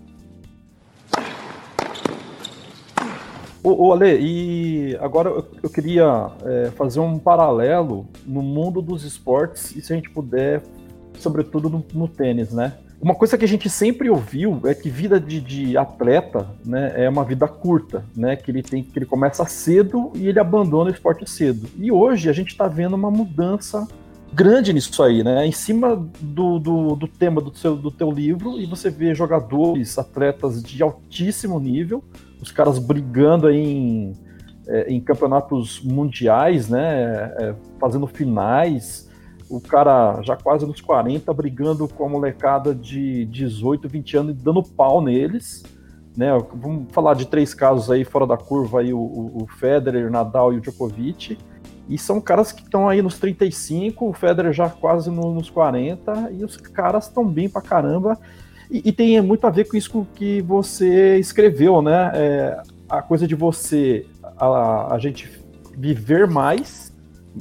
Ô, 3.63 3.87
ô 3.87 3.93
Ale, 3.93 4.19
e 4.21 4.97
agora 5.01 5.29
eu, 5.29 5.47
eu 5.63 5.71
queria 5.71 6.33
é, 6.45 6.71
fazer 6.73 6.99
um 6.99 7.19
paralelo 7.19 8.09
no 8.27 8.43
mundo 8.43 8.83
dos 8.83 9.05
esportes 9.05 9.77
e 9.77 9.81
se 9.81 9.93
a 9.93 9.97
gente 9.97 10.11
puder 10.11 10.63
sobretudo 11.19 11.69
no, 11.69 11.85
no 11.95 12.09
tênis, 12.09 12.53
né? 12.53 12.75
Uma 13.03 13.17
coisa 13.17 13.37
que 13.37 13.45
a 13.45 13.49
gente 13.49 13.69
sempre 13.69 14.09
ouviu 14.09 14.61
é 14.65 14.75
que 14.75 14.89
vida 14.89 15.19
de, 15.19 15.41
de, 15.41 15.77
atleta 15.77 16.49
né, 16.65 16.93
é 16.95 17.09
uma 17.09 17.25
vida 17.25 17.49
curta, 17.49 18.05
né? 18.17 18.37
Que 18.37 18.49
ele 18.53 18.63
tem 18.63 18.81
que 18.81 18.97
ele 18.97 19.07
começa 19.07 19.45
cedo 19.45 20.13
e 20.15 20.29
ele 20.29 20.39
abandona 20.39 20.89
o 20.89 20.93
esporte 20.93 21.29
cedo. 21.29 21.69
E 21.77 21.91
hoje 21.91 22.31
a 22.31 22.33
gente 22.33 22.51
está 22.51 22.69
vendo 22.69 22.95
uma 22.95 23.11
mudança 23.11 23.89
grande 24.33 24.73
nisso 24.73 25.03
aí, 25.03 25.25
né? 25.25 25.45
Em 25.45 25.51
cima 25.51 25.97
do, 26.21 26.61
do, 26.61 26.95
do, 26.95 27.09
tema 27.09 27.41
do, 27.41 27.53
seu, 27.57 27.75
do 27.75 27.91
teu 27.91 28.09
livro, 28.09 28.61
e 28.61 28.67
você 28.67 28.89
vê 28.89 29.13
jogadores, 29.17 29.99
atletas 29.99 30.63
de 30.63 30.81
altíssimo 30.81 31.59
nível, 31.59 32.05
os 32.41 32.53
caras 32.53 32.79
brigando 32.79 33.49
aí 33.49 33.59
em, 33.59 34.13
é, 34.69 34.93
em 34.93 35.01
campeonatos 35.01 35.83
mundiais, 35.83 36.69
né? 36.69 37.33
É, 37.37 37.55
fazendo 37.81 38.07
finais 38.07 39.11
o 39.53 39.61
cara 39.61 40.23
já 40.23 40.35
quase 40.35 40.65
nos 40.65 40.81
40, 40.81 41.31
brigando 41.35 41.87
com 41.87 42.07
a 42.07 42.09
molecada 42.09 42.75
de 42.75 43.27
18, 43.27 43.87
20 43.87 44.17
anos 44.17 44.33
e 44.33 44.43
dando 44.43 44.63
pau 44.63 45.03
neles. 45.03 45.63
Né? 46.17 46.31
Vamos 46.55 46.91
falar 46.91 47.13
de 47.13 47.27
três 47.27 47.53
casos 47.53 47.91
aí 47.91 48.03
fora 48.03 48.27
da 48.27 48.39
curva, 48.39 48.81
aí, 48.81 48.95
o, 48.95 48.99
o 48.99 49.47
Federer, 49.59 50.11
Nadal 50.11 50.55
e 50.55 50.57
o 50.57 50.61
Djokovic. 50.61 51.37
E 51.87 51.99
são 51.99 52.19
caras 52.19 52.51
que 52.51 52.63
estão 52.63 52.89
aí 52.89 53.03
nos 53.03 53.19
35, 53.19 54.09
o 54.09 54.15
Federer 54.15 54.55
já 54.55 54.71
quase 54.71 55.11
no, 55.11 55.35
nos 55.35 55.51
40, 55.51 56.31
e 56.33 56.43
os 56.43 56.57
caras 56.57 57.09
estão 57.09 57.27
bem 57.27 57.47
pra 57.47 57.61
caramba. 57.61 58.19
E, 58.71 58.89
e, 58.89 58.93
tem 58.93 59.21
muito 59.21 59.47
a 59.47 59.51
ver 59.51 59.69
com 59.69 59.77
isso 59.77 60.07
que 60.15 60.41
você 60.41 61.19
escreveu, 61.19 61.83
né? 61.83 62.11
É, 62.15 62.63
a 62.89 63.03
coisa 63.03 63.29
de 63.29 63.35
você, 63.35 64.07
a, 64.39 64.95
a 64.95 64.99
gente 64.99 65.31
viver 65.77 66.27
mais 66.27 66.91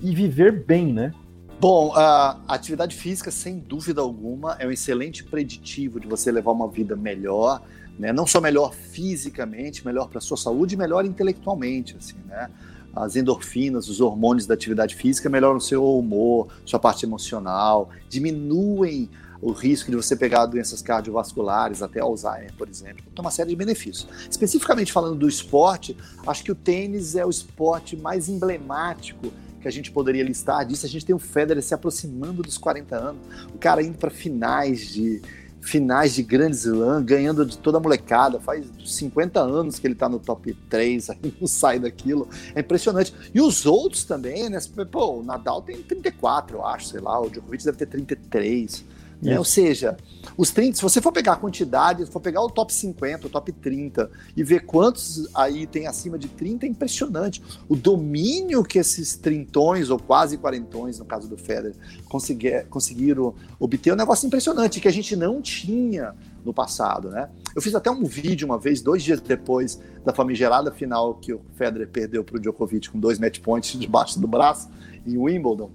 e 0.04 0.14
viver 0.14 0.66
bem, 0.66 0.92
né? 0.92 1.14
Bom, 1.62 1.94
a 1.94 2.40
atividade 2.48 2.96
física, 2.96 3.30
sem 3.30 3.60
dúvida 3.60 4.02
alguma, 4.02 4.56
é 4.58 4.66
um 4.66 4.72
excelente 4.72 5.24
preditivo 5.24 6.00
de 6.00 6.08
você 6.08 6.32
levar 6.32 6.54
uma 6.54 6.68
vida 6.68 6.96
melhor, 6.96 7.62
né? 8.00 8.12
não 8.12 8.26
só 8.26 8.42
melhor 8.42 8.74
fisicamente, 8.74 9.86
melhor 9.86 10.10
para 10.10 10.18
a 10.18 10.22
sua 10.22 10.38
saúde, 10.38 10.76
melhor 10.76 11.06
intelectualmente, 11.06 11.96
assim, 11.96 12.16
né? 12.26 12.50
As 12.96 13.16
endorfinas, 13.16 13.90
os 13.90 14.02
hormônios 14.02 14.48
da 14.48 14.56
atividade 14.56 14.96
física 14.96 15.30
melhoram 15.30 15.58
o 15.58 15.62
seu 15.62 15.86
humor, 15.86 16.48
sua 16.66 16.80
parte 16.80 17.06
emocional, 17.06 17.92
diminuem 18.10 19.08
o 19.40 19.52
risco 19.52 19.92
de 19.92 19.96
você 19.96 20.16
pegar 20.16 20.48
doenças 20.48 20.82
cardiovasculares, 20.82 21.84
até 21.84 22.00
Alzheimer, 22.00 22.54
por 22.58 22.68
exemplo. 22.68 23.04
Tem 23.16 23.24
uma 23.24 23.30
série 23.30 23.52
de 23.52 23.56
benefícios. 23.56 24.08
Especificamente 24.28 24.92
falando 24.92 25.16
do 25.16 25.30
esporte, 25.30 25.96
acho 26.26 26.44
que 26.44 26.52
o 26.52 26.56
tênis 26.56 27.16
é 27.16 27.24
o 27.24 27.30
esporte 27.30 27.96
mais 27.96 28.28
emblemático 28.28 29.32
que 29.62 29.68
a 29.68 29.72
gente 29.72 29.92
poderia 29.92 30.24
listar 30.24 30.66
disso. 30.66 30.86
A 30.86 30.90
gente 30.90 31.06
tem 31.06 31.16
o 31.16 31.20
Federer 31.20 31.64
se 31.64 31.74
aproximando 31.74 32.42
dos 32.42 32.58
40 32.58 32.96
anos, 32.96 33.22
o 33.54 33.58
cara 33.58 33.82
indo 33.82 33.98
para 33.98 34.10
finais 34.10 34.90
de 34.90 35.22
finais 35.62 36.16
de 36.16 36.24
Grand 36.24 36.50
Slam, 36.50 37.04
ganhando 37.04 37.46
de 37.46 37.58
toda 37.58 37.78
a 37.78 37.82
molecada. 37.82 38.40
Faz 38.40 38.66
50 38.84 39.40
anos 39.40 39.78
que 39.80 39.88
ele 39.88 39.94
está 39.94 40.10
no 40.10 40.20
top 40.20 40.54
3, 40.70 41.10
aí 41.12 41.34
não 41.40 41.48
sai 41.48 41.80
daquilo. 41.80 42.28
É 42.56 42.60
impressionante. 42.62 43.14
E 43.34 43.40
os 43.40 43.66
outros 43.66 44.04
também, 44.04 44.50
né? 44.50 44.60
Pô, 44.92 45.20
o 45.20 45.24
Nadal 45.24 45.62
tem 45.62 45.82
34, 45.82 46.58
eu 46.58 46.66
acho, 46.66 46.88
sei 46.88 47.00
lá, 47.00 47.20
o 47.22 47.30
Djokovic 47.30 47.64
deve 47.64 47.78
ter 47.78 47.86
33. 47.86 48.84
Né? 49.22 49.38
Ou 49.38 49.46
seja, 49.46 49.96
os 50.36 50.50
30, 50.50 50.78
se 50.78 50.82
você 50.82 51.00
for 51.00 51.12
pegar 51.12 51.34
a 51.34 51.36
quantidade, 51.36 52.06
se 52.06 52.12
for 52.12 52.20
pegar 52.20 52.42
o 52.42 52.50
top 52.50 52.74
50, 52.74 53.28
o 53.28 53.30
top 53.30 53.52
30 53.52 54.10
e 54.36 54.44
ver 54.44 54.62
quantos 54.66 55.30
aí 55.34 55.68
tem 55.68 55.86
acima 55.86 56.18
de 56.18 56.28
30, 56.28 56.66
é 56.66 56.70
impressionante. 56.70 57.42
O 57.70 57.76
domínio 57.76 58.64
que 58.64 58.80
esses 58.80 59.16
trintões, 59.16 59.90
ou 59.90 60.00
quase 60.00 60.38
quarentões, 60.38 60.98
no 60.98 61.06
caso 61.06 61.28
do 61.28 61.38
Federer, 61.38 61.76
conseguir, 62.10 62.66
conseguiram 62.68 63.36
obter 63.60 63.92
é 63.92 63.94
um 63.94 63.98
negócio 63.98 64.26
impressionante, 64.26 64.80
que 64.80 64.88
a 64.88 64.94
gente 64.94 65.16
não 65.16 65.42
tinha 65.42 66.16
no 66.44 66.54
passado, 66.54 67.10
né? 67.10 67.30
Eu 67.56 67.62
fiz 67.62 67.76
até 67.76 67.92
um 67.92 68.04
vídeo 68.04 68.48
uma 68.48 68.58
vez, 68.58 68.82
dois 68.82 69.04
dias 69.04 69.22
depois 69.22 69.80
da 70.04 70.12
famigerada 70.12 70.72
final 70.72 71.14
que 71.14 71.34
o 71.34 71.42
Federer 71.54 71.88
perdeu 71.88 72.24
para 72.24 72.38
o 72.38 72.40
Djokovic 72.40 72.90
com 72.90 73.00
dois 73.00 73.20
match 73.20 73.40
points 73.40 73.80
debaixo 73.80 74.20
do 74.20 74.28
braço 74.28 74.68
em 75.06 75.18
Wimbledon, 75.18 75.70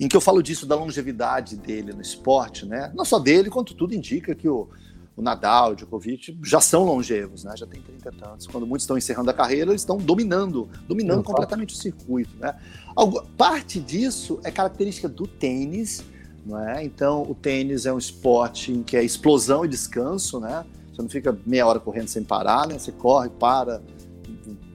em 0.00 0.08
que 0.08 0.16
eu 0.16 0.20
falo 0.20 0.42
disso 0.42 0.64
da 0.64 0.74
longevidade 0.74 1.56
dele 1.56 1.92
no 1.92 2.00
esporte, 2.00 2.64
né? 2.64 2.90
Não 2.96 3.04
só 3.04 3.18
dele, 3.18 3.50
quanto 3.50 3.74
tudo 3.74 3.94
indica 3.94 4.34
que 4.34 4.48
o, 4.48 4.66
o 5.14 5.20
Nadal, 5.20 5.72
o 5.72 5.76
Djokovic 5.76 6.38
já 6.42 6.58
são 6.58 6.84
longevos, 6.84 7.44
né? 7.44 7.54
Já 7.54 7.66
tem 7.66 7.82
30 7.82 8.08
e 8.08 8.12
tantos. 8.12 8.46
Quando 8.46 8.66
muitos 8.66 8.84
estão 8.84 8.96
encerrando 8.96 9.30
a 9.30 9.34
carreira, 9.34 9.70
eles 9.70 9.82
estão 9.82 9.98
dominando, 9.98 10.70
dominando 10.88 11.22
completamente 11.22 11.74
o 11.74 11.76
circuito, 11.76 12.34
né? 12.38 12.58
Algo, 12.96 13.22
parte 13.36 13.78
disso 13.78 14.40
é 14.42 14.50
característica 14.50 15.06
do 15.06 15.26
tênis, 15.26 16.02
não 16.46 16.58
é? 16.58 16.82
Então, 16.82 17.22
o 17.28 17.34
tênis 17.34 17.84
é 17.84 17.92
um 17.92 17.98
esporte 17.98 18.72
em 18.72 18.82
que 18.82 18.96
é 18.96 19.04
explosão 19.04 19.66
e 19.66 19.68
descanso, 19.68 20.40
né? 20.40 20.64
Você 20.94 21.02
não 21.02 21.10
fica 21.10 21.38
meia 21.44 21.66
hora 21.66 21.78
correndo 21.78 22.08
sem 22.08 22.24
parar, 22.24 22.66
né? 22.66 22.78
Você 22.78 22.90
corre, 22.90 23.28
para, 23.28 23.82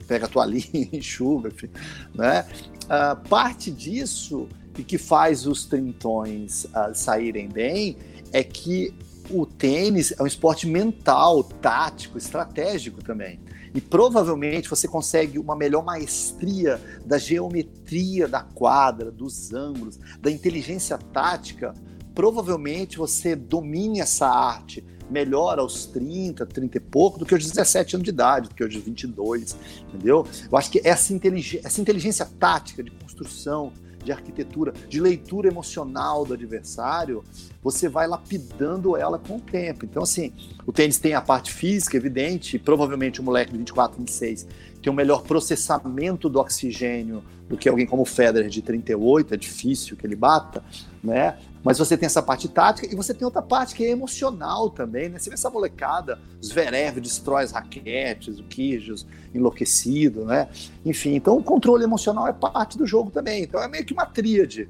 pega 0.06 0.26
a 0.26 0.28
toalhinha, 0.28 0.88
enxuga, 0.92 1.48
enfim, 1.48 1.68
né? 2.14 2.46
Uh, 2.84 3.28
parte 3.28 3.72
disso 3.72 4.48
e 4.78 4.84
que 4.84 4.98
faz 4.98 5.46
os 5.46 5.64
trintões 5.64 6.64
uh, 6.64 6.94
saírem 6.94 7.48
bem 7.48 7.96
é 8.32 8.42
que 8.42 8.94
o 9.30 9.44
tênis 9.44 10.12
é 10.18 10.22
um 10.22 10.26
esporte 10.26 10.66
mental, 10.66 11.42
tático, 11.42 12.18
estratégico 12.18 13.02
também. 13.02 13.40
E 13.74 13.80
provavelmente 13.80 14.70
você 14.70 14.88
consegue 14.88 15.38
uma 15.38 15.56
melhor 15.56 15.84
maestria 15.84 16.80
da 17.04 17.18
geometria 17.18 18.26
da 18.26 18.40
quadra, 18.40 19.10
dos 19.10 19.52
ângulos, 19.52 19.98
da 20.20 20.30
inteligência 20.30 20.96
tática. 20.96 21.74
Provavelmente 22.14 22.96
você 22.96 23.36
domine 23.36 24.00
essa 24.00 24.28
arte 24.28 24.82
melhor 25.10 25.58
aos 25.58 25.86
30, 25.86 26.46
30 26.46 26.76
e 26.76 26.80
pouco 26.80 27.18
do 27.18 27.26
que 27.26 27.34
aos 27.34 27.44
17 27.44 27.96
anos 27.96 28.04
de 28.04 28.10
idade, 28.10 28.48
do 28.48 28.54
que 28.54 28.62
aos 28.62 28.74
22, 28.74 29.56
entendeu? 29.88 30.26
Eu 30.50 30.58
acho 30.58 30.70
que 30.70 30.80
essa 30.82 31.12
inteligência, 31.12 31.60
essa 31.64 31.80
inteligência 31.80 32.26
tática 32.38 32.82
de 32.82 32.90
construção, 32.90 33.72
de 34.06 34.12
arquitetura, 34.12 34.72
de 34.88 35.00
leitura 35.00 35.48
emocional 35.48 36.24
do 36.24 36.32
adversário, 36.32 37.22
você 37.62 37.88
vai 37.88 38.06
lapidando 38.06 38.96
ela 38.96 39.18
com 39.18 39.36
o 39.36 39.40
tempo. 39.40 39.84
Então, 39.84 40.02
assim, 40.02 40.32
o 40.64 40.72
tênis 40.72 40.98
tem 40.98 41.12
a 41.14 41.20
parte 41.20 41.52
física, 41.52 41.96
evidente, 41.96 42.58
provavelmente 42.58 43.20
o 43.20 43.24
moleque 43.24 43.52
de 43.52 43.58
24, 43.58 43.98
26 43.98 44.46
tem 44.86 44.92
um 44.92 44.96
melhor 44.96 45.22
processamento 45.22 46.28
do 46.28 46.38
oxigênio 46.38 47.20
do 47.48 47.56
que 47.56 47.68
alguém 47.68 47.86
como 47.86 48.02
o 48.02 48.04
Federer 48.04 48.48
de 48.48 48.62
38, 48.62 49.34
é 49.34 49.36
difícil 49.36 49.96
que 49.96 50.06
ele 50.06 50.14
bata, 50.14 50.62
né? 51.02 51.38
Mas 51.66 51.78
você 51.78 51.96
tem 51.96 52.06
essa 52.06 52.22
parte 52.22 52.46
tática 52.46 52.86
e 52.86 52.94
você 52.94 53.12
tem 53.12 53.24
outra 53.24 53.42
parte 53.42 53.74
que 53.74 53.84
é 53.84 53.90
emocional 53.90 54.70
também, 54.70 55.08
né? 55.08 55.18
Você 55.18 55.28
vê 55.28 55.34
essa 55.34 55.50
molecada, 55.50 56.16
os 56.40 56.52
Verev 56.52 57.00
destrói 57.00 57.42
as 57.42 57.50
raquetes, 57.50 58.38
o 58.38 58.44
Quijos 58.44 59.04
enlouquecido, 59.34 60.24
né? 60.24 60.48
Enfim, 60.84 61.16
então 61.16 61.36
o 61.36 61.42
controle 61.42 61.82
emocional 61.82 62.28
é 62.28 62.32
parte 62.32 62.78
do 62.78 62.86
jogo 62.86 63.10
também. 63.10 63.42
Então 63.42 63.60
é 63.60 63.66
meio 63.66 63.84
que 63.84 63.92
uma 63.92 64.06
tríade. 64.06 64.68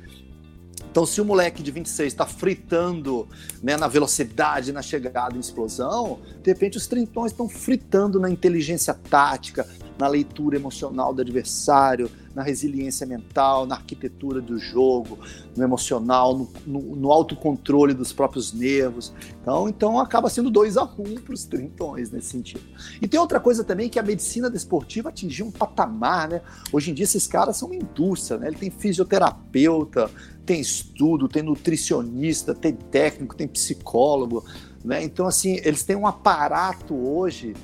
Então, 0.90 1.05
se 1.05 1.20
o 1.20 1.24
moleque 1.26 1.62
de 1.62 1.70
26 1.70 2.11
está 2.11 2.24
fritando 2.24 3.28
né, 3.62 3.76
na 3.76 3.88
velocidade, 3.88 4.72
na 4.72 4.80
chegada 4.80 5.36
em 5.36 5.40
explosão, 5.40 6.20
de 6.42 6.51
repente 6.51 6.78
os 6.78 6.86
trintões 6.86 7.30
estão 7.30 7.47
fritando 7.47 8.18
na 8.18 8.30
inteligência 8.30 8.94
tática, 8.94 9.68
na 9.99 10.09
leitura 10.09 10.57
emocional 10.57 11.12
do 11.12 11.20
adversário, 11.20 12.11
na 12.37 12.43
resiliência 12.43 13.07
mental, 13.07 13.64
na 13.64 13.76
arquitetura 13.76 14.43
do 14.43 14.59
jogo, 14.59 15.18
no 15.57 15.64
emocional, 15.64 16.37
no, 16.37 16.51
no, 16.66 16.80
no 16.95 17.11
autocontrole 17.11 17.95
dos 17.95 18.12
próprios 18.12 18.53
nervos. 18.53 19.11
Então, 19.41 19.66
então 19.70 19.99
acaba 19.99 20.28
sendo 20.28 20.51
2 20.51 20.76
a 20.76 20.84
1 20.84 20.87
um 20.99 21.14
para 21.14 21.32
os 21.32 21.47
trintões 21.47 22.11
nesse 22.11 22.28
sentido. 22.28 22.61
E 23.01 23.09
tem 23.09 23.18
outra 23.18 23.41
coisa 23.41 23.64
também 23.64 23.89
que 23.89 23.99
a 23.99 24.03
medicina 24.03 24.51
desportiva 24.51 25.09
atingiu 25.09 25.47
um 25.47 25.51
patamar, 25.51 26.28
né? 26.28 26.43
Hoje 26.70 26.91
em 26.91 26.95
dia 26.95 27.05
esses 27.05 27.26
caras 27.26 27.57
são 27.57 27.68
uma 27.68 27.76
indústria, 27.76 28.39
né? 28.39 28.49
Ele 28.49 28.57
tem 28.57 28.70
fisioterapeuta, 28.70 30.11
tem 30.45 30.61
estudo, 30.61 31.28
tem 31.28 31.43
nutricionista, 31.43 32.55
tem 32.55 32.74
técnico, 32.74 33.34
tem 33.34 33.49
psicólogo, 33.49 34.45
né? 34.84 35.03
Então 35.03 35.26
assim, 35.26 35.59
eles 35.64 35.84
têm 35.84 35.97
um 35.97 36.07
aparato 36.07 36.95
hoje 36.95 37.55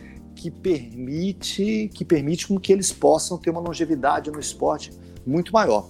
que 0.42 0.50
permite 0.50 1.88
que 1.94 2.04
permite 2.04 2.48
com 2.48 2.58
que 2.58 2.72
eles 2.72 2.92
possam 2.92 3.38
ter 3.38 3.50
uma 3.50 3.60
longevidade 3.60 4.28
no 4.28 4.40
esporte 4.40 4.90
muito 5.24 5.52
maior. 5.52 5.88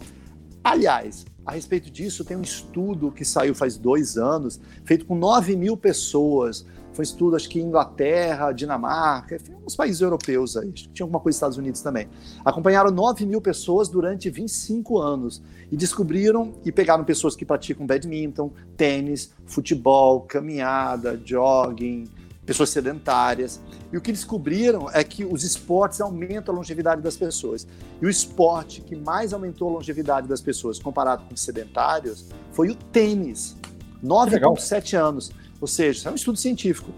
Aliás, 0.63 1.25
a 1.47 1.53
respeito 1.53 1.91
disso, 1.91 2.23
tem 2.23 2.37
um 2.37 2.43
estudo 2.43 3.11
que 3.11 3.25
saiu 3.25 3.55
faz 3.55 3.79
dois 3.79 4.19
anos, 4.19 4.61
feito 4.85 5.07
com 5.07 5.17
9 5.17 5.57
mil 5.57 5.75
pessoas. 5.75 6.67
Foi 6.93 7.03
um 7.03 7.03
estudo, 7.03 7.35
acho 7.35 7.49
que 7.49 7.59
Inglaterra, 7.63 8.53
Dinamarca, 8.53 9.39
uns 9.67 9.75
países 9.75 10.03
europeus 10.03 10.55
aí, 10.55 10.71
tinha 10.71 11.05
alguma 11.05 11.19
coisa 11.19 11.35
nos 11.35 11.37
Estados 11.37 11.57
Unidos 11.57 11.81
também. 11.81 12.07
Acompanharam 12.45 12.91
9 12.91 13.25
mil 13.25 13.41
pessoas 13.41 13.89
durante 13.89 14.29
25 14.29 14.99
anos 14.99 15.43
e 15.71 15.77
descobriram 15.79 16.53
e 16.63 16.71
pegaram 16.71 17.05
pessoas 17.05 17.35
que 17.35 17.47
praticam 17.47 17.87
badminton, 17.87 18.53
tênis, 18.77 19.33
futebol, 19.47 20.21
caminhada, 20.21 21.19
jogging, 21.25 22.05
pessoas 22.45 22.71
sedentárias. 22.71 23.61
E 23.93 23.97
o 23.97 24.01
que 24.01 24.13
descobriram 24.13 24.91
é 24.93 25.05
que 25.05 25.25
os 25.25 25.45
esportes 25.45 26.01
aumentam 26.01 26.55
a 26.55 26.57
longevidade 26.57 27.01
das 27.01 27.17
pessoas. 27.17 27.67
E 28.01 28.07
o 28.07 28.11
esporte 28.11 28.81
que 28.81 28.97
mais 28.97 29.33
aumentou 29.33 29.69
a 29.69 29.73
longevidade 29.73 30.27
das 30.27 30.41
pessoas 30.41 30.79
comparado 30.79 31.25
com 31.27 31.35
os 31.35 31.41
sedentários 31.41 32.27
foi 32.53 32.71
o 32.71 32.75
tênis. 32.75 33.57
9,7 34.03 34.95
anos. 34.99 35.31
Ou 35.61 35.69
seja, 35.69 36.09
é 36.09 36.13
um 36.13 36.17
estudo 36.17 36.37
científico. 36.37 36.91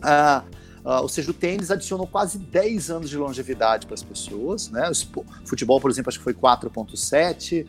Ah, 0.00 0.44
ah, 0.84 1.00
ou 1.00 1.08
seja, 1.08 1.30
o 1.30 1.34
tênis 1.34 1.70
adicionou 1.70 2.06
quase 2.06 2.38
10 2.38 2.90
anos 2.90 3.10
de 3.10 3.16
longevidade 3.16 3.86
para 3.86 3.94
as 3.94 4.02
pessoas. 4.02 4.70
Né? 4.70 4.90
O 4.90 5.46
futebol, 5.46 5.80
por 5.80 5.90
exemplo, 5.90 6.08
acho 6.08 6.18
que 6.18 6.24
foi 6.24 6.34
4,7 6.34 7.66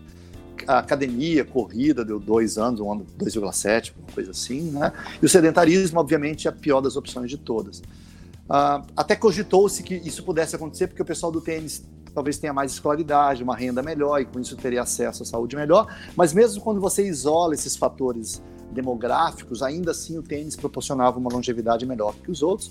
a 0.68 0.80
academia, 0.80 1.44
corrida, 1.46 2.04
deu 2.04 2.20
dois 2.20 2.58
anos, 2.58 2.80
um 2.80 2.92
ano 2.92 3.06
2,7, 3.18 3.94
uma 3.98 4.14
coisa 4.14 4.32
assim, 4.32 4.72
né? 4.72 4.92
E 5.22 5.26
o 5.26 5.30
sedentarismo, 5.30 6.00
obviamente, 6.00 6.48
é 6.48 6.50
a 6.50 6.54
pior 6.54 6.82
das 6.82 6.96
opções 6.96 7.30
de 7.30 7.38
todas. 7.38 7.80
Uh, 7.80 8.86
até 8.96 9.16
cogitou-se 9.16 9.82
que 9.82 9.96
isso 9.96 10.24
pudesse 10.24 10.56
acontecer 10.56 10.88
porque 10.88 11.02
o 11.02 11.06
pessoal 11.06 11.32
do 11.32 11.42
tênis 11.42 11.84
talvez 12.14 12.38
tenha 12.38 12.54
mais 12.54 12.72
escolaridade, 12.72 13.44
uma 13.44 13.56
renda 13.56 13.84
melhor 13.84 14.22
e 14.22 14.26
com 14.26 14.40
isso 14.40 14.56
teria 14.56 14.84
acesso 14.84 15.24
à 15.24 15.26
saúde 15.26 15.56
melhor. 15.56 15.94
Mas 16.16 16.34
mesmo 16.34 16.62
quando 16.62 16.80
você 16.80 17.06
isola 17.06 17.54
esses 17.54 17.76
fatores 17.76 18.42
demográficos, 18.72 19.62
ainda 19.62 19.92
assim 19.92 20.18
o 20.18 20.24
tênis 20.24 20.56
proporcionava 20.56 21.20
uma 21.20 21.32
longevidade 21.32 21.86
melhor 21.86 22.16
que 22.24 22.32
os 22.32 22.42
outros. 22.42 22.68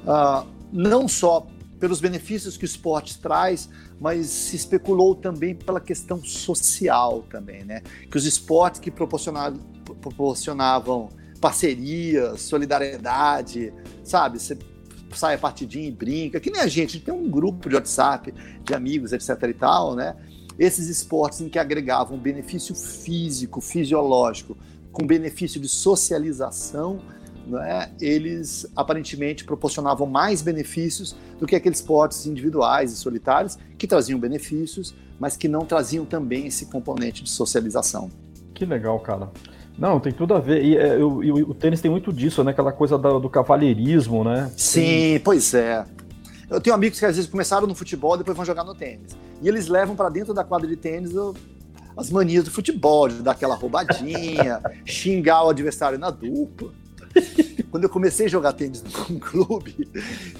Uh, 0.00 0.46
não 0.72 1.08
só 1.08 1.46
pelos 1.82 2.00
benefícios 2.00 2.56
que 2.56 2.64
o 2.64 2.64
esporte 2.64 3.18
traz, 3.18 3.68
mas 4.00 4.28
se 4.28 4.54
especulou 4.54 5.16
também 5.16 5.52
pela 5.52 5.80
questão 5.80 6.22
social 6.24 7.24
também, 7.28 7.64
né? 7.64 7.82
Que 8.08 8.16
os 8.16 8.24
esportes 8.24 8.80
que 8.80 8.88
proporcionavam, 8.88 9.58
proporcionavam 10.00 11.08
parceria, 11.40 12.36
solidariedade, 12.36 13.74
sabe? 14.04 14.38
Você 14.38 14.56
sai 15.12 15.34
a 15.34 15.38
partidinha 15.38 15.88
e 15.88 15.90
brinca, 15.90 16.38
que 16.38 16.52
nem 16.52 16.60
a 16.60 16.68
gente, 16.68 16.90
a 16.90 16.92
gente 16.92 17.04
tem 17.04 17.12
um 17.12 17.28
grupo 17.28 17.68
de 17.68 17.74
WhatsApp 17.74 18.32
de 18.62 18.74
amigos, 18.74 19.12
etc 19.12 19.30
e 19.50 19.52
tal, 19.52 19.96
né? 19.96 20.14
Esses 20.56 20.86
esportes 20.86 21.40
em 21.40 21.48
que 21.48 21.58
agregavam 21.58 22.16
benefício 22.16 22.76
físico, 22.76 23.60
fisiológico, 23.60 24.56
com 24.92 25.04
benefício 25.04 25.60
de 25.60 25.68
socialização, 25.68 27.00
né, 27.46 27.90
eles 28.00 28.66
aparentemente 28.76 29.44
proporcionavam 29.44 30.06
mais 30.06 30.42
benefícios 30.42 31.16
do 31.38 31.46
que 31.46 31.56
aqueles 31.56 31.78
esportes 31.78 32.26
individuais 32.26 32.92
e 32.92 32.96
solitários, 32.96 33.58
que 33.76 33.86
traziam 33.86 34.18
benefícios, 34.18 34.94
mas 35.18 35.36
que 35.36 35.48
não 35.48 35.64
traziam 35.64 36.04
também 36.04 36.46
esse 36.46 36.66
componente 36.66 37.22
de 37.22 37.30
socialização. 37.30 38.10
Que 38.54 38.64
legal, 38.64 38.98
cara. 39.00 39.30
Não, 39.78 39.98
tem 39.98 40.12
tudo 40.12 40.34
a 40.34 40.40
ver. 40.40 40.64
E, 40.64 40.76
é, 40.76 40.94
eu, 40.94 41.22
eu, 41.24 41.36
o 41.36 41.54
tênis 41.54 41.80
tem 41.80 41.90
muito 41.90 42.12
disso, 42.12 42.44
né? 42.44 42.50
Aquela 42.50 42.72
coisa 42.72 42.98
do, 42.98 43.18
do 43.18 43.30
cavalheirismo, 43.30 44.22
né? 44.22 44.50
Sim, 44.56 45.20
pois 45.24 45.54
é. 45.54 45.84
Eu 46.50 46.60
tenho 46.60 46.76
amigos 46.76 46.98
que 46.98 47.06
às 47.06 47.16
vezes 47.16 47.30
começaram 47.30 47.66
no 47.66 47.74
futebol 47.74 48.14
e 48.14 48.18
depois 48.18 48.36
vão 48.36 48.44
jogar 48.44 48.62
no 48.62 48.74
tênis. 48.74 49.16
E 49.40 49.48
eles 49.48 49.68
levam 49.68 49.96
para 49.96 50.08
dentro 50.08 50.34
da 50.34 50.44
quadra 50.44 50.68
de 50.68 50.76
tênis 50.76 51.12
as 51.96 52.10
manias 52.10 52.44
do 52.44 52.50
futebol, 52.50 53.08
de 53.08 53.22
dar 53.22 53.32
aquela 53.32 53.54
roubadinha, 53.54 54.60
xingar 54.84 55.44
o 55.44 55.50
adversário 55.50 55.98
na 55.98 56.10
dupla. 56.10 56.72
Quando 57.70 57.84
eu 57.84 57.90
comecei 57.90 58.26
a 58.26 58.28
jogar 58.28 58.52
tênis 58.52 58.82
num 58.82 59.18
clube, 59.20 59.88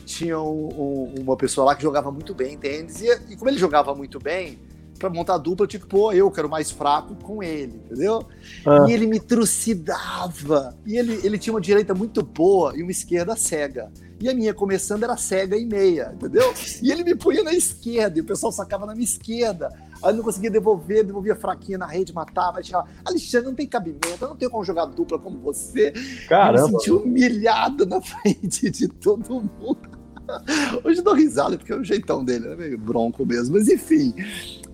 tinha 0.04 0.38
um, 0.40 0.68
um, 0.68 1.14
uma 1.20 1.36
pessoa 1.36 1.66
lá 1.66 1.74
que 1.74 1.82
jogava 1.82 2.10
muito 2.10 2.34
bem 2.34 2.58
tênis, 2.58 3.00
e, 3.00 3.08
e 3.30 3.36
como 3.36 3.50
ele 3.50 3.58
jogava 3.58 3.94
muito 3.94 4.18
bem, 4.18 4.58
para 5.02 5.10
montar 5.10 5.34
a 5.34 5.38
dupla, 5.38 5.64
eu 5.64 5.68
tinha 5.68 5.80
que 5.80 5.86
pôr 5.86 6.14
eu, 6.14 6.30
que 6.30 6.38
era 6.38 6.46
o 6.46 6.50
mais 6.50 6.70
fraco, 6.70 7.16
com 7.16 7.42
ele, 7.42 7.74
entendeu? 7.84 8.24
Ah. 8.64 8.86
E 8.88 8.92
ele 8.92 9.06
me 9.06 9.18
trucidava. 9.18 10.76
E 10.86 10.96
ele, 10.96 11.18
ele 11.24 11.38
tinha 11.38 11.52
uma 11.52 11.60
direita 11.60 11.92
muito 11.92 12.22
boa 12.22 12.72
e 12.76 12.82
uma 12.82 12.92
esquerda 12.92 13.34
cega. 13.34 13.90
E 14.20 14.28
a 14.28 14.34
minha 14.34 14.54
começando 14.54 15.02
era 15.02 15.16
cega 15.16 15.56
e 15.56 15.66
meia, 15.66 16.12
entendeu? 16.14 16.54
E 16.80 16.92
ele 16.92 17.02
me 17.02 17.16
punha 17.16 17.42
na 17.42 17.52
esquerda, 17.52 18.18
e 18.18 18.22
o 18.22 18.24
pessoal 18.24 18.52
sacava 18.52 18.86
na 18.86 18.94
minha 18.94 19.04
esquerda. 19.04 19.72
Aí 20.02 20.14
não 20.14 20.22
conseguia 20.22 20.50
devolver, 20.50 21.04
devolvia 21.04 21.36
fraquinha 21.36 21.78
na 21.78 21.86
rede, 21.86 22.12
matava, 22.12 22.62
tirava. 22.62 22.88
Alexandre, 23.04 23.48
não 23.48 23.54
tem 23.54 23.66
cabimento, 23.66 24.18
eu 24.20 24.28
não 24.28 24.36
tenho 24.36 24.50
como 24.50 24.64
jogar 24.64 24.86
dupla 24.86 25.18
como 25.18 25.38
você. 25.38 25.92
Caramba. 26.28 26.58
Eu 26.58 26.66
me 26.66 26.72
senti 26.72 26.90
humilhado 26.90 27.86
na 27.86 28.00
frente 28.02 28.70
de 28.70 28.88
todo 28.88 29.40
mundo. 29.40 30.02
Hoje 30.84 31.00
eu 31.00 31.04
dou 31.04 31.14
risada, 31.14 31.56
porque 31.56 31.72
é 31.72 31.76
o 31.76 31.84
jeitão 31.84 32.24
dele, 32.24 32.48
é 32.48 32.56
meio 32.56 32.78
bronco 32.78 33.24
mesmo, 33.26 33.54
mas 33.54 33.68
enfim. 33.68 34.14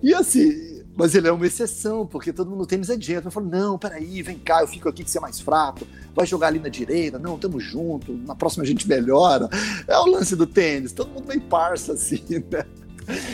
E 0.01 0.13
assim, 0.13 0.79
mas 0.95 1.15
ele 1.15 1.27
é 1.27 1.31
uma 1.31 1.45
exceção, 1.45 2.05
porque 2.05 2.33
todo 2.33 2.49
mundo 2.49 2.59
no 2.59 2.65
tênis 2.65 2.89
é 2.89 2.95
direto. 2.97 3.25
Eu 3.25 3.31
falo, 3.31 3.47
não, 3.47 3.77
peraí, 3.77 4.21
vem 4.21 4.37
cá, 4.37 4.61
eu 4.61 4.67
fico 4.67 4.89
aqui 4.89 5.03
que 5.03 5.09
você 5.09 5.17
é 5.17 5.21
mais 5.21 5.39
fraco, 5.39 5.87
vai 6.13 6.25
jogar 6.25 6.47
ali 6.47 6.59
na 6.59 6.69
direita, 6.69 7.17
não, 7.17 7.37
tamo 7.37 7.59
junto, 7.59 8.13
na 8.13 8.35
próxima 8.35 8.63
a 8.63 8.67
gente 8.67 8.87
melhora. 8.87 9.49
É 9.87 9.97
o 9.97 10.05
lance 10.05 10.35
do 10.35 10.45
tênis, 10.45 10.91
todo 10.91 11.09
mundo 11.11 11.27
meio 11.27 11.41
parça, 11.41 11.93
assim, 11.93 12.21
né? 12.51 12.65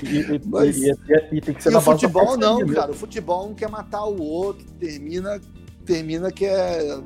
E, 0.03 0.41
Mas, 0.45 0.77
e, 0.77 0.89
e, 0.89 1.37
e, 1.37 1.41
tem 1.41 1.53
que 1.53 1.61
ser 1.61 1.71
e 1.71 1.75
o 1.75 1.81
futebol 1.81 2.37
não, 2.37 2.57
mesmo. 2.59 2.73
cara. 2.73 2.91
O 2.91 2.95
futebol 2.95 3.47
não 3.47 3.55
quer 3.55 3.69
matar 3.69 4.05
o 4.05 4.21
outro, 4.21 4.65
termina, 4.79 5.41
termina 5.85 6.31
que 6.31 6.45
é 6.45 6.97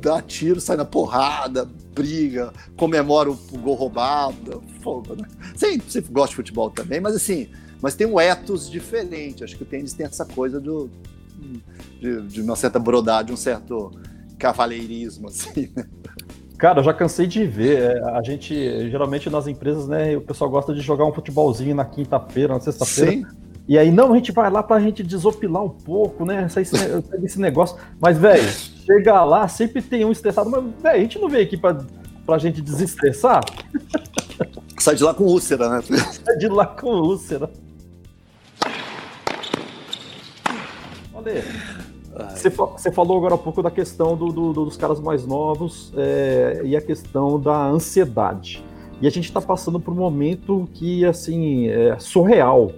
dar 0.00 0.22
tiro, 0.22 0.60
sai 0.60 0.76
na 0.76 0.84
porrada, 0.84 1.68
briga, 1.94 2.52
comemora 2.76 3.30
o, 3.30 3.34
o 3.34 3.58
gol 3.58 3.74
roubado, 3.74 4.62
fogo, 4.82 5.14
né? 5.14 5.26
Sim, 5.56 5.78
você 5.78 6.00
gosta 6.00 6.30
de 6.30 6.36
futebol 6.36 6.70
também, 6.70 7.00
mas 7.00 7.14
assim, 7.14 7.48
mas 7.80 7.94
tem 7.94 8.06
um 8.06 8.20
ethos 8.20 8.70
diferente. 8.70 9.44
Acho 9.44 9.56
que 9.56 9.62
o 9.62 9.66
tênis 9.66 9.92
tem 9.92 10.06
essa 10.06 10.24
coisa 10.24 10.60
do, 10.60 10.90
de, 12.00 12.22
de 12.22 12.40
uma 12.40 12.56
certa 12.56 12.78
brodade, 12.78 13.32
um 13.32 13.36
certo 13.36 13.90
cavaleirismo, 14.38 15.28
assim, 15.28 15.70
né? 15.74 15.86
Cara, 16.62 16.78
eu 16.78 16.84
já 16.84 16.94
cansei 16.94 17.26
de 17.26 17.44
ver. 17.44 17.96
É, 17.96 18.10
a 18.16 18.22
gente, 18.22 18.54
geralmente 18.88 19.28
nas 19.28 19.48
empresas, 19.48 19.88
né, 19.88 20.16
o 20.16 20.20
pessoal 20.20 20.48
gosta 20.48 20.72
de 20.72 20.80
jogar 20.80 21.04
um 21.04 21.12
futebolzinho 21.12 21.74
na 21.74 21.84
quinta-feira, 21.84 22.54
na 22.54 22.60
sexta-feira. 22.60 23.28
E 23.66 23.76
aí, 23.76 23.90
não, 23.90 24.12
a 24.12 24.14
gente 24.14 24.30
vai 24.30 24.48
lá 24.48 24.62
pra 24.62 24.78
gente 24.78 25.02
desopilar 25.02 25.64
um 25.64 25.68
pouco, 25.68 26.24
né? 26.24 26.46
Esse, 26.46 26.76
esse 27.24 27.40
negócio. 27.40 27.76
Mas, 28.00 28.16
velho, 28.16 28.48
chegar 28.86 29.24
lá, 29.24 29.48
sempre 29.48 29.82
tem 29.82 30.04
um 30.04 30.12
estressado. 30.12 30.48
Mas, 30.48 30.62
velho, 30.80 30.96
a 30.96 31.00
gente 31.00 31.18
não 31.18 31.28
veio 31.28 31.42
aqui 31.42 31.56
pra, 31.56 31.76
pra 32.24 32.38
gente 32.38 32.62
desestressar? 32.62 33.42
Sai 34.78 34.94
de 34.94 35.02
lá 35.02 35.12
com 35.12 35.24
úlcera, 35.24 35.68
né? 35.68 35.82
Sai 36.24 36.36
de 36.36 36.46
lá 36.46 36.64
com 36.64 36.90
úlcera. 36.90 37.50
Olha 41.12 41.42
você, 42.30 42.50
você 42.50 42.92
falou 42.92 43.16
agora 43.16 43.34
há 43.34 43.38
pouco 43.38 43.62
da 43.62 43.70
questão 43.70 44.16
do, 44.16 44.26
do, 44.26 44.52
dos 44.52 44.76
caras 44.76 45.00
mais 45.00 45.26
novos 45.26 45.92
é, 45.96 46.60
e 46.64 46.76
a 46.76 46.80
questão 46.80 47.40
da 47.40 47.66
ansiedade. 47.66 48.62
E 49.00 49.06
a 49.06 49.10
gente 49.10 49.24
está 49.24 49.40
passando 49.40 49.80
por 49.80 49.92
um 49.92 49.96
momento 49.96 50.68
que, 50.74 51.04
assim, 51.04 51.68
é 51.68 51.98
surreal. 51.98 52.70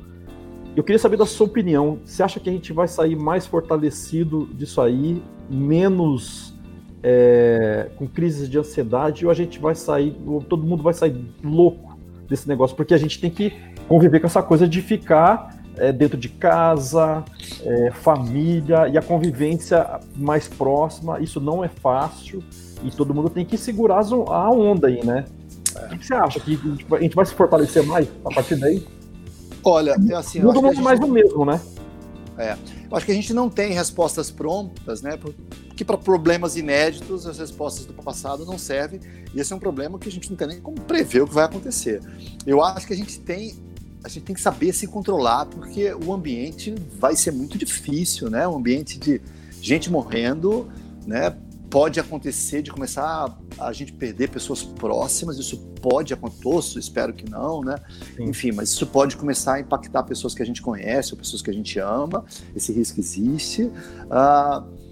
Eu 0.74 0.82
queria 0.82 0.99
saber 0.99 1.16
da 1.16 1.26
sua 1.26 1.47
opinião. 1.47 1.99
Você 2.05 2.22
acha 2.22 2.41
que 2.41 2.49
a 2.49 2.53
gente 2.53 2.72
vai 2.72 2.89
sair 2.89 3.14
mais 3.16 3.47
fortalecido 3.47 4.47
disso 4.55 4.80
aí, 4.80 5.22
menos 5.51 6.55
é, 7.03 7.91
com 7.97 8.07
crises 8.07 8.49
de 8.49 8.59
ansiedade, 8.59 9.26
ou 9.26 9.30
a 9.30 9.35
gente 9.35 9.59
vai 9.59 9.74
sair, 9.74 10.16
todo 10.49 10.64
mundo 10.64 10.82
vai 10.82 10.95
sair 10.95 11.14
louco 11.43 11.99
desse 12.26 12.49
negócio? 12.49 12.74
Porque 12.74 12.95
a 12.95 12.99
gente 12.99 13.20
tem 13.20 13.30
que 13.30 13.53
conviver 13.87 14.20
com 14.20 14.26
essa 14.26 14.43
coisa 14.43 14.66
de 14.66 14.80
ficar 14.80 15.62
é, 15.77 15.93
dentro 15.93 16.16
de 16.16 16.29
casa, 16.29 17.25
é, 17.62 17.91
família 17.91 18.89
e 18.89 18.99
a 18.99 19.03
convivência 19.03 20.01
mais 20.16 20.49
próxima. 20.49 21.20
Isso 21.20 21.41
não 21.41 21.64
é 21.64 21.68
fácil 21.68 22.43
e 22.83 22.91
todo 22.91 23.14
mundo 23.14 23.31
tem 23.31 23.45
que 23.45 23.57
segurar 23.57 24.05
a 24.29 24.51
onda 24.51 24.89
aí, 24.89 25.05
né? 25.05 25.25
O 25.93 25.99
que 25.99 26.07
você 26.07 26.14
acha? 26.14 26.39
Que 26.39 26.59
a 26.93 27.01
gente 27.01 27.16
vai 27.16 27.27
se 27.27 27.35
fortalecer 27.35 27.85
mais 27.85 28.09
a 28.25 28.33
partir 28.33 28.57
daí? 28.57 28.87
Olha, 29.64 29.97
é 30.09 30.14
assim. 30.14 30.41
Todo 30.41 30.62
mundo 30.62 30.81
mais 30.83 31.01
do 31.01 31.09
mesmo, 31.09 31.45
né? 31.45 31.61
É. 32.37 32.57
Eu 32.91 32.97
acho 32.97 33.07
que 33.07 33.12
a 33.12 33.14
gente 33.14 33.33
não 33.33 33.49
tem 33.49 33.72
respostas 33.72 34.31
prontas, 34.31 35.03
né? 35.03 35.16
Porque 35.16 35.85
para 35.85 35.97
problemas 35.97 36.57
inéditos, 36.57 37.27
as 37.27 37.39
respostas 37.39 37.87
do 37.87 37.93
passado 37.93 38.45
não 38.45 38.59
servem. 38.59 39.01
E 39.35 39.41
esse 39.41 39.53
é 39.53 39.57
um 39.57 39.59
problema 39.59 39.99
que 39.99 40.09
a 40.09 40.12
gente 40.12 40.31
não 40.31 40.37
tem 40.37 40.49
nem 40.49 40.61
como 40.61 40.81
prever 40.81 41.22
o 41.22 41.27
que 41.27 41.35
vai 41.35 41.45
acontecer. 41.45 42.01
Eu 42.47 42.62
acho 42.62 42.87
que 42.87 42.93
a 42.93 42.97
gente 42.97 43.18
tem 43.20 43.57
a 44.05 44.09
gente 44.09 44.24
tem 44.24 44.34
que 44.34 44.42
saber 44.42 44.72
se 44.74 44.86
controlar, 44.86 45.46
porque 45.46 45.94
o 45.94 46.12
ambiente 46.12 46.74
vai 46.98 47.16
ser 47.16 47.32
muito 47.32 47.57
difícil, 47.57 48.28
né? 48.28 48.46
Um 48.46 48.57
ambiente 48.57 48.98
de 48.98 49.18
gente 49.62 49.90
morrendo, 49.90 50.70
né? 51.07 51.34
Pode 51.70 51.98
acontecer 51.98 52.61
de 52.61 52.70
começar 52.70 53.34
a, 53.59 53.66
a 53.66 53.72
gente 53.72 53.94
perder 53.94 54.28
pessoas 54.28 54.62
próximas, 54.62 55.38
isso 55.38 55.57
pode 55.80 56.12
acontecer, 56.12 56.78
espero 56.78 57.14
que 57.14 57.28
não, 57.28 57.62
né? 57.62 57.76
Sim. 58.14 58.24
Enfim, 58.24 58.52
mas 58.52 58.68
isso 58.68 58.86
pode 58.86 59.16
começar 59.16 59.55
a 59.55 59.61
impactar 59.61 60.02
pessoas 60.02 60.34
que 60.34 60.42
a 60.42 60.46
gente 60.46 60.61
conhece 60.61 61.14
ou 61.14 61.18
pessoas 61.18 61.40
que 61.40 61.50
a 61.50 61.55
gente 61.55 61.78
ama, 61.78 62.26
esse 62.55 62.72
risco 62.74 63.00
existe. 63.00 63.64
Uh, 63.64 64.84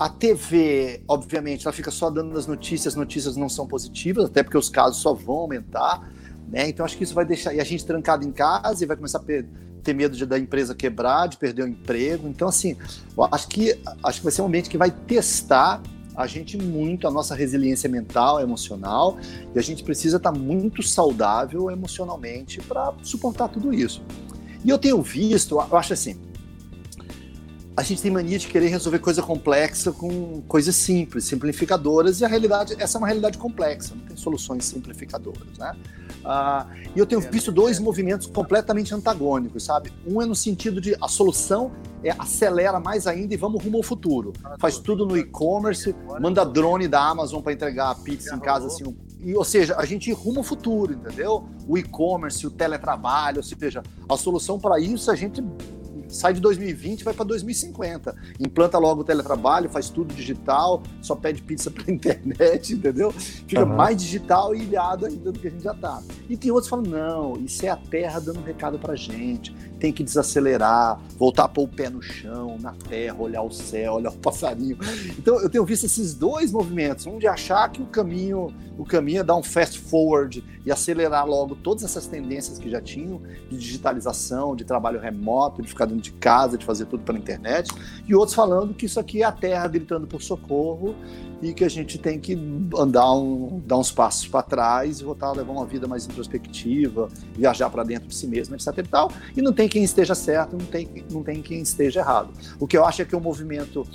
a 0.00 0.08
TV, 0.08 1.00
obviamente, 1.06 1.64
ela 1.64 1.72
fica 1.72 1.92
só 1.92 2.10
dando 2.10 2.36
as 2.36 2.46
notícias, 2.46 2.94
as 2.94 2.98
notícias 2.98 3.36
não 3.36 3.48
são 3.48 3.68
positivas, 3.68 4.24
até 4.24 4.42
porque 4.42 4.58
os 4.58 4.68
casos 4.68 5.00
só 5.00 5.14
vão 5.14 5.36
aumentar. 5.36 6.17
Né? 6.50 6.68
Então 6.68 6.84
acho 6.84 6.96
que 6.96 7.04
isso 7.04 7.14
vai 7.14 7.24
deixar 7.24 7.54
e 7.54 7.60
a 7.60 7.64
gente 7.64 7.84
trancado 7.84 8.26
em 8.26 8.32
casa 8.32 8.82
e 8.82 8.86
vai 8.86 8.96
começar 8.96 9.18
a 9.18 9.22
ter 9.22 9.94
medo 9.94 10.16
de 10.16 10.26
da 10.26 10.38
empresa 10.38 10.74
quebrar, 10.74 11.28
de 11.28 11.36
perder 11.36 11.62
o 11.64 11.68
emprego. 11.68 12.26
Então 12.28 12.48
assim, 12.48 12.76
acho 13.30 13.48
que 13.48 13.78
acho 14.02 14.18
que 14.18 14.24
vai 14.24 14.32
ser 14.32 14.42
um 14.42 14.46
ambiente 14.46 14.68
que 14.68 14.78
vai 14.78 14.90
testar 14.90 15.82
a 16.16 16.26
gente 16.26 16.56
muito 16.58 17.06
a 17.06 17.12
nossa 17.12 17.32
resiliência 17.32 17.88
mental, 17.88 18.40
emocional, 18.40 19.16
e 19.54 19.58
a 19.58 19.62
gente 19.62 19.84
precisa 19.84 20.16
estar 20.16 20.32
muito 20.32 20.82
saudável 20.82 21.70
emocionalmente 21.70 22.60
para 22.60 22.92
suportar 23.04 23.48
tudo 23.48 23.72
isso. 23.72 24.02
E 24.64 24.68
eu 24.68 24.78
tenho 24.78 25.00
visto, 25.00 25.54
eu 25.54 25.76
acho 25.76 25.92
assim, 25.92 26.18
a 27.78 27.82
gente 27.84 28.02
tem 28.02 28.10
mania 28.10 28.36
de 28.40 28.48
querer 28.48 28.66
resolver 28.66 28.98
coisa 28.98 29.22
complexa 29.22 29.92
com 29.92 30.42
coisas 30.48 30.74
simples, 30.74 31.22
simplificadoras, 31.26 32.20
e 32.20 32.24
a 32.24 32.28
realidade, 32.28 32.74
essa 32.76 32.98
é 32.98 32.98
uma 32.98 33.06
realidade 33.06 33.38
complexa, 33.38 33.94
não 33.94 34.04
tem 34.04 34.16
soluções 34.16 34.64
simplificadoras, 34.64 35.56
né? 35.56 35.76
Ah, 36.24 36.66
e 36.96 36.98
eu 36.98 37.06
tenho 37.06 37.20
visto 37.20 37.52
dois 37.52 37.78
movimentos 37.78 38.26
completamente 38.26 38.92
antagônicos, 38.92 39.62
sabe? 39.62 39.92
Um 40.04 40.20
é 40.20 40.26
no 40.26 40.34
sentido 40.34 40.80
de 40.80 40.96
a 41.00 41.06
solução 41.06 41.70
é 42.02 42.10
acelera 42.18 42.80
mais 42.80 43.06
ainda 43.06 43.32
e 43.32 43.36
vamos 43.36 43.62
rumo 43.62 43.76
ao 43.76 43.84
futuro. 43.84 44.32
Faz 44.58 44.78
tudo 44.78 45.06
no 45.06 45.16
e-commerce, 45.16 45.94
manda 46.20 46.44
drone 46.44 46.88
da 46.88 47.00
Amazon 47.00 47.40
para 47.40 47.52
entregar 47.52 47.90
a 47.90 47.94
pizza 47.94 48.34
em 48.34 48.40
casa 48.40 48.66
assim. 48.66 48.92
E, 49.20 49.36
ou 49.36 49.44
seja, 49.44 49.76
a 49.76 49.84
gente 49.84 50.12
rumo 50.12 50.38
ao 50.38 50.44
futuro, 50.44 50.94
entendeu? 50.94 51.48
O 51.66 51.78
e-commerce, 51.78 52.44
o 52.44 52.50
teletrabalho, 52.50 53.36
ou 53.36 53.42
seja, 53.44 53.84
a 54.08 54.16
solução 54.16 54.58
para 54.58 54.80
isso 54.80 55.12
a 55.12 55.14
gente 55.14 55.40
sai 56.08 56.34
de 56.34 56.40
2020 56.40 57.04
vai 57.04 57.14
para 57.14 57.24
2050. 57.24 58.14
Implanta 58.40 58.78
logo 58.78 59.02
o 59.02 59.04
teletrabalho, 59.04 59.68
faz 59.68 59.90
tudo 59.90 60.14
digital, 60.14 60.82
só 61.00 61.14
pede 61.14 61.42
pizza 61.42 61.70
pela 61.72 61.90
internet, 61.90 62.74
entendeu? 62.74 63.10
Fica 63.12 63.64
uhum. 63.64 63.76
mais 63.76 63.96
digital 63.96 64.54
e 64.54 64.62
ilhado 64.62 65.06
ainda 65.06 65.32
do 65.32 65.38
que 65.38 65.48
a 65.48 65.50
gente 65.50 65.62
já 65.62 65.72
está. 65.72 66.02
E 66.28 66.36
tem 66.36 66.50
outros 66.50 66.66
que 66.66 66.70
falam: 66.70 66.86
não, 66.86 67.36
isso 67.44 67.64
é 67.64 67.68
a 67.68 67.76
terra 67.76 68.20
dando 68.20 68.40
um 68.40 68.44
recado 68.44 68.78
para 68.78 68.94
gente, 68.94 69.54
tem 69.78 69.92
que 69.92 70.02
desacelerar, 70.02 71.00
voltar 71.16 71.44
a 71.44 71.48
pôr 71.48 71.64
o 71.64 71.68
pé 71.68 71.88
no 71.88 72.02
chão, 72.02 72.56
na 72.60 72.72
terra, 72.88 73.16
olhar 73.18 73.42
o 73.42 73.50
céu, 73.50 73.94
olhar 73.94 74.10
o 74.10 74.16
passarinho. 74.18 74.78
Então 75.18 75.40
eu 75.40 75.48
tenho 75.48 75.64
visto 75.64 75.84
esses 75.84 76.14
dois 76.14 76.50
movimentos, 76.50 77.06
um 77.06 77.18
de 77.18 77.26
achar 77.26 77.70
que 77.70 77.82
o 77.82 77.86
caminho, 77.86 78.52
o 78.78 78.84
caminho 78.84 79.20
é 79.20 79.24
dar 79.24 79.36
um 79.36 79.42
fast 79.42 79.78
forward 79.78 80.44
e 80.64 80.70
acelerar 80.70 81.26
logo 81.26 81.56
todas 81.56 81.82
essas 81.82 82.06
tendências 82.06 82.58
que 82.58 82.70
já 82.70 82.80
tinham 82.80 83.20
de 83.50 83.58
digitalização, 83.58 84.54
de 84.54 84.64
trabalho 84.64 85.00
remoto, 85.00 85.60
de 85.60 85.68
ficar 85.68 85.86
dentro 85.86 86.02
de 86.02 86.12
casa, 86.12 86.56
de 86.56 86.64
fazer 86.64 86.86
tudo 86.86 87.02
pela 87.02 87.18
internet, 87.18 87.68
e 88.06 88.14
outros 88.14 88.34
falando 88.34 88.72
que 88.72 88.86
isso 88.86 89.00
aqui 89.00 89.22
é 89.22 89.26
a 89.26 89.32
terra 89.32 89.66
gritando 89.66 90.06
por 90.06 90.22
socorro 90.22 90.94
e 91.42 91.52
que 91.52 91.64
a 91.64 91.68
gente 91.68 91.98
tem 91.98 92.18
que 92.18 92.38
andar 92.76 93.12
um, 93.14 93.60
dar 93.66 93.78
uns 93.78 93.90
passos 93.90 94.26
para 94.28 94.42
trás 94.42 95.00
e 95.00 95.04
voltar 95.04 95.28
a 95.28 95.32
levar 95.32 95.52
uma 95.52 95.66
vida 95.66 95.86
mais 95.86 96.06
introspectiva, 96.06 97.08
viajar 97.34 97.70
para 97.70 97.82
dentro 97.82 98.08
de 98.08 98.14
si 98.14 98.26
mesmo, 98.26 98.54
etc 98.54 98.78
e 98.78 98.82
tal. 98.82 99.12
E 99.36 99.42
não 99.42 99.52
tem 99.52 99.68
quem 99.68 99.82
esteja 99.82 100.14
certo, 100.14 100.56
não 100.56 100.66
tem, 100.66 101.04
não 101.10 101.22
tem 101.22 101.42
quem 101.42 101.60
esteja 101.60 102.00
errado. 102.00 102.30
O 102.58 102.66
que 102.66 102.76
eu 102.76 102.84
acho 102.84 103.02
é 103.02 103.04
que 103.04 103.16
o 103.16 103.20
movimento 103.20 103.86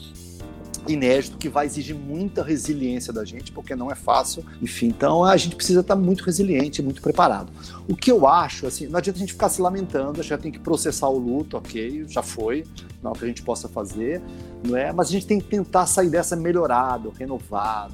inédito 0.87 1.37
que 1.37 1.49
vai 1.49 1.65
exigir 1.65 1.95
muita 1.95 2.43
resiliência 2.43 3.13
da 3.13 3.23
gente, 3.23 3.51
porque 3.51 3.75
não 3.75 3.91
é 3.91 3.95
fácil. 3.95 4.43
Enfim, 4.61 4.87
então 4.87 5.23
a 5.23 5.35
gente 5.37 5.55
precisa 5.55 5.79
estar 5.79 5.95
muito 5.95 6.23
resiliente, 6.23 6.81
muito 6.81 7.01
preparado. 7.01 7.51
O 7.87 7.95
que 7.95 8.11
eu 8.11 8.27
acho, 8.27 8.67
assim, 8.67 8.87
não 8.87 8.97
adianta 8.97 9.17
a 9.17 9.21
gente 9.21 9.33
ficar 9.33 9.49
se 9.49 9.61
lamentando, 9.61 10.19
a 10.19 10.23
gente 10.23 10.39
tem 10.39 10.51
que 10.51 10.59
processar 10.59 11.07
o 11.07 11.17
luto, 11.17 11.57
ok, 11.57 12.05
já 12.07 12.21
foi, 12.21 12.65
não 13.01 13.11
é 13.11 13.13
o 13.13 13.17
que 13.17 13.25
a 13.25 13.27
gente 13.27 13.43
possa 13.43 13.67
fazer, 13.67 14.21
não 14.65 14.75
é? 14.75 14.91
Mas 14.91 15.07
a 15.07 15.11
gente 15.11 15.25
tem 15.25 15.39
que 15.39 15.47
tentar 15.47 15.85
sair 15.85 16.09
dessa 16.09 16.35
melhorado, 16.35 17.13
renovado, 17.17 17.93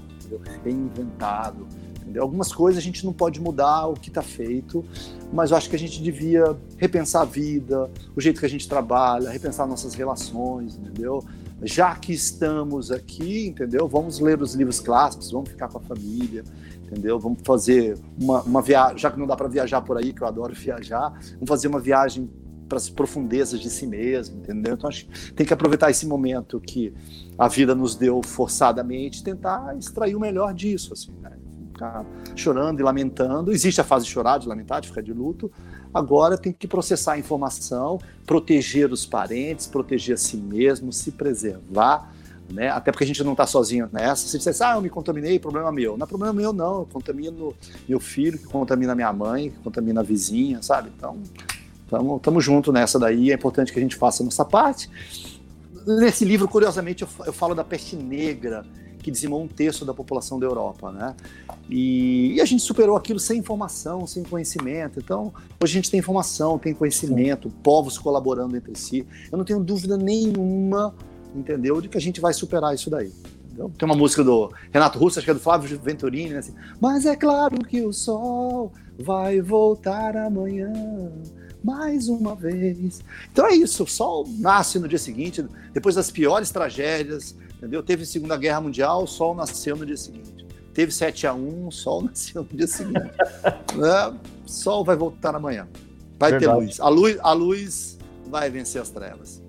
reinventado. 0.64 1.68
Algumas 2.18 2.52
coisas 2.52 2.82
a 2.82 2.84
gente 2.84 3.06
não 3.06 3.14
pode 3.14 3.40
mudar 3.40 3.86
o 3.88 3.94
que 3.94 4.10
está 4.10 4.24
feito, 4.24 4.84
mas 5.32 5.52
eu 5.52 5.58
acho 5.58 5.70
que 5.70 5.76
a 5.76 5.80
gente 5.80 6.02
devia 6.02 6.58
repensar 6.78 7.22
a 7.22 7.26
vida, 7.26 7.90
o 8.16 8.22
jeito 8.22 8.40
que 8.40 8.46
a 8.46 8.50
gente 8.50 8.68
trabalha, 8.68 9.30
repensar 9.30 9.68
nossas 9.68 9.94
relações, 9.94 10.76
entendeu? 10.76 11.24
Já 11.64 11.96
que 11.96 12.14
estamos 12.14 12.92
aqui, 12.92 13.48
entendeu? 13.48 13.88
Vamos 13.88 14.20
ler 14.20 14.42
os 14.42 14.54
livros 14.54 14.80
clássicos, 14.80 15.32
vamos 15.32 15.50
ficar 15.50 15.68
com 15.68 15.78
a 15.78 15.82
família, 15.82 16.44
entendeu? 16.84 17.20
Vamos 17.20 17.40
fazer 17.44 17.98
uma, 18.20 18.42
uma 18.44 18.62
viagem, 18.62 18.98
já 18.98 19.12
que 19.12 19.20
não 19.20 19.28
dá 19.28 19.36
para 19.36 19.48
viajar 19.48 19.82
por 19.82 19.98
aí, 19.98 20.14
que 20.14 20.22
eu 20.22 20.28
adoro 20.28 20.54
viajar, 20.54 21.10
vamos 21.34 21.48
fazer 21.48 21.68
uma 21.68 21.80
viagem 21.80 22.30
para 22.68 22.78
as 22.78 22.88
profundezas 22.88 23.60
de 23.60 23.70
si 23.70 23.88
mesmo, 23.88 24.38
entendeu? 24.38 24.76
Então 24.76 24.88
acho 24.88 25.08
que 25.08 25.34
tem 25.34 25.46
que 25.46 25.54
aproveitar 25.54 25.90
esse 25.90 26.06
momento 26.06 26.62
que 26.62 26.94
a 27.38 27.48
vida 27.48 27.74
nos 27.74 27.96
deu 27.96 28.22
forçadamente, 28.22 29.24
tentar 29.24 29.76
extrair 29.78 30.16
o 30.16 30.20
melhor 30.20 30.54
disso, 30.54 30.94
assim, 30.94 31.12
né? 31.20 31.39
Ficar 31.80 32.06
chorando 32.36 32.80
e 32.80 32.84
lamentando. 32.84 33.52
Existe 33.52 33.80
a 33.80 33.84
fase 33.84 34.06
de 34.06 34.12
chorar, 34.12 34.38
de 34.38 34.48
lamentar, 34.48 34.82
de 34.82 34.90
ficar 34.90 35.02
de 35.02 35.14
luto, 35.14 35.52
Agora 35.94 36.38
tem 36.38 36.54
que 36.54 36.68
processar 36.68 37.14
a 37.14 37.20
informação, 37.20 38.00
proteger 38.26 38.92
os 38.92 39.06
parentes, 39.06 39.66
proteger 39.66 40.14
a 40.14 40.18
si 40.18 40.38
mesmo, 40.38 40.94
se 40.94 41.12
preservar, 41.12 42.14
né? 42.52 42.70
Até 42.70 42.92
porque 42.92 43.04
a 43.04 43.08
gente 43.08 43.24
não 43.24 43.32
está 43.32 43.48
sozinho 43.48 43.90
nessa. 43.92 44.28
Se 44.28 44.38
dissesse, 44.38 44.64
ah, 44.64 44.76
eu 44.76 44.82
me 44.82 44.90
contaminei, 44.90 45.40
problema 45.40 45.72
meu. 45.72 45.98
Não 45.98 46.04
é 46.04 46.08
problema 46.08 46.34
meu, 46.34 46.54
não. 46.54 46.82
Eu 46.82 46.86
contamino 46.92 47.56
meu 47.88 48.00
filho, 48.00 48.38
que 48.38 48.46
contamina 48.46 48.94
minha 48.94 49.12
mãe, 49.12 49.50
que 49.50 49.58
contamina 49.60 50.02
a 50.02 50.04
vizinha, 50.04 50.62
sabe? 50.62 50.92
Então, 50.96 51.18
estamos 52.18 52.46
juntos 52.46 52.72
nessa 52.72 53.00
daí. 53.00 53.32
É 53.32 53.34
importante 53.34 53.74
que 53.74 53.80
a 53.80 53.82
gente 53.82 53.96
faça 53.96 54.22
a 54.22 54.26
nossa 54.26 54.46
parte. 54.46 54.92
Nesse 55.88 56.24
livro, 56.24 56.48
curiosamente, 56.48 57.02
eu, 57.02 57.10
eu 57.26 57.34
falo 57.34 57.56
da 57.56 57.64
peste 57.64 57.96
negra 57.96 58.64
que 59.02 59.10
dizimou 59.12 59.42
um 59.42 59.48
terço 59.48 59.86
da 59.86 59.94
população 59.94 60.40
da 60.40 60.46
Europa, 60.46 60.92
né? 60.92 61.16
E, 61.70 62.34
e, 62.34 62.42
a 62.42 62.46
gente 62.46 62.64
superou 62.64 62.96
aquilo 62.96 63.20
sem 63.20 63.40
informação, 63.40 64.06
sem 64.08 64.24
conhecimento. 64.24 65.00
Então, 65.00 65.34
hoje 65.62 65.74
a 65.74 65.76
gente 65.76 65.92
tem 65.92 66.00
informação, 66.00 66.58
tem 66.58 66.74
conhecimento, 66.74 67.50
povos 67.64 67.98
colaborando 67.98 68.58
entre 68.58 68.76
si. 68.78 69.06
Eu 69.32 69.38
não 69.38 69.46
tenho 69.46 69.60
dúvida 69.60 69.98
nenhuma, 69.98 70.96
entendeu, 71.36 71.80
de 71.80 71.88
que 71.88 71.98
a 71.98 72.02
gente 72.02 72.20
vai 72.20 72.34
superar 72.34 72.74
isso 72.74 72.90
daí. 72.90 73.12
Entendeu? 73.46 73.72
Tem 73.78 73.86
uma 73.86 73.96
música 73.96 74.24
do 74.24 74.52
Renato 74.72 74.98
Russo, 74.98 75.20
acho 75.20 75.26
que 75.26 75.32
é 75.32 75.34
do 75.34 75.40
Flávio 75.40 75.80
Venturini, 75.80 76.32
né? 76.32 76.40
Assim, 76.40 76.54
Mas 76.80 77.06
é 77.06 77.16
claro 77.16 77.58
que 77.66 77.82
o 77.82 77.94
sol 77.94 78.72
vai 78.98 79.42
voltar 79.42 80.18
amanhã 80.18 80.72
mais 81.64 82.08
uma 82.08 82.36
vez. 82.36 83.02
Então 83.32 83.46
é 83.46 83.54
isso, 83.54 83.84
o 83.84 83.88
sol 83.88 84.28
nasce 84.38 84.80
no 84.80 84.88
dia 84.88 85.00
seguinte, 85.00 85.46
depois 85.74 85.96
das 85.96 86.10
piores 86.10 86.52
tragédias, 86.52 87.36
entendeu? 87.60 87.84
Teve 87.84 88.06
Segunda 88.06 88.38
Guerra 88.38 88.62
Mundial, 88.62 89.04
o 89.04 89.08
sol 89.08 89.36
nasceu 89.36 89.76
no 89.76 89.86
dia 89.86 89.98
seguinte. 89.98 90.48
Teve 90.74 90.92
7 90.92 91.28
a 91.28 91.34
1 91.34 91.68
o 91.68 91.72
sol 91.72 92.02
nasceu 92.08 92.48
no 92.50 92.58
dia 92.58 92.68
seguinte. 92.68 93.12
né? 93.76 94.18
O 94.46 94.50
sol 94.50 94.84
vai 94.84 94.96
voltar 94.96 95.36
amanhã. 95.36 95.68
Vai 96.18 96.32
Verdade. 96.32 96.58
ter 96.58 96.66
luz. 96.66 96.80
A, 96.80 96.90
luz. 96.90 97.18
a 97.20 97.32
luz 97.34 98.00
vai 98.28 98.50
vencer 98.50 98.82
as 98.82 98.90
trevas. 98.90 99.42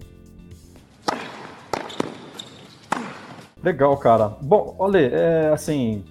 Legal, 3.63 3.97
cara. 3.97 4.29
Bom, 4.41 4.75
olha, 4.79 4.99
é, 4.99 5.53
assim, 5.53 6.03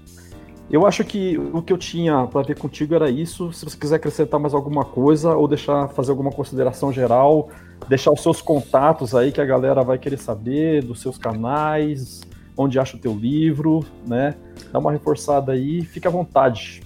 eu 0.69 0.85
acho 0.85 1.03
que 1.03 1.37
o 1.37 1.61
que 1.61 1.73
eu 1.73 1.77
tinha 1.77 2.27
para 2.27 2.43
ver 2.43 2.57
contigo 2.57 2.93
era 2.93 3.09
isso. 3.09 3.51
Se 3.51 3.65
você 3.65 3.75
quiser 3.75 3.95
acrescentar 3.95 4.39
mais 4.39 4.53
alguma 4.53 4.85
coisa 4.85 5.35
ou 5.35 5.47
deixar 5.47 5.89
fazer 5.89 6.11
alguma 6.11 6.31
consideração 6.31 6.93
geral, 6.93 7.49
deixar 7.87 8.11
os 8.11 8.21
seus 8.21 8.41
contatos 8.41 9.15
aí 9.15 9.31
que 9.31 9.41
a 9.41 9.45
galera 9.45 9.83
vai 9.83 9.97
querer 9.97 10.17
saber, 10.17 10.83
dos 10.83 11.01
seus 11.01 11.17
canais, 11.17 12.21
onde 12.57 12.77
acha 12.77 12.97
o 12.97 12.99
teu 12.99 13.13
livro, 13.13 13.85
né? 14.05 14.35
Dá 14.71 14.79
uma 14.79 14.91
reforçada 14.91 15.53
aí, 15.53 15.83
fica 15.83 16.09
à 16.09 16.11
vontade. 16.11 16.81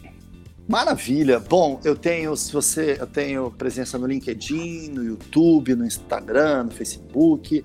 Maravilha. 0.67 1.39
Bom, 1.39 1.79
eu 1.83 1.95
tenho, 1.95 2.35
se 2.37 2.53
você, 2.53 2.97
eu 2.99 3.07
tenho 3.07 3.51
presença 3.51 3.97
no 3.97 4.07
LinkedIn, 4.07 4.89
no 4.89 5.03
YouTube, 5.03 5.75
no 5.75 5.85
Instagram, 5.85 6.65
no 6.65 6.71
Facebook. 6.71 7.63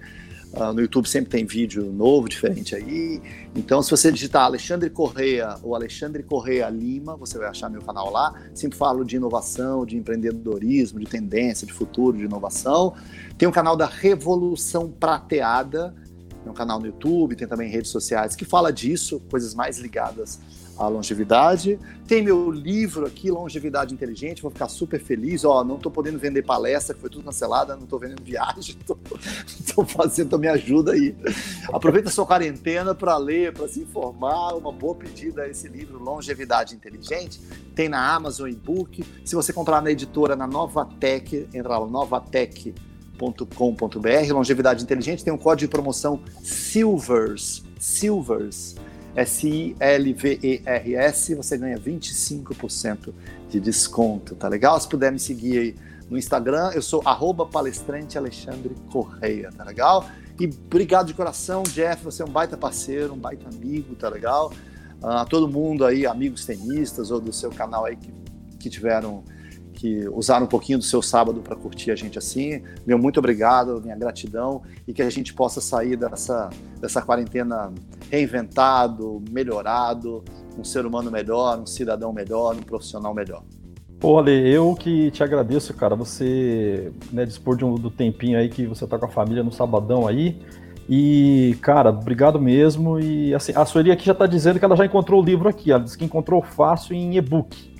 Uh, 0.53 0.73
no 0.73 0.81
YouTube 0.81 1.07
sempre 1.07 1.31
tem 1.31 1.45
vídeo 1.45 1.93
novo, 1.93 2.29
diferente 2.29 2.75
aí. 2.75 3.21
Então, 3.55 3.83
se 3.83 3.91
você 3.91 4.11
digitar 4.11 4.45
Alexandre 4.45 4.89
Correia 4.89 5.57
ou 5.63 5.75
Alexandre 5.75 6.23
Correia 6.23 6.69
Lima, 6.71 7.17
você 7.17 7.37
vai 7.37 7.49
achar 7.49 7.69
meu 7.69 7.83
canal 7.83 8.11
lá. 8.11 8.33
Sempre 8.55 8.79
falo 8.79 9.05
de 9.05 9.17
inovação, 9.17 9.85
de 9.85 9.97
empreendedorismo, 9.97 10.99
de 10.99 11.07
tendência, 11.07 11.67
de 11.67 11.73
futuro, 11.73 12.17
de 12.17 12.25
inovação. 12.25 12.95
Tem 13.37 13.47
o 13.47 13.51
um 13.51 13.55
canal 13.55 13.77
da 13.77 13.87
Revolução 13.87 14.91
Prateada, 14.91 15.95
tem 16.43 16.51
um 16.51 16.55
canal 16.55 16.81
no 16.81 16.87
YouTube, 16.87 17.37
tem 17.37 17.47
também 17.47 17.69
redes 17.69 17.91
sociais 17.91 18.35
que 18.35 18.45
fala 18.45 18.73
disso, 18.73 19.21
coisas 19.31 19.55
mais 19.55 19.79
ligadas 19.79 20.41
a 20.79 20.87
longevidade. 20.87 21.79
Tem 22.07 22.23
meu 22.23 22.51
livro 22.51 23.05
aqui, 23.05 23.31
Longevidade 23.31 23.93
Inteligente, 23.93 24.41
vou 24.41 24.51
ficar 24.51 24.69
super 24.69 25.01
feliz. 25.01 25.45
Ó, 25.45 25.65
não 25.65 25.77
estou 25.77 25.91
podendo 25.91 26.19
vender 26.19 26.43
palestra, 26.43 26.95
que 26.95 27.01
foi 27.01 27.11
tudo 27.11 27.25
cancelada, 27.25 27.75
não 27.75 27.85
estou 27.85 27.99
vendendo 27.99 28.23
viagem, 28.23 28.77
estou 29.47 29.85
fazendo, 29.85 30.27
então 30.27 30.39
me 30.39 30.49
ajuda 30.49 30.93
aí. 30.93 31.15
Aproveita 31.73 32.09
a 32.09 32.13
sua 32.13 32.25
quarentena 32.25 32.95
para 32.95 33.17
ler, 33.17 33.53
para 33.53 33.67
se 33.67 33.81
informar. 33.81 34.55
Uma 34.55 34.73
boa 34.73 34.95
pedida 34.95 35.47
é 35.47 35.51
esse 35.51 35.69
livro, 35.69 36.03
Longevidade 36.03 36.75
Inteligente. 36.75 37.41
Tem 37.75 37.89
na 37.89 38.15
Amazon 38.15 38.49
e-book. 38.49 39.05
Se 39.25 39.35
você 39.35 39.53
comprar 39.53 39.83
na 39.83 39.91
editora, 39.91 40.37
na 40.37 40.47
Novatec, 40.47 41.49
entra 41.53 41.77
lá, 41.77 41.87
novatec.com.br, 41.87 44.33
Longevidade 44.33 44.85
Inteligente, 44.85 45.25
tem 45.25 45.33
um 45.33 45.39
código 45.39 45.69
de 45.69 45.69
promoção 45.69 46.21
SILVERS, 46.43 47.65
SILVERS, 47.79 48.77
S-I-L-V-E-R-S, 49.19 49.75
você 51.35 51.59
ganha 51.59 51.77
25% 51.77 53.13
de 53.49 53.59
desconto, 53.59 54.37
tá 54.37 54.47
legal? 54.47 54.81
Se 54.81 54.89
puder 54.89 55.11
me 55.11 55.19
seguir 55.19 55.59
aí 55.59 55.75
no 56.09 56.17
Instagram, 56.17 56.71
eu 56.73 56.81
sou 56.81 57.03
arroba 57.05 57.45
palestrante 57.45 58.17
Alexandre 58.17 58.77
Correia, 58.93 59.51
tá 59.51 59.65
legal? 59.65 60.09
E 60.39 60.47
obrigado 60.47 61.09
de 61.09 61.15
coração, 61.15 61.65
Jeff, 61.65 62.05
você 62.05 62.23
é 62.23 62.25
um 62.25 62.31
baita 62.31 62.57
parceiro, 62.57 63.13
um 63.13 63.19
baita 63.19 63.49
amigo, 63.49 63.97
tá 63.97 64.09
legal? 64.09 64.53
A 65.03 65.23
uh, 65.23 65.27
todo 65.29 65.49
mundo 65.49 65.85
aí, 65.85 66.07
amigos 66.07 66.47
tenistas 66.47 67.11
ou 67.11 67.21
do 67.21 67.33
seu 67.33 67.51
canal 67.51 67.87
aí 67.87 67.97
que, 67.97 68.15
que 68.61 68.71
tiveram 68.71 69.25
que 69.79 70.09
usaram 70.09 70.45
um 70.45 70.49
pouquinho 70.49 70.77
do 70.77 70.85
seu 70.85 71.01
sábado 71.01 71.41
para 71.41 71.55
curtir 71.55 71.93
a 71.93 71.95
gente 71.95 72.19
assim. 72.19 72.61
Meu 72.85 72.99
muito 72.99 73.19
obrigado, 73.21 73.81
minha 73.81 73.97
gratidão 73.97 74.61
e 74.89 74.93
que 74.93 75.01
a 75.01 75.09
gente 75.09 75.33
possa 75.33 75.61
sair 75.61 75.97
dessa, 75.97 76.51
dessa 76.81 77.01
quarentena 77.01 77.73
reinventado, 78.11 79.23
melhorado, 79.31 80.25
um 80.59 80.65
ser 80.65 80.85
humano 80.85 81.13
melhor, 81.13 81.61
um 81.61 81.67
cidadão 81.67 82.13
melhor, 82.13 82.57
um 82.57 82.63
profissional 82.63 83.15
melhor. 83.15 83.45
Pô, 84.01 84.19
Ale, 84.19 84.51
eu 84.51 84.75
que 84.75 85.13
te 85.13 85.23
agradeço, 85.23 85.73
cara. 85.75 85.95
Você 85.95 86.93
né, 87.13 87.25
dispor 87.25 87.57
de 87.57 87.65
um, 87.65 87.77
do 87.77 87.89
tempinho 87.91 88.37
aí 88.37 88.49
que 88.49 88.67
você 88.67 88.85
tá 88.85 88.99
com 88.99 89.07
a 89.07 89.09
família 89.09 89.45
no 89.45 89.53
sabadão 89.53 90.09
aí. 90.09 90.41
E, 90.89 91.57
cara, 91.61 91.91
obrigado 91.91 92.41
mesmo. 92.41 92.99
E 92.99 93.33
assim, 93.33 93.53
a 93.55 93.65
Sueli 93.65 93.93
aqui 93.93 94.07
já 94.07 94.15
tá 94.15 94.27
dizendo 94.27 94.59
que 94.59 94.65
ela 94.65 94.75
já 94.75 94.85
encontrou 94.85 95.23
o 95.23 95.25
livro 95.25 95.49
aqui. 95.49 95.71
Ela 95.71 95.85
disse 95.85 95.97
que 95.97 96.05
encontrou 96.05 96.43
fácil 96.43 96.97
em 96.97 97.17
e-book. 97.17 97.78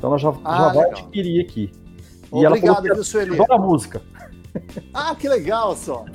Então 0.00 0.08
ela 0.08 0.18
já, 0.18 0.32
ah, 0.42 0.56
já 0.56 0.68
vai 0.72 0.90
adquirir 0.92 1.44
aqui. 1.44 1.70
E 2.32 2.46
Obrigado, 2.46 2.82
viu, 2.82 3.04
Sueli? 3.04 3.34
Adora 3.34 3.54
a 3.54 3.58
música. 3.58 4.00
Ah, 4.94 5.14
que 5.14 5.28
legal 5.28 5.76
só. 5.76 6.06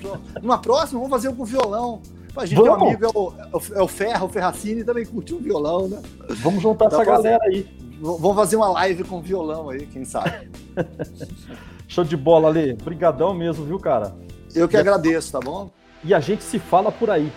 Numa 0.41 0.57
próxima, 0.57 0.99
vamos 0.99 1.15
fazer 1.15 1.29
um 1.29 1.35
com 1.35 1.45
violão. 1.45 2.01
A 2.35 2.47
gente 2.47 2.57
vamos. 2.57 2.77
tem 2.79 2.83
um 2.83 2.89
amigo, 2.89 3.05
é 3.05 3.09
o, 3.13 3.75
é 3.75 3.81
o 3.83 3.87
Ferro, 3.87 4.25
o 4.25 4.29
Ferracini, 4.29 4.83
também 4.83 5.05
curte 5.05 5.35
um 5.35 5.37
violão, 5.37 5.87
né? 5.87 6.01
Vamos 6.41 6.63
juntar 6.63 6.87
essa 6.87 7.05
galera 7.05 7.43
aí. 7.43 7.65
Vamos 8.01 8.35
fazer 8.35 8.55
uma 8.55 8.69
live 8.69 9.03
com 9.03 9.21
violão 9.21 9.69
aí, 9.69 9.85
quem 9.85 10.03
sabe. 10.03 10.49
Show 11.87 12.03
de 12.03 12.17
bola, 12.17 12.49
Ale. 12.49 12.73
Obrigadão 12.73 13.33
mesmo, 13.35 13.65
viu, 13.65 13.79
cara? 13.79 14.15
Eu 14.53 14.67
que 14.67 14.75
agradeço, 14.75 15.31
tá 15.31 15.39
bom? 15.39 15.69
E 16.03 16.13
a 16.13 16.19
gente 16.19 16.43
se 16.43 16.57
fala 16.57 16.91
por 16.91 17.09
aí. 17.11 17.31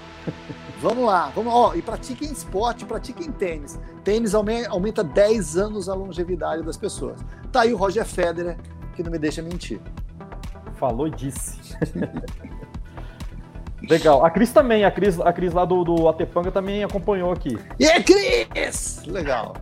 Vamos 0.81 1.05
lá, 1.05 1.33
vamos, 1.35 1.53
ó, 1.53 1.75
e 1.75 1.83
pratiquem 1.83 2.31
esporte, 2.31 2.85
pratiquem 2.85 3.33
tênis. 3.33 3.81
Tênis 4.05 4.33
aumenta 4.35 5.03
10 5.03 5.57
anos 5.57 5.89
a 5.89 5.95
longevidade 5.95 6.63
das 6.63 6.77
pessoas. 6.77 7.21
Tá 7.51 7.63
aí 7.63 7.75
o 7.75 7.77
Roger 7.77 8.05
Federer, 8.05 8.57
que 8.95 9.03
não 9.03 9.11
me 9.11 9.19
deixa 9.19 9.43
mentir. 9.43 9.81
Falou 10.77 11.09
e 11.09 11.11
disse. 11.11 11.59
Legal. 13.83 14.25
A 14.25 14.31
Cris 14.31 14.53
também, 14.53 14.85
a 14.85 14.91
Cris, 14.91 15.21
a 15.21 15.33
Cris 15.33 15.53
lá 15.53 15.65
do, 15.65 15.83
do 15.83 16.09
Atepanga 16.09 16.51
também 16.51 16.85
acompanhou 16.85 17.33
aqui. 17.33 17.59
E 17.79 17.87
aí, 17.87 18.03
Cris! 18.03 19.03
Legal. 19.07 19.57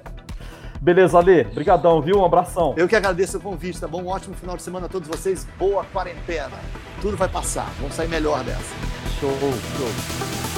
Beleza, 0.80 1.18
Ale. 1.18 1.42
Obrigadão, 1.42 2.00
viu? 2.00 2.20
Um 2.20 2.24
abração. 2.24 2.74
Eu 2.76 2.86
que 2.86 2.94
agradeço 2.94 3.38
o 3.38 3.40
convite, 3.40 3.80
tá 3.80 3.88
bom? 3.88 4.02
Um 4.02 4.08
ótimo 4.08 4.34
final 4.34 4.56
de 4.56 4.62
semana 4.62 4.86
a 4.86 4.88
todos 4.88 5.08
vocês. 5.08 5.46
Boa 5.58 5.84
quarentena. 5.84 6.56
Tudo 7.00 7.16
vai 7.16 7.28
passar. 7.28 7.68
Vamos 7.80 7.94
sair 7.94 8.08
melhor 8.08 8.44
dessa. 8.44 8.97
Show, 9.20 9.36
show. 9.40 9.90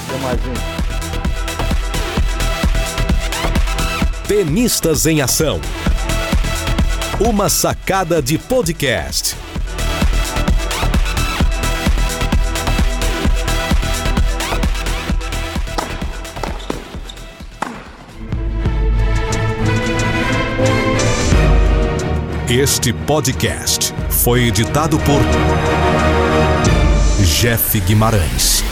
Até 0.06 0.18
mais, 0.22 0.38
gente. 0.42 0.60
Tenistas 4.28 5.06
em 5.06 5.22
Ação. 5.22 5.58
Uma 7.18 7.48
sacada 7.48 8.20
de 8.20 8.36
podcast. 8.36 9.34
Este 22.46 22.92
podcast 22.92 23.94
foi 24.10 24.48
editado 24.48 24.98
por 24.98 25.22
Jeff 27.40 27.74
Guimarães. 27.86 28.69